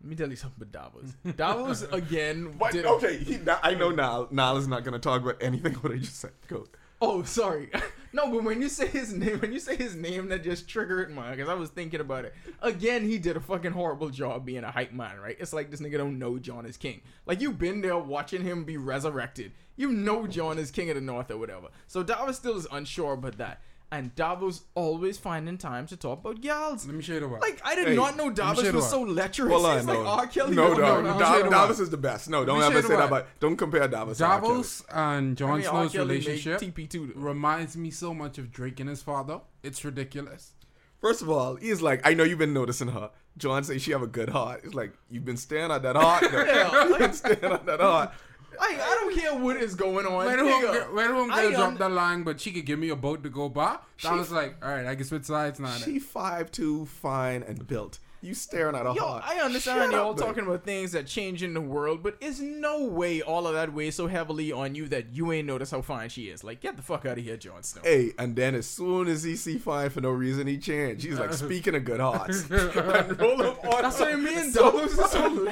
Let 0.00 0.10
me 0.10 0.16
tell 0.16 0.28
you 0.30 0.36
something 0.36 0.62
about 0.62 0.92
Davos. 0.92 1.14
Davos 1.36 1.82
again. 1.92 2.54
But 2.58 2.72
did- 2.72 2.86
okay, 2.86 3.18
he, 3.18 3.38
I 3.62 3.74
know 3.74 3.90
Niall. 3.90 4.28
Niall 4.30 4.56
is 4.58 4.68
not 4.68 4.84
going 4.84 4.92
to 4.92 4.98
talk 4.98 5.22
about 5.22 5.42
anything 5.42 5.74
what 5.74 5.92
I 5.92 5.96
just 5.96 6.16
said. 6.20 6.32
Go. 6.48 6.66
Oh, 7.00 7.22
sorry. 7.24 7.70
no, 8.12 8.30
but 8.30 8.42
when 8.42 8.62
you 8.62 8.68
say 8.68 8.86
his 8.86 9.12
name, 9.12 9.38
when 9.40 9.52
you 9.52 9.58
say 9.58 9.76
his 9.76 9.94
name, 9.94 10.28
that 10.28 10.42
just 10.42 10.66
triggered 10.68 11.10
mine 11.10 11.32
because 11.36 11.48
I 11.48 11.54
was 11.54 11.68
thinking 11.68 12.00
about 12.00 12.24
it. 12.24 12.34
Again, 12.62 13.04
he 13.04 13.18
did 13.18 13.36
a 13.36 13.40
fucking 13.40 13.72
horrible 13.72 14.08
job 14.08 14.46
being 14.46 14.64
a 14.64 14.70
hype 14.70 14.92
man, 14.92 15.18
right? 15.20 15.36
It's 15.38 15.52
like 15.52 15.70
this 15.70 15.80
nigga 15.80 15.98
don't 15.98 16.18
know 16.18 16.38
Jon 16.38 16.64
is 16.64 16.76
king. 16.76 17.02
Like 17.26 17.40
you've 17.40 17.58
been 17.58 17.82
there 17.82 17.98
watching 17.98 18.42
him 18.42 18.64
be 18.64 18.78
resurrected. 18.78 19.52
You 19.76 19.92
know 19.92 20.26
Jon 20.26 20.58
is 20.58 20.70
king 20.70 20.88
of 20.88 20.94
the 20.94 21.02
north 21.02 21.30
or 21.30 21.36
whatever. 21.36 21.68
So 21.86 22.02
Davos 22.02 22.36
still 22.36 22.56
is 22.56 22.66
unsure 22.72 23.12
about 23.12 23.36
that. 23.38 23.60
And 23.92 24.12
Davos 24.16 24.62
always 24.74 25.16
finding 25.16 25.58
time 25.58 25.86
to 25.86 25.96
talk 25.96 26.18
about 26.18 26.40
gals. 26.40 26.86
Let 26.86 26.96
me 26.96 27.02
show 27.02 27.14
you 27.14 27.20
the 27.20 27.28
what. 27.28 27.40
Like 27.40 27.60
I 27.64 27.76
did 27.76 27.88
Hey, 27.88 27.94
not 27.94 28.16
know 28.16 28.30
Davos 28.30 28.62
share 28.64 28.72
was 28.72 28.82
what? 28.82 28.90
so 28.90 29.02
lecherous. 29.02 29.52
Hold 29.52 29.64
on, 29.66 29.76
It's 29.78 29.86
no, 29.86 30.00
like 30.02 30.18
R. 30.18 30.26
Kelly. 30.26 30.56
no, 30.56 30.68
No, 30.74 30.78
no, 30.78 31.00
no, 31.02 31.12
no, 31.12 31.18
Dav- 31.20 31.50
Davos 31.50 31.78
is 31.78 31.90
the 31.90 31.96
best. 31.96 32.28
No, 32.28 32.44
don't 32.44 32.58
me 32.58 32.64
ever 32.64 32.74
share 32.74 32.82
say 32.82 32.88
the 32.88 32.96
that 32.96 33.10
what? 33.10 33.20
about. 33.22 33.40
Don't 33.40 33.56
compare 33.56 33.86
Davos. 33.86 34.18
to 34.18 34.24
R. 34.24 34.40
Kelly. 34.40 34.48
Davos 34.54 34.84
and 34.92 35.36
Jon 35.36 35.50
I 35.50 35.56
mean, 35.58 35.66
R. 35.66 35.72
Snow's 35.72 35.92
Kelly 35.92 36.06
made 36.18 36.26
relationship 36.26 36.60
TP2 36.60 37.14
though. 37.14 37.20
reminds 37.20 37.76
me 37.76 37.90
so 37.92 38.12
much 38.12 38.38
of 38.38 38.50
Drake 38.50 38.80
and 38.80 38.88
his 38.90 39.02
father. 39.02 39.40
It's 39.62 39.84
ridiculous. 39.84 40.52
First 41.00 41.22
of 41.22 41.30
all, 41.30 41.54
he's 41.54 41.80
like, 41.80 42.00
I 42.04 42.14
know 42.14 42.24
you've 42.24 42.38
been 42.40 42.54
noticing 42.54 42.88
her. 42.88 43.10
Jon 43.38 43.62
says 43.62 43.82
she 43.82 43.92
have 43.92 44.02
a 44.02 44.06
good 44.08 44.30
heart. 44.30 44.62
It's 44.64 44.74
like 44.74 44.94
you've 45.10 45.24
been 45.24 45.36
staring 45.36 45.70
at 45.70 45.82
that 45.82 45.94
heart. 45.94 46.24
though. 46.32 46.44
Yeah. 46.44 46.84
you've 46.88 46.98
been 46.98 47.12
staring 47.12 47.52
at 47.52 47.66
that 47.66 47.80
heart. 47.80 48.12
I, 48.60 48.78
I 48.80 48.94
don't 49.00 49.14
care 49.18 49.34
what 49.34 49.56
is 49.56 49.74
going 49.74 50.06
on. 50.06 50.26
Nigga. 50.26 50.74
home, 50.84 50.94
where 50.94 51.08
the 51.28 51.32
I 51.34 51.46
un- 51.46 51.52
dropped 51.52 51.78
that 51.78 51.90
line, 51.92 52.22
but 52.22 52.40
she 52.40 52.52
could 52.52 52.64
give 52.66 52.78
me 52.78 52.88
a 52.90 52.96
boat 52.96 53.22
to 53.22 53.28
go 53.30 53.48
by. 53.48 53.76
She- 53.96 54.08
That 54.08 54.16
was 54.16 54.30
like, 54.30 54.56
all 54.64 54.70
right, 54.70 54.86
I 54.86 54.94
can 54.94 55.04
switch 55.04 55.24
sides 55.24 55.58
now. 55.60 55.68
She 55.70 55.98
five 55.98 56.50
two, 56.50 56.86
fine 56.86 57.42
and 57.42 57.66
built. 57.66 57.98
You 58.22 58.34
staring 58.34 58.74
at 58.74 58.86
a 58.86 58.94
Yo, 58.94 59.02
heart. 59.04 59.24
I 59.26 59.36
understand 59.40 59.92
Shut 59.92 59.92
y'all 59.92 60.10
up, 60.10 60.18
man. 60.18 60.26
talking 60.26 60.44
about 60.46 60.64
things 60.64 60.92
that 60.92 61.06
change 61.06 61.42
in 61.42 61.54
the 61.54 61.60
world, 61.60 62.02
but 62.02 62.16
it's 62.20 62.40
no 62.40 62.84
way 62.84 63.20
all 63.22 63.46
of 63.46 63.54
that 63.54 63.72
weighs 63.72 63.94
so 63.94 64.06
heavily 64.06 64.50
on 64.50 64.74
you 64.74 64.88
that 64.88 65.14
you 65.14 65.30
ain't 65.32 65.46
notice 65.46 65.70
how 65.70 65.82
fine 65.82 66.08
she 66.08 66.24
is. 66.24 66.42
Like, 66.42 66.60
get 66.60 66.76
the 66.76 66.82
fuck 66.82 67.04
out 67.06 67.18
of 67.18 67.24
here, 67.24 67.36
Jon 67.36 67.62
Snow. 67.62 67.82
Hey, 67.84 68.12
and 68.18 68.34
then 68.34 68.54
as 68.54 68.66
soon 68.66 69.06
as 69.06 69.22
he 69.22 69.36
see 69.36 69.58
fine 69.58 69.90
for 69.90 70.00
no 70.00 70.10
reason, 70.10 70.46
he 70.46 70.58
changed. 70.58 71.04
He's 71.04 71.18
like, 71.18 71.34
speaking 71.34 71.74
of 71.74 71.84
good 71.84 72.00
hearts, 72.00 72.42
and 72.50 73.20
roll 73.20 73.42
up 73.42 73.64
on 73.64 73.82
That's 73.82 74.00
what 74.00 74.08
I 74.12 74.16
mean. 74.16 74.50
so 74.50 74.70
Davos 74.72 75.10
so 75.12 75.28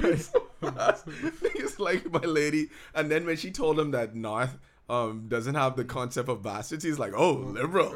lecherous. 0.00 0.32
He's 1.54 1.78
like, 1.78 2.10
my 2.10 2.20
lady. 2.20 2.68
And 2.94 3.10
then 3.10 3.26
when 3.26 3.36
she 3.36 3.50
told 3.50 3.78
him 3.78 3.90
that 3.92 4.14
North 4.14 4.56
um 4.88 5.24
doesn't 5.28 5.54
have 5.54 5.76
the 5.76 5.84
concept 5.84 6.28
of 6.28 6.42
bastards, 6.42 6.82
he's 6.84 6.98
like, 6.98 7.12
oh, 7.14 7.32
liberal. 7.32 7.94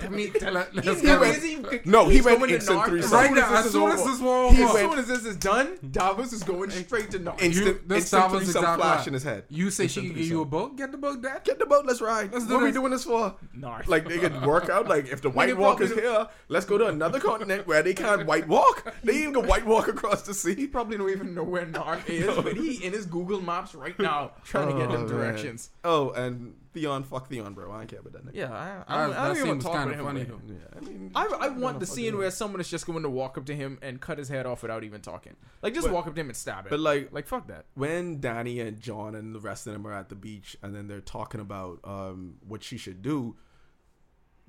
I 0.00 0.08
mean, 0.10 0.32
Let- 0.40 0.74
let's 0.74 0.86
he's 0.88 1.02
go. 1.02 1.18
going- 1.18 1.80
No, 1.84 2.06
he 2.08 2.16
he's 2.16 2.24
went 2.24 2.38
going 2.38 2.50
to 2.50 2.54
instant 2.56 2.78
Naath. 2.80 2.86
threesome. 2.86 3.12
Right 3.12 3.32
now, 3.34 3.54
as 3.56 3.66
as 3.66 3.72
soon 3.72 3.90
this 3.90 4.00
as 4.00 4.06
this 4.06 4.20
war 4.20 4.46
as 4.52 4.72
soon 4.72 4.98
as 4.98 5.06
this 5.08 5.24
is 5.24 5.36
done, 5.36 5.78
Davos 5.90 6.32
is 6.32 6.42
going 6.44 6.70
straight 6.70 7.10
to 7.10 7.18
Naath. 7.18 7.40
Instant, 7.42 7.66
You- 7.66 7.80
this 7.86 7.98
instant 8.04 8.22
Davos 8.22 8.42
threesome 8.44 8.62
exact 8.62 8.80
flash 8.80 8.98
line. 9.00 9.08
in 9.08 9.14
his 9.14 9.22
head. 9.24 9.44
you 9.48 9.70
say 9.70 9.86
she 9.88 10.00
Instant 10.00 10.06
can 10.14 10.22
give 10.22 10.30
you 10.30 10.40
a 10.42 10.44
boat? 10.44 10.76
Get 10.76 10.92
the 10.92 10.98
boat, 10.98 11.22
Dad. 11.22 11.42
Get 11.44 11.58
the 11.58 11.66
boat, 11.66 11.84
let's 11.86 12.00
ride. 12.00 12.32
Let's 12.32 12.46
do 12.46 12.54
what 12.54 12.62
are 12.62 12.66
we 12.66 12.72
doing 12.72 12.92
this 12.92 13.04
for? 13.04 13.34
Naath. 13.56 13.88
Like 13.88 14.08
they 14.08 14.18
could 14.18 14.44
work 14.46 14.68
out. 14.68 14.88
Like 14.88 15.08
if 15.08 15.20
the 15.20 15.30
White 15.30 15.56
Walker's 15.56 15.92
here, 15.92 16.28
let's 16.48 16.64
go 16.66 16.78
to 16.78 16.86
another 16.86 17.18
continent 17.20 17.66
where 17.66 17.82
they 17.82 17.94
can't 17.94 18.24
White 18.26 18.46
Walk. 18.48 18.94
They 19.02 19.14
even 19.22 19.34
can 19.34 19.46
White 19.46 19.66
Walk 19.66 19.88
across 19.88 20.22
the 20.22 20.34
sea. 20.34 20.54
He 20.54 20.62
sea. 20.62 20.66
probably 20.68 20.96
don't 20.96 21.10
even 21.10 21.34
know 21.34 21.42
where 21.44 21.66
Naath 21.66 22.08
is, 22.08 22.36
but 22.42 22.56
he 22.56 22.84
in 22.84 22.92
his 22.92 23.04
Google 23.06 23.40
Maps 23.40 23.74
right 23.74 23.98
now 23.98 24.32
trying 24.44 24.68
to 24.68 24.74
get 24.74 24.88
Oh, 24.88 24.92
them 24.92 25.06
directions. 25.08 25.70
Oh, 25.90 26.10
and 26.10 26.54
Theon, 26.74 27.02
fuck 27.02 27.28
Theon, 27.30 27.54
bro. 27.54 27.72
I 27.72 27.78
don't 27.78 27.86
care 27.86 28.00
about 28.00 28.12
that 28.12 28.26
nigga. 28.26 28.34
Yeah, 28.36 28.52
I, 28.52 28.82
I, 28.94 29.04
I 29.04 29.08
that 29.08 29.16
don't 29.28 29.34
scene 29.36 29.44
even 29.46 29.56
was 29.56 29.64
talk 29.64 29.72
kinda 29.72 30.00
about 30.00 30.00
him. 30.00 30.04
funny, 30.06 30.24
though. 30.24 30.40
Yeah, 30.52 30.76
I 30.76 30.80
mean, 30.84 31.10
I, 31.14 31.24
I 31.40 31.48
want 31.48 31.80
the 31.80 31.86
scene 31.86 32.18
where 32.18 32.30
someone 32.30 32.60
is 32.60 32.68
just 32.68 32.86
going 32.86 33.02
to 33.02 33.08
walk 33.08 33.38
up 33.38 33.46
to 33.46 33.54
him 33.56 33.78
and 33.80 33.98
cut 34.00 34.18
his 34.18 34.28
head 34.28 34.44
off 34.44 34.60
without 34.62 34.84
even 34.84 35.00
talking. 35.00 35.34
Like 35.62 35.72
just 35.72 35.86
But- 35.86 35.94
walk 35.94 36.06
up 36.06 36.14
to 36.14 36.20
him 36.20 36.28
and 36.28 36.36
stab 36.36 36.66
it. 36.66 36.70
But 36.70 36.80
like, 36.80 37.10
like 37.12 37.26
fuck 37.26 37.46
that. 37.48 37.64
when 37.74 38.20
Dany 38.20 38.60
and 38.66 38.78
Jon 38.80 39.14
and 39.14 39.34
the 39.34 39.40
rest 39.40 39.66
of 39.66 39.72
them 39.72 39.86
are 39.86 39.94
at 39.94 40.10
the 40.10 40.14
beach 40.14 40.56
and 40.62 40.74
then 40.74 40.88
they're 40.88 41.00
talking 41.00 41.40
about 41.40 41.80
um, 41.84 42.34
what 42.46 42.62
she 42.62 42.76
should 42.76 43.00
do, 43.00 43.36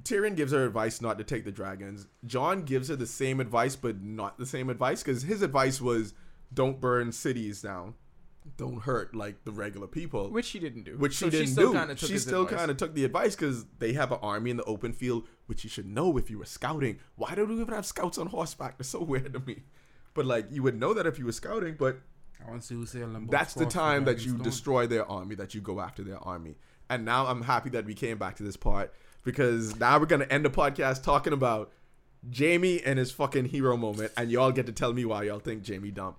Tyrion 0.03 0.35
gives 0.35 0.51
her 0.51 0.65
advice 0.65 1.01
not 1.01 1.17
to 1.17 1.23
take 1.23 1.45
the 1.45 1.51
dragons. 1.51 2.07
Jon 2.25 2.63
gives 2.63 2.89
her 2.89 2.95
the 2.95 3.07
same 3.07 3.39
advice, 3.39 3.75
but 3.75 4.01
not 4.01 4.37
the 4.37 4.45
same 4.45 4.69
advice 4.69 5.03
because 5.03 5.23
his 5.23 5.41
advice 5.41 5.81
was 5.81 6.13
don't 6.53 6.79
burn 6.81 7.11
cities 7.11 7.61
down, 7.61 7.95
don't 8.57 8.81
hurt 8.81 9.15
like 9.15 9.43
the 9.45 9.51
regular 9.51 9.87
people. 9.87 10.29
Which 10.29 10.45
she 10.45 10.59
didn't 10.59 10.83
do. 10.83 10.97
which 10.97 11.13
she 11.13 11.25
So 11.25 11.29
didn't 11.29 11.47
still 11.47 11.71
do. 11.73 11.79
kinda 11.79 11.95
took 11.95 12.07
She 12.07 12.13
his 12.13 12.21
still 12.23 12.45
kind 12.45 12.69
of 12.71 12.77
took 12.77 12.93
the 12.93 13.05
advice 13.05 13.35
because 13.35 13.65
they 13.79 13.93
have 13.93 14.11
an 14.11 14.19
army 14.21 14.51
in 14.51 14.57
the 14.57 14.63
open 14.65 14.93
field, 14.93 15.27
which 15.47 15.63
you 15.63 15.69
should 15.69 15.85
know 15.87 16.17
if 16.17 16.29
you 16.29 16.37
were 16.39 16.45
scouting. 16.45 16.99
Why 17.15 17.35
do 17.35 17.45
we 17.45 17.55
even 17.55 17.73
have 17.73 17.85
scouts 17.85 18.17
on 18.17 18.27
horseback? 18.27 18.77
That's 18.77 18.89
so 18.89 19.01
weird 19.03 19.33
to 19.33 19.39
me. 19.39 19.63
But 20.13 20.25
like, 20.25 20.47
you 20.51 20.63
would 20.63 20.79
know 20.79 20.93
that 20.93 21.05
if 21.07 21.17
you 21.19 21.25
were 21.25 21.31
scouting. 21.31 21.75
But 21.77 21.99
I 22.45 22.49
want 22.49 22.61
to 22.61 22.67
see 22.67 22.75
who 22.75 22.85
sail 22.85 23.07
them 23.09 23.25
boats 23.25 23.31
that's 23.31 23.53
the 23.53 23.65
time 23.65 24.05
that 24.05 24.25
you 24.25 24.35
Dragonstone. 24.35 24.43
destroy 24.43 24.87
their 24.87 25.09
army, 25.09 25.35
that 25.35 25.53
you 25.53 25.61
go 25.61 25.79
after 25.79 26.03
their 26.03 26.19
army. 26.19 26.55
And 26.89 27.05
now 27.05 27.27
I'm 27.27 27.43
happy 27.43 27.69
that 27.71 27.85
we 27.85 27.93
came 27.93 28.17
back 28.17 28.35
to 28.37 28.43
this 28.43 28.57
part 28.57 28.93
because 29.23 29.79
now 29.79 29.99
we're 29.99 30.05
gonna 30.07 30.25
end 30.29 30.45
the 30.45 30.49
podcast 30.49 31.03
talking 31.03 31.33
about 31.33 31.71
Jaime 32.37 32.81
and 32.83 32.97
his 32.99 33.11
fucking 33.11 33.45
hero 33.45 33.77
moment, 33.77 34.11
and 34.17 34.29
y'all 34.31 34.51
get 34.51 34.65
to 34.65 34.71
tell 34.71 34.91
me 34.93 35.05
why 35.05 35.23
y'all 35.23 35.39
think 35.39 35.65
Jaime 35.67 35.91
dumb. 35.91 36.15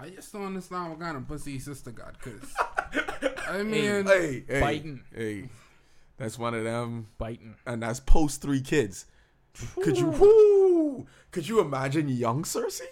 Go. 0.00 0.06
I 0.06 0.10
just 0.10 0.32
don't 0.32 0.46
understand 0.46 0.90
what 0.90 1.00
kind 1.00 1.16
of 1.16 1.26
pussy 1.28 1.58
sister 1.58 1.90
got. 1.90 2.20
Cause 2.20 2.54
I 3.48 3.62
mean, 3.62 4.06
Hey, 4.06 4.44
hey, 4.48 4.60
Biting. 4.60 5.00
hey, 5.14 5.48
that's 6.16 6.38
one 6.38 6.54
of 6.54 6.64
them. 6.64 7.08
biting. 7.18 7.54
and 7.66 7.82
that's 7.82 8.00
post 8.00 8.42
three 8.42 8.60
kids. 8.60 9.06
Could 9.82 9.98
you 9.98 10.06
whoo, 10.08 11.06
could 11.30 11.48
you 11.48 11.60
imagine 11.60 12.08
young 12.08 12.42
Cersei? 12.44 12.82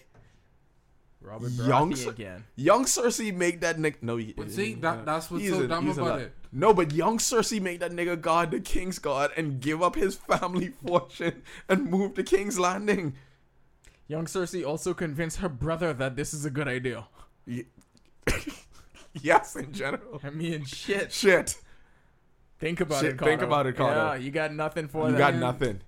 Robert 1.21 1.51
Young 1.53 1.93
Baratheon 1.93 1.97
Cer- 1.97 2.11
again. 2.11 2.45
Young 2.55 2.85
Cersei 2.85 3.35
make 3.35 3.61
that 3.61 3.79
nigga 3.79 3.97
no 4.03 4.17
he, 4.17 4.33
But 4.33 4.51
see, 4.51 4.75
that- 4.75 5.05
that's 5.05 5.31
what's 5.31 5.49
so 5.49 5.61
a- 5.63 5.67
dumb 5.69 5.89
about 5.91 6.21
it. 6.21 6.33
No, 6.53 6.73
but 6.73 6.93
young 6.93 7.19
Cersei 7.19 7.61
make 7.61 7.81
that 7.81 7.91
nigga 7.93 8.21
god, 8.21 8.51
the 8.53 8.61
king's 8.61 8.99
god, 8.99 9.31
and 9.37 9.61
give 9.61 9.83
up 9.83 9.95
his 9.97 10.15
family 10.31 10.69
fortune 10.87 11.43
and 11.69 11.91
move 11.91 12.15
to 12.15 12.23
King's 12.23 12.59
Landing. 12.59 13.15
Young 14.09 14.27
Cersei 14.27 14.67
also 14.67 14.95
convinced 14.95 15.39
her 15.39 15.49
brother 15.49 15.93
that 15.93 16.17
this 16.17 16.33
is 16.33 16.45
a 16.45 16.51
good 16.51 16.69
idea. 16.69 17.07
Ye- 17.45 17.67
yes, 19.15 19.57
in 19.57 19.73
general. 19.73 20.21
I 20.23 20.31
mean, 20.31 20.65
shit. 20.65 21.13
Shit, 21.13 21.57
Think 22.59 22.81
about 22.81 23.03
Shit, 23.03 23.15
it, 23.15 23.21
think 23.21 23.43
about 23.43 23.67
it, 23.67 23.77
Kato. 23.77 23.91
Yeah, 23.91 24.15
you 24.15 24.31
got 24.31 24.53
nothing 24.53 24.89
for 24.89 25.07
you 25.07 25.13
that. 25.13 25.19
You 25.19 25.19
got 25.19 25.33
man. 25.35 25.41
nothing. 25.41 25.81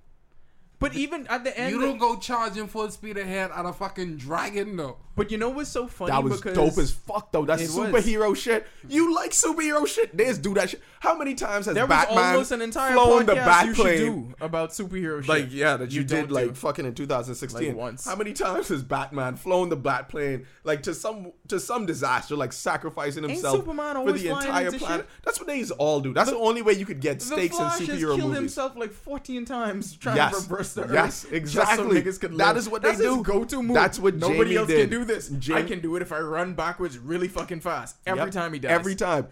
But 0.78 0.94
even 0.94 1.26
at 1.28 1.42
the 1.42 1.58
end, 1.58 1.72
you 1.72 1.80
don't 1.80 1.98
go 1.98 2.16
charging 2.16 2.68
full 2.68 2.90
speed 2.90 3.16
ahead 3.16 3.50
at 3.54 3.64
a 3.64 3.72
fucking 3.72 4.18
dragon 4.18 4.76
though. 4.76 4.98
But 5.18 5.30
you 5.30 5.36
know 5.38 5.50
what's 5.50 5.68
so 5.70 5.86
funny? 5.88 6.12
That 6.12 6.24
was 6.24 6.40
dope 6.40 6.78
as 6.78 6.92
fuck, 6.92 7.32
though. 7.32 7.44
That's 7.44 7.62
It 7.62 7.78
was. 7.78 7.90
superhero 7.90 8.34
shit. 8.36 8.66
You 8.88 9.14
like 9.14 9.32
superhero 9.32 9.86
shit? 9.86 10.16
They 10.16 10.24
just 10.26 10.42
do 10.42 10.54
that 10.54 10.70
shit. 10.70 10.80
How 11.00 11.16
many 11.16 11.34
times 11.34 11.66
has 11.66 11.74
there 11.74 11.84
was 11.86 11.90
Batman 11.90 12.24
almost 12.24 12.52
an 12.52 12.62
entire 12.62 12.92
flown 12.94 13.26
the 13.26 13.34
bat 13.34 13.66
you 13.66 13.74
should 13.74 13.96
do 13.98 14.34
about 14.40 14.70
superhero 14.70 15.20
shit. 15.20 15.28
Like 15.28 15.46
yeah, 15.52 15.76
that 15.76 15.90
you, 15.92 16.00
You 16.00 16.06
did 16.06 16.30
like 16.32 16.48
do. 16.48 16.54
fucking 16.54 16.86
in 16.86 16.94
2016. 16.94 17.68
Like, 17.68 17.76
once. 17.76 18.04
How 18.06 18.16
many 18.16 18.32
times 18.32 18.68
has 18.68 18.82
Batman 18.82 19.36
flown 19.36 19.68
the 19.68 19.76
bat 19.76 20.08
plane 20.08 20.46
like 20.64 20.82
to 20.84 20.94
some 20.94 21.32
to 21.48 21.60
some 21.60 21.86
disaster, 21.86 22.34
like 22.36 22.52
sacrificing 22.52 23.22
himself 23.24 23.64
for 23.64 23.74
the 24.12 24.28
entire 24.28 24.70
planet? 24.72 25.06
shit? 25.06 25.06
That's 25.24 25.38
what 25.38 25.46
they 25.46 25.64
all 25.78 26.00
do. 26.00 26.12
That's 26.14 26.30
the, 26.30 26.36
only 26.36 26.62
way 26.62 26.72
you 26.74 26.86
could 26.86 27.00
get 27.00 27.20
stakes 27.22 27.58
in 27.58 27.64
superhero 27.66 27.98
killed 28.16 28.20
movies. 28.20 28.36
himself 28.36 28.76
like 28.76 28.92
14 28.92 29.44
times 29.44 29.96
trying 29.96 30.16
Yes. 30.16 30.30
to 30.34 30.40
reverse 30.50 30.72
the 30.74 30.82
Earth. 30.84 30.90
Yes, 30.92 31.24
exactly. 31.30 32.02
So 32.02 32.28
live. 32.28 32.56
is 32.56 32.68
what 32.68 32.82
they 32.82 32.88
That's 32.90 33.00
do. 33.00 33.22
go-to 33.22 33.62
move. 33.62 33.74
That's 33.74 33.98
what 33.98 34.14
nobody 34.14 34.38
Jaime 34.38 34.56
else 34.56 34.68
did. 34.68 34.90
can 34.90 34.98
do 35.00 35.04
this. 35.08 35.32
I 35.52 35.62
can 35.62 35.80
do 35.80 35.96
it 35.96 36.02
if 36.02 36.12
I 36.12 36.20
run 36.20 36.54
backwards 36.54 36.96
really 36.98 37.26
fucking 37.28 37.60
fast 37.60 37.96
every 38.06 38.24
Yep. 38.24 38.30
time 38.30 38.52
he 38.52 38.58
does. 38.60 38.70
Every 38.70 38.94
time. 38.94 39.26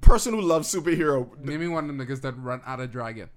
Person 0.00 0.34
who 0.34 0.40
loves 0.40 0.72
superhero, 0.74 1.38
Name 1.38 1.60
me 1.60 1.68
one 1.68 1.88
of 1.88 1.96
the 1.96 2.04
niggas 2.04 2.20
that 2.22 2.32
run 2.38 2.60
out 2.66 2.80
of 2.80 2.90
dragon. 2.90 3.28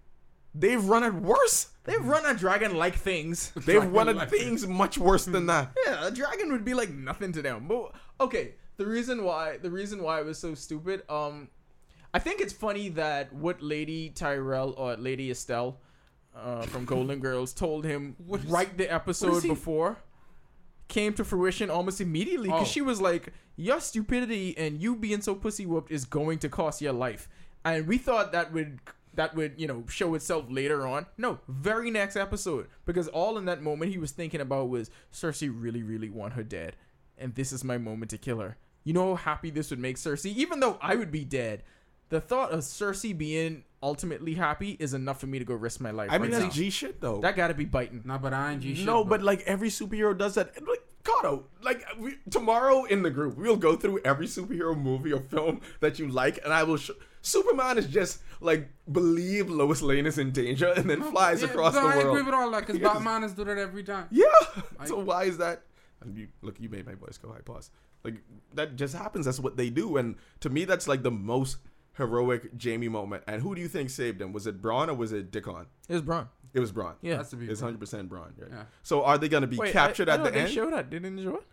they've 0.54 0.84
run 0.84 1.04
it 1.04 1.14
worse. 1.14 1.68
They've 1.84 2.04
run 2.04 2.26
at 2.26 2.38
dragon 2.38 2.76
like 2.76 2.96
things. 2.96 3.52
They've 3.66 3.84
run 3.86 4.08
at 4.18 4.30
things 4.30 4.66
much 4.66 4.98
worse 4.98 5.26
than 5.26 5.46
that. 5.48 5.74
Yeah, 5.86 6.08
a 6.08 6.12
dragon 6.12 6.52
would 6.52 6.64
be 6.66 6.74
like 6.74 6.90
nothing 6.92 7.32
to 7.34 7.42
them. 7.42 7.68
But 7.68 7.92
okay, 8.22 8.56
the 8.78 8.86
reason 8.86 9.24
why 9.24 9.58
the 9.58 9.70
reason 9.70 10.02
why 10.02 10.20
it 10.22 10.26
was 10.26 10.40
so 10.40 10.56
stupid, 10.56 11.04
um, 11.10 11.50
I 12.14 12.20
think 12.20 12.40
it's 12.40 12.54
funny 12.54 12.88
that 12.90 13.34
what 13.34 13.62
Lady 13.62 14.10
Tyrell 14.10 14.74
or 14.78 14.96
Lady 14.96 15.30
Estelle, 15.30 15.78
uh, 16.34 16.64
from 16.64 16.86
Golden 16.86 17.20
Girls 17.20 17.54
told 17.54 17.84
him 17.86 18.16
What 18.26 18.40
is- 18.40 18.46
right 18.48 18.76
the 18.78 18.92
episode 18.92 19.44
he- 19.44 19.50
before 19.50 19.98
came 20.88 21.14
to 21.14 21.24
fruition 21.24 21.70
almost 21.70 22.00
immediately 22.02 22.48
because 22.50 22.68
Oh. 22.68 22.72
she 22.72 22.82
was 22.82 23.02
like, 23.02 23.34
"Your 23.56 23.80
stupidity 23.80 24.58
and 24.58 24.82
you 24.82 24.96
being 24.96 25.22
so 25.22 25.36
pussy 25.36 25.66
whooped 25.66 25.92
is 25.92 26.06
going 26.06 26.40
to 26.40 26.50
cost 26.50 26.82
your 26.82 26.94
life," 26.94 27.28
and 27.64 27.88
we 27.88 27.98
thought 27.98 28.32
that 28.32 28.52
would 28.54 28.80
that 29.14 29.34
would 29.34 29.54
you 29.58 29.66
know 29.68 29.86
show 29.90 30.14
itself 30.14 30.46
later 30.50 30.86
on. 30.86 31.06
No, 31.18 31.40
very 31.48 31.90
next 31.90 32.16
episode 32.18 32.68
because 32.86 33.08
all 33.08 33.38
in 33.38 33.46
that 33.46 33.62
moment 33.64 33.92
he 33.92 33.98
was 33.98 34.12
thinking 34.12 34.42
about 34.42 34.70
was 34.70 34.90
Cersei 35.12 35.50
really 35.54 35.82
really 35.84 36.10
want 36.10 36.34
her 36.34 36.44
dead, 36.44 36.76
and 37.18 37.34
this 37.36 37.52
is 37.52 37.64
my 37.64 37.78
moment 37.78 38.12
to 38.12 38.18
kill 38.18 38.40
her. 38.40 38.58
You 38.84 38.94
know 38.94 39.16
how 39.16 39.32
happy 39.32 39.50
this 39.50 39.70
would 39.72 39.80
make 39.80 39.96
Cersei, 39.98 40.36
even 40.36 40.60
though 40.60 40.78
I 40.82 40.96
would 40.96 41.12
be 41.12 41.24
dead. 41.26 41.64
The 42.10 42.22
thought 42.22 42.52
of 42.52 42.60
Cersei 42.60 43.18
being 43.18 43.64
ultimately 43.82 44.34
happy 44.36 44.78
is 44.80 44.94
enough 44.94 45.20
for 45.20 45.28
me 45.28 45.40
to 45.40 45.46
go 45.46 45.54
risk 45.56 45.80
my 45.82 45.92
life. 45.92 46.10
I 46.12 46.18
mean, 46.18 46.32
right 46.32 46.42
that's 46.42 46.56
now. 46.56 46.62
G 46.62 46.70
shit 46.70 47.02
though. 47.02 47.20
that 47.22 47.36
got 47.36 47.48
to 47.50 47.54
be 47.54 47.66
biting. 47.66 48.02
Nah, 48.06 48.18
but 48.18 48.34
I 48.34 48.54
ain't 48.54 48.62
G 48.62 48.76
shit. 48.76 48.86
no, 48.86 49.04
but 49.04 49.22
like 49.24 49.42
every 49.42 49.70
superhero 49.70 50.18
does 50.18 50.36
that. 50.36 50.56
Like 50.68 50.84
Kato, 51.04 51.46
like 51.62 51.84
we, 52.00 52.16
tomorrow 52.32 52.84
in 52.86 53.04
the 53.04 53.12
group, 53.12 53.38
we'll 53.38 53.58
go 53.58 53.76
through 53.76 54.02
every 54.04 54.26
superhero 54.28 54.76
movie 54.80 55.14
or 55.14 55.20
film 55.20 55.62
that 55.80 56.00
you 56.00 56.08
like, 56.08 56.40
and 56.44 56.54
I 56.54 56.64
will. 56.64 56.78
show 56.78 56.94
Superman 57.22 57.80
is 57.80 57.88
just 57.88 58.22
like 58.40 58.70
believe 58.92 59.50
Lois 59.50 59.82
Lane 59.82 60.06
is 60.06 60.20
in 60.20 60.32
danger 60.32 60.72
and 60.78 60.88
then 60.88 61.02
oh, 61.02 61.10
flies 61.12 61.42
Yeah, 61.42 61.48
across 61.50 61.74
no, 61.74 61.82
the 61.82 61.88
I 61.88 61.92
agree 61.98 62.12
world. 62.12 62.26
with 62.28 62.36
all 62.36 62.52
that 62.52 62.68
because 62.68 62.78
Yes. 62.82 62.94
Batman 62.94 63.24
is 63.24 63.34
do 63.34 63.44
that 63.46 63.58
every 63.58 63.84
time. 63.84 64.08
Yeah. 64.12 64.26
I- 64.80 64.86
so 64.86 65.00
why 65.00 65.24
is 65.24 65.38
that? 65.40 65.64
And 66.02 66.16
you, 66.16 66.28
look, 66.44 66.60
you 66.60 66.70
made 66.70 66.86
my 66.86 66.94
voice 66.94 67.18
go 67.18 67.30
high. 67.32 67.40
Pause. 67.40 67.72
Like 68.04 68.16
that 68.54 68.76
just 68.76 68.96
happens. 68.96 69.26
That's 69.26 69.40
what 69.40 69.58
they 69.58 69.72
do, 69.72 69.98
and 69.98 70.16
to 70.42 70.52
me, 70.52 70.66
that's 70.66 70.88
like 70.88 71.02
the 71.02 71.10
most 71.10 71.58
heroic 71.98 72.50
Jaime 72.62 72.88
moment. 72.90 73.24
And 73.28 73.42
who 73.42 73.56
do 73.56 73.62
you 73.62 73.68
think 73.68 73.90
saved 73.90 74.22
him? 74.22 74.32
Was 74.34 74.48
it 74.48 74.62
Bronn 74.62 74.88
or 74.90 74.94
was 74.94 75.12
it 75.12 75.32
Dickon? 75.32 75.66
It 75.90 75.94
was 75.94 76.02
Bronn. 76.02 76.28
It 76.54 76.60
was 76.60 76.72
Bronn. 76.72 76.94
Yeah. 77.02 77.18
Has 77.18 77.30
to 77.32 77.36
be. 77.36 77.48
It's 77.48 77.62
hundred 77.62 77.80
percent 77.80 78.10
Bronn. 78.10 78.32
Right? 78.38 78.50
Yeah. 78.52 78.64
So 78.84 79.04
are 79.04 79.18
they 79.18 79.28
gonna 79.30 79.48
be 79.48 79.58
Wait, 79.58 79.74
captured 79.74 80.08
I, 80.10 80.14
at 80.14 80.20
no, 80.20 80.26
the 80.26 80.32
they 80.32 80.40
end? 80.42 80.52
showed 80.52 80.74
that. 80.74 80.90
Didn't 80.90 81.16
they 81.18 81.24
show 81.24 81.36
it? 81.36 81.44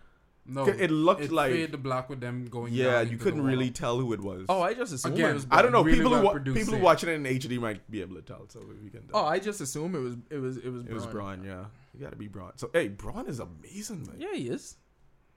No, 0.44 0.66
It 0.66 0.90
looked 0.90 1.30
like- 1.30 1.52
fade 1.52 1.70
the 1.70 1.78
black 1.78 2.08
with 2.10 2.20
them 2.20 2.46
going. 2.46 2.72
Yeah, 2.72 3.04
down 3.04 3.12
you 3.12 3.16
couldn't 3.16 3.42
really 3.42 3.70
tell 3.70 3.98
who 4.00 4.12
it 4.12 4.20
was. 4.20 4.46
Oh, 4.48 4.60
I 4.60 4.74
just 4.74 4.92
assumed 4.92 5.14
Again, 5.14 5.30
it 5.30 5.34
was. 5.34 5.46
I 5.52 5.62
don't 5.62 5.70
know. 5.70 5.84
really 5.84 5.98
people 5.98 6.14
who 6.16 6.24
well 6.24 6.34
wa- 6.34 6.40
people 6.40 6.74
who 6.74 6.80
it. 6.80 6.82
watching 6.82 7.08
it 7.10 7.12
in 7.12 7.22
HD 7.24 7.60
might 7.60 7.88
be 7.88 8.00
able 8.00 8.16
to 8.16 8.22
tell. 8.22 8.48
So 8.48 8.60
we 8.82 8.90
can. 8.90 9.02
Tell. 9.06 9.20
Oh, 9.20 9.24
I 9.24 9.38
just 9.38 9.60
assumed 9.60 9.94
it 9.94 10.00
was. 10.00 10.16
It 10.30 10.38
was. 10.38 10.56
It 10.56 10.68
was. 10.68 10.84
it 10.84 10.92
was 10.92 11.06
Bronn. 11.06 11.38
Bronn. 11.42 11.44
Yeah, 11.46 11.64
you 11.94 12.00
got 12.00 12.10
to 12.10 12.16
be 12.16 12.28
Bronn. 12.28 12.52
So 12.56 12.70
hey, 12.72 12.88
Bronn 12.88 13.28
is 13.28 13.38
amazing, 13.38 14.04
man. 14.04 14.16
Yeah, 14.18 14.34
he 14.34 14.48
is. 14.48 14.76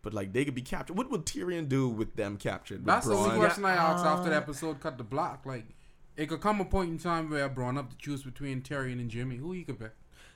But 0.06 0.14
like 0.14 0.32
they 0.34 0.46
could 0.46 0.54
be 0.54 0.62
captured. 0.62 0.96
What 0.96 1.10
would 1.10 1.26
Tyrion 1.26 1.68
do 1.68 1.90
with 1.90 2.16
them 2.16 2.38
captured? 2.38 2.78
With 2.78 2.86
That's 2.86 3.08
the 3.08 3.16
only 3.16 3.32
Bronn? 3.32 3.40
question 3.40 3.66
I 3.66 3.74
asked 3.74 4.06
after 4.06 4.30
the 4.30 4.36
Uh, 4.36 4.40
episode 4.40 4.80
cut 4.80 5.00
the 5.00 5.04
block. 5.04 5.48
Like, 5.48 5.66
it 6.16 6.28
could 6.28 6.42
come 6.42 6.62
a 6.62 6.66
point 6.66 6.92
in 6.92 7.00
time 7.00 7.30
where 7.32 7.44
I 7.44 7.48
brought 7.48 7.76
up 7.76 7.90
to 7.90 7.98
choose 7.98 8.22
between 8.22 8.62
Tyrion 8.62 9.00
and 9.00 9.12
Jaime. 9.12 9.38
Who 9.38 9.54
you 9.54 9.66
could 9.66 9.80
pick? 9.80 9.94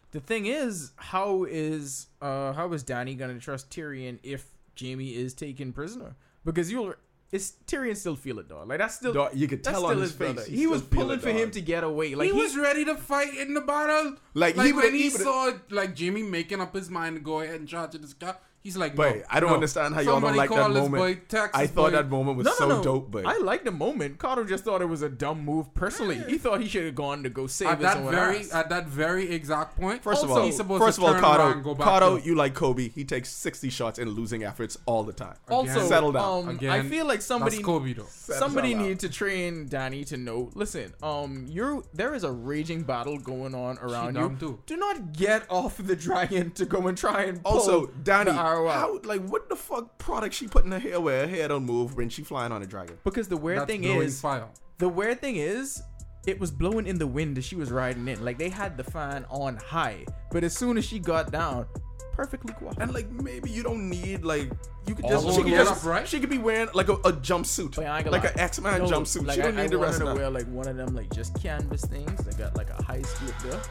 The 0.10 0.20
thing 0.20 0.48
is, 0.48 0.92
how 0.96 1.44
is 1.48 2.08
uh 2.20 2.54
how 2.54 2.74
is 2.74 2.84
Dany 2.84 3.16
gonna 3.16 3.38
trust 3.40 3.70
Tyrion 3.70 4.18
if 4.24 4.50
Jaime 4.80 5.14
is 5.16 5.36
taken 5.36 5.72
prisoner? 5.72 6.16
Because 6.44 6.72
you'll 6.72 6.96
is 7.32 7.54
Tyrion 7.68 7.96
still 7.96 8.16
feel 8.16 8.40
it 8.40 8.50
though? 8.50 8.64
Like 8.66 8.80
that's 8.80 8.96
still 8.96 9.14
Dog, 9.14 9.36
you 9.36 9.48
could 9.48 9.64
tell 9.64 9.86
on 9.86 10.00
his 10.00 10.10
his 10.10 10.18
face. 10.18 10.48
He 10.48 10.56
He, 10.62 10.68
was 10.68 10.82
pulling 10.82 11.20
it, 11.20 11.22
for 11.22 11.30
him 11.30 11.52
to 11.52 11.62
get 11.62 11.84
away. 11.84 12.16
Like 12.16 12.30
he, 12.30 12.34
he, 12.34 12.42
was 12.42 12.58
ready 12.58 12.86
to 12.86 12.96
fight 12.96 13.36
in 13.38 13.54
the 13.54 13.62
battle. 13.62 14.16
Like, 14.34 14.58
Like, 14.58 14.66
he 14.66 14.74
when 14.74 14.94
he 14.96 15.04
he 15.04 15.10
saw 15.12 15.52
like 15.70 15.96
Jaime 16.00 16.24
making 16.24 16.60
up 16.60 16.74
his 16.74 16.90
mind 16.90 17.18
to 17.18 17.22
go 17.22 17.42
ahead 17.42 17.60
and 17.60 17.70
charge 17.70 17.94
at 17.94 18.02
this 18.02 18.14
guy, 18.14 18.34
He's 18.70 18.78
like, 18.78 18.96
But 18.96 19.16
no, 19.16 19.22
I 19.32 19.40
don't 19.40 19.50
no. 19.50 19.56
understand 19.56 19.96
how 19.96 20.02
y'all 20.02 20.20
don't 20.20 20.36
Somebody 20.36 20.38
like 20.38 20.50
that 20.52 20.56
call 20.60 20.70
moment. 20.70 20.92
Boy, 21.02 21.16
text 21.28 21.58
I 21.58 21.66
thought 21.66 21.90
boy. 21.92 21.98
that 21.98 22.08
moment 22.08 22.38
was 22.38 22.46
No, 22.46 22.52
no, 22.52 22.58
so 22.58 22.68
no. 22.68 22.84
dope, 22.84 23.10
but 23.10 23.26
I 23.26 23.38
like 23.40 23.64
the 23.64 23.72
moment. 23.72 24.20
Carter 24.20 24.46
just 24.46 24.64
thought 24.64 24.84
it 24.84 24.86
was 24.86 25.02
a 25.02 25.10
dumb 25.10 25.44
move 25.44 25.74
personally. 25.74 26.20
He 26.28 26.38
thought 26.38 26.62
he 26.62 26.68
should 26.68 26.86
have 26.86 26.94
gone 26.94 27.24
to 27.24 27.30
go 27.32 27.48
save 27.48 27.70
at 27.70 27.80
that 27.80 27.98
very 28.04 28.40
ass. 28.42 28.54
at 28.54 28.70
that 28.70 28.86
very 28.88 29.32
exact 29.32 29.76
point. 29.80 30.04
First 30.04 30.24
of 30.24 30.30
all, 30.30 30.44
he's 30.44 30.56
supposed 30.56 30.84
first 30.84 31.00
to 31.00 31.06
of 31.06 31.08
all, 31.08 31.14
turn 31.16 31.24
around 31.24 31.38
Kato, 31.38 31.52
and 31.54 31.64
go 31.64 31.74
back 31.74 31.88
Kato, 31.88 32.16
you 32.18 32.36
like 32.36 32.54
Kobe. 32.54 32.90
He 32.90 33.04
takes 33.04 33.30
60 33.30 33.72
shots 33.72 33.98
in 33.98 34.10
losing 34.10 34.44
efforts 34.44 34.78
all 34.86 35.04
the 35.04 35.14
time. 35.14 35.36
also, 35.50 35.88
Settle 35.88 36.12
down. 36.12 36.44
Um, 36.44 36.50
Again, 36.50 36.70
I 36.72 36.84
feel 36.84 37.08
like 37.08 37.22
somebody 37.24 37.56
That's 37.58 37.66
Kobe 37.66 37.94
somebody 37.96 38.08
Settle 38.10 38.62
down. 38.62 38.82
needed 38.84 39.00
to 39.00 39.10
train 39.10 39.68
Dany 39.68 40.06
to 40.08 40.18
know. 40.18 40.52
Listen, 40.54 40.94
um, 41.02 41.46
you're 41.50 41.82
there 41.94 42.14
is 42.14 42.24
a 42.24 42.32
raging 42.32 42.84
battle 42.84 43.18
going 43.18 43.56
on 43.56 43.78
around 43.80 44.16
you. 44.16 44.38
too. 44.40 44.60
Do 44.66 44.78
not 44.78 45.14
get 45.14 45.46
off 45.50 45.78
the 45.78 45.96
dragon 45.96 46.52
to 46.52 46.66
go 46.66 46.88
and 46.88 46.98
try 46.98 47.24
and 47.24 47.42
pull 47.44 47.54
Also, 47.54 47.88
Dany, 48.04 48.28
the 48.64 48.70
arrow 48.70 48.70
out. 48.70 48.80
how, 48.80 49.00
like, 49.10 49.22
what 49.28 49.50
the 49.50 49.56
fuck 49.56 49.98
product 49.98 50.34
she 50.36 50.48
put 50.48 50.66
in 50.66 50.72
her 50.72 50.80
hair 50.80 51.00
where 51.00 51.28
her 51.28 51.36
hair 51.36 51.48
don't 51.48 51.66
move 51.66 51.96
when 51.96 52.10
she 52.10 52.24
flying 52.24 52.52
on 52.52 52.62
a 52.62 52.66
dragon? 52.66 52.98
because 53.04 53.28
the 53.28 53.38
weird 53.38 53.60
That's 53.60 53.72
thing 53.72 53.82
blowing 53.82 54.02
is 54.02 54.20
fire. 54.22 54.48
the 54.78 54.90
weird 54.90 55.20
thing 55.22 55.36
is 55.38 55.82
it 56.28 56.40
was 56.40 56.52
blowing 56.52 56.86
in 56.88 56.98
the 57.00 57.08
wind 57.08 57.38
as 57.38 57.46
she 57.46 57.56
was 57.56 57.72
riding 57.72 58.08
in. 58.08 58.24
Like 58.24 58.38
they 58.38 58.50
had 58.50 58.78
the 58.78 58.84
fan 58.84 59.26
on 59.30 59.58
high, 59.58 60.06
but 60.32 60.44
as 60.44 60.56
soon 60.56 60.78
as 60.78 60.86
she 60.86 61.00
got 61.00 61.32
down, 61.32 61.66
perfectly 62.14 62.54
quiet. 62.54 62.78
And 62.80 62.94
like, 62.94 63.10
maybe 63.10 63.50
you 63.50 63.64
don't 63.64 63.90
need 63.90 64.24
like 64.26 64.52
you 64.86 64.96
could 64.96 65.08
just 65.08 65.26
the 65.26 65.32
she 65.34 65.44
could 65.44 65.52
just 65.52 65.72
up, 65.72 65.90
right? 65.90 66.08
she 66.08 66.20
could 66.20 66.30
be 66.30 66.38
wearing 66.38 66.68
like 66.74 66.90
a, 66.90 66.94
a 66.94 67.14
jumpsuit, 67.14 67.76
But 67.76 67.86
I 67.86 67.98
ain't 67.98 68.06
gonna 68.06 68.18
like 68.18 68.34
an 68.34 68.40
X 68.40 68.60
Man 68.60 68.80
No, 68.82 68.88
jumpsuit. 68.90 69.26
Like 69.26 69.36
she 69.38 69.42
don't 69.44 69.58
I, 69.58 69.62
need 69.64 69.72
the 69.72 69.78
I 69.80 69.82
rest 69.84 70.00
wanted 70.00 70.12
of 70.12 70.18
to 70.18 70.22
wear 70.22 70.30
like 70.30 70.48
one 70.48 70.68
of 70.68 70.76
them 70.76 70.94
like 70.94 71.10
just 71.14 71.42
canvas 71.42 71.82
things 71.86 72.24
that 72.26 72.38
got 72.38 72.56
like 72.58 72.70
a 72.70 72.84
high 72.84 73.02
split 73.02 73.34
there. 73.44 73.62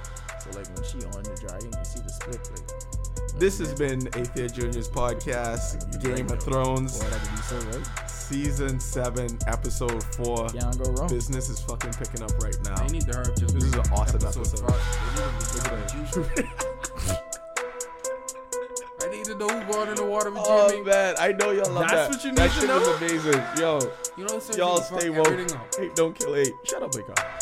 So 0.41 0.51
like 0.59 0.66
when 0.74 0.84
she 0.84 0.99
on 1.07 1.22
the 1.22 1.36
dragon, 1.47 1.70
you 1.78 1.84
see 1.84 2.01
the 2.01 2.09
split. 2.09 2.41
Like 2.51 2.88
This 3.39 3.59
has 3.61 3.72
been 3.72 4.01
Athea 4.01 4.53
Junior's 4.53 4.89
podcast, 4.89 6.03
Game 6.03 6.28
of 6.28 6.43
Thrones, 6.43 6.99
boy, 6.99 7.09
that 7.09 7.20
could 7.22 7.30
be 7.30 7.36
so 7.43 7.78
right. 7.78 8.11
season 8.11 8.80
seven, 8.80 9.39
episode 9.47 10.03
four. 10.14 10.49
Can't 10.49 10.76
go 10.82 10.91
wrong. 10.93 11.09
Business 11.09 11.49
is 11.49 11.61
fucking 11.61 11.93
picking 11.93 12.22
up 12.24 12.32
right 12.43 12.57
now. 12.64 12.74
They 12.84 12.95
need 12.95 13.03
to 13.07 13.16
hurry 13.16 13.28
up. 13.30 13.36
This 13.36 13.53
is 13.64 13.74
an 13.74 13.80
awesome 13.93 14.16
episode 14.26 14.41
episode. 14.41 14.68
five. 14.68 14.82
They 15.55 15.70
need 15.70 16.11
to 16.11 16.18
be 16.18 16.26
juicy. 16.26 16.49
I 19.01 19.11
need 19.11 19.24
to 19.26 19.34
know 19.36 19.49
who 19.49 19.72
going 19.72 19.89
in 19.91 19.95
the 19.95 20.05
water 20.05 20.30
with 20.30 20.43
Oh 20.47 20.68
Jimmy. 20.70 20.82
man, 20.84 21.14
I 21.20 21.30
know 21.32 21.53
y'all 21.53 21.70
love 21.72 21.89
that. 21.89 22.09
That's 22.09 22.09
that. 22.09 22.11
what 22.11 22.24
you 22.24 22.32
that 22.32 22.43
need 22.43 22.55
to 22.55 22.61
shit 22.61 22.68
know? 22.68 22.78
was 22.80 22.89
amazing. 23.01 23.43
Yo, 23.57 23.93
You 24.16 24.24
know, 24.24 24.41
y'all 24.57 24.80
stay 24.80 25.11
woke. 25.11 25.28
Hate 25.78 25.95
don't 25.95 26.18
kill 26.18 26.34
hate. 26.34 26.53
Shut 26.64 26.82
up, 26.82 26.91
big 26.91 27.07
guy. 27.07 27.39